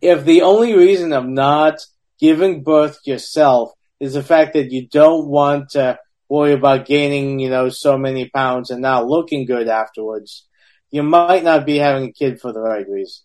if 0.00 0.24
the 0.24 0.42
only 0.42 0.74
reason 0.74 1.12
of 1.12 1.26
not 1.26 1.78
giving 2.18 2.62
birth 2.62 2.98
yourself 3.04 3.72
is 4.00 4.14
the 4.14 4.22
fact 4.22 4.54
that 4.54 4.70
you 4.70 4.86
don't 4.88 5.26
want 5.28 5.70
to 5.70 5.98
worry 6.28 6.52
about 6.52 6.86
gaining, 6.86 7.38
you 7.38 7.48
know, 7.50 7.68
so 7.68 7.96
many 7.96 8.28
pounds 8.28 8.70
and 8.70 8.82
not 8.82 9.06
looking 9.06 9.46
good 9.46 9.68
afterwards, 9.68 10.46
you 10.90 11.02
might 11.02 11.44
not 11.44 11.64
be 11.66 11.76
having 11.76 12.08
a 12.08 12.12
kid 12.12 12.40
for 12.40 12.52
the 12.52 12.60
right 12.60 12.88
reason. 12.88 13.24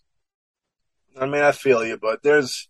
I 1.20 1.26
mean, 1.26 1.42
I 1.42 1.52
feel 1.52 1.84
you, 1.84 1.98
but 1.98 2.22
there's, 2.22 2.68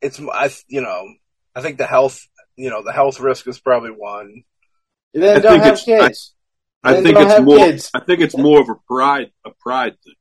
it's, 0.00 0.20
I, 0.20 0.50
you 0.68 0.80
know, 0.80 1.06
I 1.54 1.60
think 1.60 1.78
the 1.78 1.86
health, 1.86 2.26
you 2.56 2.70
know, 2.70 2.82
the 2.82 2.92
health 2.92 3.20
risk 3.20 3.46
is 3.48 3.60
probably 3.60 3.90
one. 3.90 4.44
Then 5.12 5.36
I 5.36 5.40
don't 5.40 5.52
think 5.52 5.64
have 5.64 5.74
it's- 5.74 5.84
kids. 5.84 6.34
I 6.84 6.94
Then 6.94 7.04
think 7.04 7.18
it's 7.20 7.40
more, 7.40 7.58
kids. 7.58 7.90
I 7.94 8.00
think 8.00 8.20
it's 8.20 8.36
more 8.36 8.60
of 8.60 8.68
a 8.68 8.74
pride, 8.88 9.30
a 9.46 9.50
pride 9.50 9.94
thing. 10.02 10.14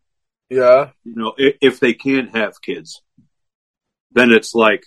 Yeah, 0.50 0.90
you 1.04 1.16
know, 1.16 1.34
if, 1.38 1.56
if 1.62 1.80
they 1.80 1.94
can't 1.94 2.36
have 2.36 2.62
kids, 2.62 3.02
then 4.12 4.32
it's 4.32 4.54
like, 4.54 4.84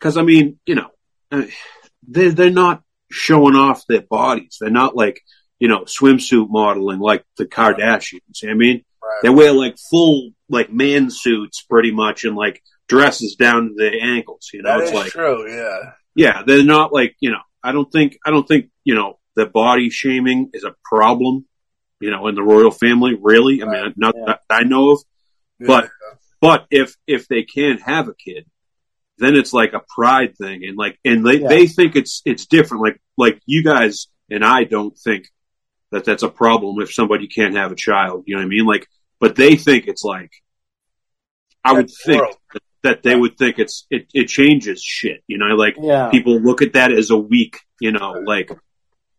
cause 0.00 0.16
I 0.16 0.22
mean, 0.22 0.58
you 0.64 0.76
know, 0.76 0.88
they're, 1.30 2.30
they're 2.32 2.50
not 2.50 2.82
showing 3.10 3.54
off 3.54 3.86
their 3.88 4.02
bodies. 4.02 4.58
They're 4.60 4.70
not 4.70 4.96
like, 4.96 5.20
you 5.58 5.68
know, 5.68 5.80
swimsuit 5.82 6.48
modeling 6.50 6.98
like 6.98 7.24
the 7.38 7.46
Kardashians. 7.46 8.44
I 8.48 8.54
mean, 8.54 8.84
right. 9.02 9.20
they 9.22 9.30
wear 9.30 9.52
like 9.52 9.76
full, 9.90 10.30
like 10.48 10.72
man 10.72 11.10
suits 11.10 11.62
pretty 11.62 11.92
much 11.92 12.24
and 12.24 12.36
like 12.36 12.62
dresses 12.88 13.36
down 13.36 13.68
to 13.68 13.74
their 13.76 14.00
ankles, 14.00 14.50
you 14.52 14.62
know, 14.62 14.78
That 14.78 14.84
it's 14.84 14.92
like, 14.92 15.12
true. 15.12 15.50
Yeah, 15.52 15.92
yeah, 16.14 16.42
they're 16.46 16.64
not 16.64 16.92
like, 16.92 17.16
you 17.20 17.30
know, 17.30 17.40
I 17.62 17.72
don't 17.72 17.90
think, 17.90 18.18
I 18.24 18.30
don't 18.30 18.46
think, 18.46 18.70
you 18.84 18.94
know, 18.94 19.18
the 19.34 19.46
body 19.46 19.90
shaming 19.90 20.50
is 20.54 20.64
a 20.64 20.74
problem, 20.84 21.46
you 22.00 22.10
know, 22.10 22.26
in 22.28 22.34
the 22.34 22.42
royal 22.42 22.70
family, 22.70 23.16
really. 23.20 23.62
I 23.62 23.66
mean, 23.66 23.94
not 23.96 24.14
Yeah. 24.16 24.24
that 24.26 24.40
I 24.50 24.62
know 24.64 24.92
of. 24.92 25.00
yeah. 25.58 25.66
But 25.66 25.90
but 26.40 26.66
if 26.70 26.94
if 27.06 27.28
they 27.28 27.42
can't 27.42 27.80
have 27.82 28.08
a 28.08 28.14
kid, 28.14 28.46
then 29.18 29.34
it's 29.34 29.52
like 29.52 29.72
a 29.72 29.80
pride 29.94 30.36
thing, 30.36 30.64
and 30.64 30.76
like 30.76 30.98
and 31.04 31.24
they 31.26 31.40
Yeah. 31.40 31.48
they 31.48 31.66
think 31.66 31.96
it's 31.96 32.22
it's 32.24 32.46
different. 32.46 32.82
Like 32.82 33.00
like 33.16 33.40
you 33.46 33.62
guys 33.62 34.08
and 34.30 34.44
I 34.44 34.64
don't 34.64 34.96
think 34.98 35.28
that 35.92 36.04
that's 36.04 36.22
a 36.22 36.28
problem 36.28 36.80
if 36.82 36.92
somebody 36.92 37.28
can't 37.28 37.54
have 37.56 37.72
a 37.72 37.76
child. 37.76 38.24
You 38.26 38.34
know 38.34 38.40
what 38.40 38.46
I 38.46 38.48
mean? 38.48 38.66
Like, 38.66 38.88
but 39.20 39.36
they 39.36 39.56
think 39.56 39.86
it's 39.86 40.02
like 40.04 40.30
I 41.64 41.72
would 41.72 41.90
think 42.04 42.22
that, 42.52 42.62
that 42.82 43.02
they 43.02 43.16
would 43.16 43.36
think 43.38 43.58
it's 43.58 43.86
it 43.90 44.06
it 44.14 44.24
changes 44.26 44.82
shit. 44.82 45.22
You 45.26 45.38
know, 45.38 45.54
like 45.56 45.76
Yeah. 45.80 46.10
people 46.10 46.38
look 46.40 46.62
at 46.62 46.74
that 46.74 46.92
as 46.92 47.10
a 47.10 47.16
weak. 47.16 47.58
You 47.80 47.92
know, 47.92 48.12
like 48.24 48.50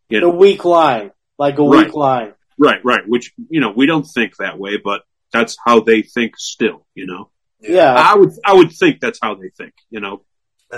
You 0.09 0.21
know, 0.21 0.29
weak 0.29 0.63
line, 0.65 1.11
like 1.37 1.57
a 1.59 1.63
Right. 1.63 1.85
weak 1.87 1.93
line. 1.95 2.33
right, 2.57 2.83
right. 2.83 3.07
Which 3.07 3.33
you 3.49 3.61
know 3.61 3.71
we 3.75 3.85
don't 3.87 4.03
think 4.05 4.37
that 4.37 4.57
way, 4.59 4.77
but 4.77 5.01
that's 5.33 5.57
how 5.65 5.79
they 5.81 6.01
think 6.01 6.37
still. 6.37 6.85
You 6.95 7.05
know, 7.07 7.29
Yeah, 7.59 7.93
I 7.93 8.15
would 8.15 8.31
I 8.45 8.53
would 8.53 8.71
think 8.71 8.99
that's 8.99 9.19
how 9.21 9.35
they 9.35 9.49
think. 9.57 9.73
You 9.89 9.99
know, 9.99 10.21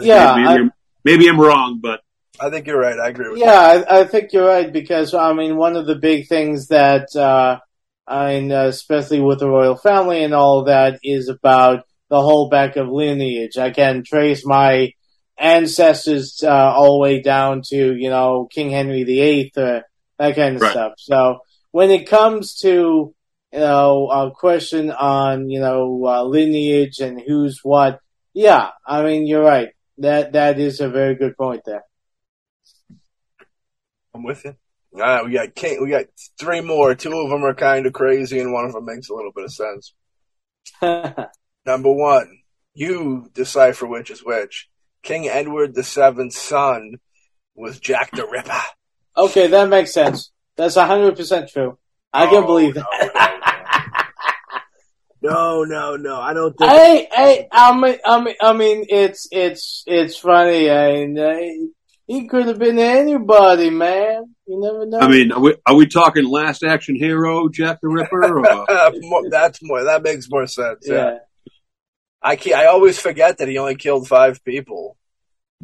yeah. 0.01 0.35
maybe, 0.35 0.47
I- 0.47 0.53
I'm, 0.56 0.72
maybe 1.03 1.27
I'm 1.30 1.39
wrong, 1.39 1.80
but 1.81 2.01
I 2.39 2.49
think 2.49 2.68
you're 2.68 2.80
right. 2.80 2.97
I 2.97 3.10
agree 3.10 3.30
with 3.30 3.39
Yeah, 3.39 3.84
I, 3.89 3.99
I 4.01 4.03
think 4.06 4.31
you're 4.31 4.47
right 4.47 4.72
because 4.72 5.14
I 5.14 5.34
mean 5.34 5.57
one 5.57 5.76
of 5.76 5.85
the 5.88 5.95
big 5.95 6.27
things 6.27 6.68
that 6.69 7.14
uh, 7.15 7.60
I 8.07 8.39
mean, 8.39 8.51
uh, 8.51 8.65
especially 8.68 9.19
with 9.19 9.39
the 9.39 9.49
royal 9.49 9.76
family 9.76 10.23
and 10.23 10.34
all 10.34 10.64
that, 10.65 10.99
is 11.03 11.27
about 11.30 11.84
the 12.10 12.22
whole 12.22 12.49
back 12.49 12.76
of 12.77 12.88
lineage. 12.88 13.57
I 13.57 13.72
can 13.72 14.03
trace 14.03 14.45
my 14.45 14.93
ancestors 15.38 16.41
uh, 16.43 16.49
all 16.49 16.93
the 16.93 16.99
way 17.03 17.22
down 17.22 17.61
to 17.68 17.95
you 17.95 18.10
know 18.10 18.47
King 18.51 18.69
Henry 18.72 19.03
VIII, 19.03 19.51
uh, 19.57 19.81
that 20.18 20.35
kind 20.35 20.56
of 20.56 20.61
Right. 20.61 20.72
stuff. 20.72 20.93
So 20.97 21.39
when 21.72 21.91
it 21.91 22.07
comes 22.07 22.56
to 22.61 23.14
you 23.52 23.60
know 23.60 24.10
a 24.10 24.32
question 24.32 24.92
on 24.92 25.50
you 25.50 25.60
know 25.60 26.04
uh, 26.06 26.24
lineage 26.24 27.00
and 27.00 27.20
who's 27.22 27.60
what, 27.64 28.00
yeah, 28.34 28.70
I 28.86 29.04
mean 29.04 29.28
you're 29.28 29.44
right. 29.44 29.70
That 30.00 30.34
that 30.34 30.60
is 30.60 30.80
a 30.80 30.90
very 30.90 31.16
good 31.16 31.36
point 31.38 31.64
there. 31.66 31.84
I'm 34.14 34.24
with 34.24 34.44
you. 34.46 34.56
All 34.96 35.02
right, 35.02 35.26
we 35.26 35.34
got 35.34 35.54
King, 35.56 35.84
we 35.84 35.90
got 35.90 36.06
three 36.40 36.62
more. 36.62 36.96
Two 36.96 37.12
of 37.16 37.30
them 37.30 37.44
are 37.46 37.54
kind 37.54 37.86
of 37.86 37.94
crazy, 37.94 38.40
and 38.40 38.52
one 38.52 38.66
of 38.66 38.74
them 38.74 38.86
makes 38.86 39.10
a 39.10 39.14
little 39.14 39.32
bit 39.34 39.46
of 39.46 39.54
sense. 39.54 39.94
Number 41.66 41.92
one, 41.92 42.40
you 42.74 43.30
decipher 43.34 43.86
which 43.86 44.10
is 44.10 44.24
which. 44.24 44.68
King 45.04 45.28
Edward 45.28 45.76
the 45.76 45.84
Seventh's 45.84 46.42
son 46.42 46.96
was 47.56 47.80
Jack 47.80 48.12
the 48.12 48.26
Ripper. 48.26 48.62
Okay, 49.16 49.48
that 49.48 49.70
makes 49.70 49.94
sense. 49.94 50.32
That's 50.58 50.76
hundred 50.76 51.16
percent 51.16 51.50
true. 51.50 51.78
I 52.12 52.26
can 52.26 52.44
Oh, 52.44 52.48
believe 52.48 52.76
no, 52.76 52.84
that. 53.00 53.14
No, 55.22 55.64
no, 55.64 55.96
no. 55.98 56.20
I 56.20 56.34
don't 56.34 56.58
think. 56.58 56.72
hey, 56.72 57.08
hey, 57.12 57.48
I 57.52 57.78
mean, 57.78 57.98
I 58.06 58.22
mean, 58.22 58.36
I 58.41 58.54
mean, 58.54 58.86
it's 58.90 59.28
it's 59.32 59.84
it's 59.86 60.18
funny. 60.18 60.70
I 60.70 60.94
mean, 61.06 61.20
uh, 61.20 61.38
he 62.08 62.28
could 62.28 62.48
have 62.48 62.58
been 62.58 62.80
anybody, 62.80 63.70
man. 63.70 64.34
You 64.48 64.60
never 64.60 64.86
know. 64.86 65.00
I 65.00 65.08
mean, 65.08 65.32
are 65.32 65.40
we, 65.40 65.56
are 65.66 65.76
we 65.76 65.86
talking 65.88 66.26
Last 66.26 66.64
Action 66.64 66.96
Hero, 66.96 67.50
Jack 67.50 67.80
the 67.82 67.90
Ripper? 67.90 68.40
Or, 68.40 68.41
More- 69.02 69.30
that's 69.30 69.60
more. 69.62 69.84
That 69.84 70.04
makes 70.04 70.28
more 70.30 70.48
sense. 70.48 70.86
Yeah. 70.88 70.96
yeah. 70.96 71.18
I 72.22 72.38
I 72.56 72.66
always 72.66 73.00
forget 73.00 73.38
that 73.38 73.48
he 73.48 73.58
only 73.58 73.76
killed 73.76 74.08
five 74.08 74.44
people 74.44 74.98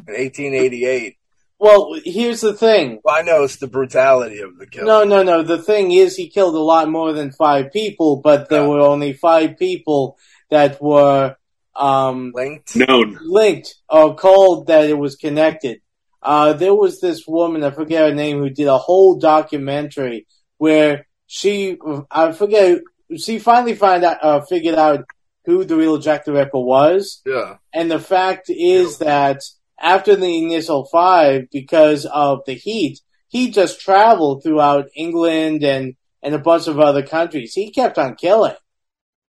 in 0.06 0.14
1888. 0.14 1.16
Well, 1.58 1.98
here's 2.04 2.42
the 2.42 2.52
thing. 2.52 3.00
Well, 3.02 3.14
I 3.16 3.22
know 3.22 3.44
it's 3.44 3.56
the 3.56 3.66
brutality 3.66 4.40
of 4.40 4.58
the 4.58 4.66
kill. 4.66 4.86
No, 4.86 5.04
no, 5.04 5.22
no. 5.22 5.42
The 5.42 5.62
thing 5.62 5.90
is, 5.92 6.14
he 6.16 6.28
killed 6.28 6.54
a 6.54 6.58
lot 6.60 6.88
more 6.90 7.12
than 7.12 7.32
five 7.32 7.72
people, 7.72 8.16
but 8.16 8.48
there 8.48 8.62
Yeah. 8.62 8.68
were 8.68 8.80
only 8.80 9.14
five 9.14 9.58
people 9.58 10.18
that 10.50 10.80
were 10.82 11.36
um, 11.74 12.32
linked. 12.34 12.76
known. 12.76 13.18
linked 13.22 13.74
or 13.88 14.14
called 14.14 14.66
that 14.68 14.88
it 14.88 14.98
was 14.98 15.16
connected. 15.16 15.80
Uh, 16.22 16.52
there 16.54 16.74
was 16.74 17.00
this 17.00 17.26
woman, 17.26 17.62
I 17.64 17.70
forget 17.70 18.08
her 18.08 18.14
name, 18.14 18.38
who 18.38 18.50
did 18.50 18.66
a 18.66 18.78
whole 18.78 19.18
documentary 19.18 20.26
where 20.58 21.06
she, 21.26 21.78
I 22.10 22.32
forget, 22.32 22.80
she 23.16 23.38
finally 23.38 23.74
find 23.74 24.04
out, 24.04 24.18
uh, 24.22 24.40
figured 24.40 24.74
out 24.74 25.04
who 25.44 25.64
the 25.64 25.76
real 25.76 25.98
Jack 25.98 26.24
the 26.24 26.32
Ripper 26.32 26.58
was. 26.58 27.22
Yeah. 27.24 27.56
And 27.72 27.90
the 27.90 28.00
fact 28.00 28.46
is 28.48 28.98
that 28.98 29.42
after 29.80 30.16
the 30.16 30.38
initial 30.38 30.86
five, 30.86 31.50
because 31.52 32.06
of 32.06 32.40
the 32.46 32.54
heat, 32.54 33.00
he 33.28 33.50
just 33.50 33.80
traveled 33.80 34.42
throughout 34.42 34.86
England 34.94 35.62
and, 35.62 35.94
and 36.22 36.34
a 36.34 36.38
bunch 36.38 36.68
of 36.68 36.78
other 36.80 37.02
countries. 37.02 37.54
He 37.54 37.70
kept 37.70 37.98
on 37.98 38.14
killing. 38.14 38.54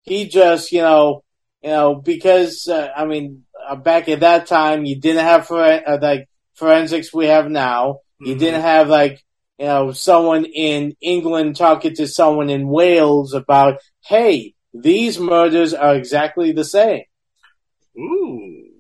He 0.03 0.27
just, 0.27 0.73
you 0.73 0.83
know, 0.83 1.23
you 1.63 1.71
know, 1.71 1.95
because, 1.95 2.67
uh, 2.69 2.89
I 2.97 3.05
mean, 3.05 3.45
uh, 3.69 3.77
back 3.77 4.09
at 4.09 4.21
that 4.21 4.47
time, 4.47 4.85
you 4.85 4.99
didn't 5.01 5.25
have 5.25 5.49
uh, 5.51 5.99
like 6.01 6.29
forensics 6.55 7.15
we 7.15 7.27
have 7.27 7.49
now. 7.49 8.01
You 8.19 8.35
Mhm. 8.35 8.39
didn't 8.39 8.63
have 8.63 8.89
like, 8.89 9.23
you 9.59 9.67
know, 9.67 9.93
someone 9.93 10.45
in 10.45 10.97
England 11.01 11.57
talking 11.57 11.95
to 11.95 12.09
someone 12.09 12.51
in 12.51 12.69
Wales 12.69 13.33
about, 13.33 13.79
hey, 14.05 14.55
these 14.75 15.21
murders 15.21 15.73
are 15.73 15.95
exactly 15.95 16.51
the 16.51 16.65
same. 16.65 17.05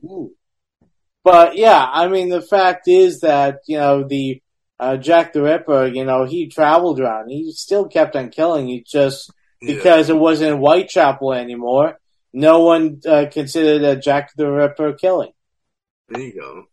Ooh. 0.04 0.32
But 1.24 1.56
yeah, 1.56 1.88
I 1.92 2.08
mean, 2.08 2.28
the 2.28 2.42
fact 2.42 2.88
is 2.88 3.20
that, 3.20 3.60
you 3.66 3.78
know, 3.78 4.06
the, 4.06 4.42
uh, 4.80 4.96
Jack 4.96 5.32
the 5.32 5.42
Ripper, 5.42 5.86
you 5.86 6.04
know, 6.04 6.24
he 6.24 6.48
traveled 6.48 6.98
around. 7.00 7.28
He 7.28 7.52
still 7.52 7.86
kept 7.86 8.16
on 8.16 8.30
killing. 8.30 8.66
He 8.68 8.84
just, 8.86 9.30
Yeah. 9.60 9.74
because 9.74 10.10
it 10.10 10.16
wasn't 10.16 10.58
Whitechapel 10.58 11.32
anymore, 11.34 11.98
no 12.32 12.62
one, 12.64 13.00
uh, 13.06 13.26
considered 13.30 13.82
a 13.82 13.94
Jack 13.96 14.30
the 14.36 14.50
Ripper 14.50 14.94
killing. 14.94 15.32
There 16.08 16.20
you 16.22 16.34
go. 16.40 16.64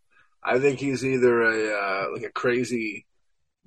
I 0.44 0.58
think 0.60 0.80
he's 0.80 1.06
either 1.06 1.42
a 1.44 1.78
uh, 1.78 2.06
like 2.14 2.24
a 2.24 2.32
crazy 2.32 3.06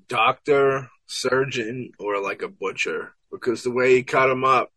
doctor, 0.08 0.88
surgeon, 1.06 1.92
or 1.98 2.20
like 2.20 2.42
a 2.42 2.48
butcher 2.48 3.14
because 3.30 3.62
the 3.62 3.70
way 3.70 3.94
he 3.94 4.02
cut 4.02 4.28
him 4.30 4.44
up, 4.44 4.70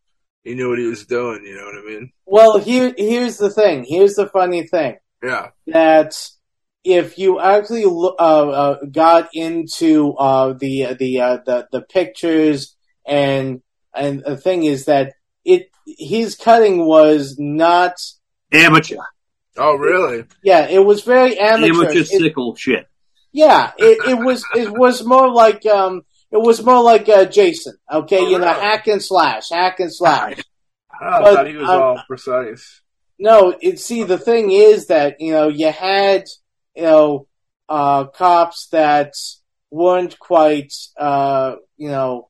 he 0.44 0.54
knew 0.56 0.70
what 0.70 0.80
he 0.80 0.86
was 0.86 1.06
doing. 1.06 1.44
You 1.44 1.56
know 1.56 1.66
what 1.66 1.84
I 1.84 1.88
mean? 1.88 2.12
Well, 2.26 2.58
here, 2.60 2.94
here's 2.98 3.38
the 3.38 3.50
thing. 3.50 3.86
Here's 3.88 4.16
the 4.16 4.28
funny 4.28 4.68
thing. 4.68 4.98
Yeah. 5.26 5.50
that 5.68 6.16
if 6.84 7.18
you 7.18 7.40
actually 7.40 7.86
lo- 7.86 8.16
uh, 8.20 8.50
uh, 8.82 8.86
got 8.92 9.30
into 9.34 10.14
uh, 10.14 10.54
the 10.54 10.94
the, 11.00 11.20
uh, 11.22 11.38
the 11.46 11.68
the 11.72 11.82
pictures 11.82 12.76
and 13.06 13.62
and 13.94 14.24
the 14.24 14.38
thing 14.38 14.64
is 14.66 14.86
that 14.86 15.14
it 15.44 15.70
his 15.88 16.36
cutting 16.36 16.86
was 16.86 17.38
not 17.40 17.96
Amateur. 18.52 18.98
Oh, 19.58 19.76
really? 19.76 20.26
yeah 20.44 20.68
it 20.68 20.80
was 20.86 21.02
very 21.04 21.38
amateur. 21.40 21.74
Amateur 21.74 22.00
It- 22.00 22.08
sickle 22.08 22.56
shit. 22.56 22.86
yeah, 23.32 23.72
it, 23.78 23.98
it 24.10 24.20
was 24.24 24.44
it 24.56 24.72
was 24.72 25.04
more 25.04 25.30
like 25.32 25.66
um 25.66 26.02
it 26.32 26.38
was 26.42 26.62
more 26.64 26.82
like 26.84 27.08
uh, 27.08 27.26
Jason. 27.26 27.76
Okay, 27.92 28.20
Oh, 28.20 28.30
you 28.30 28.38
know 28.40 28.48
really? 28.48 28.60
hack 28.62 28.88
and 28.88 29.02
slash, 29.02 29.50
hack 29.50 29.80
and 29.80 29.94
slash. 29.94 30.38
I 30.92 31.22
But, 31.22 31.34
thought 31.36 31.48
he 31.48 31.56
was 31.56 31.70
um, 31.70 31.82
all 31.82 32.04
precise. 32.08 32.82
No, 33.18 33.56
it, 33.62 33.80
see, 33.80 34.04
the 34.04 34.18
thing 34.18 34.52
is 34.52 34.88
that, 34.88 35.22
you 35.22 35.32
know, 35.32 35.48
you 35.48 35.72
had, 35.72 36.26
you 36.76 36.84
know, 36.84 37.28
uh, 37.70 38.06
cops 38.06 38.68
that 38.72 39.14
weren't 39.72 40.20
quite, 40.20 40.74
uh, 40.98 41.56
you 41.78 41.90
know, 41.90 42.30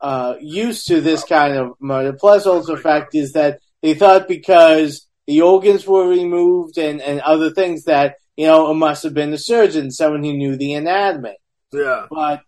uh, 0.00 0.34
used 0.40 0.88
to 0.88 1.00
this 1.00 1.24
kind 1.24 1.56
of 1.56 1.72
murder. 1.80 2.12
Plus, 2.12 2.46
also, 2.46 2.76
the 2.76 2.82
fact 2.82 3.14
is 3.14 3.32
that 3.32 3.60
they 3.82 3.94
thought 3.94 4.26
because 4.26 5.06
the 5.26 5.42
organs 5.42 5.86
were 5.86 6.08
removed 6.08 6.78
and, 6.78 7.00
and 7.00 7.20
other 7.20 7.50
things 7.50 7.84
that, 7.84 8.16
you 8.36 8.46
know, 8.46 8.70
it 8.70 8.74
must 8.74 9.02
have 9.04 9.14
been 9.14 9.32
a 9.32 9.38
surgeon, 9.38 9.90
someone 9.90 10.24
who 10.24 10.32
knew 10.32 10.56
the 10.56 10.74
anatomy. 10.74 11.36
Yeah. 11.72 12.06
But 12.10 12.42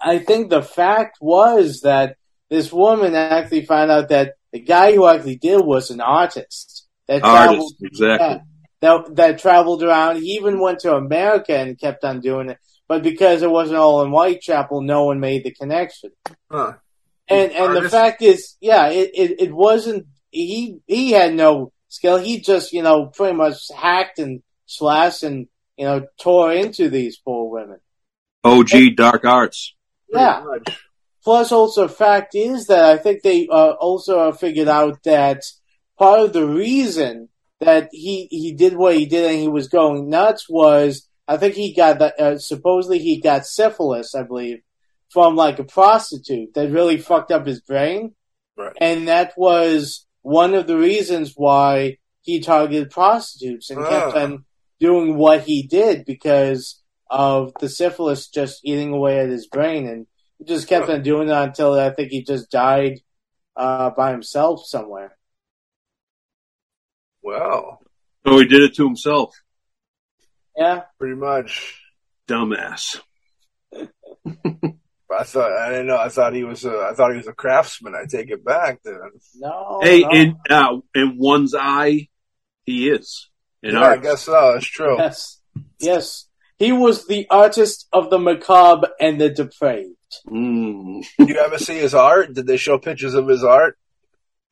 I 0.00 0.18
think 0.18 0.48
the 0.48 0.62
fact 0.62 1.18
was 1.20 1.80
that 1.80 2.16
this 2.48 2.72
woman 2.72 3.14
actually 3.14 3.66
found 3.66 3.90
out 3.90 4.08
that 4.08 4.34
the 4.52 4.60
guy 4.60 4.94
who 4.94 5.06
actually 5.06 5.36
did 5.36 5.60
was 5.60 5.90
an 5.90 6.00
artist 6.00 6.86
that 7.06 7.20
traveled, 7.20 7.58
Artist, 7.58 7.76
exactly. 7.82 8.40
that, 8.80 9.16
that 9.16 9.38
traveled 9.38 9.82
around. 9.82 10.16
He 10.16 10.32
even 10.32 10.60
went 10.60 10.80
to 10.80 10.94
America 10.94 11.56
and 11.56 11.78
kept 11.78 12.04
on 12.04 12.20
doing 12.20 12.50
it. 12.50 12.58
But 12.86 13.02
because 13.02 13.42
it 13.42 13.50
wasn't 13.50 13.78
all 13.78 14.02
in 14.02 14.10
Whitechapel, 14.10 14.80
no 14.82 15.04
one 15.04 15.20
made 15.20 15.44
the 15.44 15.50
connection. 15.50 16.10
Huh. 16.50 16.74
And 17.28 17.52
and 17.52 17.76
the 17.76 17.90
fact 17.90 18.22
is, 18.22 18.56
yeah, 18.60 18.88
it, 18.88 19.10
it, 19.14 19.40
it 19.40 19.54
wasn't 19.54 20.06
he 20.30 20.78
he 20.86 21.12
had 21.12 21.34
no 21.34 21.72
skill. 21.88 22.16
He 22.16 22.40
just, 22.40 22.72
you 22.72 22.82
know, 22.82 23.06
pretty 23.06 23.36
much 23.36 23.56
hacked 23.76 24.18
and 24.18 24.42
slashed 24.66 25.22
and, 25.22 25.48
you 25.76 25.84
know, 25.84 26.06
tore 26.18 26.52
into 26.52 26.88
these 26.88 27.18
poor 27.18 27.50
women. 27.50 27.80
OG 28.44 28.96
Dark 28.96 29.24
Arts. 29.24 29.74
Pretty 30.10 30.24
Yeah. 30.24 30.44
Plus, 31.28 31.52
also, 31.52 31.88
fact 31.88 32.34
is 32.34 32.68
that 32.68 32.82
I 32.84 32.96
think 32.96 33.20
they 33.22 33.46
uh, 33.52 33.72
also 33.72 34.32
figured 34.32 34.66
out 34.66 35.02
that 35.02 35.42
part 35.98 36.20
of 36.20 36.32
the 36.32 36.46
reason 36.46 37.28
that 37.60 37.90
he 37.92 38.28
he 38.30 38.54
did 38.54 38.74
what 38.74 38.96
he 38.96 39.04
did 39.04 39.30
and 39.30 39.38
he 39.38 39.46
was 39.48 39.68
going 39.68 40.08
nuts 40.08 40.46
was 40.48 41.06
I 41.26 41.36
think 41.36 41.52
he 41.54 41.74
got 41.74 41.98
that 41.98 42.18
uh, 42.18 42.38
supposedly 42.38 42.98
he 43.00 43.20
got 43.20 43.44
syphilis, 43.44 44.14
I 44.14 44.22
believe, 44.22 44.60
from 45.10 45.36
like 45.36 45.58
a 45.58 45.64
prostitute 45.64 46.54
that 46.54 46.70
really 46.70 46.96
fucked 46.96 47.30
up 47.30 47.46
his 47.46 47.60
brain, 47.60 48.14
Right. 48.56 48.72
and 48.80 49.08
that 49.08 49.34
was 49.36 50.06
one 50.22 50.54
of 50.54 50.66
the 50.66 50.78
reasons 50.78 51.34
why 51.36 51.98
he 52.22 52.40
targeted 52.40 52.88
prostitutes 52.90 53.68
and 53.68 53.84
kept 53.84 54.16
Ah. 54.16 54.22
on 54.24 54.44
doing 54.80 55.18
what 55.18 55.42
he 55.42 55.62
did 55.66 56.06
because 56.06 56.80
of 57.10 57.52
the 57.60 57.68
syphilis 57.68 58.28
just 58.28 58.60
eating 58.64 58.94
away 58.94 59.18
at 59.18 59.28
his 59.28 59.46
brain 59.46 59.86
and 59.86 60.06
he 60.38 60.44
just 60.44 60.68
kept 60.68 60.88
on 60.88 61.02
doing 61.02 61.28
that 61.28 61.48
until 61.48 61.74
I 61.74 61.90
think 61.90 62.10
he 62.10 62.22
just 62.22 62.50
died 62.50 63.00
uh, 63.56 63.90
by 63.90 64.12
himself 64.12 64.62
somewhere. 64.64 65.16
Well, 67.22 67.80
So 68.24 68.38
he 68.38 68.46
did 68.46 68.62
it 68.62 68.74
to 68.76 68.84
himself. 68.84 69.34
Yeah, 70.56 70.82
pretty 70.98 71.16
much. 71.16 71.80
Dumbass. 72.28 73.00
I 75.10 75.24
thought 75.24 75.52
I 75.52 75.70
didn't 75.70 75.86
know. 75.86 75.96
I 75.96 76.08
thought 76.10 76.34
he 76.34 76.44
was. 76.44 76.64
A, 76.64 76.88
I 76.90 76.94
thought 76.94 77.12
he 77.12 77.16
was 77.16 77.26
a 77.26 77.32
craftsman. 77.32 77.94
I 77.94 78.04
take 78.06 78.30
it 78.30 78.44
back. 78.44 78.80
Then. 78.84 78.98
No. 79.36 79.80
hey, 79.82 80.00
no. 80.02 80.10
in 80.10 80.36
uh, 80.50 80.76
in 80.94 81.16
one's 81.18 81.54
eye, 81.54 82.08
he 82.64 82.90
is. 82.90 83.28
In 83.62 83.72
yeah, 83.72 83.86
I 83.86 83.96
guess 83.96 84.22
so. 84.22 84.52
That's 84.52 84.66
true. 84.66 84.96
Yes. 84.98 85.40
Yes. 85.80 86.27
He 86.58 86.72
was 86.72 87.06
the 87.06 87.26
artist 87.30 87.86
of 87.92 88.10
the 88.10 88.18
macabre 88.18 88.88
and 89.00 89.20
the 89.20 89.30
depraved. 89.30 89.94
Mm. 90.26 91.04
Did 91.18 91.28
you 91.28 91.36
ever 91.38 91.58
see 91.58 91.78
his 91.78 91.94
art? 91.94 92.34
Did 92.34 92.46
they 92.46 92.56
show 92.56 92.78
pictures 92.78 93.14
of 93.14 93.28
his 93.28 93.44
art? 93.44 93.78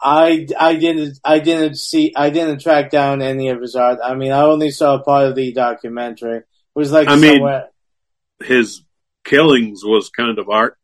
I, 0.00 0.46
I 0.58 0.76
didn't 0.76 1.18
I 1.24 1.38
didn't 1.38 1.76
see 1.76 2.12
I 2.14 2.28
didn't 2.30 2.60
track 2.60 2.90
down 2.90 3.22
any 3.22 3.48
of 3.48 3.60
his 3.62 3.74
art. 3.74 3.98
I 4.04 4.14
mean 4.14 4.30
I 4.30 4.42
only 4.42 4.70
saw 4.70 5.02
part 5.02 5.26
of 5.28 5.34
the 5.34 5.52
documentary. 5.52 6.38
It 6.38 6.44
was 6.74 6.92
like 6.92 7.08
I 7.08 7.16
mean- 7.16 7.48
His 8.44 8.82
killings 9.24 9.80
was 9.82 10.10
kind 10.10 10.38
of 10.38 10.50
art. 10.50 10.76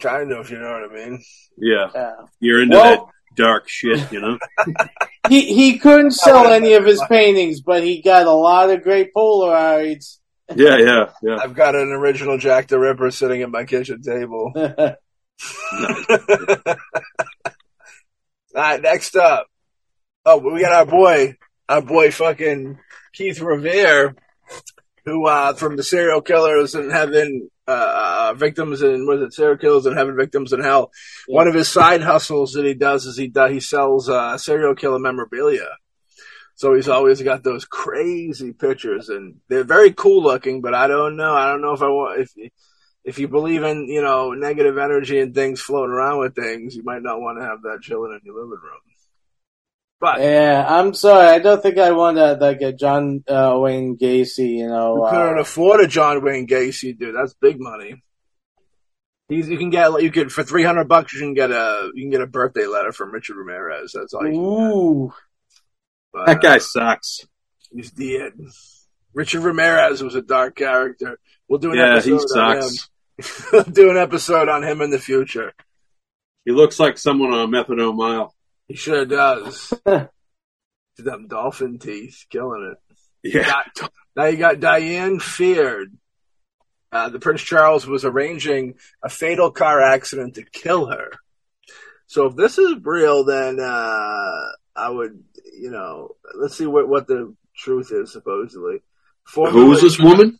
Kind 0.00 0.32
of, 0.32 0.48
you 0.48 0.58
know 0.58 0.70
what 0.80 0.90
I 0.90 0.94
mean. 0.94 1.22
Yeah, 1.58 1.90
yeah. 1.94 2.12
you're 2.40 2.62
into 2.62 2.76
Well- 2.76 3.06
that 3.06 3.12
dark 3.36 3.68
shit, 3.68 4.10
you 4.12 4.20
know. 4.20 4.38
He 5.28 5.54
he 5.54 5.78
couldn't 5.78 6.10
sell 6.10 6.48
any 6.48 6.74
of 6.74 6.84
his 6.84 7.00
paintings, 7.08 7.60
but 7.60 7.84
he 7.84 8.02
got 8.02 8.26
a 8.26 8.32
lot 8.32 8.70
of 8.70 8.82
great 8.82 9.14
Polaroids. 9.14 10.18
Yeah, 10.54 10.78
yeah, 10.78 11.10
yeah. 11.22 11.36
I've 11.36 11.54
got 11.54 11.74
an 11.74 11.92
original 11.92 12.38
Jack 12.38 12.68
the 12.68 12.78
Ripper 12.78 13.10
sitting 13.10 13.42
at 13.42 13.50
my 13.50 13.64
kitchen 13.64 14.02
table. 14.02 14.52
All 18.54 18.60
right, 18.60 18.82
next 18.82 19.16
up. 19.16 19.46
Oh, 20.24 20.38
we 20.38 20.60
got 20.60 20.72
our 20.72 20.86
boy, 20.86 21.36
our 21.68 21.82
boy 21.82 22.10
fucking 22.10 22.78
Keith 23.12 23.40
Revere, 23.40 24.14
who, 25.04 25.26
uh, 25.26 25.54
from 25.54 25.76
the 25.76 25.82
serial 25.82 26.20
killers 26.20 26.74
in 26.74 26.90
heaven, 26.90 27.50
uh, 27.66 28.30
uh, 28.30 28.34
victims 28.34 28.82
in, 28.82 29.06
was 29.06 29.22
it 29.22 29.32
serial 29.32 29.56
killers 29.56 29.86
in 29.86 29.96
heaven, 29.96 30.16
victims 30.16 30.52
in 30.52 30.62
hell? 30.62 30.90
Yeah. 31.26 31.36
One 31.38 31.48
of 31.48 31.54
his 31.54 31.68
side 31.68 32.02
hustles 32.02 32.52
that 32.52 32.64
he 32.64 32.74
does 32.74 33.06
is 33.06 33.16
he 33.16 33.28
does, 33.28 33.50
he 33.50 33.60
sells, 33.60 34.08
uh, 34.08 34.36
serial 34.38 34.74
killer 34.74 34.98
memorabilia. 34.98 35.68
So 36.62 36.74
he's 36.74 36.88
always 36.88 37.20
got 37.20 37.42
those 37.42 37.64
crazy 37.64 38.52
pictures 38.52 39.08
and 39.08 39.40
they're 39.48 39.64
very 39.64 39.92
cool 39.92 40.22
looking, 40.22 40.60
but 40.60 40.74
I 40.74 40.86
don't 40.86 41.16
know. 41.16 41.34
I 41.34 41.46
don't 41.46 41.60
know 41.60 41.72
if 41.72 41.82
I 41.82 41.88
want, 41.88 42.20
if, 42.20 42.52
if 43.02 43.18
you 43.18 43.26
believe 43.26 43.64
in, 43.64 43.88
you 43.88 44.00
know, 44.00 44.30
negative 44.30 44.78
energy 44.78 45.18
and 45.18 45.34
things 45.34 45.60
floating 45.60 45.90
around 45.90 46.20
with 46.20 46.36
things, 46.36 46.76
you 46.76 46.84
might 46.84 47.02
not 47.02 47.20
want 47.20 47.40
to 47.40 47.44
have 47.44 47.62
that 47.62 47.80
chilling 47.82 48.12
in 48.12 48.20
your 48.24 48.36
living 48.36 48.60
room. 48.62 48.78
But 49.98 50.20
yeah, 50.20 50.64
I'm 50.68 50.94
sorry. 50.94 51.30
I 51.30 51.40
don't 51.40 51.60
think 51.60 51.78
I 51.78 51.90
want 51.90 52.18
a, 52.18 52.34
like 52.34 52.60
a 52.60 52.72
John 52.72 53.24
uh, 53.26 53.58
Wayne 53.58 53.98
Gacy. 53.98 54.58
You 54.58 54.68
know, 54.68 55.04
you 55.04 55.10
couldn't 55.10 55.38
uh, 55.38 55.40
afford 55.40 55.80
a 55.80 55.88
John 55.88 56.22
Wayne 56.22 56.46
Gacy, 56.46 56.96
dude. 56.96 57.16
That's 57.16 57.34
big 57.34 57.58
money. 57.58 58.04
He's, 59.28 59.48
you 59.48 59.58
can 59.58 59.70
get 59.70 60.00
you 60.00 60.12
could 60.12 60.30
for 60.30 60.44
three 60.44 60.62
hundred 60.62 60.86
bucks 60.86 61.12
you 61.12 61.20
can 61.20 61.34
get 61.34 61.50
a 61.50 61.90
you 61.94 62.04
can 62.04 62.10
get 62.10 62.20
a 62.20 62.26
birthday 62.28 62.66
letter 62.66 62.92
from 62.92 63.10
Richard 63.10 63.36
Ramirez. 63.36 63.92
That's 63.94 64.14
all 64.14 64.28
you 64.28 64.40
ooh, 64.40 65.12
But, 66.12 66.26
That 66.26 66.42
guy 66.42 66.56
uh, 66.56 66.60
sucks. 66.60 67.20
he's 67.70 67.90
dead. 67.90 68.32
Richard 69.14 69.42
Ramirez 69.42 70.02
was 70.02 70.14
a 70.14 70.22
dark 70.22 70.56
character. 70.56 71.18
We'll 71.48 71.58
do 71.58 71.72
an 71.72 71.78
Yeah, 71.78 71.94
episode 71.96 72.06
he 72.34 72.40
on 72.40 72.56
him. 72.56 72.62
sucks. 72.62 72.88
We'll 73.52 73.62
do 73.64 73.90
an 73.90 73.96
episode 73.98 74.48
on 74.48 74.62
him 74.64 74.80
in 74.80 74.90
the 74.90 74.98
future. 74.98 75.52
He 76.44 76.50
looks 76.50 76.80
like 76.80 76.98
someone 76.98 77.32
on 77.32 77.40
a 77.40 77.46
methadone 77.46 77.96
mile. 77.96 78.34
He 78.68 78.74
sure 78.74 79.04
does. 79.04 79.72
Them 80.98 81.26
dolphin 81.28 81.78
teeth, 81.78 82.24
killing 82.30 82.72
it. 82.72 82.78
Yeah, 83.34 83.44
got, 83.78 83.90
now 84.16 84.24
you 84.26 84.36
got 84.36 84.60
Diane 84.60 85.20
Feared. 85.20 85.96
Uh, 86.90 87.08
the 87.08 87.18
Prince 87.20 87.40
Charles 87.42 87.86
was 87.86 88.04
arranging 88.04 88.74
a 89.02 89.08
fatal 89.08 89.50
car 89.50 89.80
accident 89.80 90.34
to 90.34 90.44
kill 90.44 90.86
her. 90.86 91.10
So 92.06 92.26
if 92.26 92.36
this 92.36 92.58
is 92.58 92.74
real, 92.82 93.24
then 93.24 93.58
uh, 93.60 94.40
I 94.76 94.90
would, 94.90 95.22
you 95.58 95.70
know, 95.70 96.16
let's 96.34 96.56
see 96.56 96.66
what 96.66 96.88
what 96.88 97.06
the 97.06 97.34
truth 97.56 97.90
is. 97.92 98.12
Supposedly, 98.12 98.82
who 99.34 99.72
is 99.72 99.80
this 99.80 99.98
woman? 99.98 100.38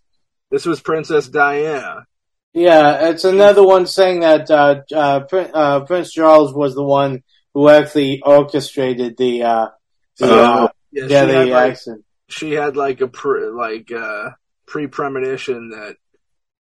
This 0.51 0.67
was 0.67 0.81
Princess 0.81 1.29
Diana. 1.29 2.07
yeah. 2.53 3.09
It's 3.09 3.25
another 3.25 3.63
one 3.65 3.87
saying 3.87 4.21
that 4.21 4.51
uh, 4.51 4.83
uh, 4.95 5.21
Prin- 5.21 5.51
uh, 5.55 5.81
Prince 5.85 6.13
Charles 6.13 6.53
was 6.53 6.75
the 6.75 6.85
one 6.85 7.23
who 7.55 7.69
actually 7.69 8.21
orchestrated 8.23 9.17
the 9.17 9.43
uh, 9.43 9.67
the, 10.19 10.27
uh, 10.27 10.69
Oh. 10.69 10.69
Yeah, 10.95 11.05
yeah, 11.05 11.09
she, 11.09 11.15
had 11.15 11.29
the 11.29 11.47
like, 11.53 11.71
accident. 11.71 12.05
she 12.29 12.53
had 12.53 12.77
like 12.77 13.01
a 13.01 13.09
pre, 13.09 13.47
like 13.47 13.91
uh, 13.91 14.31
pre 14.67 14.89
premonition 14.89 15.71
that 15.71 15.97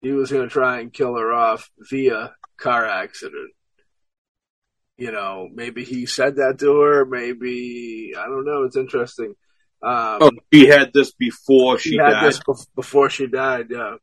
he 0.02 0.10
was 0.10 0.32
going 0.32 0.42
to 0.42 0.52
try 0.52 0.80
and 0.80 0.92
kill 0.92 1.16
her 1.16 1.32
off 1.32 1.70
via 1.78 2.34
car 2.56 2.84
accident. 2.84 3.52
You 4.98 5.12
know, 5.12 5.48
maybe 5.52 5.84
he 5.84 6.06
said 6.06 6.36
that 6.36 6.58
to 6.60 6.80
her. 6.80 7.04
Maybe 7.04 8.14
I 8.18 8.24
don't 8.26 8.46
know. 8.46 8.62
It's 8.64 8.76
interesting. 8.76 9.34
Um, 9.82 10.18
Oh, 10.22 10.30
he 10.50 10.66
had 10.66 10.92
this 10.94 11.12
before 11.12 11.78
she 11.78 11.90
she 11.90 11.96
had 11.98 12.10
died. 12.10 12.24
this 12.28 12.40
bef- 12.40 12.66
before 12.74 13.10
she 13.10 13.26
died. 13.26 13.66
Yeah. 13.70 13.96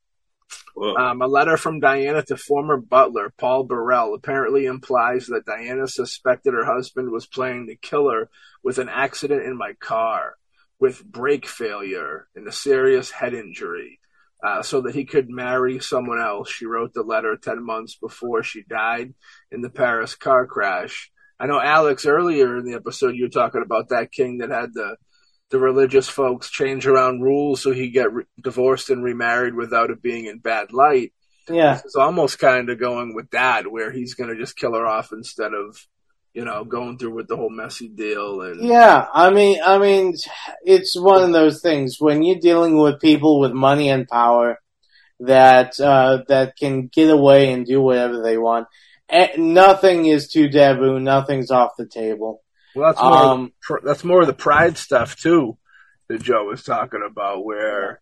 Um, 0.75 1.21
a 1.21 1.27
letter 1.27 1.55
from 1.57 1.79
Diana 1.79 2.23
to 2.23 2.37
former 2.37 2.77
butler 2.77 3.31
Paul 3.37 3.63
Burrell 3.63 4.13
apparently 4.15 4.65
implies 4.65 5.27
that 5.27 5.45
Diana 5.45 5.87
suspected 5.87 6.53
her 6.53 6.65
husband 6.65 7.11
was 7.11 7.27
playing 7.27 7.65
the 7.67 7.75
killer 7.75 8.29
with 8.63 8.77
an 8.79 8.89
accident 8.89 9.43
in 9.45 9.55
my 9.57 9.73
car, 9.79 10.35
with 10.79 11.03
brake 11.03 11.47
failure 11.47 12.27
and 12.35 12.47
a 12.47 12.51
serious 12.51 13.11
head 13.11 13.33
injury, 13.33 13.99
uh, 14.43 14.61
so 14.61 14.81
that 14.81 14.95
he 14.95 15.05
could 15.05 15.29
marry 15.29 15.79
someone 15.79 16.19
else. 16.19 16.51
She 16.51 16.65
wrote 16.65 16.93
the 16.93 17.03
letter 17.03 17.37
10 17.41 17.65
months 17.65 17.95
before 17.95 18.43
she 18.43 18.63
died 18.63 19.13
in 19.51 19.61
the 19.61 19.69
Paris 19.69 20.15
car 20.15 20.45
crash. 20.45 21.11
I 21.39 21.47
know, 21.47 21.61
Alex, 21.61 22.05
earlier 22.05 22.57
in 22.57 22.65
the 22.65 22.75
episode, 22.75 23.15
you 23.15 23.23
were 23.23 23.29
talking 23.29 23.63
about 23.63 23.89
that 23.89 24.11
king 24.11 24.39
that 24.39 24.49
had 24.49 24.73
the 24.73 24.97
the 25.49 25.59
religious 25.59 26.09
folks 26.09 26.49
change 26.49 26.87
around 26.87 27.21
rules 27.21 27.61
so 27.61 27.71
he 27.71 27.91
get 27.91 28.11
re- 28.11 28.23
divorced 28.41 28.89
and 28.89 29.03
remarried 29.03 29.53
without 29.53 29.91
it 29.91 30.01
being 30.01 30.25
in 30.25 30.39
bad 30.39 30.73
light. 30.73 31.13
Yeah, 31.47 31.79
It's 31.83 31.95
almost 31.95 32.39
kind 32.39 32.69
of 32.69 32.79
going 32.79 33.13
with 33.13 33.29
that, 33.31 33.71
where 33.71 33.91
he's 33.91 34.15
going 34.15 34.29
to 34.29 34.41
just 34.41 34.55
kill 34.55 34.73
her 34.73 34.87
off 34.87 35.11
instead 35.11 35.53
of, 35.53 35.77
you 36.33 36.45
know, 36.45 36.63
going 36.63 36.97
through 36.97 37.13
with 37.13 37.27
the 37.27 37.37
whole 37.37 37.49
messy 37.49 37.87
deal. 37.87 38.41
And 38.41 38.63
yeah. 38.67 39.05
I 39.13 39.29
mean, 39.31 39.59
I 39.63 39.77
mean, 39.77 40.15
it's 40.63 40.99
one 40.99 41.23
of 41.23 41.31
those 41.31 41.61
things 41.61 41.97
when 41.99 42.23
you're 42.23 42.39
dealing 42.39 42.77
with 42.77 42.99
people 42.99 43.39
with 43.39 43.51
money 43.51 43.89
and 43.89 44.07
power 44.07 44.59
that 45.19 45.79
uh, 45.79 46.23
that 46.27 46.55
can 46.57 46.87
get 46.87 47.09
away 47.09 47.51
and 47.51 47.65
do 47.65 47.81
whatever 47.81 48.21
they 48.21 48.37
want. 48.37 48.67
Eh, 49.09 49.29
Nothing 49.37 50.05
is 50.05 50.29
too 50.29 50.49
taboo. 50.49 50.99
Nothing's 50.99 51.51
off 51.51 51.71
the 51.77 51.85
table. 51.85 52.41
well, 52.75 52.91
that's 52.91 53.01
more 53.01 53.13
Um, 53.13 53.53
pr- 53.61 53.85
that's 53.85 54.03
more 54.03 54.21
of 54.21 54.27
the 54.27 54.33
pride 54.33 54.77
stuff 54.77 55.15
too 55.15 55.57
that 56.09 56.21
Joe 56.23 56.45
was 56.45 56.63
talking 56.63 57.01
about, 57.09 57.45
where 57.45 58.01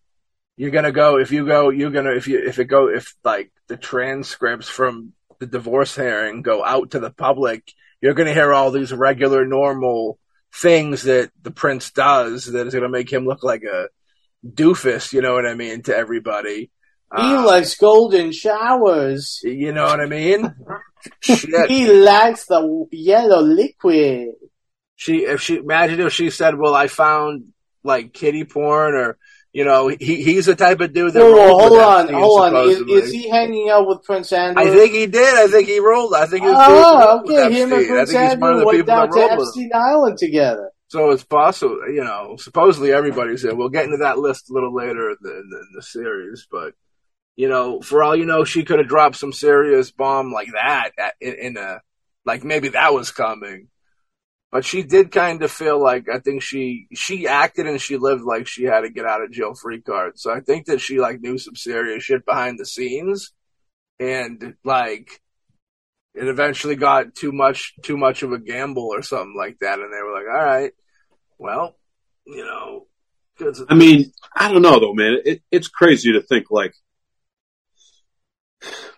you're 0.56 0.70
gonna 0.70 0.92
go 0.92 1.18
if 1.18 1.30
you 1.32 1.46
go 1.46 1.70
you're 1.70 1.90
gonna 1.90 2.12
if 2.14 2.28
you 2.28 2.38
if 2.46 2.58
it 2.58 2.64
go 2.64 2.88
if 2.88 3.14
like 3.24 3.50
the 3.68 3.76
transcripts 3.76 4.68
from 4.68 5.12
the 5.38 5.46
divorce 5.46 5.96
hearing 5.96 6.42
go 6.42 6.64
out 6.64 6.92
to 6.92 7.00
the 7.00 7.10
public, 7.10 7.72
you're 8.02 8.14
gonna 8.14 8.34
hear 8.34 8.52
all 8.52 8.70
these 8.70 8.92
regular 8.92 9.46
normal 9.46 10.18
things 10.54 11.04
that 11.04 11.30
the 11.40 11.50
prince 11.50 11.90
does 11.92 12.44
that 12.44 12.66
is 12.66 12.74
gonna 12.74 12.88
make 12.90 13.10
him 13.10 13.24
look 13.24 13.42
like 13.42 13.62
a 13.62 13.88
doofus. 14.46 15.12
You 15.12 15.22
know 15.22 15.32
what 15.34 15.46
I 15.46 15.54
mean 15.54 15.82
to 15.84 15.96
everybody. 15.96 16.70
He 17.16 17.34
Uh, 17.34 17.46
likes 17.46 17.74
golden 17.76 18.32
showers. 18.32 19.40
you 19.44 19.72
know 19.72 19.84
what 19.84 20.00
I 20.00 20.06
mean? 20.06 20.54
He 21.68 21.86
likes 21.92 22.46
the 22.46 22.86
yellow 22.92 23.40
liquid. 23.40 24.28
she 24.94 25.24
if 25.24 25.40
she 25.40 25.56
imagine 25.56 26.00
if 26.00 26.12
she 26.12 26.30
said, 26.30 26.56
"Well, 26.56 26.74
I 26.76 26.86
found 26.86 27.52
like 27.82 28.12
kitty 28.12 28.44
porn," 28.44 28.94
or 28.94 29.18
you 29.52 29.64
know, 29.64 29.88
he 29.88 30.22
he's 30.22 30.46
the 30.46 30.56
type 30.56 30.80
of 30.80 30.94
dude 30.94 31.12
that. 31.12 31.20
Whoa, 31.20 31.32
whoa, 31.32 31.58
hold 31.58 31.78
on, 31.78 32.00
Epstein, 32.02 32.20
hold 32.20 32.40
on. 32.40 32.68
Is, 32.68 32.80
is 32.80 33.12
he 33.12 33.28
hanging 33.28 33.68
out 33.68 33.86
with 33.86 34.02
Prince 34.02 34.32
Andrew? 34.32 34.62
I 34.62 34.70
think 34.70 34.92
he 34.94 35.06
did. 35.06 35.34
I 35.34 35.46
think 35.46 35.68
he 35.68 35.78
rolled. 35.78 36.14
I 36.14 36.26
think 36.26 36.44
he 36.44 36.48
was 36.48 36.56
Oh, 36.58 37.20
okay. 37.20 37.52
Him 37.52 37.72
and 37.72 37.86
Prince 37.86 38.12
think 38.12 38.30
he's 38.30 38.38
one 38.38 38.54
of 38.54 38.58
Andrew 38.60 38.66
went 38.66 38.78
people 38.78 38.86
down 38.86 39.10
to 39.10 39.36
with. 39.36 39.48
Epstein 39.48 39.70
Island 39.74 40.18
together. 40.18 40.70
So 40.88 41.10
it's 41.10 41.24
possible, 41.24 41.80
you 41.88 42.02
know. 42.02 42.36
Supposedly 42.38 42.92
everybody's 42.92 43.42
there. 43.42 43.54
We'll 43.54 43.68
get 43.68 43.84
into 43.84 43.98
that 43.98 44.18
list 44.18 44.50
a 44.50 44.54
little 44.54 44.74
later 44.74 45.10
in 45.10 45.16
the, 45.20 45.36
in 45.36 45.68
the, 45.74 45.82
series, 45.82 46.46
but 46.50 46.74
you 47.36 47.48
know, 47.48 47.80
for 47.80 48.02
all 48.02 48.16
you 48.16 48.26
know, 48.26 48.44
she 48.44 48.64
could 48.64 48.78
have 48.78 48.88
dropped 48.88 49.16
some 49.16 49.32
serious 49.32 49.90
bomb 49.90 50.32
like 50.32 50.52
that 50.52 50.90
at, 50.98 51.14
in, 51.20 51.34
in 51.34 51.56
a 51.56 51.80
like 52.24 52.44
maybe 52.44 52.68
that 52.68 52.94
was 52.94 53.10
coming. 53.10 53.68
But 54.52 54.66
she 54.66 54.82
did 54.82 55.10
kind 55.10 55.42
of 55.42 55.50
feel 55.50 55.82
like 55.82 56.10
I 56.10 56.18
think 56.18 56.42
she 56.42 56.86
she 56.92 57.26
acted 57.26 57.66
and 57.66 57.80
she 57.80 57.96
lived 57.96 58.22
like 58.22 58.46
she 58.46 58.64
had 58.64 58.84
a 58.84 58.90
get 58.90 59.06
out 59.06 59.22
of 59.22 59.32
jail 59.32 59.54
free 59.54 59.80
card. 59.80 60.18
So 60.18 60.30
I 60.30 60.40
think 60.40 60.66
that 60.66 60.82
she 60.82 61.00
like 61.00 61.22
knew 61.22 61.38
some 61.38 61.56
serious 61.56 62.04
shit 62.04 62.26
behind 62.26 62.58
the 62.58 62.66
scenes, 62.66 63.32
and 63.98 64.54
like 64.62 65.22
it 66.14 66.28
eventually 66.28 66.76
got 66.76 67.14
too 67.14 67.32
much 67.32 67.74
too 67.82 67.96
much 67.96 68.22
of 68.22 68.32
a 68.32 68.38
gamble 68.38 68.88
or 68.92 69.00
something 69.00 69.34
like 69.34 69.58
that, 69.60 69.78
and 69.80 69.90
they 69.90 70.02
were 70.02 70.12
like, 70.12 70.26
all 70.30 70.44
right, 70.44 70.72
well, 71.38 71.74
you 72.26 72.44
know. 72.44 72.86
I 73.70 73.74
mean, 73.74 74.12
I 74.36 74.52
don't 74.52 74.62
know 74.62 74.78
though, 74.78 74.92
man. 74.92 75.16
It, 75.24 75.42
it's 75.50 75.66
crazy 75.66 76.12
to 76.12 76.20
think 76.20 76.50
like 76.50 76.74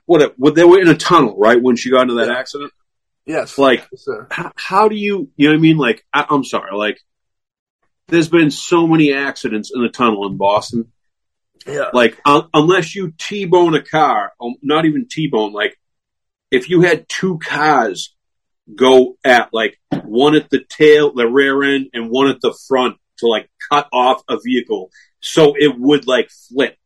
what? 0.04 0.20
It, 0.20 0.34
what 0.36 0.56
they 0.56 0.64
were 0.64 0.80
in 0.80 0.88
a 0.88 0.96
tunnel, 0.96 1.36
right? 1.38 1.62
When 1.62 1.76
she 1.76 1.90
got 1.92 2.02
into 2.02 2.14
that 2.14 2.26
Yeah. 2.26 2.38
accident. 2.38 2.72
Yes. 3.26 3.58
Like, 3.58 3.86
Yes, 3.90 4.08
how, 4.30 4.52
how 4.56 4.88
do 4.88 4.96
you? 4.96 5.30
You 5.36 5.48
know 5.48 5.52
what 5.52 5.58
I 5.58 5.60
mean? 5.60 5.76
Like, 5.78 6.04
I, 6.12 6.26
I'm 6.28 6.44
sorry. 6.44 6.76
Like, 6.76 7.00
there's 8.08 8.28
been 8.28 8.50
so 8.50 8.86
many 8.86 9.12
accidents 9.12 9.70
in 9.74 9.82
the 9.82 9.88
tunnel 9.88 10.26
in 10.26 10.36
Boston. 10.36 10.92
Yeah. 11.66 11.90
Like, 11.92 12.18
un- 12.26 12.48
unless 12.52 12.94
you 12.94 13.12
T-bone 13.16 13.74
a 13.74 13.82
car, 13.82 14.32
um, 14.40 14.56
not 14.62 14.84
even 14.84 15.06
T-bone. 15.08 15.52
Like, 15.52 15.78
if 16.50 16.68
you 16.68 16.82
had 16.82 17.08
two 17.08 17.38
cars 17.38 18.14
go 18.74 19.16
at 19.24 19.52
like 19.52 19.78
one 20.04 20.34
at 20.34 20.50
the 20.50 20.62
tail, 20.68 21.12
the 21.14 21.26
rear 21.26 21.62
end, 21.62 21.88
and 21.92 22.10
one 22.10 22.28
at 22.28 22.40
the 22.40 22.56
front 22.68 22.96
to 23.18 23.26
like 23.26 23.48
cut 23.70 23.88
off 23.92 24.22
a 24.28 24.38
vehicle, 24.44 24.90
so 25.20 25.54
it 25.58 25.78
would 25.78 26.06
like 26.06 26.30
flip 26.30 26.76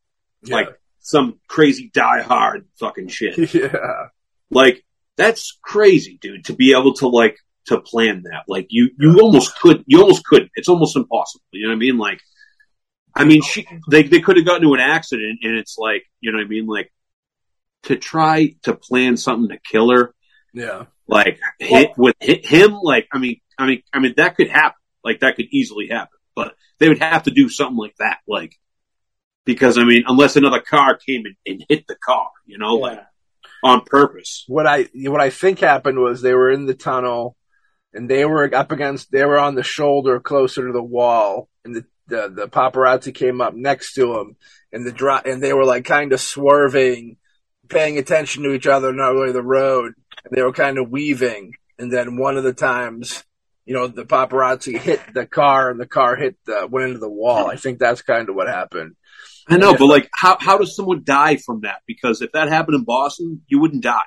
like 0.47 0.69
some 0.99 1.39
crazy 1.47 1.89
die 1.93 2.21
hard 2.21 2.67
fucking 2.79 3.07
shit. 3.07 3.53
yeah. 3.53 4.07
Like 4.49 4.83
that's 5.19 5.57
crazy, 5.61 6.17
dude, 6.21 6.45
to 6.45 6.53
be 6.53 6.71
able 6.71 6.93
to 6.95 7.07
like 7.07 7.37
to 7.67 7.79
plan 7.81 8.23
that. 8.23 8.43
Like 8.47 8.67
you 8.69 8.89
you 8.97 9.19
almost 9.21 9.59
could 9.59 9.83
you 9.85 10.01
almost 10.01 10.25
couldn't. 10.25 10.51
It's 10.55 10.69
almost 10.69 10.95
impossible. 10.95 11.43
You 11.51 11.63
know 11.67 11.69
what 11.73 11.75
I 11.75 11.79
mean? 11.79 11.97
Like 11.97 12.19
I 13.15 13.25
mean 13.25 13.41
she 13.41 13.67
they 13.91 14.03
they 14.03 14.21
could 14.21 14.37
have 14.37 14.45
gotten 14.45 14.63
into 14.63 14.73
an 14.73 14.79
accident 14.79 15.39
and 15.43 15.57
it's 15.57 15.77
like, 15.77 16.03
you 16.21 16.31
know 16.31 16.37
what 16.39 16.45
I 16.45 16.47
mean? 16.47 16.65
Like 16.67 16.91
to 17.83 17.95
try 17.95 18.55
to 18.63 18.73
plan 18.73 19.17
something 19.17 19.49
to 19.55 19.59
kill 19.71 19.91
her, 19.91 20.13
Yeah. 20.53 20.85
like 21.07 21.39
hit 21.59 21.91
with 21.97 22.15
hit 22.19 22.45
him, 22.45 22.79
like 22.81 23.07
I 23.13 23.17
mean 23.19 23.39
I 23.57 23.65
mean 23.67 23.83
I 23.93 23.99
mean 23.99 24.13
that 24.17 24.35
could 24.37 24.49
happen. 24.49 24.79
Like 25.03 25.19
that 25.21 25.35
could 25.35 25.47
easily 25.51 25.87
happen. 25.89 26.17
But 26.35 26.55
they 26.79 26.87
would 26.89 26.99
have 26.99 27.23
to 27.23 27.31
do 27.31 27.49
something 27.49 27.77
like 27.77 27.95
that, 27.99 28.19
like 28.27 28.55
because 29.45 29.77
I 29.77 29.83
mean, 29.83 30.03
unless 30.07 30.35
another 30.35 30.61
car 30.61 30.95
came 30.97 31.23
and, 31.25 31.35
and 31.45 31.65
hit 31.67 31.87
the 31.87 31.95
car, 31.95 32.29
you 32.45 32.57
know, 32.57 32.75
like 32.75 32.97
Yeah. 32.97 33.03
On 33.63 33.81
purpose. 33.85 34.45
What 34.47 34.65
I 34.67 34.87
what 34.93 35.21
I 35.21 35.29
think 35.29 35.59
happened 35.59 35.99
was 35.99 36.21
they 36.21 36.33
were 36.33 36.51
in 36.51 36.65
the 36.65 36.73
tunnel, 36.73 37.35
and 37.93 38.09
they 38.09 38.25
were 38.25 38.53
up 38.53 38.71
against. 38.71 39.11
They 39.11 39.25
were 39.25 39.39
on 39.39 39.55
the 39.55 39.63
shoulder 39.63 40.19
closer 40.19 40.67
to 40.67 40.73
the 40.73 40.83
wall, 40.83 41.49
and 41.65 41.75
the 41.75 41.85
the, 42.07 42.29
the 42.29 42.47
paparazzi 42.47 43.13
came 43.13 43.41
up 43.41 43.53
next 43.53 43.93
to 43.93 44.13
them, 44.13 44.35
and 44.71 44.85
the 44.85 44.91
dro- 44.91 45.21
and 45.25 45.43
they 45.43 45.53
were 45.53 45.65
like 45.65 45.85
kind 45.85 46.13
of 46.13 46.21
swerving, 46.21 47.17
paying 47.67 47.97
attention 47.97 48.43
to 48.43 48.53
each 48.53 48.67
other, 48.67 48.91
not 48.93 49.13
really 49.13 49.31
the 49.31 49.43
road. 49.43 49.93
And 50.25 50.35
they 50.35 50.41
were 50.41 50.53
kind 50.53 50.77
of 50.77 50.89
weaving, 50.89 51.53
and 51.77 51.91
then 51.91 52.17
one 52.17 52.37
of 52.37 52.43
the 52.43 52.53
times. 52.53 53.23
You 53.65 53.75
know, 53.75 53.85
the 53.85 54.03
paparazzi 54.03 54.79
hit 54.79 54.99
the 55.13 55.27
car 55.27 55.69
and 55.69 55.79
the 55.79 55.85
car 55.85 56.15
hit 56.15 56.37
the, 56.47 56.67
went 56.67 56.87
into 56.87 56.97
the 56.99 57.07
wall. 57.07 57.51
I 57.51 57.55
think 57.55 57.77
that's 57.77 58.01
kind 58.01 58.27
of 58.27 58.33
what 58.33 58.47
happened. 58.47 58.95
I 59.47 59.57
know, 59.57 59.75
but 59.75 59.85
like, 59.85 60.09
how 60.13 60.37
how 60.39 60.57
does 60.57 60.75
someone 60.75 61.03
die 61.03 61.37
from 61.37 61.61
that? 61.61 61.81
Because 61.87 62.21
if 62.21 62.31
that 62.33 62.49
happened 62.49 62.75
in 62.75 62.83
Boston, 62.83 63.41
you 63.47 63.59
wouldn't 63.59 63.83
die. 63.83 64.01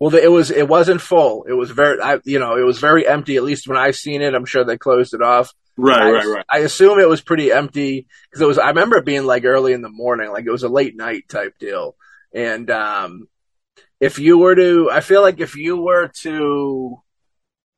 Well, 0.00 0.14
it 0.14 0.30
was 0.30 0.50
it 0.50 0.68
wasn't 0.68 1.00
full. 1.00 1.44
It 1.44 1.52
was 1.52 1.70
very, 1.70 2.00
I, 2.00 2.18
you 2.24 2.38
know, 2.38 2.56
it 2.56 2.64
was 2.64 2.78
very 2.78 3.06
empty. 3.06 3.36
At 3.36 3.42
least 3.42 3.68
when 3.68 3.76
I 3.76 3.90
seen 3.90 4.22
it, 4.22 4.34
I'm 4.34 4.46
sure 4.46 4.64
they 4.64 4.78
closed 4.78 5.14
it 5.14 5.22
off. 5.22 5.52
Right, 5.76 6.00
I, 6.00 6.10
right, 6.10 6.26
right. 6.26 6.44
I 6.50 6.58
assume 6.58 7.00
it 7.00 7.08
was 7.08 7.20
pretty 7.20 7.50
empty 7.50 8.06
because 8.30 8.40
it 8.40 8.46
was. 8.46 8.58
I 8.58 8.68
remember 8.68 8.96
it 8.96 9.04
being 9.04 9.24
like 9.26 9.44
early 9.44 9.72
in 9.72 9.82
the 9.82 9.88
morning, 9.88 10.30
like 10.30 10.46
it 10.46 10.50
was 10.50 10.62
a 10.62 10.68
late 10.68 10.96
night 10.96 11.28
type 11.28 11.58
deal. 11.58 11.96
And 12.32 12.70
um, 12.70 13.28
if 14.00 14.18
you 14.18 14.38
were 14.38 14.54
to, 14.54 14.90
I 14.90 15.00
feel 15.00 15.22
like 15.22 15.40
if 15.40 15.56
you 15.56 15.76
were 15.76 16.08
to, 16.22 17.02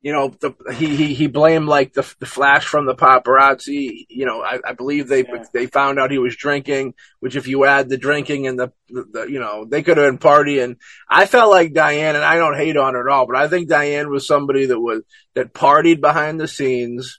you 0.06 0.12
know, 0.12 0.28
the, 0.28 0.54
he 0.72 0.94
he 0.94 1.14
he 1.14 1.26
blamed 1.26 1.66
like 1.66 1.92
the 1.92 2.06
the 2.20 2.26
flash 2.26 2.64
from 2.64 2.86
the 2.86 2.94
paparazzi. 2.94 4.06
You 4.08 4.24
know, 4.24 4.40
I, 4.40 4.60
I 4.64 4.72
believe 4.72 5.08
they 5.08 5.24
Yeah. 5.24 5.42
they 5.52 5.66
found 5.66 5.98
out 5.98 6.12
he 6.12 6.18
was 6.18 6.36
drinking. 6.36 6.94
Which, 7.18 7.34
if 7.34 7.48
you 7.48 7.64
add 7.64 7.88
the 7.88 7.98
drinking 7.98 8.46
and 8.46 8.56
the, 8.56 8.72
the, 8.88 9.04
the 9.12 9.22
you 9.24 9.40
know, 9.40 9.64
they 9.64 9.82
could 9.82 9.96
have 9.96 10.06
been 10.06 10.18
partying. 10.18 10.76
I 11.10 11.26
felt 11.26 11.50
like 11.50 11.74
Diane, 11.74 12.14
and 12.14 12.24
I 12.24 12.36
don't 12.36 12.56
hate 12.56 12.76
on 12.76 12.94
her 12.94 13.08
at 13.08 13.12
all, 13.12 13.26
but 13.26 13.34
I 13.34 13.48
think 13.48 13.68
Diane 13.68 14.08
was 14.08 14.28
somebody 14.28 14.66
that 14.66 14.78
was 14.78 15.02
that 15.34 15.52
partied 15.52 16.00
behind 16.00 16.38
the 16.38 16.46
scenes, 16.46 17.18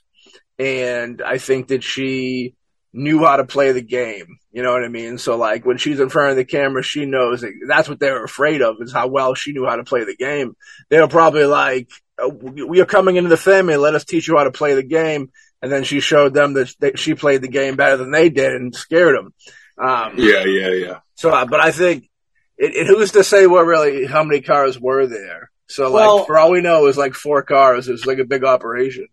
and 0.58 1.20
I 1.20 1.36
think 1.36 1.68
that 1.68 1.84
she 1.84 2.54
knew 2.94 3.22
how 3.22 3.36
to 3.36 3.44
play 3.44 3.72
the 3.72 3.82
game. 3.82 4.38
You 4.58 4.64
know 4.64 4.72
what 4.72 4.82
I 4.82 4.88
mean? 4.88 5.18
So 5.18 5.36
like 5.36 5.64
when 5.64 5.78
she's 5.78 6.00
in 6.00 6.08
front 6.08 6.30
of 6.30 6.36
the 6.36 6.44
camera, 6.44 6.82
she 6.82 7.06
knows 7.06 7.42
that 7.42 7.52
that's 7.68 7.88
what 7.88 8.00
they 8.00 8.10
were 8.10 8.24
afraid 8.24 8.60
of 8.60 8.78
is 8.80 8.92
how 8.92 9.06
well 9.06 9.34
she 9.36 9.52
knew 9.52 9.64
how 9.64 9.76
to 9.76 9.84
play 9.84 10.02
the 10.02 10.16
game. 10.16 10.56
They 10.88 11.00
were 11.00 11.06
probably 11.06 11.44
like, 11.44 11.88
oh, 12.18 12.30
"We 12.30 12.80
are 12.80 12.84
coming 12.84 13.14
into 13.14 13.28
the 13.28 13.36
family. 13.36 13.76
Let 13.76 13.94
us 13.94 14.04
teach 14.04 14.26
you 14.26 14.36
how 14.36 14.42
to 14.42 14.50
play 14.50 14.74
the 14.74 14.82
game." 14.82 15.30
And 15.62 15.70
then 15.70 15.84
she 15.84 16.00
showed 16.00 16.34
them 16.34 16.54
that 16.54 16.74
that 16.80 16.98
she 16.98 17.14
played 17.14 17.40
the 17.42 17.46
game 17.46 17.76
better 17.76 17.98
than 17.98 18.10
they 18.10 18.30
did 18.30 18.52
and 18.52 18.74
scared 18.74 19.16
them. 19.16 19.32
Um, 19.80 20.14
Yeah, 20.16 20.42
yeah, 20.44 20.72
yeah. 20.72 20.98
so, 21.14 21.30
uh, 21.30 21.46
but 21.46 21.60
I 21.60 21.70
think 21.70 22.10
it, 22.56 22.74
it, 22.74 22.86
who's 22.88 23.12
to 23.12 23.22
say 23.22 23.46
what 23.46 23.64
really 23.64 24.06
how 24.06 24.24
many 24.24 24.40
cars 24.40 24.76
were 24.76 25.06
there? 25.06 25.52
So, 25.68 25.92
Well- 25.92 26.16
like 26.16 26.26
for 26.26 26.36
all 26.36 26.50
we 26.50 26.62
know, 26.62 26.80
it 26.82 26.86
was 26.86 26.98
like 26.98 27.14
four 27.14 27.44
cars. 27.44 27.86
It 27.88 27.92
was 27.92 28.06
like 28.06 28.18
a 28.18 28.24
big 28.24 28.42
operation. 28.42 29.06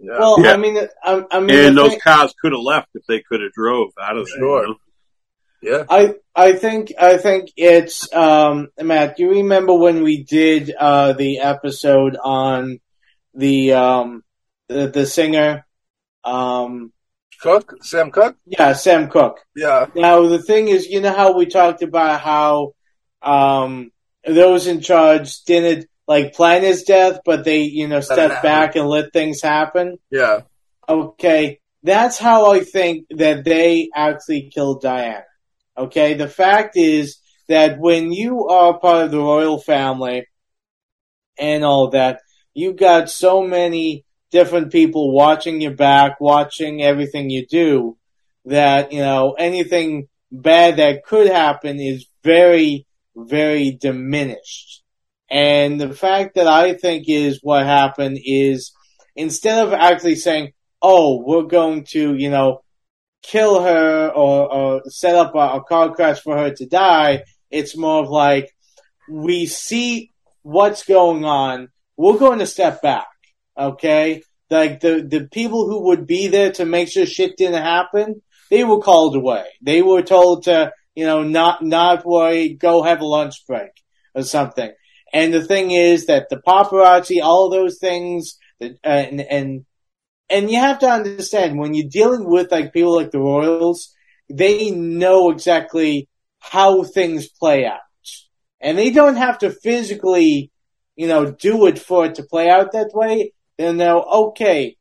Yeah. 0.00 0.18
Well, 0.18 0.36
Yeah. 0.42 0.52
I 0.52 0.56
mean, 0.56 0.76
I, 1.02 1.24
I 1.30 1.40
mean, 1.40 1.56
And 1.56 1.76
those 1.78 1.90
thing- 1.90 2.00
cars 2.00 2.34
could 2.40 2.52
have 2.52 2.60
left 2.60 2.88
if 2.94 3.02
they 3.06 3.20
could 3.20 3.40
have 3.40 3.52
drove 3.52 3.90
out 4.00 4.16
of 4.16 4.26
there. 4.26 4.38
Sure. 4.38 4.62
you 4.62 4.68
know? 4.68 4.76
yeah, 5.62 5.84
I 5.88 6.14
I 6.34 6.52
think 6.52 6.92
I 7.00 7.16
think 7.16 7.50
it's 7.56 8.12
um 8.12 8.68
Matt. 8.80 9.16
Do 9.16 9.22
you 9.24 9.30
remember 9.30 9.72
when 9.74 10.02
we 10.02 10.22
did 10.24 10.74
uh 10.78 11.12
the 11.14 11.38
episode 11.38 12.16
on 12.22 12.80
the 13.34 13.72
um 13.72 14.22
the, 14.68 14.88
the 14.88 15.06
singer 15.06 15.64
um 16.24 16.92
Cooke, 17.40 17.74
Sam 17.82 18.10
Cooke. 18.10 18.36
yeah 18.46 18.72
Sam 18.74 19.08
Cooke. 19.10 19.40
Yeah, 19.56 19.86
Now 19.94 20.26
the 20.28 20.42
thing 20.42 20.68
is, 20.68 20.86
you 20.86 21.00
know 21.00 21.12
how 21.14 21.36
we 21.36 21.46
talked 21.46 21.82
about 21.82 22.20
how 22.20 22.72
um 23.22 23.90
those 24.26 24.66
in 24.66 24.80
charge 24.80 25.42
didn't 25.44 25.86
like 26.06 26.34
plan 26.34 26.62
his 26.62 26.82
death, 26.82 27.20
but 27.24 27.44
they 27.44 27.62
you 27.62 27.88
know 27.88 28.00
stepped 28.00 28.42
back 28.42 28.76
and 28.76 28.88
let 28.88 29.12
things 29.12 29.42
happen. 29.42 29.98
yeah, 30.10 30.40
Okay, 30.88 31.60
that's 31.82 32.18
how 32.18 32.52
I 32.52 32.60
think 32.60 33.06
that 33.10 33.44
they 33.44 33.90
actually 33.94 34.50
killed 34.54 34.82
Diana. 34.82 35.24
Okay, 35.76 36.14
the 36.14 36.28
fact 36.28 36.76
is 36.76 37.18
that 37.48 37.78
when 37.78 38.12
you 38.12 38.46
are 38.48 38.78
part 38.78 39.04
of 39.04 39.10
the 39.10 39.18
royal 39.18 39.58
family 39.58 40.26
and 41.38 41.64
all 41.64 41.90
that, 41.90 42.20
you've 42.54 42.76
got 42.76 43.10
so 43.10 43.42
many 43.42 44.04
different 44.30 44.72
people 44.72 45.12
watching 45.12 45.60
your 45.60 45.74
back, 45.74 46.20
watching 46.20 46.82
everything 46.82 47.30
you 47.30 47.46
do, 47.46 47.96
that, 48.46 48.92
you 48.92 49.00
know, 49.00 49.32
anything 49.32 50.08
bad 50.30 50.76
that 50.76 51.04
could 51.04 51.28
happen 51.28 51.80
is 51.80 52.06
very, 52.22 52.86
very 53.16 53.72
diminished. 53.72 54.73
And 55.30 55.80
the 55.80 55.92
fact 55.92 56.34
that 56.34 56.46
I 56.46 56.74
think 56.74 57.04
is 57.08 57.40
what 57.42 57.64
happened 57.64 58.18
is 58.24 58.72
instead 59.16 59.66
of 59.66 59.72
actually 59.72 60.16
saying, 60.16 60.52
oh, 60.82 61.22
we're 61.24 61.44
going 61.44 61.84
to, 61.90 62.14
you 62.14 62.30
know, 62.30 62.62
kill 63.22 63.62
her 63.62 64.08
or, 64.08 64.52
or 64.52 64.82
set 64.88 65.14
up 65.14 65.34
a, 65.34 65.38
a 65.38 65.64
car 65.64 65.94
crash 65.94 66.20
for 66.20 66.36
her 66.36 66.50
to 66.50 66.66
die, 66.66 67.24
it's 67.50 67.76
more 67.76 68.02
of 68.02 68.10
like, 68.10 68.50
we 69.08 69.46
see 69.46 70.12
what's 70.42 70.84
going 70.84 71.24
on. 71.24 71.68
We're 71.96 72.18
going 72.18 72.40
to 72.40 72.46
step 72.46 72.82
back. 72.82 73.06
Okay. 73.58 74.22
Like 74.50 74.80
the, 74.80 75.06
the 75.08 75.26
people 75.32 75.66
who 75.68 75.86
would 75.86 76.06
be 76.06 76.28
there 76.28 76.52
to 76.52 76.64
make 76.64 76.88
sure 76.88 77.06
shit 77.06 77.36
didn't 77.36 77.62
happen, 77.62 78.22
they 78.50 78.62
were 78.62 78.80
called 78.80 79.16
away. 79.16 79.46
They 79.62 79.80
were 79.80 80.02
told 80.02 80.44
to, 80.44 80.72
you 80.94 81.06
know, 81.06 81.22
not, 81.22 81.64
not 81.64 82.04
worry, 82.04 82.54
go 82.54 82.82
have 82.82 83.00
a 83.00 83.06
lunch 83.06 83.46
break 83.46 83.70
or 84.14 84.22
something. 84.22 84.70
And 85.14 85.32
the 85.32 85.44
thing 85.44 85.70
is 85.70 86.06
that 86.06 86.28
the 86.28 86.42
paparazzi, 86.44 87.22
all 87.22 87.48
those 87.48 87.78
things, 87.78 88.36
uh, 88.60 88.66
and, 88.82 89.20
and, 89.20 89.64
and 90.28 90.50
you 90.50 90.58
have 90.58 90.80
to 90.80 90.88
understand 90.88 91.56
when 91.56 91.72
you're 91.72 91.88
dealing 91.88 92.28
with 92.28 92.50
like 92.50 92.72
people 92.72 92.96
like 92.96 93.12
the 93.12 93.20
Royals, 93.20 93.94
they 94.28 94.72
know 94.72 95.30
exactly 95.30 96.08
how 96.40 96.82
things 96.82 97.28
play 97.28 97.64
out. 97.64 97.78
And 98.60 98.76
they 98.76 98.90
don't 98.90 99.14
have 99.14 99.38
to 99.38 99.50
physically, 99.50 100.50
you 100.96 101.06
know, 101.06 101.30
do 101.30 101.66
it 101.66 101.78
for 101.78 102.06
it 102.06 102.16
to 102.16 102.24
play 102.24 102.50
out 102.50 102.72
that 102.72 102.90
way. 102.92 103.34
They'll 103.56 103.72
know, 103.72 104.02
okay, 104.02 104.76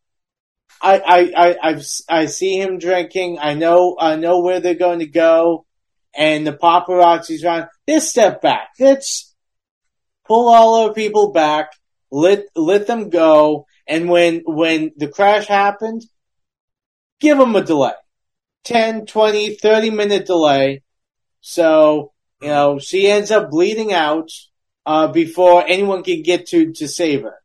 I, 0.81 0.97
I, 0.97 1.31
I, 1.37 1.57
I've, 1.61 1.85
I 2.09 2.25
see 2.25 2.59
him 2.59 2.79
drinking. 2.79 3.37
I 3.39 3.53
know, 3.53 3.97
I 3.99 4.15
know 4.15 4.41
where 4.41 4.59
they're 4.59 4.73
going 4.73 4.99
to 4.99 5.05
go. 5.05 5.67
And 6.15 6.47
the 6.47 6.53
paparazzi's 6.53 7.43
around. 7.43 7.67
Let's 7.87 8.09
step 8.09 8.41
back. 8.41 8.69
Let's 8.79 9.32
pull 10.27 10.53
all 10.53 10.83
our 10.83 10.93
people 10.93 11.31
back. 11.31 11.71
Let, 12.11 12.45
let 12.55 12.87
them 12.87 13.09
go. 13.09 13.65
And 13.87 14.09
when, 14.09 14.43
when 14.45 14.91
the 14.97 15.07
crash 15.07 15.47
happened, 15.47 16.03
give 17.19 17.37
them 17.37 17.55
a 17.55 17.63
delay. 17.63 17.93
10, 18.65 19.05
20, 19.05 19.55
30 19.55 19.89
minute 19.89 20.25
delay. 20.25 20.83
So, 21.41 22.13
you 22.41 22.47
know, 22.47 22.79
she 22.79 23.09
ends 23.09 23.31
up 23.31 23.49
bleeding 23.49 23.91
out, 23.91 24.29
uh, 24.85 25.07
before 25.07 25.65
anyone 25.67 26.03
can 26.03 26.21
get 26.23 26.47
to, 26.47 26.73
to 26.73 26.87
save 26.87 27.23
her. 27.23 27.35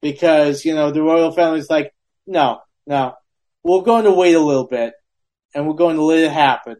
Because, 0.00 0.64
you 0.64 0.74
know, 0.74 0.90
the 0.90 1.02
royal 1.02 1.32
family's 1.32 1.70
like, 1.70 1.94
no, 2.26 2.60
no, 2.86 3.14
we're 3.62 3.82
going 3.82 4.04
to 4.04 4.12
wait 4.12 4.34
a 4.34 4.40
little 4.40 4.66
bit 4.66 4.94
and 5.54 5.66
we're 5.66 5.74
going 5.74 5.96
to 5.96 6.02
let 6.02 6.18
it 6.18 6.32
happen. 6.32 6.76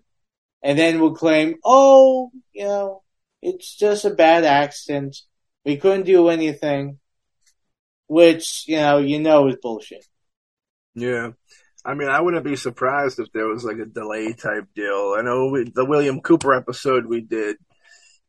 And 0.63 0.79
then 0.79 1.01
we'll 1.01 1.15
claim, 1.15 1.57
oh, 1.65 2.31
you 2.53 2.65
know, 2.65 3.03
it's 3.41 3.77
just 3.77 4.05
a 4.05 4.11
bad 4.11 4.45
accident. 4.45 5.17
We 5.65 5.77
couldn't 5.77 6.07
do 6.07 6.29
anything, 6.29 6.99
which 8.07 8.65
you 8.67 8.77
know 8.77 8.99
you 8.99 9.21
know 9.21 9.49
is 9.49 9.57
bullshit. 9.63 10.05
Yeah. 10.95 11.31
I 11.85 11.95
mean, 11.95 12.09
I 12.09 12.21
wouldn't 12.21 12.45
be 12.45 12.55
surprised 12.57 13.19
if 13.19 13.33
there 13.33 13.47
was 13.47 13.65
like 13.65 13.79
a 13.79 13.87
delay 13.87 14.33
type 14.35 14.69
deal. 14.75 15.15
I 15.19 15.23
know 15.23 15.49
we, 15.49 15.65
the 15.65 15.85
William 15.85 16.21
Cooper 16.21 16.55
episode 16.55 17.07
we 17.07 17.21
did, 17.23 17.57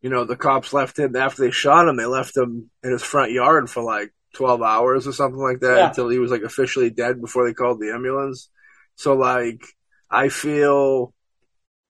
you 0.01 0.09
know, 0.09 0.25
the 0.25 0.35
cops 0.35 0.73
left 0.73 0.97
him 0.97 1.15
after 1.15 1.43
they 1.43 1.51
shot 1.51 1.87
him, 1.87 1.97
they 1.97 2.05
left 2.05 2.35
him 2.35 2.71
in 2.83 2.91
his 2.91 3.03
front 3.03 3.31
yard 3.31 3.69
for 3.69 3.83
like 3.83 4.11
12 4.33 4.61
hours 4.63 5.05
or 5.07 5.13
something 5.13 5.39
like 5.39 5.59
that 5.59 5.77
Yeah. 5.77 5.87
until 5.89 6.09
he 6.09 6.17
was 6.17 6.31
like 6.31 6.41
officially 6.41 6.89
dead 6.89 7.21
before 7.21 7.45
they 7.47 7.53
called 7.53 7.79
the 7.79 7.91
ambulance. 7.91 8.49
So, 8.95 9.13
like, 9.13 9.61
I 10.09 10.29
feel. 10.29 11.13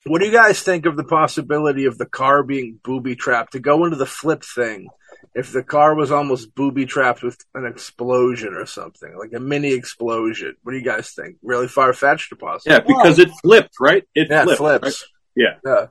What 0.06 0.20
do 0.20 0.26
you 0.28 0.34
guys 0.34 0.62
think 0.62 0.86
of 0.86 0.98
the 0.98 1.06
possibility 1.06 1.86
of 1.86 1.98
the 1.98 2.06
car 2.06 2.44
being 2.44 2.78
booby 2.84 3.16
trapped? 3.16 3.54
To 3.54 3.60
go 3.62 3.86
into 3.86 3.96
the 3.96 4.06
flip 4.06 4.44
thing, 4.44 4.88
if 5.36 5.52
the 5.52 5.64
car 5.64 5.96
was 5.96 6.12
almost 6.12 6.54
booby 6.56 6.86
trapped 6.86 7.24
with 7.24 7.38
an 7.56 7.66
explosion 7.66 8.54
or 8.54 8.66
something, 8.66 9.16
like 9.18 9.34
a 9.34 9.40
mini 9.40 9.74
explosion. 9.74 10.56
What 10.64 10.74
do 10.74 10.78
you 10.78 10.84
guys 10.84 11.12
think? 11.12 11.38
Really 11.42 11.68
far 11.68 11.94
fetched 11.94 12.32
or 12.32 12.36
possible? 12.36 12.74
Yeah, 12.76 12.80
because 12.82 13.20
it 13.20 13.30
flipped, 13.42 13.76
right? 13.80 14.04
It 14.16 14.28
Yeah, 14.30 14.44
flipped. 14.44 14.58
flips. 14.60 14.84
right? 14.84 14.94
Yeah. 15.36 15.56
Yeah. 15.66 15.86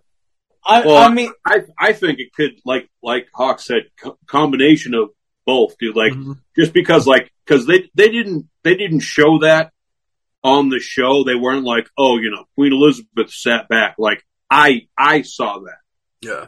I, 0.64 0.86
Well, 0.86 0.96
I 0.96 1.12
mean, 1.12 1.32
I 1.44 1.62
I 1.76 1.92
think 1.92 2.20
it 2.20 2.32
could 2.32 2.52
like 2.64 2.88
like 3.02 3.26
Hawk 3.34 3.58
said, 3.58 3.82
co- 4.00 4.16
combination 4.26 4.94
of 4.94 5.10
both, 5.44 5.76
dude. 5.78 5.96
Like 5.96 6.12
Mhm. 6.12 6.38
just 6.56 6.72
because 6.72 7.04
like 7.06 7.32
because 7.44 7.66
they 7.66 7.90
they 7.96 8.08
didn't 8.10 8.48
they 8.62 8.76
didn't 8.76 9.00
show 9.00 9.38
that 9.40 9.72
on 10.44 10.68
the 10.68 10.78
show. 10.78 11.24
They 11.24 11.34
weren't 11.34 11.64
like, 11.64 11.88
oh, 11.98 12.18
you 12.18 12.30
know, 12.30 12.44
Queen 12.54 12.72
Elizabeth 12.72 13.30
sat 13.32 13.68
back. 13.68 13.96
Like 13.98 14.24
I 14.48 14.86
I 14.96 15.22
saw 15.22 15.58
that. 15.60 15.78
Yeah. 16.20 16.46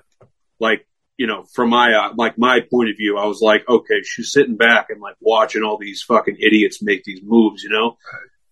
Like 0.61 0.87
you 1.17 1.27
know, 1.27 1.45
from 1.55 1.71
my 1.71 1.93
uh, 1.93 2.13
like 2.17 2.37
my 2.39 2.61
point 2.61 2.91
of 2.91 2.97
view, 2.97 3.17
I 3.19 3.27
was 3.27 3.41
like, 3.41 3.69
okay, 3.69 4.03
she's 4.03 4.33
sitting 4.33 4.57
back 4.57 4.91
and 4.91 5.01
like 5.01 5.17
watching 5.21 5.63
all 5.63 5.79
these 5.79 6.03
fucking 6.03 6.37
idiots 6.41 6.83
make 6.83 7.05
these 7.05 7.21
moves. 7.23 7.63
You 7.63 7.71
know, 7.71 7.97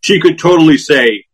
she 0.01 0.21
could 0.21 0.39
totally 0.39 0.79
say. 0.79 1.25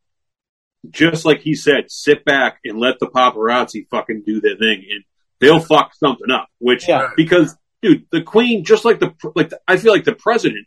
Just 0.90 1.24
like 1.24 1.40
he 1.40 1.56
said, 1.56 1.90
sit 1.90 2.24
back 2.24 2.60
and 2.64 2.78
let 2.78 3.00
the 3.00 3.08
paparazzi 3.08 3.88
fucking 3.90 4.22
do 4.24 4.40
their 4.40 4.56
thing, 4.56 4.86
and 4.88 5.04
they'll 5.40 5.58
fuck 5.58 5.92
something 5.94 6.30
up. 6.30 6.48
Which 6.60 6.88
Yeah. 6.88 7.10
because 7.16 7.56
dude, 7.82 8.06
the 8.12 8.22
queen, 8.22 8.64
just 8.64 8.84
like 8.84 9.00
the 9.00 9.12
like, 9.34 9.50
the, 9.50 9.60
I 9.66 9.76
feel 9.76 9.92
like 9.92 10.04
the 10.04 10.14
president 10.14 10.66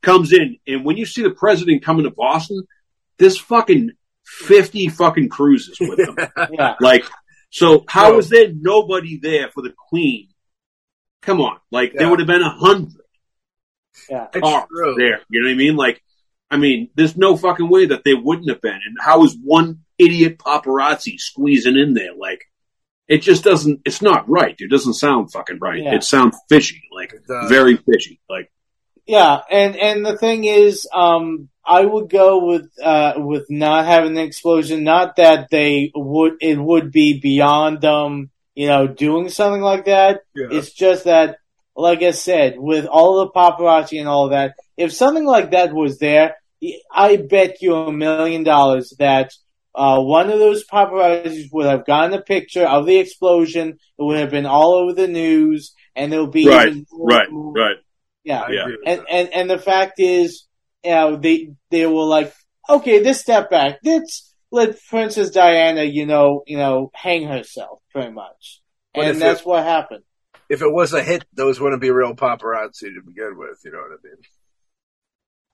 comes 0.00 0.32
in, 0.32 0.58
and 0.66 0.84
when 0.84 0.96
you 0.96 1.06
see 1.06 1.22
the 1.22 1.30
president 1.30 1.84
coming 1.84 2.04
to 2.04 2.10
Boston, 2.10 2.62
this 3.18 3.36
fucking 3.36 3.90
fifty 4.24 4.88
fucking 4.88 5.28
cruises 5.28 5.76
with 5.80 5.98
them. 5.98 6.16
yeah, 6.52 6.76
like, 6.80 7.04
so 7.52 7.84
how 7.86 8.10
Bro. 8.10 8.18
is 8.18 8.28
there 8.30 8.52
nobody 8.52 9.18
there 9.18 9.50
for 9.50 9.62
the 9.62 9.72
queen? 9.90 10.28
Come 11.20 11.40
on, 11.40 11.58
like 11.70 11.92
there 11.92 12.10
would 12.10 12.18
have 12.18 12.26
been 12.26 12.42
a 12.42 12.50
hundred 12.50 12.96
yeah. 14.08 14.26
Cars 14.26 14.64
true. 14.68 14.94
there. 14.96 15.20
You 15.28 15.42
know 15.42 15.48
what 15.48 15.52
I 15.52 15.56
mean? 15.56 15.76
Like, 15.76 16.02
I 16.50 16.56
mean, 16.56 16.90
there's 16.94 17.16
no 17.16 17.36
fucking 17.36 17.68
way 17.68 17.86
that 17.86 18.04
they 18.04 18.14
wouldn't 18.14 18.48
have 18.48 18.60
been. 18.60 18.72
And 18.72 18.96
how 19.00 19.24
is 19.24 19.36
one 19.42 19.80
idiot 19.98 20.38
paparazzi 20.38 21.18
squeezing 21.18 21.76
in 21.76 21.94
there? 21.94 22.14
Like, 22.18 22.44
it 23.08 23.18
just 23.18 23.44
doesn't. 23.44 23.82
It's 23.84 24.02
not 24.02 24.28
right. 24.28 24.54
It 24.58 24.70
doesn't 24.70 24.94
sound 24.94 25.32
fucking 25.32 25.58
right. 25.60 25.82
Yeah. 25.82 25.94
It 25.94 26.04
sounds 26.04 26.36
fishy, 26.48 26.82
like 26.90 27.12
very 27.48 27.76
fishy. 27.76 28.20
Like, 28.28 28.50
Yeah, 29.06 29.40
and 29.50 29.76
and 29.76 30.06
the 30.06 30.16
thing 30.16 30.44
is, 30.44 30.88
um, 30.92 31.48
I 31.64 31.84
would 31.84 32.08
go 32.08 32.44
with 32.44 32.70
uh 32.82 33.14
with 33.16 33.46
not 33.50 33.84
having 33.84 34.12
an 34.12 34.24
explosion. 34.24 34.84
Not 34.84 35.16
that 35.16 35.48
they 35.50 35.90
would 35.94 36.34
it 36.40 36.58
would 36.58 36.92
be 36.92 37.20
beyond 37.20 37.80
them, 37.80 38.30
you 38.54 38.66
know, 38.68 38.86
doing 38.86 39.28
something 39.28 39.62
like 39.62 39.86
that. 39.86 40.20
Yeah. 40.34 40.48
It's 40.50 40.72
just 40.72 41.04
that, 41.04 41.38
like 41.76 42.02
I 42.02 42.12
said, 42.12 42.54
with 42.58 42.86
all 42.86 43.20
the 43.20 43.30
paparazzi 43.30 43.98
and 43.98 44.08
all 44.08 44.28
that, 44.30 44.54
if 44.76 44.92
something 44.92 45.24
like 45.24 45.50
that 45.50 45.72
was 45.72 45.98
there, 45.98 46.36
I 46.92 47.16
bet 47.16 47.60
you 47.60 47.74
a 47.74 47.92
million 47.92 48.44
dollars 48.44 48.94
that 48.98 49.32
uh, 49.74 50.00
one 50.00 50.30
of 50.30 50.38
those 50.38 50.66
paparazzi 50.66 51.48
would 51.52 51.66
have 51.66 51.86
gotten 51.86 52.12
a 52.14 52.22
picture 52.22 52.66
of 52.66 52.86
the 52.86 52.98
explosion. 52.98 53.70
It 53.98 54.02
would 54.02 54.18
have 54.18 54.30
been 54.30 54.46
all 54.46 54.74
over 54.74 54.92
the 54.92 55.08
news, 55.08 55.74
and 55.96 56.12
there'll 56.12 56.26
be 56.26 56.46
right, 56.48 56.74
more- 56.92 57.06
right, 57.06 57.28
right. 57.30 57.76
Yeah, 58.24 58.48
Yeah. 58.50 58.66
and, 58.86 59.00
and 59.10 59.28
and 59.34 59.50
the 59.50 59.58
fact 59.58 59.94
is, 59.98 60.46
you 60.84 60.90
know, 60.92 61.16
they 61.16 61.54
they 61.70 61.86
were 61.86 62.04
like, 62.04 62.32
okay, 62.68 63.02
this 63.02 63.20
step 63.20 63.50
back, 63.50 63.78
let's 63.84 64.34
let 64.50 64.76
Princess 64.88 65.30
Diana, 65.30 65.82
you 65.84 66.06
know, 66.06 66.42
you 66.46 66.56
know, 66.58 66.90
hang 66.94 67.26
herself, 67.26 67.80
pretty 67.92 68.10
much, 68.12 68.60
But 68.94 69.06
and 69.06 69.20
that's 69.20 69.44
what 69.44 69.64
happened. 69.64 70.04
if 70.48 70.60
it 70.62 70.72
was 70.72 70.92
a 70.92 71.02
hit, 71.02 71.24
those 71.32 71.58
wouldn't 71.60 71.80
be 71.82 71.90
real 71.90 72.14
paparazzi 72.14 72.92
to 72.94 73.00
begin 73.06 73.36
with. 73.38 73.58
You 73.64 73.72
know 73.72 73.78
what 73.78 73.98
I 73.98 74.00
mean? 74.04 74.16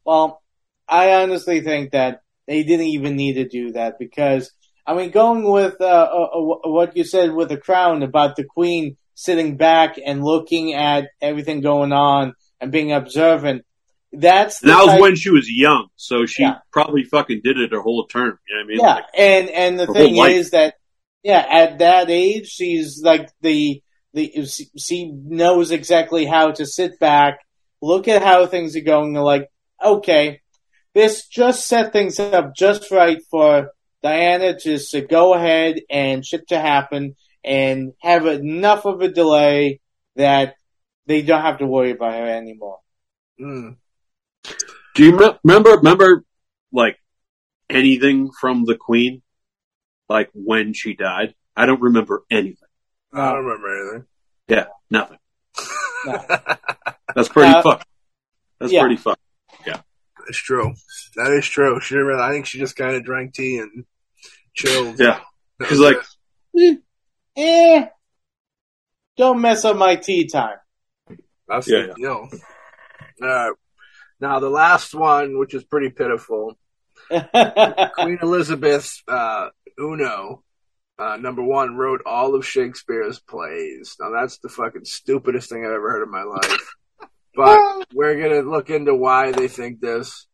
Well, 0.04 0.42
I 0.88 1.22
honestly 1.22 1.60
think 1.60 1.92
that 1.92 2.20
they 2.46 2.62
didn't 2.64 2.86
even 2.86 3.14
need 3.16 3.34
to 3.34 3.46
do 3.48 3.72
that 3.72 3.98
because, 3.98 4.50
I 4.86 4.94
mean, 4.94 5.10
going 5.10 5.44
with 5.44 5.76
uh, 5.80 5.84
uh, 5.84 6.28
uh, 6.34 6.68
what 6.70 6.96
you 6.96 7.04
said 7.04 7.32
with 7.34 7.50
the 7.50 7.58
crown 7.58 8.02
about 8.02 8.36
the 8.36 8.44
queen 8.44 8.96
sitting 9.14 9.56
back 9.56 9.96
and 10.04 10.24
looking 10.24 10.72
at 10.74 11.08
everything 11.20 11.60
going 11.60 11.92
on 11.92 12.34
and 12.60 12.72
being 12.72 12.92
observant, 12.92 13.64
that's 14.12 14.60
that 14.60 14.84
was 14.86 15.00
when 15.00 15.16
she 15.16 15.30
was 15.30 15.50
young, 15.50 15.88
so 15.96 16.24
she 16.26 16.42
Yeah. 16.42 16.58
probably 16.72 17.04
fucking 17.04 17.40
did 17.44 17.58
it 17.58 17.72
her 17.72 17.80
whole 17.80 18.06
term. 18.06 18.38
You 18.48 18.54
know 18.56 18.60
what 18.60 18.64
I 18.64 18.68
mean? 18.68 18.80
Yeah, 18.80 18.94
Like, 18.94 19.04
and 19.16 19.50
and 19.50 19.80
the 19.80 19.86
thing 19.86 20.16
is 20.16 20.50
that 20.50 20.74
yeah, 21.22 21.44
at 21.48 21.78
that 21.80 22.08
age, 22.10 22.48
she's 22.48 23.02
like 23.02 23.28
the 23.42 23.82
the 24.14 24.46
she- 24.46 24.70
she 24.78 25.12
knows 25.12 25.70
exactly 25.70 26.24
how 26.24 26.52
to 26.52 26.64
sit 26.64 26.98
back, 26.98 27.40
look 27.82 28.08
at 28.08 28.22
how 28.22 28.46
things 28.46 28.74
are 28.76 28.80
going, 28.80 29.14
and 29.16 29.24
like 29.24 29.48
okay, 29.84 30.40
this 30.94 31.28
just 31.28 31.66
set 31.66 31.92
things 31.92 32.18
up 32.18 32.54
just 32.56 32.90
right 32.90 33.18
for 33.30 33.70
Diana 34.02 34.58
just 34.58 34.92
to 34.92 35.02
go 35.02 35.34
ahead 35.34 35.80
and 35.90 36.24
shit 36.24 36.48
to 36.48 36.58
happen 36.58 37.14
and 37.44 37.92
have 38.00 38.26
enough 38.26 38.86
of 38.86 39.00
a 39.02 39.08
delay 39.08 39.80
that 40.16 40.54
they 41.08 41.22
don't 41.22 41.42
have 41.42 41.58
to 41.58 41.66
worry 41.66 41.90
about 41.90 42.12
her 42.14 42.26
anymore. 42.28 42.78
Mm. 43.40 43.76
Do 44.94 45.04
you 45.04 45.12
me- 45.18 45.30
remember 45.42 45.70
remember 45.76 46.24
like 46.72 46.98
anything 47.68 48.30
from 48.40 48.64
the 48.64 48.76
Queen? 48.76 49.22
Like 50.08 50.30
when 50.34 50.72
she 50.74 50.94
died? 50.94 51.34
I 51.56 51.66
don't 51.66 51.80
remember 51.82 52.22
anything. 52.30 52.68
I 53.12 53.32
don't 53.32 53.44
remember 53.44 53.80
anything. 53.80 54.06
Yeah, 54.48 54.64
nothing. 54.90 55.18
No. 56.06 56.24
That's 57.16 57.28
pretty 57.28 57.50
Uh, 57.52 57.60
fucked. 57.62 57.84
That's 58.60 58.72
yeah. 58.72 58.82
pretty 58.82 58.96
fucked. 58.96 59.20
Yeah, 59.66 59.80
it's 60.28 60.38
true. 60.38 60.74
That 61.16 61.32
is 61.32 61.44
true. 61.46 61.80
She 61.80 61.94
didn't 61.94 62.06
really, 62.06 62.22
I 62.22 62.30
think 62.30 62.46
she 62.46 62.60
just 62.60 62.76
kind 62.76 62.94
of 62.94 63.02
drank 63.04 63.34
tea 63.34 63.58
and 63.58 63.84
chilled. 64.54 65.00
Yeah. 65.00 65.18
That 65.58 65.68
She's 65.68 65.80
like, 65.80 65.96
it. 66.54 66.78
Eh, 67.36 67.86
don't 69.16 69.40
mess 69.40 69.64
up 69.64 69.76
my 69.76 69.96
tea 69.96 70.28
time. 70.28 70.58
That's 71.48 71.68
Yeah, 71.68 71.86
the 71.86 71.94
deal. 71.94 72.28
Uh, 73.22 73.50
now 74.20 74.40
the 74.40 74.50
last 74.50 74.94
one, 74.94 75.38
which 75.38 75.54
is 75.54 75.64
pretty 75.64 75.90
pitiful, 75.90 76.58
Queen 77.08 78.18
Elizabeth 78.22 78.92
uh, 79.08 79.48
Uno, 79.78 80.42
uh, 80.98 81.16
number 81.16 81.42
one, 81.42 81.76
wrote 81.76 82.02
all 82.04 82.34
of 82.34 82.46
Shakespeare's 82.46 83.20
plays. 83.20 83.96
Now 83.98 84.10
that's 84.10 84.38
the 84.38 84.48
fucking 84.48 84.84
stupidest 84.84 85.48
thing 85.48 85.64
I've 85.64 85.72
ever 85.72 85.90
heard 85.90 86.04
in 86.04 86.10
my 86.10 86.24
life. 86.24 86.74
But 87.34 87.86
we're 87.94 88.20
gonna 88.20 88.48
look 88.48 88.70
into 88.70 88.94
why 88.94 89.32
they 89.32 89.48
think 89.48 89.80
this. 89.80 90.26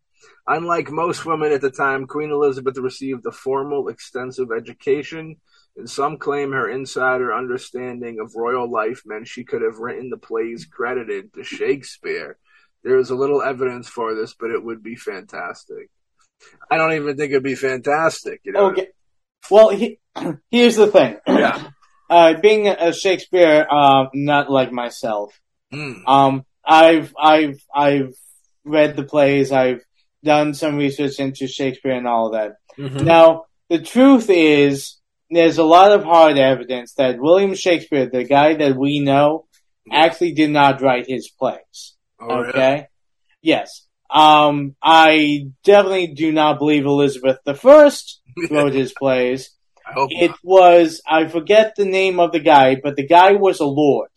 Unlike 0.47 0.91
most 0.91 1.25
women 1.25 1.53
at 1.53 1.61
the 1.61 1.71
time, 1.71 2.07
Queen 2.07 2.31
Elizabeth 2.31 2.77
received 2.77 3.25
a 3.27 3.33
formal, 3.33 3.89
extensive 3.89 4.49
education, 4.57 5.37
and 5.77 5.89
some 5.91 6.19
claim 6.19 6.53
her 6.53 6.69
insider 6.71 7.35
understanding 7.35 8.19
of 8.21 8.35
royal 8.37 8.71
life 8.71 9.03
meant 9.05 9.27
she 9.29 9.45
could 9.45 9.63
have 9.63 9.79
written 9.79 10.11
the 10.11 10.17
plays 10.17 10.67
credited 10.67 11.33
to 11.35 11.43
Shakespeare. 11.45 12.37
There 12.85 12.99
is 12.99 13.11
a 13.11 13.15
little 13.17 13.43
evidence 13.43 13.89
for 13.89 14.15
this, 14.15 14.35
but 14.39 14.51
it 14.51 14.63
would 14.63 14.83
be 14.83 14.95
fantastic. 14.97 15.89
I 16.71 16.77
don't 16.77 16.93
even 16.93 17.17
think 17.17 17.31
it'd 17.31 17.43
be 17.43 17.55
fantastic. 17.55 18.41
You 18.45 18.53
know? 18.53 18.67
okay. 18.71 18.89
Well, 19.51 19.71
he, 19.71 19.99
here's 20.51 20.77
the 20.77 20.87
thing. 20.89 21.19
Yeah. 21.29 21.69
Uh, 22.11 22.35
being 22.41 22.69
a 22.69 22.93
Shakespeare, 22.93 23.67
uh, 23.69 24.05
not 24.15 24.51
like 24.51 24.71
myself, 24.73 25.39
Mm. 25.73 26.07
um, 26.07 26.45
I've, 26.65 27.13
I've, 27.21 27.59
I've 27.75 28.15
read 28.65 28.95
the 28.95 29.03
plays, 29.03 29.51
I've 29.51 29.81
done 30.23 30.55
some 30.55 30.77
research 30.77 31.19
into 31.19 31.49
Shakespeare 31.49 31.93
and 31.93 32.07
all 32.07 32.27
of 32.27 32.33
that. 32.35 32.53
Mhm. 32.79 33.03
Now, 33.05 33.47
the 33.71 33.81
truth 33.81 34.29
is, 34.31 34.97
there's 35.35 35.59
a 35.59 35.65
lot 35.65 35.93
of 35.93 36.05
hard 36.05 36.39
evidence 36.39 36.95
that 36.95 37.19
William 37.21 37.55
Shakespeare, 37.55 38.07
the 38.09 38.25
guy 38.25 38.55
that 38.55 38.77
we 38.77 39.01
know, 39.01 39.47
actually 39.91 40.33
did 40.33 40.51
not 40.51 40.81
write 40.81 41.07
his 41.09 41.31
plays. 41.31 41.95
Oh, 42.21 42.43
yeah. 42.43 42.49
Okay. 42.49 42.87
Yes. 43.43 43.87
Um, 44.11 44.77
I 44.83 45.49
definitely 45.65 46.09
do 46.09 46.33
not 46.33 46.59
believe 46.59 46.85
Elizabeth 46.85 47.39
the 47.45 47.55
First 47.55 48.21
wrote 48.51 48.73
his 48.73 48.93
plays. 48.99 49.51
I 49.87 50.07
It 50.11 50.29
not. 50.31 50.39
was 50.43 51.03
I 51.07 51.27
forget 51.29 51.75
the 51.77 51.85
name 51.85 52.21
of 52.21 52.33
the 52.33 52.41
guy, 52.41 52.77
but 52.83 52.97
the 52.97 53.07
guy 53.07 53.33
was 53.33 53.61
a 53.61 53.67
lord. 53.67 54.09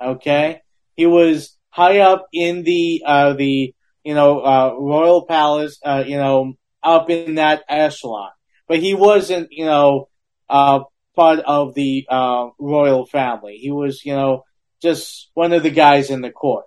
Okay, 0.00 0.60
he 0.96 1.06
was 1.06 1.56
high 1.70 1.98
up 2.00 2.26
in 2.32 2.62
the 2.62 3.02
uh, 3.04 3.32
the 3.34 3.74
you 4.04 4.14
know 4.14 4.40
uh, 4.40 4.74
royal 4.78 5.26
palace, 5.26 5.78
uh, 5.84 6.04
you 6.06 6.16
know, 6.16 6.54
up 6.82 7.10
in 7.10 7.34
that 7.36 7.62
echelon, 7.68 8.30
but 8.68 8.78
he 8.78 8.94
wasn't 8.94 9.48
you 9.50 9.64
know 9.66 10.08
uh, 10.52 10.84
part 11.16 11.40
of 11.40 11.74
the 11.74 12.06
uh, 12.08 12.50
royal 12.58 13.06
family. 13.06 13.56
He 13.56 13.70
was 13.70 14.04
you 14.04 14.14
know 14.14 14.44
just 14.80 15.30
one 15.34 15.52
of 15.52 15.62
the 15.62 15.70
guys 15.70 16.10
in 16.10 16.20
the 16.20 16.30
court. 16.30 16.66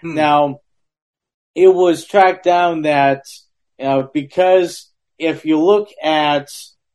Hmm. 0.00 0.14
Now, 0.14 0.60
it 1.54 1.68
was 1.68 2.04
tracked 2.04 2.44
down 2.44 2.82
that 2.82 3.24
you 3.78 3.86
know 3.86 4.10
because 4.12 4.90
if 5.18 5.44
you 5.44 5.58
look 5.58 5.88
at 6.02 6.48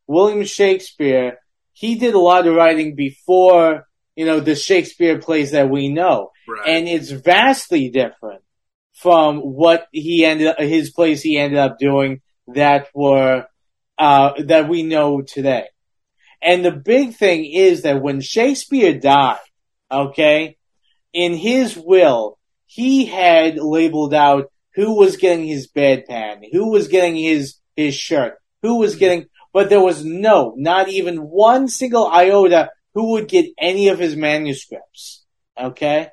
William 0.08 0.46
Shakespeare, 0.46 1.40
he 1.74 1.96
did 1.96 2.14
a 2.14 2.20
lot 2.20 2.48
of 2.48 2.56
writing 2.56 2.96
before, 2.96 3.88
you 4.16 4.26
know, 4.26 4.40
the 4.40 4.56
Shakespeare 4.56 5.20
plays 5.20 5.52
that 5.52 5.70
we 5.70 5.90
know. 5.90 6.32
Right. 6.48 6.68
And 6.68 6.88
it's 6.88 7.12
vastly 7.12 7.90
different 7.90 8.42
from 8.94 9.40
what 9.40 9.88
he 9.92 10.26
ended 10.26 10.56
his 10.58 10.90
plays 10.92 11.22
he 11.22 11.38
ended 11.38 11.60
up 11.60 11.78
doing 11.78 12.22
that 12.48 12.88
were, 12.96 13.46
uh, 14.00 14.32
that 14.46 14.68
we 14.68 14.84
know 14.84 15.22
today. 15.22 15.66
And 16.48 16.64
the 16.64 16.72
big 16.72 17.16
thing 17.16 17.44
is 17.44 17.82
that 17.82 18.02
when 18.02 18.22
Shakespeare 18.22 18.98
died, 18.98 19.40
okay, 19.92 20.56
in 21.12 21.34
his 21.34 21.76
will, 21.76 22.40
he 22.66 23.06
had 23.06 23.58
labeled 23.58 24.14
out 24.14 24.50
who 24.74 24.96
was 24.96 25.18
getting 25.18 25.46
his 25.46 25.68
bedpan, 25.68 26.46
who 26.50 26.72
was 26.72 26.88
getting 26.88 27.18
his, 27.18 27.56
his 27.76 27.96
shirt, 27.96 28.38
who 28.62 28.78
was 28.78 28.92
mm-hmm. 28.92 29.00
getting, 29.00 29.26
but 29.52 29.68
there 29.68 29.82
was 29.82 30.06
no, 30.06 30.54
not 30.56 30.88
even 30.88 31.18
one 31.18 31.68
single 31.68 32.08
iota 32.08 32.70
who 32.94 33.12
would 33.12 33.28
get 33.28 33.48
any 33.58 33.90
of 33.90 34.00
his 34.00 34.16
manuscripts. 34.16 35.26
Okay? 35.60 36.12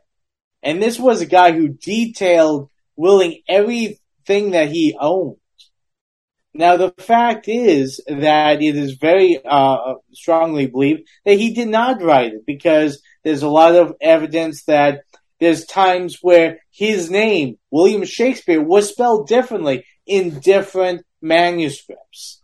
And 0.64 0.82
this 0.82 0.98
was 0.98 1.20
a 1.20 1.26
guy 1.26 1.52
who 1.52 1.68
detailed 1.68 2.70
willing 2.96 3.40
everything 3.48 4.50
that 4.50 4.68
he 4.68 4.96
owned. 4.98 5.36
Now 6.54 6.76
the 6.76 6.94
fact 6.98 7.48
is 7.48 8.00
that 8.06 8.62
it 8.62 8.76
is 8.76 8.92
very 8.94 9.40
uh, 9.44 9.94
strongly 10.12 10.66
believed 10.68 11.08
that 11.24 11.38
he 11.38 11.52
did 11.52 11.68
not 11.68 12.00
write 12.00 12.32
it 12.32 12.46
because 12.46 13.02
there's 13.24 13.42
a 13.42 13.48
lot 13.48 13.74
of 13.74 13.94
evidence 14.00 14.64
that 14.64 15.02
there's 15.40 15.64
times 15.64 16.18
where 16.22 16.60
his 16.70 17.10
name, 17.10 17.58
William 17.72 18.04
Shakespeare, 18.04 18.62
was 18.62 18.88
spelled 18.88 19.26
differently 19.26 19.84
in 20.06 20.38
different 20.38 21.04
manuscripts. 21.20 22.40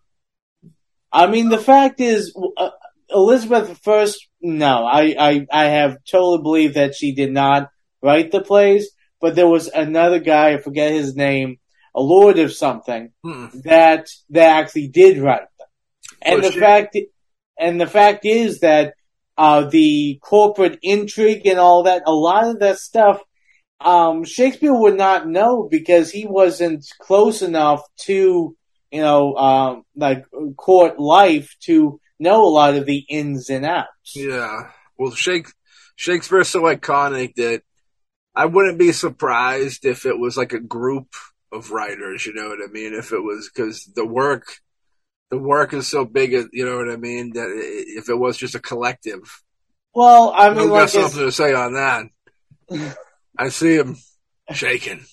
I 1.13 1.29
mean, 1.29 1.49
the 1.49 1.59
fact 1.59 2.01
is, 2.01 2.37
uh, 2.57 2.71
Elizabeth 3.11 3.81
I, 3.87 4.07
no, 4.41 4.85
I, 4.85 5.15
I, 5.19 5.47
I 5.53 5.65
have 5.67 5.99
totally 6.05 6.43
believed 6.43 6.75
that 6.75 6.97
she 6.97 7.15
did 7.15 7.33
not 7.33 7.71
write 8.03 8.33
the 8.33 8.41
plays, 8.41 8.91
but 9.21 9.37
there 9.37 9.49
was 9.49 9.69
another 9.69 10.19
guy, 10.19 10.55
I 10.55 10.59
forget 10.59 10.93
his 10.93 11.15
name, 11.15 11.60
a 11.95 12.01
lord 12.01 12.39
of 12.39 12.53
something, 12.53 13.13
Hmm. 13.23 13.47
that, 13.65 14.09
that 14.31 14.59
actually 14.59 14.89
did 14.89 15.19
write 15.19 15.41
them. 15.59 15.69
And 16.23 16.39
Oh, 16.39 16.43
the 16.43 16.53
shit. 16.53 16.61
fact, 16.61 16.97
and 17.59 17.81
the 17.81 17.87
fact 17.87 18.25
is 18.25 18.61
that, 18.61 18.95
uh, 19.37 19.65
the 19.69 20.19
corporate 20.23 20.79
intrigue 20.83 21.47
and 21.47 21.59
all 21.59 21.85
that, 21.85 22.03
a 22.07 22.13
lot 22.13 22.49
of 22.49 22.59
that 22.61 22.79
stuff, 22.79 23.21
um, 23.81 24.25
Shakespeare 24.25 24.75
would 24.75 24.97
not 24.99 25.27
know 25.27 25.67
because 25.71 26.11
he 26.11 26.27
wasn't 26.27 26.85
close 27.01 27.41
enough 27.41 27.83
to, 28.01 28.55
you 28.91 29.01
know, 29.01 29.35
um, 29.37 29.85
like 29.97 30.27
court 30.57 31.01
life 31.01 31.57
to 31.61 31.99
know 32.19 32.45
a 32.45 32.51
lot 32.51 32.75
of 32.75 32.85
the 32.85 32.99
ins 33.09 33.49
and 33.49 33.65
outs. 33.65 34.15
Yeah. 34.15 34.71
Well, 34.99 35.13
Shake, 35.13 35.47
Shakespeare's 35.97 36.49
so 36.51 36.63
iconic 36.63 37.37
that 37.37 37.63
I 38.35 38.45
wouldn't 38.45 38.79
be 38.79 38.93
surprised 38.93 39.87
if 39.87 40.05
it 40.05 40.19
was 40.19 40.37
like 40.37 40.53
a 40.53 40.61
group 40.61 41.09
of 41.53 41.71
writers. 41.71 42.27
You 42.27 42.35
know 42.35 42.49
what 42.49 42.59
I 42.63 42.71
mean? 42.71 42.95
If 42.95 43.13
it 43.13 43.21
was 43.23 43.51
because 43.53 43.85
the 43.95 44.07
work, 44.07 44.45
the 45.31 45.39
work 45.39 45.73
is 45.75 45.89
so 45.89 46.05
big. 46.05 46.33
You 46.53 46.65
know 46.65 46.77
what 46.77 46.91
I 46.91 46.97
mean? 46.97 47.33
That 47.35 47.49
if 47.55 48.09
it 48.09 48.15
was 48.19 48.37
just 48.37 48.55
a 48.55 48.61
collective, 48.61 49.43
Well, 49.95 50.31
I 50.31 50.49
I 50.49 50.55
mean, 50.55 50.69
got 50.69 50.73
like, 50.73 50.89
it's- 50.89 50.93
something 51.13 51.21
to 51.27 51.33
say 51.33 51.53
on 51.55 51.75
that. 51.75 52.07
I 53.39 53.49
see 53.49 53.77
him 53.77 53.97
shaking. 54.53 55.05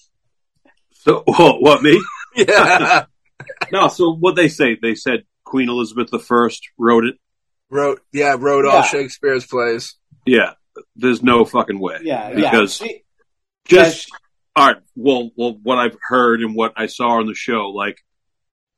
So, 0.93 1.23
what, 1.25 1.61
what 1.61 1.81
me? 1.81 2.01
Yeah. 2.35 3.05
No, 3.71 3.87
so 3.87 4.13
what 4.13 4.35
they 4.35 4.47
say? 4.47 4.77
They 4.79 4.93
said 4.93 5.23
Queen 5.43 5.69
Elizabeth 5.69 6.13
I 6.13 6.19
wrote 6.77 7.05
it. 7.05 7.15
wrote, 7.71 8.01
yeah, 8.13 8.35
wrote 8.37 8.65
all 8.65 8.83
Shakespeare's 8.83 9.45
plays. 9.47 9.95
Yeah, 10.25 10.53
there's 10.95 11.23
no 11.23 11.45
fucking 11.45 11.79
way. 11.79 11.99
yeah, 12.03 12.29
yeah. 12.29 12.35
because 12.51 12.75
She- 12.75 13.03
just 13.67 14.07
yeah, 14.11 14.17
all 14.57 14.67
right. 14.67 14.77
Well, 14.95 15.29
well, 15.35 15.57
what 15.61 15.77
I've 15.77 15.97
heard 16.01 16.41
and 16.41 16.55
what 16.55 16.73
I 16.75 16.87
saw 16.87 17.19
on 17.19 17.27
the 17.27 17.35
show, 17.35 17.69
like 17.69 17.99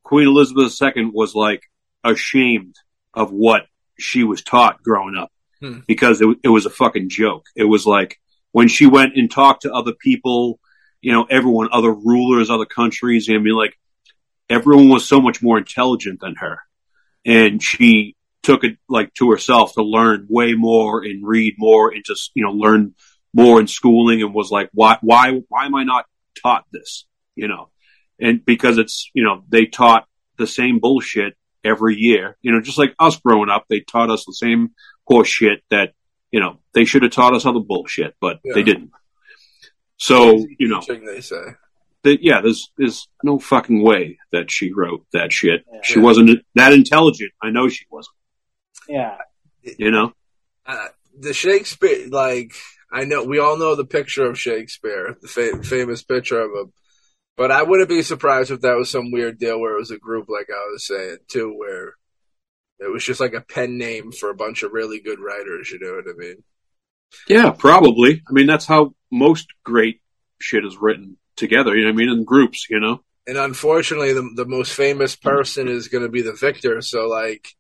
Queen 0.04 0.28
Elizabeth 0.28 0.78
II 0.82 1.12
was 1.14 1.34
like 1.34 1.64
ashamed 2.04 2.76
of 3.14 3.32
what 3.32 3.66
she 3.98 4.24
was 4.24 4.44
taught 4.44 4.84
growing 4.84 5.16
up 5.18 5.32
Hmm. 5.62 5.80
because 5.88 6.22
it, 6.22 6.28
it 6.44 6.50
was 6.50 6.66
a 6.66 6.70
fucking 6.70 7.10
joke. 7.10 7.46
It 7.56 7.66
was 7.66 7.86
like 7.86 8.18
when 8.52 8.68
she 8.70 8.86
went 8.86 9.16
and 9.18 9.30
talked 9.30 9.64
to 9.64 9.74
other 9.74 9.92
people, 9.94 10.60
you 11.02 11.12
know, 11.12 11.26
everyone, 11.30 11.70
other 11.72 11.94
rulers, 11.94 12.50
other 12.50 12.66
countries. 12.66 13.30
I 13.30 13.38
mean, 13.38 13.56
like 13.56 13.78
everyone 14.50 14.90
was 14.90 15.06
so 15.08 15.20
much 15.20 15.42
more 15.42 15.58
intelligent 15.58 16.22
than 16.22 16.36
her, 16.36 16.60
and 17.26 17.62
she 17.62 18.16
took 18.42 18.64
it 18.64 18.78
like 18.88 19.14
to 19.16 19.32
herself 19.32 19.74
to 19.74 19.84
learn 19.84 20.28
way 20.30 20.54
more 20.54 21.04
and 21.04 21.28
read 21.28 21.56
more 21.58 21.92
and 21.92 22.04
just 22.06 22.32
you 22.36 22.44
know 22.44 22.52
learn 22.52 22.96
more 23.34 23.60
in 23.60 23.68
schooling 23.68 24.22
and 24.22 24.34
was 24.34 24.52
like, 24.52 24.70
why, 24.74 24.98
why, 25.02 25.42
why 25.50 25.66
am 25.66 25.76
I 25.76 25.84
not 25.84 26.06
taught 26.42 26.66
this? 26.72 27.06
You 27.36 27.48
know, 27.48 27.70
and 28.20 28.44
because 28.44 28.78
it's, 28.78 29.10
you 29.14 29.24
know, 29.24 29.44
they 29.48 29.66
taught 29.66 30.08
the 30.38 30.48
same 30.48 30.80
bullshit 30.80 31.36
every 31.64 31.96
year, 31.96 32.38
you 32.42 32.52
know, 32.52 32.62
just 32.62 32.78
like 32.78 32.94
us 33.00 33.18
growing 33.18 33.50
up, 33.50 33.66
they 33.70 33.82
taught 33.82 34.10
us 34.10 34.26
the 34.26 34.34
same 34.34 34.72
horse 35.06 35.28
shit 35.28 35.62
that, 35.70 35.94
you 36.32 36.40
know, 36.40 36.60
they 36.74 36.86
should 36.86 37.04
have 37.04 37.12
taught 37.12 37.34
us 37.34 37.46
other 37.46 37.60
bullshit, 37.60 38.16
but 38.22 38.40
Yeah. 38.44 38.54
they 38.56 38.64
didn't. 38.64 38.92
So, 39.98 40.46
you 40.58 40.68
know, 40.70 40.82
they 40.88 41.22
say. 41.22 41.42
that, 42.04 42.24
yeah, 42.24 42.40
there's, 42.42 42.72
there's 42.78 43.08
no 43.24 43.40
fucking 43.40 43.84
way 43.84 44.18
that 44.32 44.50
she 44.50 44.72
wrote 44.74 45.06
that 45.12 45.34
shit. 45.34 45.66
Yeah. 45.72 45.80
She 45.84 46.00
wasn't 46.00 46.46
that 46.56 46.72
intelligent. 46.74 47.32
I 47.42 47.50
know 47.50 47.68
she 47.68 47.86
wasn't, 47.92 48.16
yeah. 48.88 49.18
you 49.62 49.92
know? 49.92 50.14
uh, 50.66 50.88
the 51.20 51.34
Shakespeare, 51.34 52.08
like 52.10 52.54
I 52.92 53.06
know 53.06 53.24
we 53.24 53.40
all 53.40 53.58
know 53.58 53.76
the 53.76 53.86
picture 53.86 54.26
of 54.26 54.40
Shakespeare, 54.40 55.16
the 55.22 55.28
fa- 55.28 55.64
famous 55.64 56.04
picture 56.04 56.40
of 56.40 56.52
him. 56.52 56.74
But 57.38 57.52
I 57.52 57.64
wouldn't 57.64 57.90
be 57.90 58.02
surprised 58.02 58.52
if 58.52 58.62
that 58.62 58.76
was 58.76 58.90
some 58.90 59.12
weird 59.12 59.40
deal 59.40 59.60
where 59.60 59.76
it 59.76 59.80
was 59.80 59.92
a 59.92 59.98
group, 59.98 60.28
like 60.28 60.48
I 60.50 60.70
was 60.72 60.86
saying 60.86 61.18
too, 61.28 61.54
where 61.56 61.96
it 62.80 62.92
was 62.92 63.04
just 63.04 63.20
like 63.20 63.34
a 63.34 63.42
pen 63.42 63.78
name 63.78 64.12
for 64.12 64.30
a 64.30 64.36
bunch 64.36 64.64
of 64.64 64.74
really 64.74 65.00
good 65.00 65.20
writers. 65.20 65.72
You 65.72 65.80
know 65.80 65.96
what 65.96 66.14
I 66.14 66.18
mean? 66.18 66.44
Yeah, 67.28 67.52
probably. 67.52 68.24
I 68.28 68.34
mean, 68.34 68.48
that's 68.48 68.66
how 68.66 68.94
most 69.12 69.48
great 69.64 70.02
shit 70.40 70.66
is 70.66 70.78
written 70.78 71.18
together. 71.38 71.76
You 71.76 71.86
know 71.86 71.92
what 71.92 72.02
I 72.02 72.06
mean? 72.06 72.10
In 72.10 72.24
groups, 72.24 72.70
you 72.70 72.80
know? 72.80 73.02
And 73.26 73.38
unfortunately, 73.38 74.14
the 74.14 74.30
the 74.36 74.46
most 74.46 74.74
famous 74.74 75.16
person 75.16 75.68
is 75.68 75.88
going 75.88 76.04
to 76.04 76.10
be 76.10 76.22
the 76.22 76.34
victor. 76.34 76.82
So 76.82 77.08
like. 77.08 77.56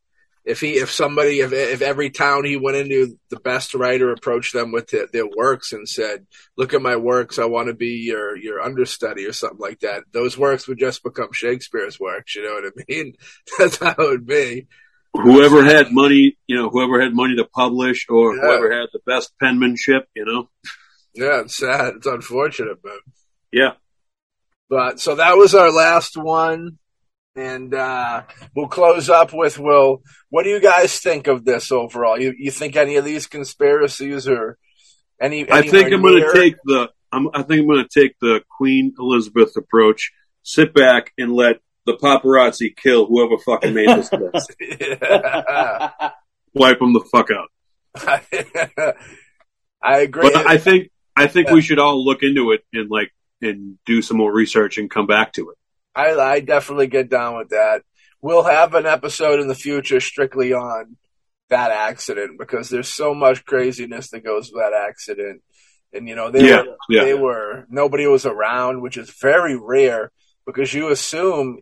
If 0.49 0.61
he, 0.61 0.71
if 0.73 0.89
somebody, 0.91 1.41
if 1.41 1.53
if 1.53 1.81
every 1.81 2.09
town 2.09 2.43
he 2.43 2.57
went 2.57 2.77
into, 2.77 3.17
the 3.30 3.39
best 3.39 3.76
writer 3.76 4.11
approached 4.11 4.53
them 4.53 4.71
with 4.71 4.88
their, 4.89 5.07
their 5.13 5.27
works 5.27 5.73
and 5.73 5.88
said, 5.88 6.26
"Look 6.57 6.73
at 6.73 6.81
my 6.81 6.95
works. 6.95 7.38
I 7.38 7.45
want 7.45 7.67
to 7.67 7.73
be 7.76 7.97
your 8.09 8.35
your 8.35 8.59
understudy 8.61 9.26
or 9.26 9.34
something 9.34 9.59
like 9.59 9.81
that." 9.81 10.03
Those 10.11 10.38
works 10.38 10.67
would 10.67 10.80
just 10.80 11.03
become 11.03 11.30
Shakespeare's 11.34 11.99
works. 11.99 12.35
You 12.35 12.43
know 12.43 12.53
what 12.55 12.73
I 12.80 12.84
mean? 12.89 13.13
That's 13.59 13.77
how 13.77 13.91
it 13.91 13.97
would 13.99 14.26
be. 14.26 14.67
Whoever 15.13 15.63
had 15.63 15.91
money, 15.91 16.38
you 16.47 16.55
know, 16.55 16.69
whoever 16.69 17.01
had 17.01 17.13
money 17.13 17.35
to 17.38 17.45
publish 17.45 18.05
or 18.09 18.35
Yeah. 18.35 18.41
whoever 18.41 18.71
had 18.71 18.89
the 18.93 18.99
best 19.05 19.31
penmanship, 19.41 20.07
you 20.15 20.23
know? 20.26 20.49
Yeah, 21.15 21.41
it's 21.41 21.57
sad. 21.57 21.95
It's 21.97 22.05
unfortunate, 22.07 22.77
but 22.84 22.99
Yeah. 23.51 23.73
but 24.69 24.99
so 24.99 25.15
that 25.15 25.35
was 25.38 25.55
our 25.55 25.71
last 25.71 26.15
one, 26.15 26.77
and 27.35 27.73
uh, 27.73 28.23
we'll 28.56 28.68
close 28.68 29.10
up 29.10 29.34
with 29.34 29.60
Will. 29.60 30.01
What 30.30 30.43
do 30.43 30.49
you 30.49 30.60
guys 30.60 30.99
think 30.99 31.27
of 31.27 31.45
this 31.45 31.72
overall? 31.72 32.19
You 32.19 32.34
you 32.38 32.51
think 32.51 32.76
any 32.76 32.97
of 32.97 33.06
these 33.06 33.27
conspiracies 33.27 34.27
or 34.27 34.57
any? 35.22 35.49
I 35.49 35.61
think 35.61 35.91
I'm 35.93 36.01
going 36.01 36.23
to 36.23 36.34
take 36.34 36.56
the, 36.65 36.89
I'm, 37.11 37.30
I 37.34 37.43
think 37.43 37.61
I'm 37.61 37.68
going 37.68 37.85
to 37.88 37.99
take 37.99 38.15
the 38.19 38.41
Queen 38.57 38.93
Elizabeth 38.99 39.56
approach, 39.57 40.11
sit 40.43 40.73
back 40.73 41.14
and 41.18 41.34
let 41.34 41.60
the 41.85 41.97
paparazzi 41.97 42.76
kill 42.76 43.06
whoever 43.06 43.38
fucking 43.38 43.73
made 43.73 43.89
this 43.89 44.11
list. 44.34 44.56
Yeah. 44.60 46.11
Wipe 46.53 46.80
them 46.80 46.93
the 46.93 47.07
fuck 47.11 47.30
out. 47.31 47.49
I 49.81 49.99
agree. 49.99 50.30
But 50.31 50.47
I 50.47 50.57
think, 50.57 50.89
I 51.15 51.27
think 51.27 51.49
we 51.49 51.61
should 51.61 51.80
all 51.80 52.03
look 52.03 52.22
into 52.22 52.51
it 52.51 52.64
and 52.73 52.89
like, 52.89 53.11
and 53.41 53.77
do 53.85 54.01
some 54.01 54.18
more 54.18 54.34
research 54.34 54.77
and 54.77 54.89
come 54.89 55.07
back 55.07 55.31
to 55.34 55.51
it. 55.51 55.57
I, 55.95 56.11
I 56.16 56.40
definitely 56.40 56.88
get 56.88 57.10
down 57.10 57.38
with 57.38 57.49
that. 57.49 57.84
we'll 58.22 58.44
have 58.44 58.76
an 58.76 58.86
episode 58.86 59.40
in 59.40 59.48
the 59.48 59.56
future 59.56 59.99
strictly 59.99 60.53
on 60.53 60.98
that 61.49 61.72
accident 61.72 62.38
because 62.38 62.70
there's 62.70 62.88
so 62.90 63.14
much 63.14 63.45
craziness 63.45 64.10
that 64.10 64.24
goes 64.24 64.52
with 64.52 64.61
that 64.61 64.74
accident. 64.74 65.41
And 65.94 66.07
you 66.07 66.16
know, 66.16 66.30
they 66.32 66.44
Yeah, 66.45 66.61
were, 66.64 66.78
yeah. 66.90 67.03
they 67.06 67.14
were 67.14 67.66
nobody 67.70 68.06
was 68.07 68.26
around, 68.26 68.82
which 68.82 68.98
is 68.98 69.10
very 69.22 69.57
rare 69.57 70.11
because 70.45 70.74
you 70.74 70.90
assume 70.90 71.61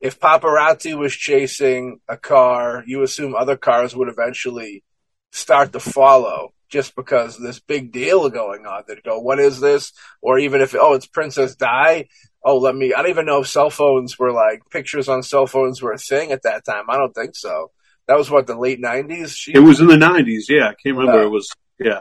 if 0.00 0.18
paparazzi 0.20 0.94
was 0.98 1.14
chasing 1.14 2.00
a 2.08 2.16
car, 2.16 2.82
you 2.86 3.02
assume 3.02 3.34
other 3.34 3.56
cars 3.56 3.94
would 3.94 4.08
eventually 4.08 4.82
start 5.30 5.72
to 5.72 5.80
follow 5.80 6.52
just 6.68 6.94
because 6.96 7.38
this 7.38 7.60
big 7.60 7.92
deal 7.92 8.28
going 8.28 8.66
on. 8.66 8.82
They'd 8.86 9.02
go, 9.02 9.18
what 9.20 9.38
is 9.38 9.60
this? 9.60 9.92
Or 10.20 10.38
even 10.38 10.60
if, 10.60 10.74
oh, 10.74 10.94
it's 10.94 11.06
Princess 11.06 11.54
Di. 11.54 12.08
Oh, 12.44 12.58
let 12.58 12.74
me, 12.74 12.92
I 12.92 13.02
don't 13.02 13.10
even 13.10 13.26
know 13.26 13.40
if 13.40 13.48
cell 13.48 13.70
phones 13.70 14.18
were 14.18 14.32
like, 14.32 14.62
pictures 14.70 15.08
on 15.08 15.22
cell 15.22 15.46
phones 15.46 15.80
were 15.80 15.92
a 15.92 15.98
thing 15.98 16.32
at 16.32 16.42
that 16.42 16.64
time. 16.64 16.84
I 16.88 16.96
don't 16.96 17.14
think 17.14 17.36
so. 17.36 17.70
That 18.08 18.18
was 18.18 18.30
what, 18.30 18.46
the 18.46 18.58
late 18.58 18.80
90s? 18.82 19.34
She, 19.36 19.54
It 19.54 19.60
was 19.60 19.80
in 19.80 19.86
the 19.86 19.96
nineties. 19.96 20.46
Yeah, 20.48 20.68
I 20.68 20.74
can't 20.74 20.96
remember. 20.96 21.20
Yeah. 21.20 21.26
It 21.26 21.30
was. 21.30 21.48
Yeah, 21.78 22.00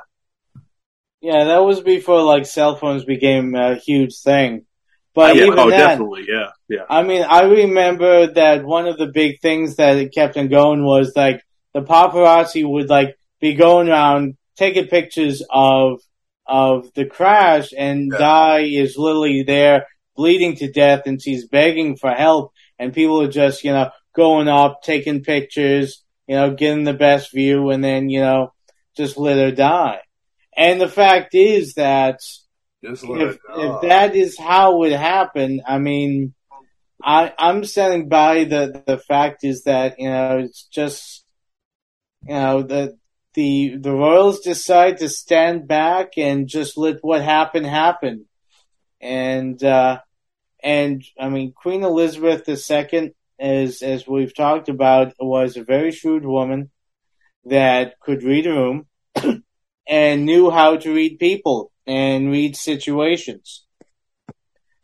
Yeah, 1.21 1.43
that 1.45 1.63
was 1.63 1.81
before 1.81 2.21
like 2.23 2.45
cell 2.45 2.75
phones 2.75 3.05
became 3.05 3.53
a 3.55 3.75
huge 3.75 4.17
thing. 4.17 4.65
But 5.13 5.35
yeah. 5.35 5.43
even 5.45 5.59
Oh, 5.59 5.69
then, 5.69 5.79
definitely. 5.79 6.25
Yeah, 6.27 6.49
yeah. 6.69 6.85
I 6.89 7.03
mean, 7.03 7.23
I 7.23 7.43
remember 7.43 8.27
that 8.33 8.63
one 8.63 8.87
of 8.87 8.97
the 8.97 9.07
big 9.07 9.41
things 9.41 9.75
that 9.75 9.97
it 9.97 10.13
kept 10.13 10.37
on 10.37 10.47
going 10.47 10.83
was 10.83 11.13
like 11.15 11.43
the 11.73 11.81
paparazzi 11.81 12.67
would 12.67 12.89
like 12.89 13.17
be 13.39 13.53
going 13.53 13.89
around 13.89 14.37
taking 14.55 14.87
pictures 14.87 15.43
of 15.49 16.01
of 16.45 16.91
the 16.95 17.05
crash, 17.05 17.73
and 17.77 18.11
Yeah. 18.11 18.17
Di 18.17 18.59
is 18.75 18.97
literally 18.97 19.43
there 19.43 19.85
bleeding 20.21 20.55
to 20.57 20.71
death, 20.71 21.03
and 21.07 21.21
she's 21.21 21.47
begging 21.47 21.97
for 21.97 22.11
help, 22.11 22.53
and 22.77 22.93
people 22.93 23.21
are 23.21 23.35
just 23.41 23.63
you 23.63 23.73
know 23.73 23.89
going 24.15 24.47
up, 24.47 24.83
taking 24.83 25.23
pictures, 25.23 26.03
you 26.27 26.35
know, 26.35 26.53
getting 26.53 26.83
the 26.83 26.93
best 26.93 27.33
view, 27.33 27.69
and 27.71 27.83
then 27.83 28.09
you 28.09 28.21
know 28.21 28.53
just 28.95 29.17
let 29.17 29.37
her 29.37 29.51
die. 29.51 29.99
And 30.55 30.79
the 30.79 30.89
fact 30.89 31.33
is 31.33 31.73
that 31.75 32.19
if, 32.83 33.03
if 33.49 33.81
that 33.81 34.15
is 34.15 34.37
how 34.37 34.83
it 34.83 34.93
happened, 34.93 35.61
I 35.67 35.77
mean, 35.77 36.33
I, 37.03 37.33
I'm 37.37 37.63
standing 37.63 38.09
by 38.09 38.43
the, 38.43 38.83
the 38.85 38.97
fact 38.97 39.43
is 39.43 39.63
that, 39.63 39.99
you 39.99 40.09
know, 40.09 40.39
it's 40.39 40.65
just, 40.65 41.23
you 42.27 42.35
know, 42.35 42.63
the, 42.63 42.97
the, 43.33 43.77
the 43.79 43.91
Royals 43.91 44.41
decide 44.41 44.97
to 44.97 45.09
stand 45.09 45.67
back 45.67 46.17
and 46.17 46.47
just 46.47 46.77
let 46.77 46.97
what 47.01 47.21
happened 47.21 47.65
happen. 47.65 48.25
And, 48.99 49.63
uh, 49.63 49.99
and 50.63 51.03
I 51.19 51.29
mean, 51.29 51.53
Queen 51.53 51.83
Elizabeth 51.83 52.47
II, 52.47 53.13
as, 53.39 53.81
as 53.81 54.07
we've 54.07 54.35
talked 54.35 54.69
about, 54.69 55.13
was 55.19 55.57
a 55.57 55.63
very 55.63 55.91
shrewd 55.91 56.25
woman 56.25 56.69
that 57.45 57.99
could 57.99 58.23
read 58.23 58.45
a 58.45 58.51
room 58.51 58.85
and 59.87 60.25
knew 60.25 60.51
how 60.51 60.77
to 60.77 60.93
read 60.93 61.19
people 61.19 61.71
and 61.87 62.31
read 62.31 62.55
situations. 62.55 63.65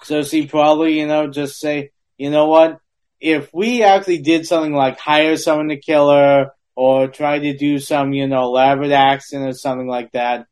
So 0.03 0.23
she 0.23 0.47
probably, 0.47 0.99
you 0.99 1.07
know, 1.07 1.27
just 1.27 1.59
say, 1.59 1.91
you 2.17 2.29
know 2.29 2.47
what? 2.47 2.79
If 3.19 3.51
we 3.53 3.83
actually 3.83 4.19
did 4.19 4.45
something 4.45 4.73
like 4.73 4.99
hire 4.99 5.37
someone 5.37 5.69
to 5.69 5.77
kill 5.77 6.11
her 6.11 6.51
or 6.75 7.07
try 7.07 7.39
to 7.39 7.57
do 7.57 7.79
some, 7.79 8.13
you 8.13 8.27
know, 8.27 8.43
elaborate 8.43 8.91
accident 8.91 9.49
or 9.49 9.53
something 9.53 9.87
like 9.87 10.11
that, 10.11 10.45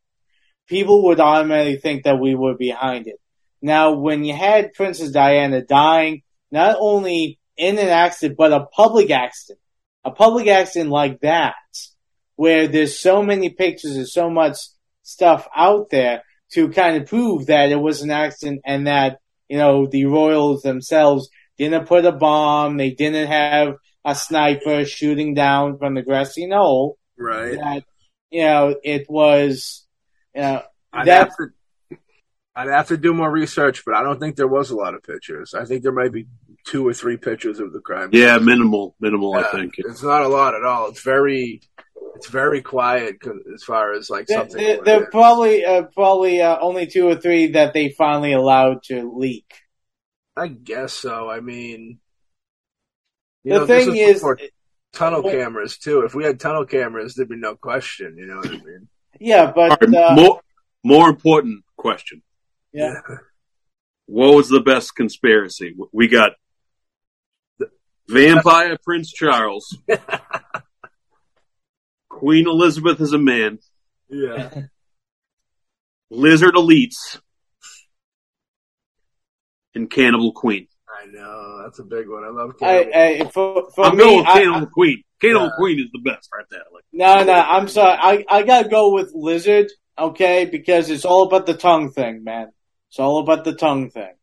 people 0.68 1.06
would 1.06 1.20
automatically 1.20 1.80
think 1.80 2.04
that 2.04 2.20
we 2.20 2.34
were 2.36 2.56
behind 2.56 3.08
it. 3.08 3.20
Now, 3.66 3.94
when 3.94 4.24
you 4.24 4.36
had 4.36 4.74
Princess 4.74 5.10
Diana 5.10 5.64
dying, 5.64 6.22
not 6.52 6.78
only 6.80 7.40
in 7.58 7.80
an 7.80 7.88
accident, 7.88 8.38
but 8.38 8.54
a 8.54 8.68
public 8.68 9.10
accident, 9.10 9.60
a 10.04 10.12
public 10.12 10.46
accident 10.46 10.92
like 10.92 11.22
that, 11.22 11.56
where 12.36 12.68
there's 12.68 13.00
so 13.00 13.24
many 13.24 13.50
pictures 13.50 13.96
and 13.96 14.08
so 14.08 14.30
much 14.30 14.58
stuff 15.02 15.48
out 15.56 15.90
there 15.90 16.22
to 16.52 16.70
kind 16.70 16.98
of 16.98 17.10
prove 17.10 17.48
that 17.48 17.72
it 17.72 17.78
was 17.78 18.04
an 18.04 18.12
accident 18.12 18.62
and 18.66 18.86
that, 18.86 19.18
you 19.50 19.58
know, 19.58 19.88
the 19.88 20.06
royals 20.06 20.62
themselves 20.62 21.28
didn't 21.58 21.88
put 21.88 22.06
a 22.06 22.12
bomb, 22.12 22.78
they 22.78 22.92
didn't 22.92 23.30
have 23.30 23.78
a 24.06 24.14
sniper 24.14 24.86
shooting 24.86 25.34
down 25.34 25.80
from 25.80 25.96
the 25.96 26.04
grassy 26.04 26.46
knoll, 26.46 27.00
right. 27.18 27.58
that, 27.58 27.84
you 28.30 28.44
know, 28.44 28.76
it 28.84 29.10
was, 29.10 29.88
you 30.36 30.42
know, 30.42 30.62
I'd 30.94 31.08
that- 31.08 31.30
have 31.30 31.38
to, 31.38 31.48
I'd 32.56 32.68
have 32.68 32.88
to 32.88 32.98
do 32.98 33.14
more 33.14 33.30
research, 33.30 33.84
but 33.86 33.96
I 33.96 34.04
don't 34.04 34.20
think 34.20 34.36
there 34.38 34.48
was 34.48 34.70
a 34.72 34.76
lot 34.76 34.94
of 34.96 35.04
pictures. 35.04 35.54
I 35.54 35.66
think 35.66 35.84
there 35.84 35.92
might 35.92 36.12
be 36.14 36.28
two 36.66 36.88
or 36.88 36.94
three 36.94 37.18
pictures 37.18 37.60
of 37.60 37.74
the 37.74 37.80
crime. 37.82 38.10
Yeah, 38.14 38.38
minimal, 38.38 38.96
minimal. 39.00 39.34
I 39.36 39.44
think. 39.52 39.74
it's 39.78 40.02
not 40.04 40.24
a 40.24 40.28
lot 40.30 40.56
at 40.56 40.64
all. 40.64 40.88
It's 40.90 41.02
very, 41.02 41.62
it's 42.16 42.28
very 42.30 42.62
quiet 42.62 43.18
as 43.54 43.64
far 43.64 43.94
as 43.94 44.10
like 44.10 44.28
there, 44.28 44.40
something. 44.40 44.58
there, 44.58 44.76
like 44.78 44.86
there 44.86 45.06
probably, 45.08 45.66
uh, 45.66 45.84
probably, 45.94 46.42
uh, 46.42 46.58
only 46.60 46.88
two 46.88 47.08
or 47.08 47.16
three 47.16 47.48
that 47.52 47.74
they 47.74 47.90
finally 47.90 48.32
allowed 48.32 48.84
to 48.84 49.12
leak. 49.18 49.54
I 50.38 50.48
guess 50.48 50.94
so. 50.94 51.30
I 51.30 51.42
mean, 51.42 52.00
you 53.44 53.54
The 53.54 53.60
know, 53.60 53.66
this 53.66 53.86
thing 53.86 53.96
is 53.98 54.10
is, 54.10 54.14
before 54.16 54.40
tunnel 54.94 55.24
Well- 55.24 55.34
cameras 55.34 55.78
too. 55.78 56.02
If 56.06 56.16
we 56.16 56.24
had 56.24 56.40
tunnel 56.40 56.66
cameras, 56.66 57.16
there'd 57.16 57.28
be 57.30 57.36
no 57.36 57.56
question. 57.56 58.16
You 58.18 58.28
know 58.28 58.38
what 58.38 58.48
I 58.48 58.52
mean? 58.52 58.88
yeah, 59.20 59.52
but, 59.54 59.72
All 59.72 59.78
right, 59.82 59.94
uh, 59.94 60.16
more, 60.16 60.42
more 60.86 61.10
important 61.10 61.64
question. 61.76 62.22
Yeah. 62.76 63.02
What 64.08 64.36
was 64.36 64.50
the 64.50 64.60
best 64.62 64.96
conspiracy? 64.96 65.76
We 65.92 66.08
got 66.08 66.34
vampire 68.08 68.78
Prince 68.84 69.12
Charles, 69.12 69.78
Queen 72.10 72.48
Elizabeth 72.48 73.02
is 73.02 73.14
a 73.14 73.18
man, 73.18 73.60
Yeah. 74.10 74.64
lizard 76.10 76.56
elites, 76.56 77.20
and 79.74 79.90
cannibal 79.90 80.32
queen. 80.34 80.68
I 80.88 81.08
know 81.08 81.64
that's 81.64 81.80
a 81.80 81.84
big 81.84 82.08
one. 82.08 82.24
I 82.24 82.30
love 82.30 82.52
I, 82.62 82.84
cannibal. 82.84 83.28
I, 83.28 83.32
for, 83.32 83.72
for 83.72 83.86
I'm 83.86 83.98
me, 83.98 84.04
going 84.04 84.18
with 84.20 84.28
I- 84.28 84.34
cannibal 84.40 84.68
queen. 84.68 85.04
Cannibal 85.22 85.46
Yeah. 85.46 85.52
queen 85.58 85.80
is 85.80 85.88
the 85.94 86.00
best 86.10 86.30
right 86.34 86.46
there. 86.52 86.62
Like, 86.74 86.84
No, 86.94 87.24
no, 87.24 87.34
I'm 87.34 87.68
sorry. 87.68 87.98
I, 88.00 88.26
I 88.30 88.44
gotta 88.44 88.70
go 88.70 88.94
with 88.94 89.12
lizard, 89.16 89.68
okay? 89.98 90.46
Because 90.46 90.90
it's 90.90 91.06
all 91.06 91.24
about 91.24 91.46
the 91.46 91.54
tongue 91.56 91.92
thing, 91.92 92.24
man. 92.24 92.50
It's 92.90 93.00
all 93.00 93.20
about 93.20 93.44
the 93.44 93.54
tongue 93.54 93.90
thing. 93.90 94.14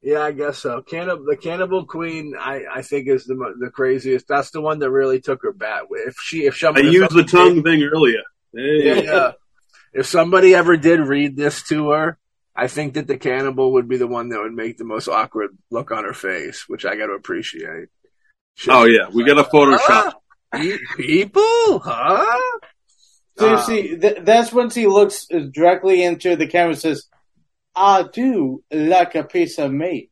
Yeah, 0.00 0.22
I 0.22 0.32
guess 0.32 0.58
so. 0.58 0.80
Cannibal, 0.82 1.24
the 1.24 1.36
Cannibal 1.36 1.84
Queen, 1.84 2.34
I, 2.38 2.62
I 2.72 2.82
think 2.82 3.08
is 3.08 3.24
the 3.24 3.34
the 3.58 3.70
craziest. 3.70 4.28
That's 4.28 4.50
the 4.50 4.60
one 4.60 4.78
that 4.78 4.90
really 4.90 5.20
took 5.20 5.42
her 5.42 5.52
bat. 5.52 5.82
If 5.90 6.16
she, 6.22 6.46
if 6.46 6.56
somebody, 6.56 6.88
if 6.88 6.94
used 6.94 7.10
the 7.10 7.26
somebody 7.26 7.54
tongue 7.54 7.62
thing 7.64 7.82
earlier. 7.82 8.22
Hey. 8.54 8.84
yeah, 8.84 8.94
yeah. 9.00 9.32
If 9.92 10.06
somebody 10.06 10.54
ever 10.54 10.76
did 10.76 11.00
read 11.00 11.36
this 11.36 11.62
to 11.64 11.90
her, 11.90 12.18
I 12.54 12.68
think 12.68 12.94
that 12.94 13.06
the 13.06 13.16
cannibal 13.16 13.72
would 13.72 13.88
be 13.88 13.96
the 13.96 14.06
one 14.06 14.28
that 14.28 14.40
would 14.40 14.52
make 14.52 14.78
the 14.78 14.84
most 14.84 15.08
awkward 15.08 15.56
look 15.70 15.90
on 15.90 16.04
her 16.04 16.12
face, 16.12 16.68
which 16.68 16.84
I 16.84 16.96
got 16.96 17.06
to 17.06 17.14
appreciate. 17.14 17.88
She's 18.54 18.68
Oh 18.72 18.84
yeah, 18.84 19.08
we 19.12 19.24
got 19.24 19.38
a 19.38 19.44
Photoshop. 19.44 19.78
"Huh? 19.78 20.12
Ah, 20.52 20.60
people, 20.96 21.80
huh? 21.80 22.26
Ah. 22.26 22.58
Seriously, 23.38 23.98
th- 23.98 24.18
that's 24.22 24.52
when 24.52 24.70
she 24.70 24.86
looks 24.86 25.26
directly 25.52 26.02
into 26.02 26.34
the 26.36 26.46
camera 26.46 26.70
and 26.70 26.78
says, 26.78 27.06
I 27.78 28.02
do 28.12 28.62
like 28.70 29.14
a 29.14 29.24
piece 29.24 29.58
of 29.58 29.72
meat. 29.72 30.10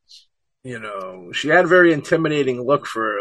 you 0.63 0.79
know, 0.79 1.33
she 1.33 1.49
had 1.49 1.65
a 1.65 1.69
very 1.69 1.93
intimidating 1.93 2.61
look 2.63 2.87
for 2.87 3.17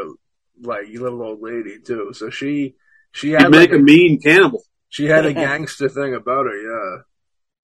like 0.62 0.88
a 0.88 0.98
little 1.00 1.22
old 1.24 1.42
lady 1.42 1.80
too. 1.80 2.12
So 2.14 2.30
she 2.30 2.76
she 3.12 3.30
You 3.32 3.38
had 3.38 3.52
make 3.52 3.72
like 3.72 3.80
a 3.80 3.82
mean 3.82 4.20
cannibal. 4.22 4.64
she 4.90 5.06
had 5.06 5.26
a 5.26 5.34
gangster 5.46 5.90
thing 5.90 6.14
about 6.16 6.46
her. 6.46 6.56
Yeah, 6.96 7.02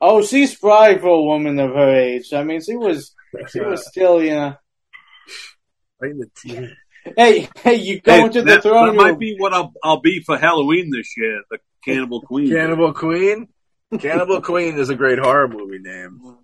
Oh, 0.03 0.21
she's 0.23 0.53
spry 0.55 0.97
for 0.97 1.09
a 1.09 1.21
woman 1.23 1.59
of 1.59 1.71
her 1.71 1.95
age. 1.95 2.33
I 2.33 2.43
mean, 2.43 2.61
she 2.61 2.75
was, 2.75 3.13
she 3.49 3.59
was 3.71 3.87
still, 3.87 4.21
you 4.23 4.31
know. 4.31 4.55
right 6.01 6.11
in 6.11 6.17
the 6.19 6.29
teeth. 6.35 6.69
Hey, 7.17 7.49
hey, 7.63 7.75
you 7.75 7.99
go 8.01 8.11
Hey, 8.13 8.21
into 8.23 8.41
the 8.41 8.51
that, 8.51 8.63
throne 8.63 8.87
that 8.87 8.95
might 8.95 9.19
be 9.19 9.35
what 9.37 9.53
I'll, 9.53 9.73
I'll 9.83 10.01
be 10.01 10.21
for 10.23 10.37
Halloween 10.37 10.89
this 10.91 11.15
year. 11.17 11.41
The 11.49 11.57
cannibal 11.85 12.21
queen. 12.21 12.49
Cannibal 12.49 12.93
Queen. 12.93 13.47
Cannibal 13.99 14.41
Queen 14.41 14.77
is 14.77 14.89
a 14.89 14.95
great 14.95 15.17
horror 15.19 15.47
movie 15.47 15.79
name. 15.79 16.37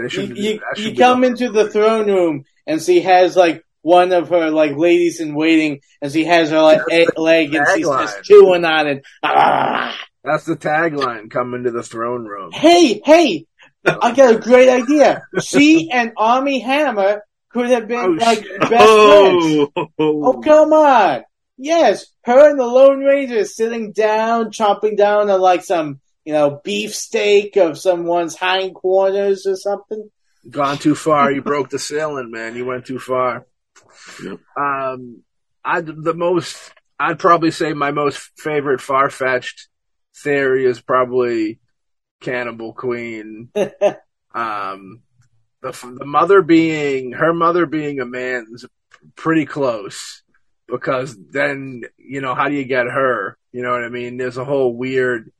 They 0.00 0.04
you, 0.04 0.08
should, 0.26 0.36
you, 0.36 0.60
should 0.76 0.92
you 0.92 0.96
come 0.96 1.24
into 1.24 1.50
the 1.50 1.68
throne 1.70 2.06
room 2.06 2.44
and 2.66 2.80
she 2.82 3.00
has 3.02 3.36
like 3.36 3.64
one 3.82 4.12
of 4.12 4.28
her 4.30 4.50
like 4.50 4.76
ladies 4.76 5.20
in 5.20 5.34
waiting 5.34 5.80
and 6.02 6.12
she 6.12 6.24
has 6.24 6.50
her 6.50 6.60
like 6.62 6.80
That's 6.88 7.10
a- 7.16 7.20
leg 7.20 7.54
and 7.54 7.66
she's 7.74 7.86
tagline. 7.86 8.00
just 8.02 8.22
chewing 8.24 8.64
on 8.64 8.86
it. 8.86 9.04
Ah. 9.22 9.96
That's 10.24 10.44
the 10.44 10.56
tagline. 10.56 11.30
Come 11.30 11.54
into 11.54 11.70
the 11.70 11.82
throne 11.82 12.26
room. 12.26 12.50
Hey, 12.52 13.00
hey, 13.04 13.46
I 13.86 14.12
got 14.14 14.34
a 14.34 14.38
great 14.38 14.68
idea. 14.68 15.22
She 15.40 15.90
and 15.90 16.12
Armie 16.16 16.58
Hammer 16.60 17.22
could 17.48 17.70
have 17.70 17.88
been 17.88 17.98
Oh, 17.98 18.24
like 18.24 18.44
shit. 18.44 18.60
best 18.60 18.70
friends. 18.70 19.68
Oh, 19.76 19.88
Oh, 19.98 20.40
come 20.44 20.74
on. 20.74 21.22
Yes, 21.56 22.06
her 22.24 22.50
and 22.50 22.58
the 22.60 22.66
Lone 22.66 23.00
Ranger 23.00 23.44
sitting 23.46 23.92
down, 23.92 24.50
chomping 24.50 24.96
down 24.98 25.30
on 25.30 25.40
like 25.40 25.64
some, 25.64 26.00
you 26.24 26.32
know, 26.32 26.60
beefsteak 26.62 27.56
of 27.56 27.78
someone's 27.78 28.36
hindquarters 28.36 29.46
or 29.46 29.56
something. 29.56 30.10
Gone 30.48 30.78
too 30.78 30.94
far. 30.94 31.30
You 31.30 31.42
broke 31.42 31.70
the 31.70 31.78
ceiling, 31.78 32.30
man. 32.30 32.56
You 32.56 32.64
went 32.64 32.86
too 32.86 32.98
far. 32.98 33.46
Yep. 34.22 34.40
Um, 34.56 35.22
I 35.64 35.80
the 35.80 36.14
most 36.14 36.72
I'd 36.98 37.18
probably 37.18 37.50
say 37.50 37.72
my 37.72 37.90
most 37.90 38.18
favorite 38.36 38.80
far 38.80 39.10
fetched 39.10 39.68
theory 40.16 40.64
is 40.64 40.80
probably 40.80 41.60
Cannibal 42.20 42.72
Queen. 42.72 43.50
um, 44.34 45.02
the 45.62 45.72
the 45.98 46.06
mother 46.06 46.42
being 46.42 47.12
her 47.12 47.34
mother 47.34 47.66
being 47.66 48.00
a 48.00 48.06
man's 48.06 48.64
pretty 49.16 49.46
close 49.46 50.22
because 50.66 51.16
then 51.30 51.82
you 51.98 52.20
know 52.20 52.34
how 52.34 52.48
do 52.48 52.54
you 52.54 52.64
get 52.64 52.86
her? 52.86 53.36
You 53.52 53.62
know 53.62 53.72
what 53.72 53.84
I 53.84 53.88
mean? 53.88 54.16
There's 54.16 54.38
a 54.38 54.44
whole 54.44 54.74
weird 54.74 55.30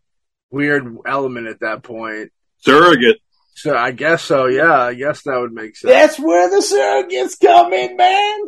weird 0.50 0.96
element 1.06 1.46
at 1.46 1.60
that 1.60 1.82
point. 1.82 2.32
Surrogate. 2.58 3.18
So 3.54 3.76
I 3.76 3.90
guess 3.90 4.22
so. 4.22 4.46
Yeah, 4.46 4.72
I 4.72 4.94
guess 4.94 5.22
that 5.22 5.38
would 5.38 5.52
make 5.52 5.76
sense. 5.76 5.92
That's 5.92 6.18
where 6.18 6.48
the 6.48 6.62
surrogates 6.62 7.38
come 7.40 7.72
in, 7.72 7.96
man. 7.96 8.40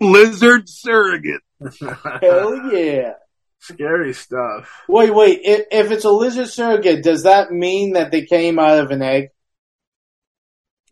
Lizard 0.00 0.68
surrogate. 0.68 1.42
Hell 2.22 2.72
yeah. 2.72 3.14
Scary 3.58 4.14
stuff. 4.14 4.84
Wait, 4.88 5.14
wait. 5.14 5.40
If, 5.44 5.66
if 5.70 5.90
it's 5.90 6.04
a 6.04 6.10
lizard 6.10 6.48
surrogate, 6.48 7.02
does 7.02 7.24
that 7.24 7.50
mean 7.50 7.92
that 7.92 8.10
they 8.10 8.24
came 8.24 8.58
out 8.58 8.78
of 8.78 8.90
an 8.90 9.02
egg? 9.02 9.28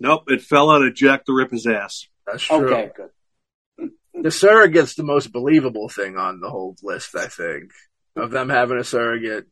Nope, 0.00 0.24
it 0.28 0.42
fell 0.42 0.70
out 0.70 0.82
of 0.82 0.94
Jack 0.94 1.24
the 1.24 1.32
Ripper's 1.32 1.66
ass. 1.66 2.06
That's 2.26 2.42
true. 2.42 2.72
Okay, 2.72 2.90
good. 2.94 3.90
The 4.20 4.30
surrogate's 4.30 4.94
the 4.94 5.04
most 5.04 5.32
believable 5.32 5.88
thing 5.88 6.16
on 6.16 6.40
the 6.40 6.50
whole 6.50 6.76
list, 6.82 7.14
I 7.14 7.28
think, 7.28 7.70
of 8.16 8.30
them 8.30 8.48
having 8.48 8.78
a 8.78 8.84
surrogate 8.84 9.46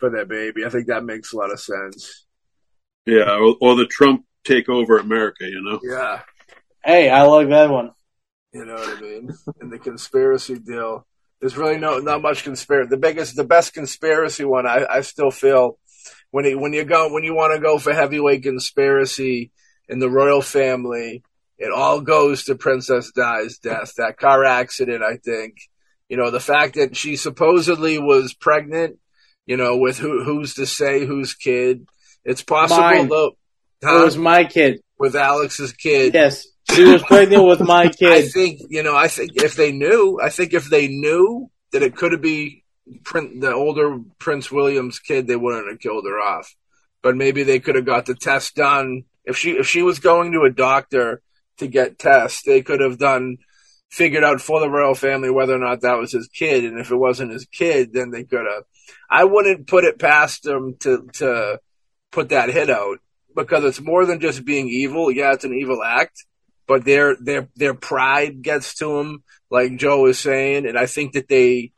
for 0.00 0.10
their 0.10 0.26
baby. 0.26 0.64
I 0.64 0.68
think 0.68 0.86
that 0.88 1.04
makes 1.04 1.32
a 1.32 1.36
lot 1.36 1.52
of 1.52 1.60
sense. 1.60 2.26
Yeah, 3.06 3.30
or, 3.36 3.56
or 3.60 3.76
the 3.76 3.86
Trump 3.86 4.24
take 4.44 4.68
over 4.68 4.98
America, 4.98 5.44
you 5.44 5.62
know? 5.62 5.80
Yeah, 5.82 6.20
Hey, 6.84 7.08
I 7.10 7.22
like 7.22 7.48
that 7.48 7.70
one. 7.70 7.90
you 8.52 8.64
know 8.64 8.74
what 8.74 8.98
I 8.98 9.00
mean. 9.00 9.30
and 9.60 9.72
the 9.72 9.78
conspiracy 9.78 10.58
deal. 10.58 11.06
There's 11.40 11.56
really 11.56 11.78
no 11.78 11.98
not 11.98 12.22
much 12.22 12.44
conspiracy. 12.44 12.88
The 12.90 12.96
biggest, 12.96 13.36
the 13.36 13.44
best 13.44 13.72
conspiracy 13.74 14.44
one, 14.44 14.66
I, 14.66 14.86
I 14.88 15.00
still 15.02 15.30
feel 15.30 15.78
when 16.30 16.44
it, 16.44 16.58
when 16.58 16.72
you 16.72 16.84
go 16.84 17.12
when 17.12 17.24
you 17.24 17.34
want 17.34 17.54
to 17.54 17.60
go 17.60 17.78
for 17.78 17.92
heavyweight 17.92 18.42
conspiracy 18.44 19.50
in 19.88 19.98
the 19.98 20.10
royal 20.10 20.40
family, 20.42 21.22
it 21.58 21.72
all 21.72 22.00
goes 22.00 22.44
to 22.44 22.54
Princess 22.54 23.10
Di's 23.14 23.58
death. 23.58 23.94
That 23.96 24.16
car 24.18 24.44
accident, 24.44 25.02
I 25.02 25.16
think. 25.16 25.56
You 26.08 26.16
know, 26.16 26.30
the 26.30 26.40
fact 26.40 26.74
that 26.74 26.96
she 26.96 27.16
supposedly 27.16 27.98
was 27.98 28.34
pregnant. 28.34 28.98
You 29.46 29.56
know, 29.56 29.76
with 29.76 29.98
who 29.98 30.22
who's 30.24 30.54
to 30.54 30.66
say 30.66 31.04
whose 31.04 31.34
kid? 31.34 31.86
It's 32.24 32.42
possible 32.42 32.80
Mine. 32.80 33.08
though. 33.08 33.32
It 33.82 34.04
was 34.04 34.16
my 34.16 34.44
kid. 34.44 34.80
with 34.98 35.16
Alex's 35.16 35.72
kid. 35.72 36.14
Yes, 36.14 36.46
she 36.70 36.84
was 36.84 37.02
pregnant 37.02 37.44
with 37.44 37.60
my 37.60 37.88
kid. 37.98 38.12
I 38.12 38.22
think 38.22 38.60
you 38.68 38.82
know. 38.84 38.96
I 38.96 39.08
think 39.08 39.32
if 39.34 39.56
they 39.56 39.72
knew, 39.72 40.20
I 40.22 40.28
think 40.28 40.54
if 40.54 40.66
they 40.70 40.86
knew 40.86 41.50
that 41.72 41.82
it 41.82 41.96
could 41.96 42.20
be 42.22 42.62
Prin- 43.04 43.40
the 43.40 43.52
older 43.52 43.98
Prince 44.18 44.52
William's 44.52 44.98
kid, 45.00 45.26
they 45.26 45.36
wouldn't 45.36 45.68
have 45.68 45.80
killed 45.80 46.04
her 46.06 46.20
off. 46.20 46.54
But 47.02 47.16
maybe 47.16 47.42
they 47.42 47.58
could 47.58 47.74
have 47.74 47.86
got 47.86 48.06
the 48.06 48.14
test 48.14 48.54
done. 48.54 49.02
If 49.24 49.36
she 49.36 49.52
if 49.52 49.66
she 49.66 49.82
was 49.82 49.98
going 49.98 50.32
to 50.32 50.42
a 50.42 50.50
doctor 50.50 51.20
to 51.58 51.66
get 51.66 51.98
tests, 51.98 52.42
they 52.46 52.62
could 52.62 52.80
have 52.80 52.98
done 52.98 53.38
figured 53.92 54.24
out 54.24 54.40
for 54.40 54.58
the 54.58 54.70
royal 54.70 54.94
family 54.94 55.30
whether 55.30 55.54
or 55.54 55.58
not 55.58 55.82
that 55.82 55.98
was 55.98 56.12
his 56.12 56.26
kid, 56.28 56.64
and 56.64 56.80
if 56.80 56.90
it 56.90 56.96
wasn't 56.96 57.30
his 57.30 57.44
kid, 57.44 57.92
then 57.92 58.10
they 58.10 58.24
could 58.24 58.46
have. 58.50 58.64
I 59.08 59.24
wouldn't 59.24 59.68
put 59.68 59.84
it 59.84 59.98
past 59.98 60.42
them 60.42 60.76
to 60.80 61.06
to 61.14 61.60
put 62.10 62.30
that 62.30 62.48
hit 62.48 62.70
out 62.70 62.98
because 63.36 63.64
it's 63.64 63.80
more 63.80 64.06
than 64.06 64.18
just 64.20 64.44
being 64.44 64.68
evil. 64.68 65.10
Yeah, 65.12 65.32
it's 65.32 65.44
an 65.44 65.52
evil 65.52 65.82
act, 65.84 66.24
but 66.66 66.84
their 66.86 67.16
their 67.20 67.48
their 67.54 67.74
pride 67.74 68.40
gets 68.40 68.74
to 68.76 68.96
them, 68.96 69.22
like 69.50 69.76
Joe 69.76 70.00
was 70.00 70.18
saying, 70.18 70.66
and 70.66 70.78
I 70.78 70.86
think 70.86 71.12
that 71.12 71.28
they 71.28 71.72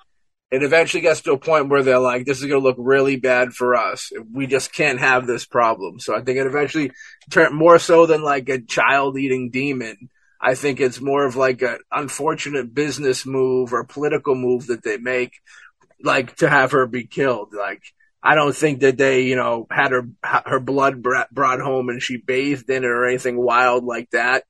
it 0.52 0.62
eventually 0.62 1.00
gets 1.00 1.22
to 1.22 1.32
a 1.32 1.38
point 1.38 1.68
where 1.68 1.82
they're 1.82 1.98
like, 1.98 2.26
"This 2.26 2.38
is 2.38 2.46
going 2.46 2.62
to 2.62 2.66
look 2.66 2.76
really 2.78 3.16
bad 3.16 3.54
for 3.54 3.74
us. 3.74 4.12
We 4.32 4.46
just 4.46 4.72
can't 4.72 5.00
have 5.00 5.26
this 5.26 5.44
problem." 5.44 5.98
So 5.98 6.14
I 6.14 6.20
think 6.20 6.38
it 6.38 6.46
eventually 6.46 6.92
turned 7.28 7.56
more 7.56 7.80
so 7.80 8.06
than 8.06 8.22
like 8.22 8.48
a 8.48 8.60
child 8.60 9.18
eating 9.18 9.50
demon. 9.50 10.10
I 10.46 10.54
think 10.54 10.78
it's 10.78 11.00
more 11.00 11.24
of 11.24 11.36
like 11.36 11.62
an 11.62 11.78
unfortunate 11.90 12.74
business 12.74 13.24
move 13.24 13.72
or 13.72 13.84
political 13.84 14.34
move 14.34 14.66
that 14.66 14.82
they 14.82 14.98
make, 14.98 15.32
like 16.02 16.36
to 16.36 16.48
have 16.50 16.72
her 16.72 16.86
be 16.86 17.06
killed. 17.06 17.54
Like 17.56 17.82
I 18.22 18.34
don't 18.34 18.54
think 18.54 18.80
that 18.80 18.98
they, 18.98 19.22
you 19.22 19.36
know, 19.36 19.66
had 19.70 19.92
her 19.92 20.06
her 20.22 20.60
blood 20.60 21.02
brought 21.02 21.32
brought 21.32 21.60
home 21.60 21.88
and 21.88 22.02
she 22.02 22.18
bathed 22.18 22.68
in 22.68 22.84
it 22.84 22.86
or 22.86 23.06
anything 23.06 23.38
wild 23.40 23.84
like 23.84 24.10
that. 24.10 24.44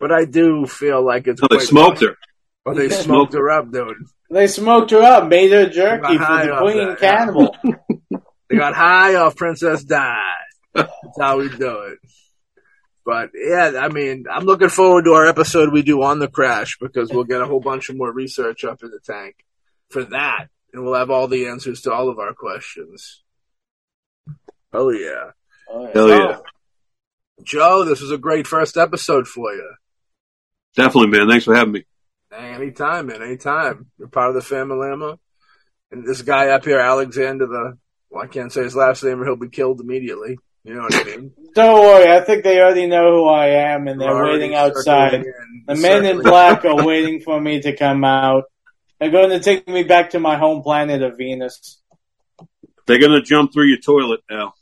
But 0.00 0.10
I 0.10 0.24
do 0.24 0.66
feel 0.66 1.04
like 1.04 1.28
it's 1.28 1.40
No, 1.40 1.46
they 1.48 1.56
quite 1.58 1.68
smoked 1.68 2.00
her. 2.00 2.16
Or 2.64 2.74
they 2.74 2.88
Yeah. 2.88 3.00
smoked 3.02 3.34
her 3.34 3.48
up, 3.48 3.70
dude. 3.70 3.96
They 4.28 4.48
smoked 4.48 4.90
her 4.90 5.02
up, 5.02 5.28
made 5.28 5.52
her 5.52 5.68
jerky 5.68 6.18
for 6.18 6.24
the 6.24 6.50
off 6.52 6.62
queen 6.62 6.76
that, 6.78 6.98
yeah. 7.00 7.16
cannibal. 7.16 7.56
They 8.48 8.56
got 8.58 8.74
high 8.74 9.16
off 9.16 9.34
Princess 9.34 9.82
Di. 9.82 10.22
That's 10.72 10.88
how 11.20 11.38
we 11.38 11.48
do 11.48 11.80
it. 11.80 11.98
But 13.06 13.30
yeah, 13.34 13.78
I 13.80 13.88
mean, 13.88 14.24
I'm 14.30 14.44
looking 14.44 14.68
forward 14.68 15.04
to 15.04 15.12
our 15.12 15.26
episode 15.26 15.72
we 15.72 15.82
do 15.82 16.02
on 16.02 16.18
the 16.18 16.28
crash 16.28 16.76
because 16.78 17.10
we'll 17.10 17.24
get 17.24 17.40
a 17.40 17.46
whole 17.46 17.60
bunch 17.60 17.88
of 17.88 17.96
more 17.96 18.12
research 18.12 18.64
up 18.64 18.82
in 18.82 18.90
the 18.90 18.98
tank 18.98 19.36
for 19.90 20.04
that, 20.04 20.48
and 20.72 20.84
we'll 20.84 20.98
have 20.98 21.10
all 21.10 21.28
the 21.28 21.46
answers 21.46 21.82
to 21.82 21.92
all 21.92 22.08
of 22.08 22.18
our 22.18 22.34
questions. 22.34 23.22
Oh 24.72 24.90
yeah, 24.90 25.30
Oh, 25.68 25.86
yeah. 25.86 25.92
Hell 25.94 26.08
yeah. 26.08 26.38
Joe, 27.42 27.84
this 27.84 28.00
was 28.00 28.10
a 28.10 28.18
great 28.18 28.46
first 28.46 28.76
episode 28.76 29.26
for 29.28 29.52
you. 29.52 29.74
Definitely, 30.74 31.18
man. 31.18 31.28
Thanks 31.28 31.44
for 31.44 31.54
having 31.54 31.72
me. 31.72 31.84
Hey, 32.30 32.54
anytime, 32.54 33.06
man, 33.06 33.22
anytime. 33.22 33.86
You're 33.98 34.08
part 34.08 34.30
of 34.30 34.34
the 34.34 34.42
family, 34.42 34.90
Emma. 34.90 35.18
And 35.90 36.06
this 36.06 36.22
guy 36.22 36.48
up 36.48 36.64
here, 36.64 36.78
Alexander, 36.78 37.46
the 37.46 37.78
well, 38.10 38.24
I 38.24 38.26
can't 38.26 38.52
say 38.52 38.62
his 38.62 38.76
last 38.76 39.02
name, 39.04 39.20
or 39.20 39.24
he'll 39.24 39.36
be 39.36 39.48
killed 39.48 39.80
immediately. 39.80 40.38
You 40.66 40.74
know 40.74 40.82
what 40.82 40.94
I 40.94 41.04
mean? 41.04 41.32
Don't 41.54 41.80
worry, 41.80 42.10
I 42.10 42.20
think 42.20 42.42
they 42.42 42.58
already 42.60 42.86
know 42.86 43.12
who 43.12 43.24
I 43.28 43.46
am 43.72 43.86
and 43.86 44.00
they're 44.00 44.12
We're 44.12 44.32
waiting 44.32 44.54
outside. 44.54 45.14
in- 45.14 45.24
The 45.66 45.76
men 45.76 46.04
in 46.04 46.20
black 46.22 46.64
are 46.64 46.84
waiting 46.84 47.20
for 47.20 47.40
me 47.40 47.60
to 47.62 47.76
come 47.76 48.02
out. 48.04 48.44
They're 48.98 49.10
going 49.10 49.30
to 49.30 49.40
take 49.40 49.68
me 49.68 49.84
back 49.84 50.10
to 50.10 50.20
my 50.20 50.36
home 50.36 50.62
planet 50.62 51.02
of 51.02 51.16
Venus. 51.16 51.80
They're 52.86 53.00
gonna 53.00 53.20
jump 53.22 53.52
through 53.52 53.66
your 53.66 53.78
toilet 53.78 54.20
now. 54.30 54.54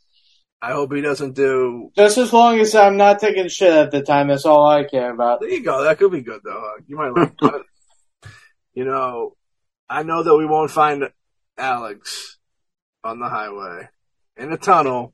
I 0.62 0.72
hope 0.72 0.94
he 0.94 1.02
doesn't 1.02 1.34
do. 1.34 1.90
Just 1.94 2.16
as 2.16 2.32
long 2.32 2.58
as 2.58 2.74
I'm 2.74 2.96
not 2.96 3.18
taking 3.18 3.48
shit 3.48 3.70
at 3.70 3.90
the 3.90 4.00
time, 4.02 4.28
that's 4.28 4.46
all 4.46 4.66
I 4.66 4.84
care 4.84 5.10
about. 5.12 5.40
There 5.40 5.50
you 5.50 5.62
go. 5.62 5.84
That 5.84 5.98
could 5.98 6.10
be 6.10 6.22
good 6.22 6.40
though. 6.42 6.72
You 6.86 6.96
might 6.96 7.10
like 7.10 7.36
that. 7.42 7.62
You 8.72 8.86
know, 8.86 9.36
I 9.90 10.04
know 10.04 10.22
that 10.22 10.34
we 10.34 10.46
won't 10.46 10.70
find 10.70 11.04
Alex 11.58 12.38
on 13.04 13.20
the 13.20 13.28
highway 13.28 13.88
in 14.38 14.50
a 14.52 14.56
tunnel, 14.56 15.12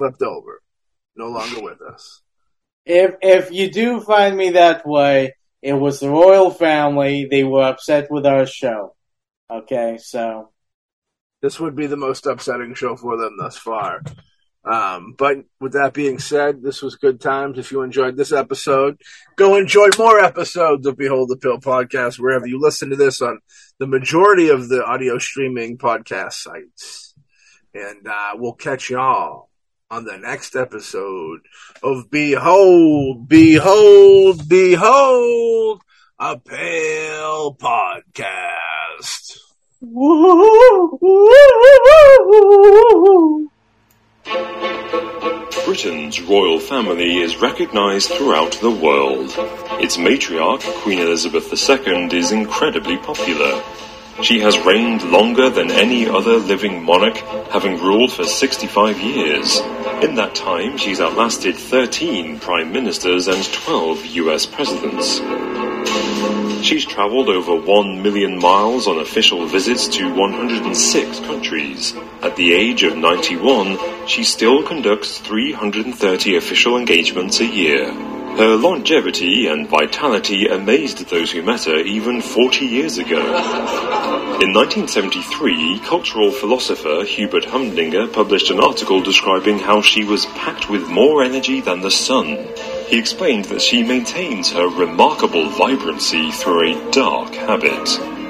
flipped 0.00 0.22
over, 0.22 0.62
no 1.14 1.28
longer 1.28 1.60
with 1.62 1.82
us. 1.82 2.22
If 2.86 3.16
if 3.20 3.52
you 3.52 3.70
do 3.70 4.00
find 4.00 4.34
me 4.34 4.50
that 4.50 4.86
way, 4.86 5.34
it 5.60 5.74
was 5.74 6.00
the 6.00 6.08
royal 6.08 6.50
family. 6.50 7.28
They 7.30 7.44
were 7.44 7.64
upset 7.64 8.10
with 8.10 8.24
our 8.24 8.46
show. 8.46 8.96
Okay, 9.50 9.98
so 10.00 10.50
This 11.42 11.60
would 11.60 11.76
be 11.76 11.86
the 11.86 11.96
most 11.96 12.26
upsetting 12.26 12.74
show 12.74 12.96
for 12.96 13.18
them 13.18 13.36
thus 13.38 13.58
far. 13.58 14.02
Um, 14.64 15.14
but 15.18 15.38
with 15.60 15.72
that 15.72 15.94
being 15.94 16.18
said, 16.18 16.62
this 16.62 16.82
was 16.82 16.96
good 16.96 17.20
times. 17.20 17.58
If 17.58 17.72
you 17.72 17.82
enjoyed 17.82 18.16
this 18.16 18.32
episode, 18.32 19.00
go 19.36 19.56
enjoy 19.56 19.88
more 19.98 20.20
episodes 20.20 20.86
of 20.86 20.96
Behold 20.96 21.28
the 21.30 21.36
Pill 21.36 21.58
podcast 21.58 22.18
wherever 22.18 22.46
you 22.46 22.58
listen 22.60 22.90
to 22.90 22.96
this 22.96 23.20
on 23.20 23.40
the 23.78 23.86
majority 23.86 24.48
of 24.48 24.68
the 24.68 24.84
audio 24.84 25.18
streaming 25.18 25.78
podcast 25.78 26.34
sites. 26.34 27.14
And 27.74 28.06
uh, 28.06 28.32
we'll 28.34 28.54
catch 28.54 28.90
y'all 28.90 29.49
on 29.90 30.04
the 30.04 30.16
next 30.16 30.54
episode 30.54 31.40
of 31.82 32.10
Behold, 32.10 33.28
Behold, 33.28 34.48
Behold, 34.48 35.82
a 36.18 36.38
Pale 36.38 37.56
podcast. 37.56 39.38
Britain's 45.64 46.20
royal 46.20 46.60
family 46.60 47.18
is 47.18 47.36
recognized 47.38 48.10
throughout 48.10 48.52
the 48.60 48.70
world. 48.70 49.34
Its 49.82 49.96
matriarch, 49.96 50.62
Queen 50.82 51.00
Elizabeth 51.00 51.52
II, 51.52 52.16
is 52.16 52.30
incredibly 52.30 52.96
popular. 52.98 53.60
She 54.22 54.40
has 54.40 54.58
reigned 54.58 55.02
longer 55.10 55.48
than 55.48 55.70
any 55.70 56.06
other 56.06 56.36
living 56.36 56.84
monarch, 56.84 57.16
having 57.50 57.78
ruled 57.78 58.12
for 58.12 58.24
65 58.24 59.00
years. 59.00 59.60
In 60.02 60.14
that 60.16 60.34
time, 60.34 60.76
she's 60.76 61.00
outlasted 61.00 61.56
13 61.56 62.38
prime 62.38 62.70
ministers 62.70 63.28
and 63.28 63.42
12 63.52 64.04
US 64.06 64.44
presidents. 64.44 65.20
She's 66.62 66.84
traveled 66.84 67.30
over 67.30 67.54
1 67.54 68.02
million 68.02 68.38
miles 68.38 68.86
on 68.86 68.98
official 68.98 69.46
visits 69.46 69.88
to 69.88 70.12
106 70.12 71.20
countries. 71.20 71.94
At 72.20 72.36
the 72.36 72.52
age 72.52 72.82
of 72.82 72.98
91, 72.98 73.78
she 74.06 74.22
still 74.22 74.62
conducts 74.62 75.18
330 75.18 76.36
official 76.36 76.76
engagements 76.76 77.40
a 77.40 77.46
year. 77.46 78.19
Her 78.38 78.56
longevity 78.56 79.46
and 79.48 79.68
vitality 79.68 80.46
amazed 80.46 81.08
those 81.08 81.30
who 81.30 81.42
met 81.42 81.64
her 81.64 81.78
even 81.78 82.22
40 82.22 82.64
years 82.64 82.96
ago. 82.98 83.20
In 84.40 84.54
1973, 84.54 85.80
cultural 85.80 86.30
philosopher 86.30 87.04
Hubert 87.04 87.44
Humdinger 87.44 88.06
published 88.06 88.50
an 88.50 88.58
article 88.58 89.02
describing 89.02 89.58
how 89.58 89.82
she 89.82 90.04
was 90.04 90.24
packed 90.26 90.70
with 90.70 90.88
more 90.88 91.22
energy 91.22 91.60
than 91.60 91.82
the 91.82 91.90
sun. 91.90 92.38
He 92.86 92.98
explained 92.98 93.44
that 93.46 93.60
she 93.60 93.82
maintains 93.82 94.50
her 94.52 94.66
remarkable 94.66 95.50
vibrancy 95.50 96.30
through 96.30 96.72
a 96.72 96.90
dark 96.90 97.34
habit. 97.34 97.86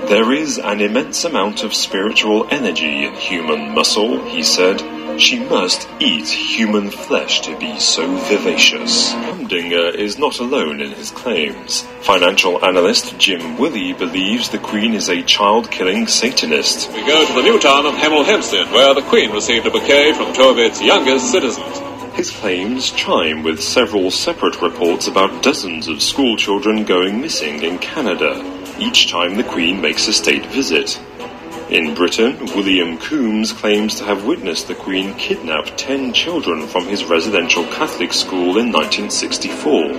There 0.09 0.33
is 0.33 0.59
an 0.59 0.81
immense 0.81 1.25
amount 1.25 1.63
of 1.63 1.73
spiritual 1.73 2.49
energy 2.51 3.05
in 3.05 3.15
human 3.15 3.73
muscle, 3.73 4.25
he 4.25 4.43
said. 4.43 4.83
She 5.19 5.39
must 5.39 5.89
eat 6.01 6.29
human 6.29 6.91
flesh 6.91 7.41
to 7.43 7.57
be 7.59 7.79
so 7.79 8.07
vivacious. 8.29 9.13
Humdinger 9.13 9.91
is 9.91 10.19
not 10.19 10.39
alone 10.39 10.81
in 10.81 10.93
his 10.93 11.11
claims. 11.11 11.83
Financial 12.03 12.65
analyst 12.65 13.19
Jim 13.19 13.59
Willey 13.59 13.93
believes 13.93 14.49
the 14.49 14.59
Queen 14.59 14.95
is 14.95 15.09
a 15.09 15.23
child-killing 15.23 16.07
Satanist. 16.07 16.91
We 16.93 17.05
go 17.07 17.27
to 17.27 17.33
the 17.33 17.43
new 17.43 17.59
town 17.59 17.87
of 17.87 17.95
Hemel 17.95 18.25
Hempstead, 18.25 18.71
where 18.73 18.95
the 18.95 19.03
Queen 19.03 19.31
received 19.33 19.67
a 19.67 19.71
bouquet 19.71 20.15
from 20.15 20.33
two 20.33 20.49
of 20.49 20.59
its 20.59 20.81
youngest 20.81 21.31
citizens. 21.31 21.81
His 22.15 22.31
claims 22.31 22.91
chime 22.93 23.43
with 23.43 23.63
several 23.63 24.11
separate 24.11 24.61
reports 24.61 25.07
about 25.07 25.43
dozens 25.43 25.87
of 25.89 26.03
school 26.03 26.37
children 26.37 26.85
going 26.85 27.21
missing 27.21 27.63
in 27.63 27.79
Canada, 27.79 28.43
each 28.79 29.11
time 29.11 29.37
the 29.37 29.45
Queen 29.45 29.81
makes 29.81 30.09
a 30.09 30.13
state 30.13 30.47
visit. 30.47 31.01
In 31.71 31.95
Britain, 31.95 32.37
William 32.57 32.99
Combes 32.99 33.53
claims 33.53 33.95
to 33.95 34.05
have 34.05 34.25
witnessed 34.25 34.67
the 34.67 34.75
Queen 34.75 35.15
kidnap 35.15 35.67
ten 35.77 36.13
children 36.13 36.67
from 36.67 36.89
his 36.89 37.05
residential 37.05 37.65
Catholic 37.67 38.13
school 38.13 38.59
in 38.59 38.73
1964. 38.73 39.93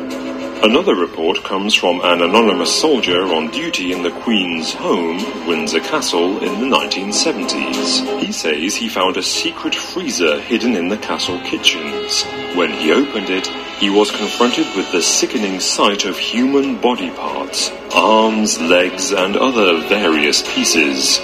Another 0.69 0.93
report 0.93 1.41
comes 1.45 1.73
from 1.73 2.01
an 2.01 2.21
anonymous 2.21 2.77
soldier 2.77 3.23
on 3.23 3.51
duty 3.51 3.93
in 3.93 4.03
the 4.03 4.11
Queen's 4.11 4.73
home, 4.73 5.47
Windsor 5.47 5.79
Castle, 5.79 6.43
in 6.43 6.59
the 6.59 6.75
1970s. 6.77 8.19
He 8.19 8.33
says 8.33 8.75
he 8.75 8.89
found 8.89 9.15
a 9.15 9.23
secret 9.23 9.73
freezer 9.73 10.41
hidden 10.41 10.75
in 10.75 10.89
the 10.89 10.97
castle 10.97 11.39
kitchens. 11.45 12.25
When 12.53 12.73
he 12.73 12.91
opened 12.91 13.29
it, 13.29 13.47
he 13.79 13.89
was 13.89 14.11
confronted 14.11 14.67
with 14.75 14.91
the 14.91 15.01
sickening 15.01 15.61
sight 15.61 16.03
of 16.03 16.17
human 16.17 16.81
body 16.81 17.11
parts, 17.11 17.71
arms, 17.95 18.59
legs, 18.59 19.13
and 19.13 19.37
other 19.37 19.79
various 19.87 20.41
pieces. 20.53 21.21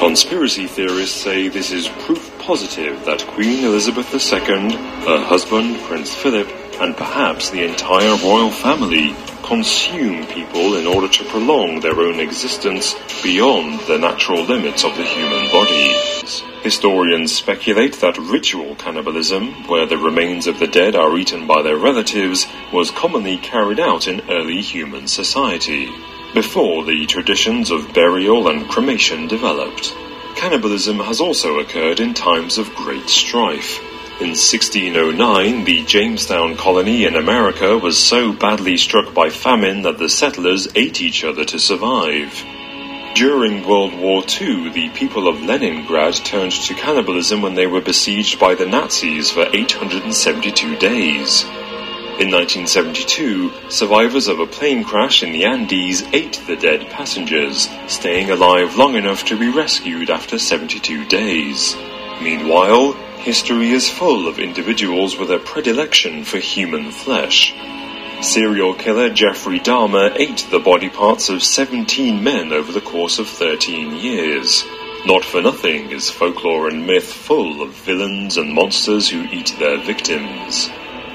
Conspiracy 0.00 0.66
theorists 0.66 1.14
say 1.14 1.48
this 1.48 1.70
is 1.70 1.86
proof 2.06 2.34
positive 2.38 3.04
that 3.04 3.20
Queen 3.26 3.66
Elizabeth 3.66 4.10
II, 4.14 4.72
her 5.04 5.22
husband 5.22 5.78
Prince 5.82 6.14
Philip, 6.14 6.48
and 6.80 6.96
perhaps 6.96 7.50
the 7.50 7.62
entire 7.64 8.16
royal 8.24 8.50
family 8.50 9.14
consume 9.42 10.26
people 10.28 10.76
in 10.76 10.86
order 10.86 11.06
to 11.06 11.24
prolong 11.24 11.80
their 11.80 12.00
own 12.00 12.18
existence 12.18 12.94
beyond 13.22 13.78
the 13.80 13.98
natural 13.98 14.42
limits 14.42 14.84
of 14.84 14.96
the 14.96 15.04
human 15.04 15.50
body. 15.52 15.94
Historians 16.62 17.36
speculate 17.36 18.00
that 18.00 18.16
ritual 18.16 18.74
cannibalism, 18.76 19.52
where 19.68 19.84
the 19.84 19.98
remains 19.98 20.46
of 20.46 20.58
the 20.58 20.66
dead 20.66 20.96
are 20.96 21.18
eaten 21.18 21.46
by 21.46 21.60
their 21.60 21.76
relatives, 21.76 22.46
was 22.72 22.90
commonly 22.90 23.36
carried 23.36 23.78
out 23.78 24.08
in 24.08 24.22
early 24.30 24.62
human 24.62 25.06
society, 25.06 25.90
before 26.34 26.84
the 26.84 27.06
traditions 27.06 27.70
of 27.70 27.92
burial 27.92 28.48
and 28.48 28.68
cremation 28.68 29.26
developed. 29.26 29.94
Cannibalism 30.36 30.98
has 31.00 31.20
also 31.20 31.58
occurred 31.58 32.00
in 32.00 32.14
times 32.14 32.58
of 32.58 32.74
great 32.74 33.08
strife. 33.08 33.80
In 34.20 34.36
1609, 34.36 35.64
the 35.64 35.82
Jamestown 35.84 36.56
colony 36.56 37.04
in 37.04 37.16
America 37.16 37.78
was 37.78 37.98
so 37.98 38.32
badly 38.32 38.76
struck 38.76 39.14
by 39.14 39.30
famine 39.30 39.82
that 39.82 39.98
the 39.98 40.10
settlers 40.10 40.68
ate 40.74 41.00
each 41.00 41.24
other 41.24 41.44
to 41.46 41.58
survive. 41.58 42.44
During 43.14 43.66
World 43.66 43.94
War 43.98 44.22
II, 44.40 44.70
the 44.70 44.88
people 44.90 45.26
of 45.26 45.42
Leningrad 45.42 46.14
turned 46.14 46.52
to 46.52 46.74
cannibalism 46.74 47.42
when 47.42 47.54
they 47.54 47.66
were 47.66 47.80
besieged 47.80 48.38
by 48.38 48.54
the 48.54 48.66
Nazis 48.66 49.30
for 49.30 49.46
872 49.52 50.76
days. 50.76 51.44
In 52.20 52.30
1972, 52.30 53.70
survivors 53.70 54.28
of 54.28 54.40
a 54.40 54.46
plane 54.46 54.84
crash 54.84 55.22
in 55.22 55.32
the 55.32 55.46
Andes 55.46 56.02
ate 56.12 56.38
the 56.46 56.54
dead 56.54 56.90
passengers, 56.90 57.66
staying 57.88 58.30
alive 58.30 58.76
long 58.76 58.94
enough 58.94 59.24
to 59.24 59.38
be 59.38 59.48
rescued 59.48 60.10
after 60.10 60.38
72 60.38 61.06
days. 61.06 61.74
Meanwhile, 62.20 62.92
history 63.20 63.70
is 63.70 63.88
full 63.88 64.28
of 64.28 64.38
individuals 64.38 65.16
with 65.16 65.30
a 65.30 65.38
predilection 65.38 66.22
for 66.24 66.36
human 66.36 66.90
flesh. 66.90 67.54
Serial 68.20 68.74
killer 68.74 69.08
Jeffrey 69.08 69.58
Dahmer 69.58 70.14
ate 70.14 70.46
the 70.50 70.60
body 70.60 70.90
parts 70.90 71.30
of 71.30 71.42
17 71.42 72.22
men 72.22 72.52
over 72.52 72.70
the 72.70 72.82
course 72.82 73.18
of 73.18 73.28
13 73.28 73.96
years. 73.96 74.62
Not 75.06 75.24
for 75.24 75.40
nothing 75.40 75.90
is 75.90 76.10
folklore 76.10 76.68
and 76.68 76.86
myth 76.86 77.10
full 77.10 77.62
of 77.62 77.70
villains 77.70 78.36
and 78.36 78.52
monsters 78.52 79.08
who 79.08 79.22
eat 79.32 79.56
their 79.58 79.78
victims. 79.78 80.68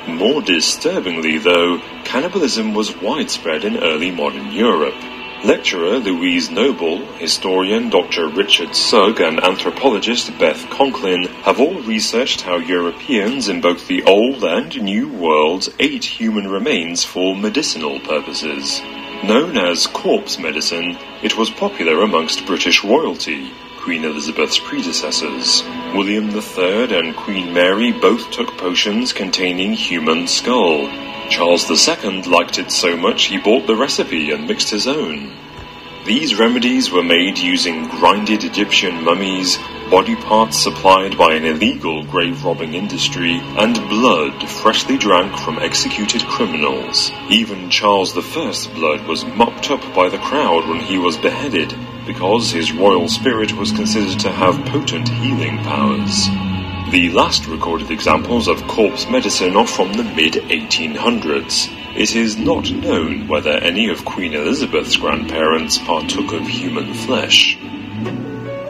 More 0.08 0.42
disturbingly, 0.42 1.40
though, 1.40 1.80
cannibalism 2.04 2.74
was 2.74 2.96
widespread 2.96 3.66
in 3.66 3.78
early 3.78 4.12
modern 4.12 4.52
Europe. 4.52 4.96
Lecturer 5.44 5.98
Louise 5.98 6.50
Noble, 6.50 7.06
historian 7.18 7.90
Dr. 7.90 8.30
Richard 8.30 8.76
Sugg, 8.76 9.20
and 9.20 9.44
anthropologist 9.44 10.38
Beth 10.38 10.70
Conklin 10.70 11.24
have 11.44 11.60
all 11.60 11.82
researched 11.82 12.42
how 12.42 12.58
Europeans 12.58 13.48
in 13.48 13.62
both 13.62 13.88
the 13.88 14.04
Old 14.04 14.44
and 14.44 14.82
New 14.82 15.10
Worlds 15.10 15.70
ate 15.80 16.06
human 16.06 16.48
remains 16.48 17.04
for 17.04 17.36
medicinal 17.36 18.00
purposes. 18.00 18.82
Known 19.24 19.58
as 19.58 19.88
corpse 19.88 20.38
medicine, 20.38 20.98
it 21.24 21.38
was 21.38 21.50
popular 21.50 22.02
amongst 22.02 22.46
British 22.46 22.84
royalty, 22.84 23.52
Queen 23.86 24.04
Elizabeth's 24.04 24.58
predecessors. 24.58 25.62
William 25.94 26.32
III 26.32 26.98
and 26.98 27.16
Queen 27.16 27.54
Mary 27.54 27.92
both 27.92 28.32
took 28.32 28.58
potions 28.58 29.14
containing 29.14 29.74
human 29.74 30.28
skull. 30.28 30.90
Charles 31.30 31.70
II 31.70 32.24
liked 32.24 32.58
it 32.58 32.72
so 32.72 32.98
much 32.98 33.26
he 33.26 33.38
bought 33.38 33.68
the 33.68 33.76
recipe 33.76 34.32
and 34.32 34.48
mixed 34.48 34.72
his 34.72 34.88
own. 34.88 35.32
These 36.06 36.38
remedies 36.38 36.92
were 36.92 37.02
made 37.02 37.40
using 37.40 37.88
grinded 37.88 38.44
Egyptian 38.44 39.04
mummies, 39.04 39.58
body 39.90 40.16
parts 40.16 40.56
supplied 40.56 41.18
by 41.18 41.34
an 41.34 41.46
illegal 41.46 42.04
grave 42.04 42.46
robbing 42.46 42.76
industry, 42.76 43.40
and 43.58 43.74
blood 43.90 44.48
freshly 44.48 45.00
drank 45.00 45.36
from 45.40 45.58
executed 45.58 46.22
criminals. 46.28 47.12
Even 47.32 47.72
Charles 47.72 48.16
I's 48.16 48.68
blood 48.68 49.08
was 49.08 49.26
mopped 49.26 49.72
up 49.72 49.82
by 49.96 50.08
the 50.08 50.20
crowd 50.20 50.68
when 50.70 50.80
he 50.80 51.00
was 51.00 51.18
beheaded, 51.18 51.74
because 52.06 52.52
his 52.52 52.72
royal 52.72 53.10
spirit 53.10 53.54
was 53.54 53.72
considered 53.72 54.20
to 54.20 54.32
have 54.32 54.64
potent 54.68 55.10
healing 55.10 55.58
powers. 55.64 56.28
The 56.92 57.10
last 57.14 57.48
recorded 57.48 57.90
examples 57.90 58.48
of 58.48 58.62
corpse 58.68 59.10
medicine 59.10 59.56
are 59.56 59.66
from 59.66 59.94
the 59.94 60.04
mid 60.04 60.34
1800s. 60.34 61.85
It 61.96 62.14
is 62.14 62.36
not 62.36 62.70
known 62.70 63.30
whether 63.30 63.52
any 63.52 63.88
of 63.88 64.04
Queen 64.04 64.34
Elizabeth's 64.34 64.98
grandparents 64.98 65.78
partook 65.78 66.34
of 66.34 66.46
human 66.46 66.94
flesh. 66.94 67.58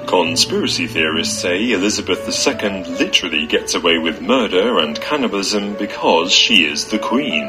Conspiracy 0.06 0.86
theorists 0.86 1.40
say 1.40 1.72
Elizabeth 1.72 2.20
II 2.30 2.84
literally 2.84 3.48
gets 3.48 3.74
away 3.74 3.98
with 3.98 4.22
murder 4.22 4.78
and 4.78 5.02
cannibalism 5.02 5.74
because 5.74 6.32
she 6.32 6.66
is 6.66 6.86
the 6.86 7.00
Queen. 7.00 7.48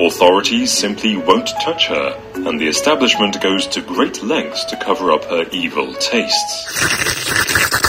Authorities 0.00 0.72
simply 0.72 1.18
won't 1.18 1.50
touch 1.62 1.88
her, 1.88 2.18
and 2.34 2.58
the 2.58 2.68
establishment 2.68 3.38
goes 3.42 3.66
to 3.66 3.82
great 3.82 4.22
lengths 4.22 4.64
to 4.64 4.78
cover 4.78 5.12
up 5.12 5.26
her 5.26 5.44
evil 5.52 5.92
tastes. 5.92 7.81